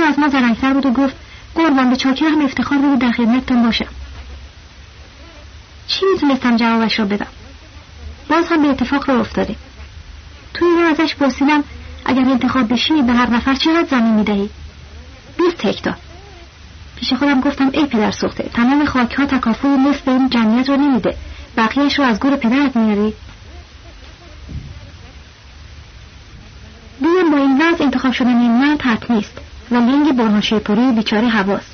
از 0.02 0.18
ما 0.18 0.28
زرنگتر 0.28 0.72
بود 0.72 0.86
و 0.86 0.90
گفت 0.90 1.16
قربان 1.54 1.90
به 1.90 1.96
چاکر 1.96 2.26
هم 2.26 2.44
افتخار 2.44 2.78
بگو 2.78 2.96
در 2.96 3.12
خدمتتون 3.12 3.62
باشم. 3.62 3.88
چی 5.86 6.06
می‌تونستم 6.12 6.56
جوابش 6.56 6.98
را 6.98 7.04
بدم؟ 7.04 7.26
باز 8.28 8.46
هم 8.48 8.62
به 8.62 8.68
اتفاق 8.68 9.10
را 9.10 9.20
افتاده 9.20 9.56
توی 10.54 10.68
رو 10.68 10.86
ازش 10.88 11.14
پرسیدم 11.14 11.64
اگر 12.04 12.22
انتخاب 12.22 12.72
بشی 12.72 13.02
به 13.02 13.12
هر 13.12 13.30
نفر 13.30 13.54
چقدر 13.54 13.88
زمین 13.90 14.14
می‌دهی؟ 14.14 14.50
بیست 15.38 15.64
هکتار 15.64 15.96
پیش 16.96 17.12
خودم 17.12 17.40
گفتم 17.40 17.70
ای 17.72 17.86
پدر 17.86 18.10
سخته 18.10 18.50
تمام 18.54 18.84
خاک 18.84 19.14
ها 19.14 19.24
نصف 19.64 20.08
این 20.08 20.30
جمعیت 20.30 20.68
رو 20.68 20.76
نمیده. 20.76 21.16
بقیهش 21.56 21.98
رو 21.98 22.04
از 22.04 22.20
گور 22.20 22.36
پدرت 22.36 22.76
میاری 22.76 23.14
دیدم 27.00 27.30
با 27.30 27.36
این 27.36 27.62
وضع 27.62 27.84
انتخاب 27.84 28.12
شدن 28.12 28.38
این 28.38 28.52
من 28.52 28.78
ترک 28.78 29.10
نیست. 29.10 29.38
و 29.72 29.76
لنگ 29.76 30.60
پوری 30.64 30.92
بیچاره 30.92 31.28
حواس. 31.28 31.64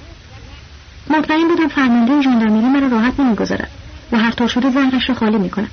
مطمئن 1.11 1.49
بودم 1.49 1.69
فرمانده 1.69 2.23
ژاندارمری 2.23 2.67
مرا 2.67 2.89
راحت 2.89 3.21
نمی‌گذارد 3.21 3.71
و 4.13 4.19
هر 4.19 4.31
طور 4.31 4.49
شده 4.49 4.71
زهرش 4.71 5.09
را 5.09 5.15
خالی 5.15 5.39
می‌کند. 5.39 5.71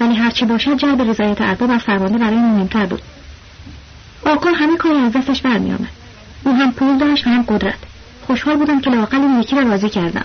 ولی 0.00 0.14
هرچی 0.14 0.44
باشد 0.44 0.76
جلب 0.76 1.02
رضایت 1.02 1.40
ارباب 1.40 1.70
از 1.70 1.80
فرمانده 1.80 2.18
برای 2.18 2.36
مهمتر 2.36 2.86
بود. 2.86 3.02
آقا 4.26 4.50
همه 4.50 4.76
کاری 4.76 4.98
از 4.98 5.12
دستش 5.12 5.42
برمیآمد. 5.42 5.88
او 6.44 6.52
هم 6.52 6.72
پول 6.72 6.98
داشت 6.98 7.26
و 7.26 7.30
هم 7.30 7.42
قدرت. 7.42 7.78
خوشحال 8.26 8.56
بودم 8.56 8.80
که 8.80 8.90
لاقل 8.90 9.20
این 9.20 9.40
یکی 9.40 9.56
را 9.56 9.62
راضی 9.62 9.88
کردم. 9.88 10.24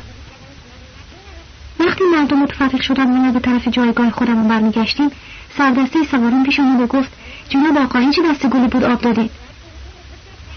وقتی 1.80 2.04
مردم 2.16 2.38
متفرق 2.40 2.82
شدن 2.82 3.30
و 3.30 3.32
به 3.32 3.40
طرف 3.40 3.68
جایگاه 3.68 4.12
خودمون 4.12 4.48
برمیگشتیم 4.48 5.12
سردسته 5.58 6.04
سواران 6.12 6.44
پیش 6.44 6.60
آمد 6.60 6.82
و 6.82 6.88
گفت 6.88 7.10
جناب 7.50 7.78
آقا 7.78 8.00
این 8.00 8.12
چه 8.12 8.22
دست 8.32 8.48
گلی 8.48 8.68
بود 8.68 8.84
آب 8.84 9.02
دادید؟ 9.02 9.32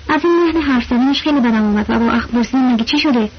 از 0.09 0.21
این 0.25 0.45
مهل 0.45 0.61
حرف 0.61 0.85
زدنش 0.85 1.23
خیلی 1.23 1.41
بدم 1.41 1.63
اومد 1.63 1.87
و 1.89 1.99
با 1.99 2.13
اخ 2.13 2.27
مگه 2.55 2.85
چی 2.85 2.99
شده؟ 2.99 3.31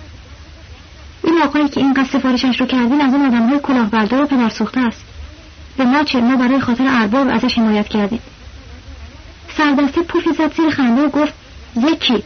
این 1.24 1.42
آقایی 1.42 1.70
که 1.70 1.80
اینقدر 1.80 2.10
سفارشش 2.14 2.60
رو 2.60 2.66
کردین 2.66 3.02
از 3.02 3.14
اون 3.14 3.26
آدمهای 3.26 3.60
کلاهبردار 3.60 4.22
و 4.22 4.28
پدر 4.28 4.50
سوخته 4.50 4.80
است. 4.80 5.04
به 5.78 5.86
ما 5.86 6.04
چه 6.04 6.22
ما 6.22 6.36
برای 6.36 6.60
خاطر 6.60 6.88
ارباب 6.88 7.28
ازش 7.30 7.58
حمایت 7.58 7.88
کردیم. 7.88 8.20
سردسته 9.58 10.02
پوفی 10.02 10.34
زد 10.34 10.56
زیر 10.56 10.70
خنده 10.70 11.02
و 11.02 11.10
گفت 11.10 11.34
یکی 11.78 12.24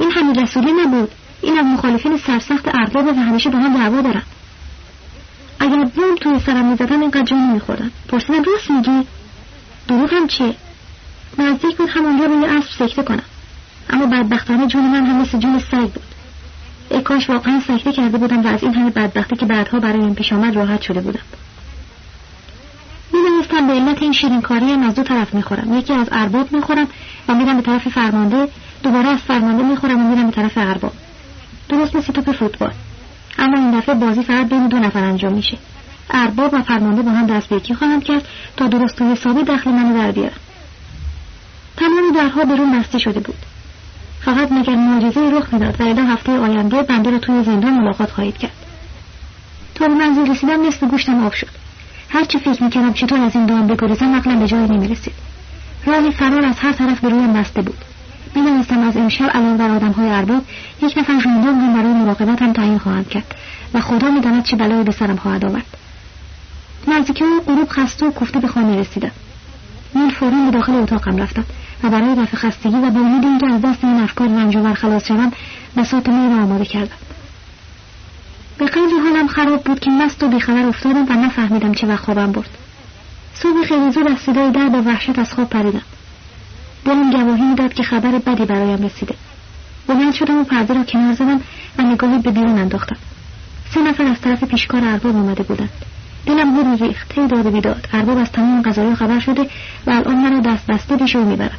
این 0.00 0.10
همین 0.10 0.34
رسولی 0.34 0.72
نبود. 0.72 1.10
این 1.42 1.58
از 1.58 1.64
مخالفین 1.64 2.18
سرسخت 2.18 2.68
ارباب 2.74 3.06
و 3.06 3.12
همیشه 3.12 3.50
با 3.50 3.58
هم 3.58 3.76
دعوا 3.76 4.00
دارن. 4.00 4.22
اگر 5.60 5.84
بوم 5.84 6.14
توی 6.20 6.40
سرم 6.46 6.64
می‌زدن 6.64 7.00
اینقدر 7.00 7.22
جا 7.22 7.36
نمیخوردن. 7.36 7.90
پرسیدم 8.08 8.42
راست 8.42 8.70
میگی؟ 8.70 9.06
دروغ 9.88 10.12
هم 10.12 10.26
چیه؟ 10.26 10.54
نزدیک 11.38 11.76
بود 11.76 11.88
همونجا 11.88 12.24
روی 12.24 12.46
اسب 12.46 12.86
سکته 12.86 13.02
کنم. 13.02 13.22
اما 13.90 14.06
بدبختانه 14.06 14.66
جون 14.66 14.84
من 14.84 15.06
هم 15.06 15.20
مثل 15.20 15.38
جون 15.38 15.58
سگ 15.58 15.78
بود. 15.78 16.14
ای 16.90 17.02
کاش 17.02 17.30
واقعا 17.30 17.60
سکته 17.68 17.92
کرده 17.92 18.18
بودم 18.18 18.42
و 18.42 18.46
از 18.46 18.62
این 18.62 18.74
همه 18.74 18.90
بدبختی 18.90 19.36
که 19.36 19.46
بعدها 19.46 19.88
این 19.88 20.14
پیش 20.14 20.32
آمد 20.32 20.56
راحت 20.56 20.82
شده 20.82 21.00
بودم. 21.00 21.20
می‌دانستم 23.12 23.66
به 23.66 23.72
علت 23.72 24.02
این 24.02 24.12
شیرینکاری 24.12 24.72
هم 24.72 24.82
از 24.82 24.94
دو 24.94 25.02
طرف 25.02 25.34
می‌خورم. 25.34 25.78
یکی 25.78 25.92
از 25.92 26.08
ارباب 26.12 26.52
می‌خورم 26.52 26.88
و 27.28 27.34
میرم 27.34 27.56
به 27.56 27.62
طرف 27.62 27.88
فرمانده. 27.88 28.48
دوباره 28.82 29.08
از 29.08 29.18
فرمانده 29.18 29.62
می‌خورم 29.62 30.06
و 30.06 30.08
میرم 30.08 30.26
به 30.26 30.32
طرف 30.32 30.52
ارباب. 30.56 30.92
درست 31.68 31.96
مثل 31.96 32.12
توپ 32.12 32.32
فوتبال. 32.32 32.72
اما 33.38 33.58
این 33.58 33.78
دفعه 33.78 33.94
بازی 33.94 34.22
فقط 34.22 34.48
بین 34.48 34.68
دو 34.68 34.78
نفر 34.78 35.04
انجام 35.04 35.32
میشه. 35.32 35.58
ارباب 36.10 36.54
و 36.54 36.62
فرمانده 36.62 37.02
با 37.02 37.10
هم 37.10 37.26
دست 37.26 37.48
به 37.48 37.56
یکی 37.56 37.74
خواهند 37.74 38.04
کرد 38.04 38.28
تا 38.56 38.66
درست 38.66 39.02
و 39.02 39.04
حسابی 39.04 39.42
دخل 39.42 39.70
منو 39.70 39.98
در 39.98 40.10
بیارن. 40.10 40.36
تمام 41.76 42.12
درها 42.14 42.44
برون 42.44 42.80
بسته 42.80 42.98
شده 42.98 43.20
بود. 43.20 43.38
فقط 44.20 44.52
مگر 44.52 44.74
معجزه 44.74 45.30
رخ 45.30 45.52
می‌داد 45.52 45.80
و 45.80 45.84
الا 45.84 46.02
هفته 46.02 46.32
آینده 46.32 46.82
بنده 46.82 47.10
را 47.10 47.18
توی 47.18 47.44
زندان 47.44 47.74
ملاقات 47.74 48.10
خواهید 48.10 48.38
کرد. 48.38 48.52
تا 49.74 49.88
به 49.88 49.94
منزل 49.94 50.30
رسیدم 50.30 50.66
نصف 50.66 50.84
گوشتم 50.84 51.26
آب 51.26 51.32
شد. 51.32 51.48
هرچی 52.08 52.38
فکر 52.38 52.64
می‌کردم 52.64 52.92
چطور 52.92 53.20
از 53.20 53.34
این 53.34 53.46
دام 53.46 53.66
بگریزم 53.66 54.14
عقلم 54.14 54.38
به 54.38 54.46
جایی 54.46 54.68
نمی‌رسید. 54.68 55.14
راه 55.86 56.10
فرار 56.10 56.46
از 56.46 56.58
هر 56.58 56.72
طرف 56.72 57.00
به 57.00 57.08
رویم 57.08 57.32
بسته 57.32 57.62
بود. 57.62 57.84
می‌دانستم 58.34 58.88
از 58.88 58.96
امشب 58.96 59.30
علاوه 59.34 59.56
بر 59.56 59.70
آدمهای 59.70 60.10
ارباب 60.10 60.42
یک 60.82 60.98
نفر 60.98 61.20
ژاندارم 61.20 61.60
هم 61.60 61.74
برای 61.74 61.92
مراقبتم 61.92 62.52
تعیین 62.52 62.78
خواهند 62.78 63.08
کرد 63.08 63.34
و 63.74 63.80
خدا 63.80 64.10
می‌داند 64.10 64.44
چه 64.44 64.56
بلایی 64.56 64.82
به 64.84 64.92
سرم 64.92 65.16
خواهد 65.16 65.44
آورد. 65.44 65.66
نزدیکی 66.88 67.24
غروب 67.46 67.68
خسته 67.68 68.06
و 68.06 68.10
کوفته 68.10 68.38
به 68.40 68.48
خانه 68.48 68.76
رسیدم. 68.76 69.10
من 69.94 70.10
فورا 70.10 70.44
به 70.44 70.50
داخل 70.50 70.74
اتاقم 70.74 71.16
رفتم 71.16 71.44
و 71.84 71.90
برای 71.90 72.14
رفع 72.14 72.36
خستگی 72.36 72.76
و 72.76 72.90
با 72.90 73.00
امید 73.00 73.24
اینکه 73.24 73.46
از 73.46 73.62
دست 73.62 73.84
این 73.84 74.00
افکار 74.00 74.28
رنج 74.28 74.74
خلاص 74.74 75.06
شوم 75.08 75.32
بساط 75.76 76.08
می 76.08 76.34
را 76.34 76.42
آماده 76.42 76.64
کردم. 76.64 76.96
به 78.58 78.66
قدری 78.66 78.98
حالم 79.04 79.26
خراب 79.26 79.64
بود 79.64 79.80
که 79.80 79.90
مست 79.90 80.22
و 80.22 80.28
بیخبر 80.28 80.66
افتادم 80.66 81.06
و 81.08 81.12
نفهمیدم 81.12 81.72
چه 81.72 81.86
وقت 81.86 82.04
خوابم 82.04 82.32
برد. 82.32 82.58
صبح 83.34 83.62
خیلی 83.68 83.90
زود 83.90 84.08
از 84.08 84.18
صدای 84.18 84.50
در 84.50 84.68
به 84.68 84.80
وحشت 84.80 85.18
از 85.18 85.32
خواب 85.32 85.48
پریدم. 85.50 85.82
دلم 86.84 87.10
گواهی 87.10 87.42
می‌داد 87.42 87.74
که 87.74 87.82
خبر 87.82 88.18
بدی 88.18 88.44
برایم 88.44 88.84
رسیده. 88.84 89.14
بلند 89.86 90.14
شدم 90.14 90.40
و 90.40 90.44
پرده 90.44 90.74
را 90.74 90.84
کنار 90.84 91.14
زدم 91.14 91.40
و 91.78 91.82
نگاهی 91.82 92.18
به 92.18 92.30
بیرون 92.30 92.58
انداختم. 92.58 92.96
سه 93.74 93.82
نفر 93.82 94.04
از 94.04 94.20
طرف 94.20 94.44
پیشکار 94.44 94.84
ارباب 94.84 95.16
آمده 95.16 95.42
بودند. 95.42 95.70
دلم 96.26 96.56
هر 96.56 96.86
ریخت 96.86 97.18
هی 97.18 97.26
داد 97.26 97.50
بیداد. 97.50 97.88
ارباب 97.92 98.18
از 98.18 98.32
تمام 98.32 98.62
قضایا 98.62 98.94
خبر 98.94 99.20
شده 99.20 99.42
و 99.86 99.90
الان 99.90 100.16
مرا 100.16 100.40
دست 100.40 100.66
بسته 100.66 100.96
پیش 100.96 101.16
او 101.16 101.24
می‌برد 101.24 101.58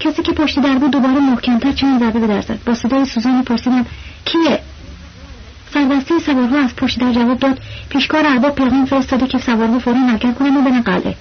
کسی 0.00 0.22
که 0.22 0.32
پشت 0.32 0.60
در 0.60 0.78
بود 0.78 0.90
دوباره 0.90 1.18
محکمتر 1.18 1.72
چند 1.72 2.00
ضربه 2.00 2.20
به 2.20 2.26
در 2.26 2.40
زد 2.40 2.58
با 2.66 2.74
صدای 2.74 3.04
سوزانی 3.04 3.42
پرسیدم 3.42 3.86
کیه؟ 4.24 4.60
سربسته 5.74 6.18
سوارها 6.18 6.58
از 6.58 6.76
پشت 6.76 7.00
در 7.00 7.12
جواب 7.12 7.38
داد 7.38 7.58
پیشکار 7.88 8.26
ارباب 8.26 8.54
پیغام 8.54 8.84
فرستاده 8.84 9.26
که 9.26 9.38
سوارها 9.38 9.78
فوری 9.78 9.98
نکرد 9.98 10.34
کنم 10.34 10.56
و 10.56 10.62
برن 10.62 10.80
قلعه 10.80 11.14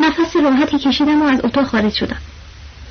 نفس 0.00 0.36
راحتی 0.36 0.78
کشیدم 0.78 1.22
و 1.22 1.24
از 1.24 1.40
اتاق 1.44 1.64
خارج 1.64 1.92
شدم. 1.92 2.16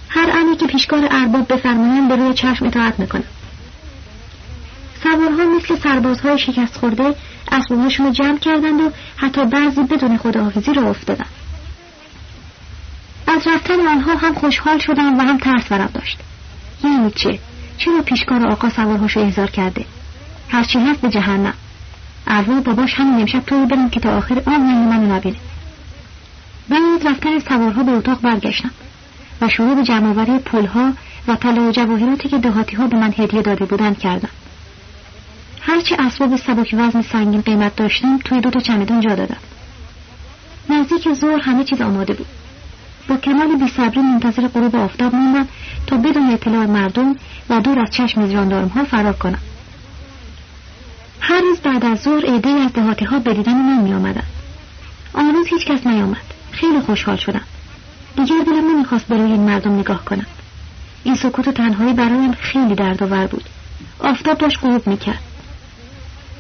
هر 0.09 0.30
امری 0.34 0.55
که 0.55 0.65
پیشکار 0.65 1.07
ارباب 1.11 1.53
بفرمایند 1.53 2.09
به 2.09 2.15
روی 2.15 2.34
چشم 2.34 2.65
اطاعت 2.65 2.99
می‌کنم. 2.99 3.23
سوارها 5.03 5.45
مثل 5.55 5.76
سربازهای 5.84 6.39
شکست 6.39 6.77
خورده 6.77 7.15
اسبابهاشون 7.51 8.05
رو 8.05 8.11
جمع 8.11 8.38
کردند 8.38 8.81
و 8.81 8.91
حتی 9.15 9.45
بعضی 9.45 9.84
بدون 9.84 10.17
خداحافظی 10.17 10.73
را 10.73 10.89
افتادند 10.89 11.30
از 13.27 13.47
رفتن 13.47 13.88
آنها 13.88 14.15
هم 14.15 14.34
خوشحال 14.34 14.80
شدم 14.80 15.17
و 15.17 15.21
هم 15.21 15.38
ترس 15.38 15.67
برم 15.67 15.89
داشت. 15.93 16.17
یعنی 16.84 17.11
چه؟ 17.11 17.39
چرا 17.77 18.01
پیشکار 18.01 18.51
آقا 18.51 18.69
سوارهاش 18.69 19.17
رو 19.17 19.21
احضار 19.21 19.49
کرده؟ 19.51 19.85
هرچی 20.49 20.80
هست 20.80 21.01
به 21.01 21.09
جهنم؟ 21.09 21.53
اروا 22.27 22.59
باباش 22.59 22.93
همین 22.93 23.19
امشب 23.19 23.39
طوری 23.39 23.65
برم 23.65 23.89
که 23.89 23.99
تا 23.99 24.17
آخر 24.17 24.41
عمر 24.47 24.97
منو 24.97 25.15
نبینه. 25.15 25.38
بعد 26.69 26.81
از 26.95 27.05
رفتن 27.05 27.39
سوارها 27.39 27.84
به 27.84 27.91
اتاق 27.91 28.21
برگشتم 28.21 28.71
و 29.41 29.49
شروع 29.49 29.76
به 29.76 29.84
جمعآوری 29.84 30.39
پولها 30.39 30.93
و 31.27 31.35
طلا 31.35 31.61
و 31.61 31.71
جواهراتی 31.71 32.30
که 32.30 32.38
دهاتی 32.38 32.76
ها 32.76 32.88
به 32.88 32.97
من 32.97 33.13
هدیه 33.17 33.41
داده 33.41 33.65
بودند 33.65 33.99
کردم. 33.99 34.30
هرچه 35.61 35.95
اسباب 35.99 36.36
سبک 36.36 36.76
وزن 36.77 37.02
سنگین 37.02 37.41
قیمت 37.41 37.76
داشتم 37.76 38.18
توی 38.18 38.41
دو 38.41 38.49
تا 38.49 38.60
چمدان 38.60 39.02
جا 39.02 39.15
دادم. 39.15 39.38
نزدیک 40.69 41.14
ظهر 41.14 41.40
همه 41.41 41.64
چیز 41.64 41.81
آماده 41.81 42.14
بود. 42.14 42.27
با 43.07 43.18
کمال 43.18 43.56
بیصبری 43.56 44.02
منتظر 44.02 44.48
غروب 44.48 44.76
آفتاب 44.76 45.15
موندم 45.15 45.48
تا 45.88 45.98
بدون 45.98 46.30
اطلاع 46.30 46.65
مردم 46.65 47.15
و 47.49 47.60
دور 47.60 47.80
از 47.80 47.90
چشم 47.91 48.27
جاندارم 48.27 48.68
ها 48.68 48.84
فرار 48.84 49.14
کنم. 49.14 49.40
هر 51.22 51.41
روز 51.41 51.60
بعد 51.60 51.86
از 51.86 51.99
ظهر 51.99 52.26
عده 52.26 52.49
از 52.49 52.72
ها 53.07 53.19
به 53.19 53.34
دیدن 53.34 53.53
من 53.53 53.81
می 53.81 53.94
آمدن. 53.94 54.23
آن 55.14 55.34
روز 55.34 55.48
هیچ 55.48 55.65
کس 55.65 55.88
نیامد. 55.88 56.34
خیلی 56.52 56.80
خوشحال 56.80 57.18
شدم. 57.18 57.44
دیگر 58.18 58.44
دلم 58.45 58.76
نمی‌خواست 58.76 59.07
به 59.07 59.18
روی 59.18 59.31
این 59.31 59.41
مردم 59.41 59.80
نگاه 59.80 60.06
کنم. 60.06 60.26
این 61.03 61.15
سکوت 61.15 61.48
و 61.48 61.52
تنهایی 61.52 61.94
برایم 61.94 62.31
خیلی 62.31 62.76
دردآور 62.76 63.27
بود. 63.27 63.44
آفتاب 63.99 64.38
داشت 64.38 64.57
غروب 64.61 64.88
می‌کرد. 64.88 65.19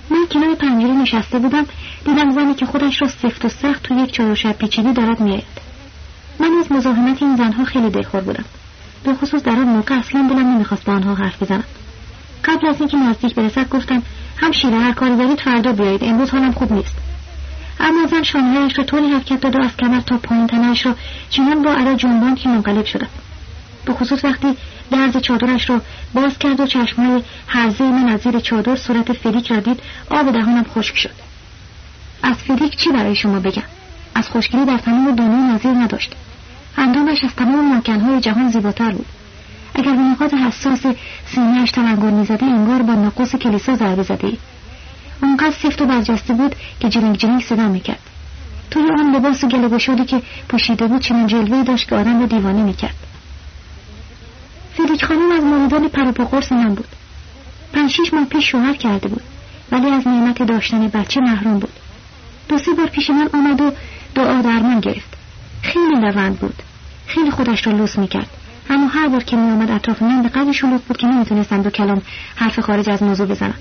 من 0.09 0.25
کنار 0.31 0.55
پنجره 0.55 0.91
نشسته 0.91 1.39
بودم 1.39 1.65
دیدم 2.05 2.31
زنی 2.31 2.53
که 2.53 2.65
خودش 2.65 3.01
را 3.01 3.07
سفت 3.07 3.45
و 3.45 3.49
سخت 3.49 3.83
تو 3.83 3.93
یک 3.99 4.11
چهارشب 4.11 4.51
پیچیدی 4.51 4.93
دارد 4.93 5.19
میآید. 5.19 5.43
من 6.39 6.51
از 6.59 6.71
مزاحمت 6.71 7.23
این 7.23 7.35
زنها 7.35 7.65
خیلی 7.65 7.89
دلخور 7.89 8.21
بودم. 8.21 8.45
به 9.03 9.13
خصوص 9.13 9.43
در 9.43 9.51
آن 9.51 9.67
موقع 9.67 9.95
اصلا 9.95 10.27
دلم 10.29 10.53
نمی‌خواست 10.55 10.85
با 10.85 10.93
آنها 10.93 11.15
حرف 11.15 11.43
بزنم. 11.43 11.63
قبل 12.45 12.67
از 12.67 12.75
اینکه 12.79 12.97
نزدیک 12.97 13.35
برسد 13.35 13.69
گفتم 13.69 14.03
هم 14.37 14.51
شیره 14.51 14.79
هر 14.79 14.91
کاری 14.91 15.15
دارید 15.15 15.39
فردا 15.39 15.71
بیایید 15.71 16.03
امروز 16.03 16.29
حالم 16.29 16.51
خوب 16.51 16.73
نیست. 16.73 16.95
اما 17.79 18.07
زن 18.07 18.23
شانهایش 18.23 18.77
را 18.77 18.83
طوری 18.83 19.07
حرکت 19.07 19.41
داد 19.41 19.55
و 19.55 19.61
از 19.61 19.77
کمر 19.77 19.99
تا 19.99 20.17
پایین 20.17 20.47
تنهاش 20.47 20.85
را 20.85 20.95
چنان 21.29 21.61
با 21.63 21.71
علا 21.71 21.95
جنبان 21.95 22.35
که 22.35 22.49
منقلب 22.49 22.85
شدم. 22.85 23.07
به 23.89 23.95
خصوص 23.95 24.25
وقتی 24.25 24.47
درز 24.91 25.17
چادرش 25.17 25.69
را 25.69 25.81
باز 26.13 26.37
کرد 26.39 26.59
و 26.59 26.67
چشمهای 26.67 27.21
هرزه 27.47 27.83
من 27.83 28.09
از 28.09 28.19
زیر 28.19 28.39
چادر 28.39 28.75
صورت 28.75 29.13
فریک 29.13 29.51
را 29.51 29.59
دید 29.59 29.79
آب 30.09 30.31
دهانم 30.31 30.63
خشک 30.63 30.97
شد. 30.97 31.15
از 32.23 32.35
فریک 32.35 32.75
چی 32.75 32.89
برای 32.91 33.15
شما 33.15 33.39
بگم؟ 33.39 33.63
از 34.15 34.29
خشکگیری 34.29 34.65
در 34.65 34.77
تمام 34.77 35.15
دنیا 35.15 35.55
نظیر 35.55 35.71
نداشت. 35.71 36.15
اندامش 36.77 37.23
از 37.23 37.35
تمام 37.35 37.77
مکانهای 37.77 38.21
جهان 38.21 38.49
زیباتر 38.49 38.91
بود. 38.91 39.05
اگر 39.75 39.91
به 39.91 40.01
نقاط 40.01 40.33
حساس 40.33 40.85
سینهاش 41.25 41.71
تلنگر 41.71 42.09
می‌زده 42.09 42.45
انگار 42.45 42.81
با 42.81 42.93
نقوس 42.93 43.35
کلیسا 43.35 43.75
ضربه 43.75 44.03
زده 44.03 44.37
آنقدر 45.23 45.55
سفت 45.63 45.81
و 45.81 45.85
برجسته 45.85 46.33
بود 46.33 46.55
که 46.79 46.89
جنگ 46.89 47.17
جنگ 47.17 47.41
صدا 47.41 47.67
می‌کرد. 47.67 48.09
توی 48.71 48.83
آن 48.99 49.15
لباس 49.15 49.45
گله 49.45 49.77
شده 49.77 50.05
که 50.05 50.21
پوشیده 50.49 50.87
بود 50.87 51.01
چنین 51.01 51.27
جلوه 51.27 51.63
داشت 51.63 51.89
که 51.89 51.95
آدم 51.95 52.19
را 52.19 52.25
دیوانه 52.25 52.63
می‌کرد. 52.63 53.08
فریک 54.77 55.05
خانم 55.05 55.31
از 55.31 55.43
مریدان 55.43 55.87
پروپا 55.87 56.25
قرص 56.25 56.51
من 56.51 56.75
بود. 56.75 56.87
پنج 57.73 57.91
شیش 57.91 58.13
ماه 58.13 58.25
پیش 58.25 58.51
شوهر 58.51 58.73
کرده 58.73 59.07
بود 59.07 59.23
ولی 59.71 59.89
از 59.89 60.07
نعمت 60.07 60.43
داشتن 60.43 60.87
بچه 60.87 61.21
محروم 61.21 61.59
بود. 61.59 61.73
دو 62.49 62.57
سه 62.57 62.73
بار 62.73 62.87
پیش 62.87 63.09
من 63.09 63.29
آمد 63.33 63.61
و 63.61 63.71
دعا 64.15 64.41
درمان 64.41 64.79
گرفت. 64.79 65.17
خیلی 65.61 65.95
لوند 65.95 66.39
بود. 66.39 66.63
خیلی 67.07 67.31
خودش 67.31 67.67
را 67.67 67.73
لوس 67.73 67.97
می‌کرد. 67.97 68.29
اما 68.69 68.87
هر 68.87 69.07
بار 69.07 69.23
که 69.23 69.35
میآمد 69.35 69.71
اطراف 69.71 70.01
من 70.01 70.21
به 70.21 70.29
قدر 70.29 70.51
شلوغ 70.51 70.81
بود 70.81 70.97
که 70.97 71.07
نمی‌تونستم 71.07 71.61
دو 71.61 71.69
کلام 71.69 72.01
حرف 72.35 72.59
خارج 72.59 72.89
از 72.89 73.03
موضوع 73.03 73.27
بزنم. 73.27 73.53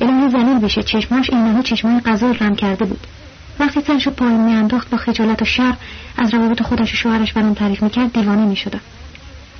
الهی 0.00 0.28
زلیل 0.30 0.58
بشه 0.58 0.82
چشماش 0.82 1.30
اینها 1.30 1.62
چشمای 1.62 2.00
غذا 2.00 2.30
رم 2.30 2.56
کرده 2.56 2.84
بود. 2.84 3.06
وقتی 3.60 3.80
سرش 3.80 4.08
پایین 4.08 4.40
میانداخت 4.40 4.90
با 4.90 4.96
خجالت 4.96 5.42
و 5.42 5.44
شر 5.44 5.74
از 6.18 6.34
روابط 6.34 6.62
خودش 6.62 6.92
و 6.92 6.96
شوهرش 6.96 7.32
برام 7.32 7.54
تعریف 7.54 7.82
می‌کرد 7.82 8.12
دیوانه 8.12 8.44
می‌شدم. 8.44 8.80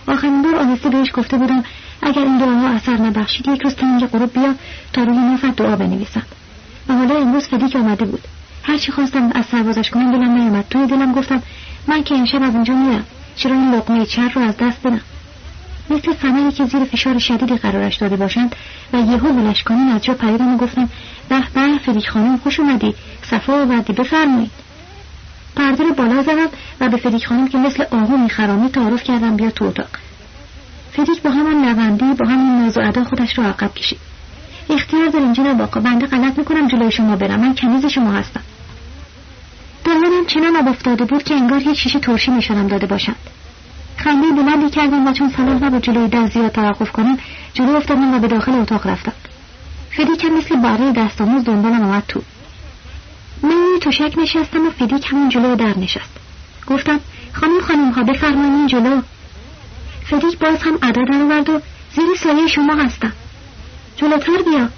آخرین 0.09 0.43
بار 0.43 0.57
آهسته 0.57 0.89
بهش 0.89 1.11
گفته 1.15 1.37
بودم 1.37 1.65
اگر 2.03 2.23
این 2.23 2.39
دعاها 2.39 2.69
اثر 2.69 2.97
نبخشید 2.97 3.49
یک 3.49 3.63
روز 3.63 3.75
اینجا 3.79 4.07
غروب 4.07 4.33
بیا 4.33 4.55
تا 4.93 5.03
روی 5.03 5.19
نفت 5.19 5.57
دعا 5.57 5.77
بنویسم. 5.77 6.23
و 6.89 6.93
حالا 6.93 7.17
امروز 7.17 7.49
فدیک 7.49 7.77
آمده 7.77 8.05
بود. 8.05 8.21
هرچی 8.63 8.93
خواستم 8.93 9.31
از 9.35 9.45
سربازش 9.47 9.91
کنم 9.91 10.13
دلم 10.13 10.35
نیومد. 10.35 10.65
توی 10.71 10.87
دلم 10.87 11.13
گفتم 11.13 11.43
من 11.87 12.03
که 12.03 12.15
امشب 12.15 12.43
از 12.43 12.55
اینجا 12.55 12.75
میرم. 12.75 13.05
چرا 13.37 13.55
این 13.55 13.75
لقمه 13.75 14.07
چر 14.07 14.29
رو 14.29 14.43
از 14.43 14.57
دست 14.57 14.87
بدم؟ 14.87 15.01
مثل 15.91 16.15
ثمری 16.23 16.53
که 16.53 16.65
زیر 16.65 16.85
فشار 16.85 17.19
شدیدی 17.19 17.57
قرارش 17.57 17.97
داده 17.97 18.17
باشند 18.17 18.57
و 18.93 18.97
یهو 18.97 19.29
ولش 19.29 19.63
کنیم 19.63 19.89
از 19.89 20.05
جا 20.05 20.15
پریدم 20.15 20.55
و 20.55 20.57
گفتم 20.57 20.89
به 21.29 21.43
به 21.55 21.79
فدیک 21.79 22.09
خانم 22.09 22.37
خوش 22.37 22.61
اومدی. 22.61 22.95
صفا 23.31 23.63
آوردی 23.63 23.93
بفرمایید. 23.93 24.51
پرده 25.57 25.85
رو 25.85 25.95
بالا 25.95 26.23
زدم 26.23 26.49
و 26.81 26.89
به 26.89 26.97
فدیک 26.97 27.27
خانم 27.27 27.49
که 27.49 27.59
مثل 27.59 27.85
آهو 27.91 28.17
میخرامی 28.17 28.69
تعارف 28.69 29.03
کردم 29.03 29.37
بیا 29.37 29.51
تو 29.51 29.65
اتاق. 29.65 29.89
فدیک 30.93 31.23
با 31.23 31.31
همان 31.31 31.65
نوندی 31.65 32.15
با 32.15 32.27
همین 32.27 32.63
ناز 32.63 32.79
و 32.79 32.81
ادا 32.81 33.05
خودش 33.05 33.39
رو 33.39 33.45
عقب 33.45 33.75
کشید. 33.75 33.99
اختیار 34.71 35.09
دارین 35.09 35.33
جناب 35.33 35.63
آقا 35.63 35.81
بنده 35.81 36.07
غلط 36.07 36.39
می‌کنم 36.39 36.69
جلوی 36.69 36.91
شما 36.91 37.17
برم. 37.17 37.41
من 37.41 37.55
کنیز 37.55 37.87
شما 37.87 38.13
هستم. 38.13 38.43
دهانم 39.85 40.27
چنان 40.27 40.57
آب 40.57 40.69
افتاده 40.69 41.05
بود 41.05 41.23
که 41.23 41.35
انگار 41.35 41.63
یک 41.63 41.79
شیشه 41.79 41.99
ترشی 41.99 42.31
نشانم 42.31 42.67
داده 42.67 42.87
باشند 42.87 43.17
خنده 43.97 44.43
بلندی 44.43 44.71
کردم 44.71 45.07
و 45.07 45.13
چون 45.13 45.33
صلاح 45.37 45.65
نبود 45.65 45.83
جلوی 45.83 46.09
در 46.09 46.27
زیاد 46.27 46.53
توقف 46.53 46.93
کنم 46.93 47.19
جلو 47.55 47.77
افتادم 47.77 48.15
و 48.15 48.19
به 48.19 48.29
داخل 48.29 48.53
اتاق 48.53 48.87
رفتم. 48.87 49.13
فدیکم 49.91 50.29
مثل 50.29 50.57
باره 50.57 50.93
دستاموز 50.93 51.45
دنبالم 51.45 51.83
آمد 51.83 52.03
تو. 52.09 52.23
من 53.43 53.51
روی 53.51 53.79
تشک 53.81 54.19
نشستم 54.19 54.67
و 54.67 54.71
فدیک 54.71 55.07
همون 55.11 55.29
جلو 55.29 55.57
در 55.57 55.79
نشست. 55.79 56.17
گفتم 56.67 57.01
خانم 57.33 57.61
خانم 57.61 57.91
ها 57.91 58.03
بفرمایید 58.03 58.53
این 58.53 58.67
جلو. 58.67 59.01
فدیک 60.05 60.39
باز 60.39 60.63
هم 60.63 60.79
ادا 60.83 61.03
درآورد 61.05 61.49
و 61.49 61.61
زیر 61.95 62.07
سایه 62.19 62.47
شما 62.47 62.75
هستم. 62.75 63.13
جلوتر 63.97 64.43
بیا. 64.43 64.69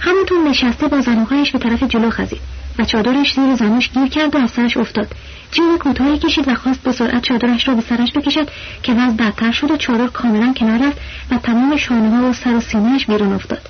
همونطور 0.00 0.48
نشسته 0.48 0.88
با 0.88 1.00
زنوهایش 1.00 1.50
به 1.50 1.58
طرف 1.58 1.82
جلو 1.82 2.10
خزید 2.10 2.40
و 2.78 2.84
چادرش 2.84 3.34
زیر 3.34 3.54
زنوش 3.54 3.90
گیر 3.90 4.08
کرد 4.08 4.34
و 4.34 4.38
از 4.38 4.50
سرش 4.50 4.76
افتاد. 4.76 5.08
جیب 5.52 5.76
کوتاهی 5.78 6.18
کشید 6.18 6.48
و 6.48 6.54
خواست 6.54 6.82
به 6.82 6.92
سرعت 6.92 7.22
چادرش 7.22 7.68
را 7.68 7.74
به 7.74 7.82
سرش 7.82 8.12
بکشد 8.12 8.48
که 8.82 8.92
وضع 8.92 9.16
بدتر 9.16 9.52
شد 9.52 9.70
و 9.70 9.76
چادر 9.76 10.06
کاملا 10.06 10.52
کنار 10.52 10.88
رفت 10.88 10.98
و 11.30 11.36
تمام 11.36 11.76
شانه 11.76 12.16
ها 12.16 12.30
و 12.30 12.32
سر 12.32 12.54
و 12.54 12.60
سینهش 12.60 13.06
بیرون 13.06 13.32
افتاد. 13.32 13.68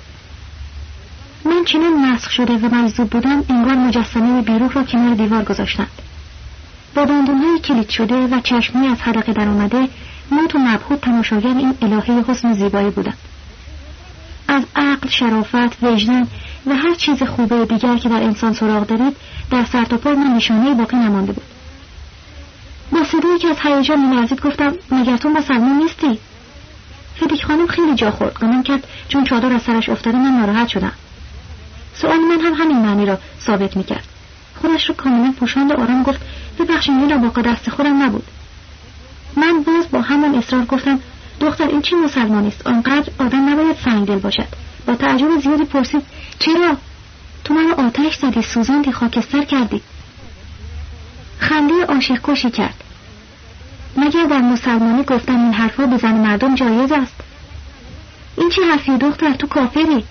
من 1.47 1.63
چنان 1.65 1.93
مسخ 1.93 2.29
شده 2.29 2.53
و 2.53 2.75
مجذوب 2.75 3.09
بودم 3.09 3.43
انگار 3.49 3.75
مجسمه 3.75 4.41
بیروح 4.41 4.73
را 4.73 4.83
کنار 4.83 5.15
دیوار 5.15 5.43
گذاشتند. 5.43 5.91
با 6.95 7.05
های 7.05 7.59
کلید 7.59 7.89
شده 7.89 8.15
و 8.15 8.39
چشمی 8.41 8.87
از 8.87 9.01
حلقه 9.01 9.33
در 9.33 9.47
آمده 9.47 9.87
موت 10.31 10.55
و 10.55 10.59
مبهوت 10.59 11.01
تماشاگر 11.01 11.57
این 11.57 11.73
الهه 11.81 12.23
حسن 12.27 12.53
زیبایی 12.53 12.89
بودم 12.89 13.13
از 14.47 14.63
عقل 14.75 15.09
شرافت 15.09 15.83
وجدان 15.83 16.27
و 16.65 16.75
هر 16.75 16.93
چیز 16.93 17.23
خوبه 17.23 17.65
دیگر 17.65 17.97
که 17.97 18.09
در 18.09 18.23
انسان 18.23 18.53
سراغ 18.53 18.87
دارید 18.87 19.15
در 19.51 19.65
سرتاپا 19.65 20.11
من 20.11 20.35
نشانه 20.35 20.73
باقی 20.73 20.95
نمانده 20.97 21.31
بود. 21.31 21.45
با 22.91 23.03
صدایی 23.03 23.39
که 23.39 23.47
از 23.47 23.57
هیجان 23.63 24.09
میلرزید 24.09 24.41
گفتم 24.41 24.73
مگر 24.91 25.17
تو 25.17 25.29
مسلمان 25.29 25.77
نیستی؟ 25.77 26.19
فدیک 27.15 27.45
خانم 27.45 27.67
خیلی 27.67 27.95
جا 27.95 28.11
خورد. 28.11 28.39
گمان 28.39 28.63
کرد 28.63 28.87
چون 29.07 29.23
چادر 29.23 29.53
از 29.53 29.61
سرش 29.61 29.89
افتاده 29.89 30.17
من 30.17 30.39
ناراحت 30.39 30.67
شدم. 30.67 30.91
سؤال 32.01 32.19
من 32.19 32.39
هم 32.39 32.53
همین 32.53 32.77
معنی 32.77 33.05
را 33.05 33.19
ثابت 33.41 33.77
می‌کرد. 33.77 34.07
خودش 34.61 34.89
رو 34.89 34.95
کاملا 34.95 35.33
پوشاند 35.39 35.71
و 35.71 35.81
آرام 35.81 36.03
گفت 36.03 36.21
ببخشید 36.59 36.95
این 36.95 37.17
با 37.17 37.41
دست 37.41 37.69
خودم 37.69 38.03
نبود. 38.03 38.23
من 39.37 39.63
باز 39.63 39.91
با 39.91 40.01
همان 40.01 40.35
اصرار 40.35 40.65
گفتم 40.65 40.99
دختر 41.39 41.67
این 41.67 41.81
چی 41.81 41.95
مسلمانی 41.95 42.47
است؟ 42.47 42.67
آنقدر 42.67 43.11
آدم 43.19 43.49
نباید 43.49 43.75
سنگدل 43.85 44.19
باشد. 44.19 44.47
با 44.85 44.95
تعجب 44.95 45.39
زیادی 45.39 45.65
پرسید 45.65 46.03
چرا؟ 46.39 46.77
تو 47.43 47.53
منو 47.53 47.87
آتش 47.87 48.15
زدی 48.15 48.41
سوزاندی 48.41 48.91
خاکستر 48.91 49.43
کردی. 49.43 49.81
خنده 51.39 51.85
عاشق 51.85 52.19
کشی 52.23 52.51
کرد. 52.51 52.83
مگر 53.97 54.23
در 54.23 54.41
مسلمانی 54.41 55.03
گفتن 55.03 55.35
این 55.35 55.53
حرفها 55.53 55.85
به 55.85 55.97
زن 55.97 56.13
مردم 56.13 56.55
جایز 56.55 56.91
است؟ 56.91 57.15
این 58.37 58.49
چه 58.49 58.61
حرفی 58.71 58.97
دختر 58.97 59.33
تو 59.33 59.47
کافری؟ 59.47 60.03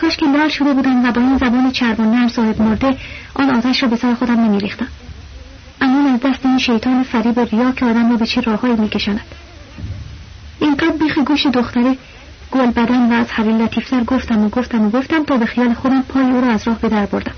کاش 0.00 0.16
که 0.16 0.26
لال 0.26 0.48
شده 0.48 0.74
بودم 0.74 1.04
و 1.04 1.12
با 1.12 1.20
این 1.20 1.38
زبان 1.38 1.70
چربان 1.72 2.10
نرم 2.10 2.28
صاحب 2.28 2.62
مرده 2.62 2.96
آن 3.34 3.50
آتش 3.50 3.82
را 3.82 3.88
به 3.88 3.96
سر 3.96 4.14
خودم 4.14 4.40
نمیریختم. 4.40 4.88
اما 5.80 6.14
از 6.14 6.20
دست 6.20 6.46
این 6.46 6.58
شیطان 6.58 7.02
فریب 7.02 7.40
ریا 7.40 7.72
که 7.72 7.86
آدم 7.86 8.10
را 8.10 8.16
به 8.16 8.26
چه 8.26 8.40
راههایی 8.40 8.74
میکشاند. 8.74 9.20
اینقدر 10.60 10.96
بیخ 11.00 11.18
گوش 11.18 11.46
دختره 11.46 11.96
گل 12.52 12.66
بدن 12.66 13.12
و 13.12 13.12
از 13.12 13.26
هر 13.30 13.44
لطیفتر 13.44 14.04
گفتم 14.04 14.44
و 14.44 14.48
گفتم 14.48 14.82
و 14.82 14.90
گفتم 14.90 15.24
تا 15.24 15.36
به 15.36 15.46
خیال 15.46 15.74
خودم 15.74 16.02
پای 16.02 16.24
او 16.24 16.40
را 16.40 16.48
از 16.48 16.68
راه 16.68 16.78
به 16.78 16.88
در 16.88 17.06
بردم. 17.06 17.34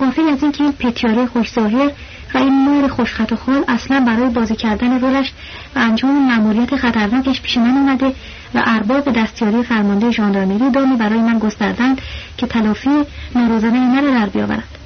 غافل 0.00 0.28
از 0.28 0.42
اینکه 0.42 0.64
این 0.64 0.72
پتیاره 0.72 1.26
خوش 1.26 1.52
ظاهر 1.52 1.90
و 2.34 2.38
این 2.38 2.52
مور 2.52 2.88
خوشخط 2.88 3.32
و 3.32 3.36
خال 3.36 3.64
اصلا 3.68 4.00
برای 4.00 4.28
بازی 4.28 4.56
کردن 4.56 5.00
رولش 5.00 5.32
و 5.76 5.78
انجام 5.78 6.26
مأموریت 6.26 6.76
خطرناکش 6.76 7.40
پیش 7.40 7.56
من 7.56 7.70
اومده 7.70 8.06
و 8.54 8.62
ارباب 8.66 9.12
دستیاری 9.12 9.62
فرمانده 9.62 10.10
ژاندارمری 10.10 10.70
دامی 10.70 10.96
برای 10.96 11.18
من 11.18 11.38
گستردند 11.38 12.00
که 12.36 12.46
تلافی 12.46 12.90
ناروزانه 13.34 13.78
من 13.78 14.04
را 14.04 14.10
در 14.10 14.26
بیاورند 14.26 14.78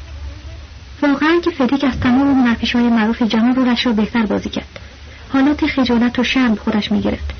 واقعا 1.03 1.41
که 1.45 1.51
فدیک 1.51 1.85
از 1.85 2.01
تمام 2.01 2.57
های 2.75 2.89
معروف 2.89 3.23
جهان 3.23 3.55
رولش 3.55 3.87
را 3.87 3.93
بهتر 3.93 4.27
بازی 4.27 4.51
کرد. 4.51 4.79
حالات 5.33 5.67
خجالت 5.67 6.19
و 6.19 6.25
شرم 6.25 6.55
خودش 6.55 6.93
می‌گرفت. 6.93 7.31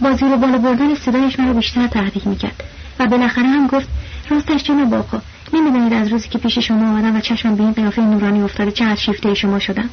با 0.00 0.12
زیر 0.12 0.36
بالا 0.36 0.58
بردن 0.58 0.94
صدایش 0.94 1.40
مرا 1.40 1.52
بیشتر 1.52 1.86
تحریک 1.86 2.26
می‌کرد 2.26 2.64
و 2.98 3.06
بالاخره 3.06 3.48
هم 3.48 3.66
گفت 3.66 3.88
راستش 4.30 4.62
جناب 4.62 4.94
آقا 4.94 5.20
نمی‌دانید 5.54 5.92
از 5.92 6.08
روزی 6.08 6.28
که 6.28 6.38
پیش 6.38 6.58
شما 6.58 6.88
آمدم 6.88 7.16
و 7.16 7.20
چشمم 7.20 7.56
به 7.56 7.62
این 7.62 7.72
قیافه 7.72 8.02
نورانی 8.02 8.42
افتاده 8.42 8.70
چقدر 8.70 8.94
شیفته 8.94 9.34
شما 9.34 9.58
شدم. 9.58 9.90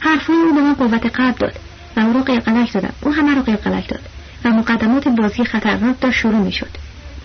حرفهای 0.00 0.36
او 0.36 0.54
به 0.54 0.60
من 0.60 0.74
قوت 0.74 1.06
قلب 1.06 1.34
داد 1.38 1.58
و 1.96 2.00
او 2.00 2.12
را 2.12 2.20
قلقلک 2.20 2.72
دادم 2.72 2.92
او 3.02 3.12
همه 3.12 3.34
را 3.34 3.42
قلقلک 3.42 3.88
داد 3.88 4.00
و 4.44 4.50
مقدمات 4.50 5.08
بازی 5.08 5.44
خطرناک 5.44 6.00
داشت 6.00 6.18
شروع 6.18 6.40
می‌شد. 6.40 6.70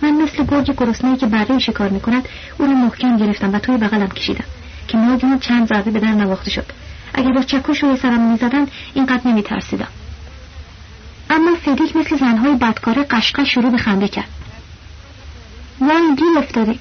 من 0.01 0.11
مثل 0.11 0.45
گرگ 0.45 0.75
گرسنهای 0.77 1.17
که 1.17 1.25
برای 1.25 1.59
شکار 1.59 1.89
می‌کند 1.89 2.27
او 2.57 2.65
را 2.65 2.71
محکم 2.71 3.17
گرفتم 3.17 3.53
و 3.53 3.59
توی 3.59 3.77
بغلم 3.77 4.07
کشیدم 4.07 4.45
که 4.87 4.97
ناگهان 4.97 5.39
چند 5.39 5.67
ضربه 5.67 5.91
به 5.91 5.99
در 5.99 6.11
نواخته 6.11 6.49
شد. 6.49 6.65
اگر 7.13 7.31
با 7.31 7.43
چکش 7.43 7.83
روی 7.83 7.97
سرم 7.97 8.31
می‌زدن 8.31 8.65
اینقدر 8.93 9.27
نمیترسیدم. 9.27 9.87
اما 11.29 11.55
فدیک 11.55 11.95
مثل 11.95 12.17
زنهای 12.17 12.55
بدکاره 12.55 13.03
قشقش 13.03 13.53
شروع 13.53 13.71
به 13.71 13.77
خنده 13.77 14.07
کرد. 14.07 14.29
وای 15.81 16.15
گیر 16.15 16.37
افتادی 16.37 16.79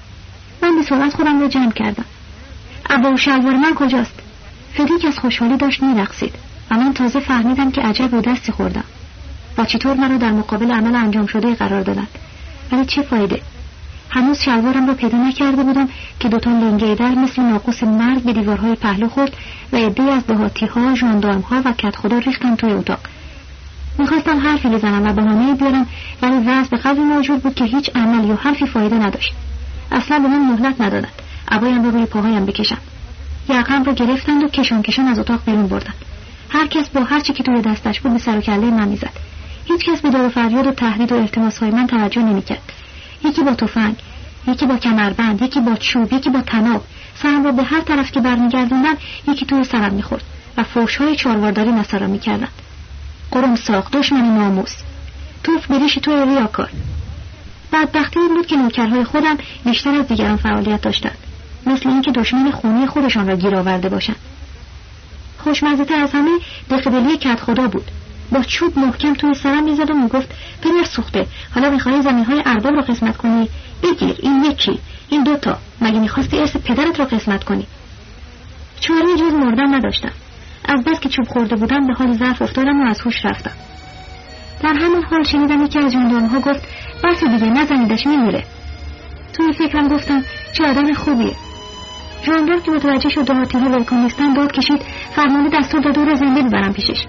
من 0.63 0.77
به 0.77 0.83
سرعت 0.83 1.15
خودم 1.15 1.41
را 1.41 1.49
جمع 1.49 1.73
کردم. 1.73 2.05
ابا 2.91 3.13
و 3.13 3.17
شلوار 3.17 3.57
من 3.57 3.75
کجاست؟ 3.75 4.21
فدیک 4.73 5.05
از 5.05 5.19
خوشحالی 5.19 5.57
داشت 5.57 5.83
میرقصید. 5.83 6.35
و 6.71 6.75
من 6.75 6.93
تازه 6.93 7.21
فهمیدم 7.21 7.71
که 7.71 7.81
عجب 7.81 8.15
رو 8.15 8.21
دستی 8.21 8.53
خوردم. 8.53 8.85
و 9.59 9.65
چطور 9.65 9.97
مرا 9.97 10.17
در 10.17 10.33
مقابل 10.33 10.71
عمل 10.71 10.95
انجام 10.95 11.27
شده 11.27 11.55
قرار 11.55 11.83
دادند 11.83 12.09
ولی 12.73 12.85
چه 12.85 13.03
فایده؟ 13.03 13.41
هنوز 14.11 14.39
شلوارم 14.39 14.87
را 14.87 14.95
پیدا 14.95 15.19
نکرده 15.19 15.63
بودم 15.63 15.89
که 16.21 16.29
دوتا 16.29 16.51
لنگه 16.51 16.95
در 16.95 17.15
مثل 17.15 17.43
ناقوس 17.43 17.83
مرد 17.83 18.23
به 18.23 18.33
دیوارهای 18.33 18.75
پهلو 18.75 19.09
خورد 19.09 19.37
و 19.73 19.77
عده 19.77 20.03
از 20.03 20.27
دهاتی 20.27 20.67
ها 20.67 20.95
ژاندارم 20.95 21.41
ها 21.41 21.63
و 21.65 21.73
کت 21.73 21.97
خدا 21.97 22.19
ریختن 22.19 22.57
توی 22.57 22.73
اتاق. 22.73 22.99
می‌خواستم 23.99 24.39
حرفی 24.39 24.69
بزنم 24.69 25.09
و 25.09 25.13
بهانه 25.13 25.55
بیارم 25.55 25.87
ولی 26.23 26.37
وضع 26.37 26.71
به 26.71 26.77
قدری 26.77 27.01
موجود 27.01 27.43
بود 27.43 27.55
که 27.55 27.65
هیچ 27.65 27.91
عمل 27.95 28.29
یا 28.29 28.35
حرفی 28.35 28.67
فایده 28.67 28.97
نداشت. 28.97 29.33
اصلا 29.91 30.19
به 30.19 30.29
من 30.29 30.39
مهلت 30.39 30.81
ندادند 30.81 31.13
عبایم 31.49 31.85
را 31.85 31.91
روی 31.91 32.07
پاهایم 32.07 32.47
بکشم. 32.47 32.79
یقم 33.49 33.85
را 33.85 33.93
گرفتند 33.93 34.45
و 34.45 34.49
کشان 34.49 34.83
کشان 34.83 35.09
از 35.09 35.19
اتاق 35.19 35.45
بیرون 35.47 35.67
بردند 35.67 35.95
هر 36.49 36.67
کس 36.67 36.89
با 36.89 37.05
هر 37.05 37.21
چی 37.21 37.33
که 37.33 37.43
توی 37.43 37.63
دستش 37.63 38.01
بود 38.01 38.13
به 38.13 38.19
سر 38.19 38.39
و 38.39 38.41
کله 38.41 38.71
من 38.71 38.89
می‌زد. 38.89 39.13
هیچ 39.65 39.85
کس 39.85 40.01
به 40.01 40.11
دار 40.11 40.29
فریاد 40.29 40.67
و 40.67 40.73
تهدید 40.73 41.13
و 41.13 41.15
التماسهای 41.15 41.71
من 41.71 41.87
توجه 41.87 42.23
نمی‌کرد. 42.23 42.73
یکی 43.25 43.43
با 43.43 43.55
تفنگ 43.55 43.97
یکی 44.49 44.67
با 44.67 44.77
کمربند 44.77 45.43
یکی 45.43 45.61
با 45.61 45.75
چوب 45.75 46.13
یکی 46.13 46.31
با 46.31 46.41
تناب. 46.41 46.85
سرم 47.23 47.45
را 47.45 47.53
به 47.53 47.63
هر 47.63 47.81
طرف 47.81 48.13
که 48.13 48.21
برمیگردوندن 48.21 48.95
یکی 49.29 49.47
توی 49.47 49.65
سرم 49.65 49.95
می‌خورد 49.95 50.23
و 50.57 50.63
فوشهای 50.63 51.17
چاروارداری 51.17 51.71
مسرا 51.71 52.07
می‌کردند 52.07 52.53
قرم 53.31 53.57
ساخت 53.57 53.93
دشمن 53.93 54.35
ناموس. 54.37 54.77
توف 55.45 55.67
بریش 55.67 55.95
توی 55.95 56.25
ریاکار 56.25 56.71
بدبختی 57.73 58.21
این 58.21 58.35
بود 58.35 58.47
که 58.47 58.57
نوکرهای 58.57 59.05
خودم 59.05 59.37
بیشتر 59.65 59.95
از 59.95 60.09
دیگران 60.09 60.37
فعالیت 60.37 60.81
داشتند. 60.81 61.19
مثل 61.67 61.89
اینکه 61.89 62.11
دشمن 62.11 62.51
خونی 62.51 62.87
خودشان 62.87 63.29
را 63.29 63.37
گیر 63.37 63.57
آورده 63.57 63.89
باشند. 63.89 64.17
خوشمزه 65.39 65.95
از 65.95 66.11
همه 66.13 66.31
دخبلی 66.71 67.17
کت 67.17 67.41
خدا 67.41 67.69
بود. 67.69 67.91
با 68.33 68.43
چوب 68.43 68.79
محکم 68.79 69.15
توی 69.15 69.35
سرم 69.35 69.65
می‌زد 69.65 69.91
و 69.91 69.95
می‌گفت 69.95 70.29
پدر 70.63 70.85
سوخته 70.85 71.27
حالا 71.55 71.71
می‌خواهی 71.71 72.03
زمین 72.03 72.25
های 72.25 72.43
ارباب 72.47 72.75
رو 72.75 72.83
قسمت 72.83 73.17
کنی؟ 73.17 73.49
بگیر 73.83 74.17
این 74.23 74.45
یکی 74.45 74.79
این 75.09 75.25
دوتا 75.25 75.59
مگه 75.81 75.99
می‌خواستی 75.99 76.39
ارث 76.39 76.57
پدرت 76.57 77.01
رو 77.01 77.07
قسمت 77.07 77.45
کنی؟ 77.45 77.67
چاره 78.81 79.17
جز 79.17 79.33
مردن 79.33 79.75
نداشتم. 79.75 80.13
از 80.65 80.85
بس 80.85 81.01
که 81.01 81.09
چوب 81.09 81.29
خورده 81.29 81.57
بودم 81.57 81.87
به 81.87 81.95
حال 81.95 82.13
ضعف 82.13 82.43
افتادم 82.43 82.81
و 82.81 82.87
از 82.87 83.01
هوش 83.01 83.25
رفتم. 83.25 83.53
در 84.63 84.75
همین 84.75 85.03
حال 85.03 85.23
شنیدم 85.23 85.65
یکی 85.65 85.79
از 85.79 85.95
ها 85.95 86.41
گفت 86.41 86.69
بس 87.05 87.25
دیگه 87.25 87.51
نزنیدش 87.51 88.07
میمیره. 88.07 88.45
توی 89.33 89.53
فکرم 89.53 89.89
گفتم 89.89 90.23
چه 90.53 90.65
آدم 90.65 90.93
خوبیه. 90.93 91.33
ژاندارم 92.27 92.63
که 92.63 92.71
متوجه 92.71 93.09
شد 93.09 93.25
دو 93.25 93.59
ولکان 93.59 94.03
نیستن 94.03 94.33
داد 94.33 94.53
کشید 94.53 94.83
فرمانده 95.17 95.59
دستور 95.59 95.81
داد 95.81 95.95
دور 95.95 96.15
زنده 96.15 96.43
ببرم 96.43 96.73
پیشش. 96.73 97.07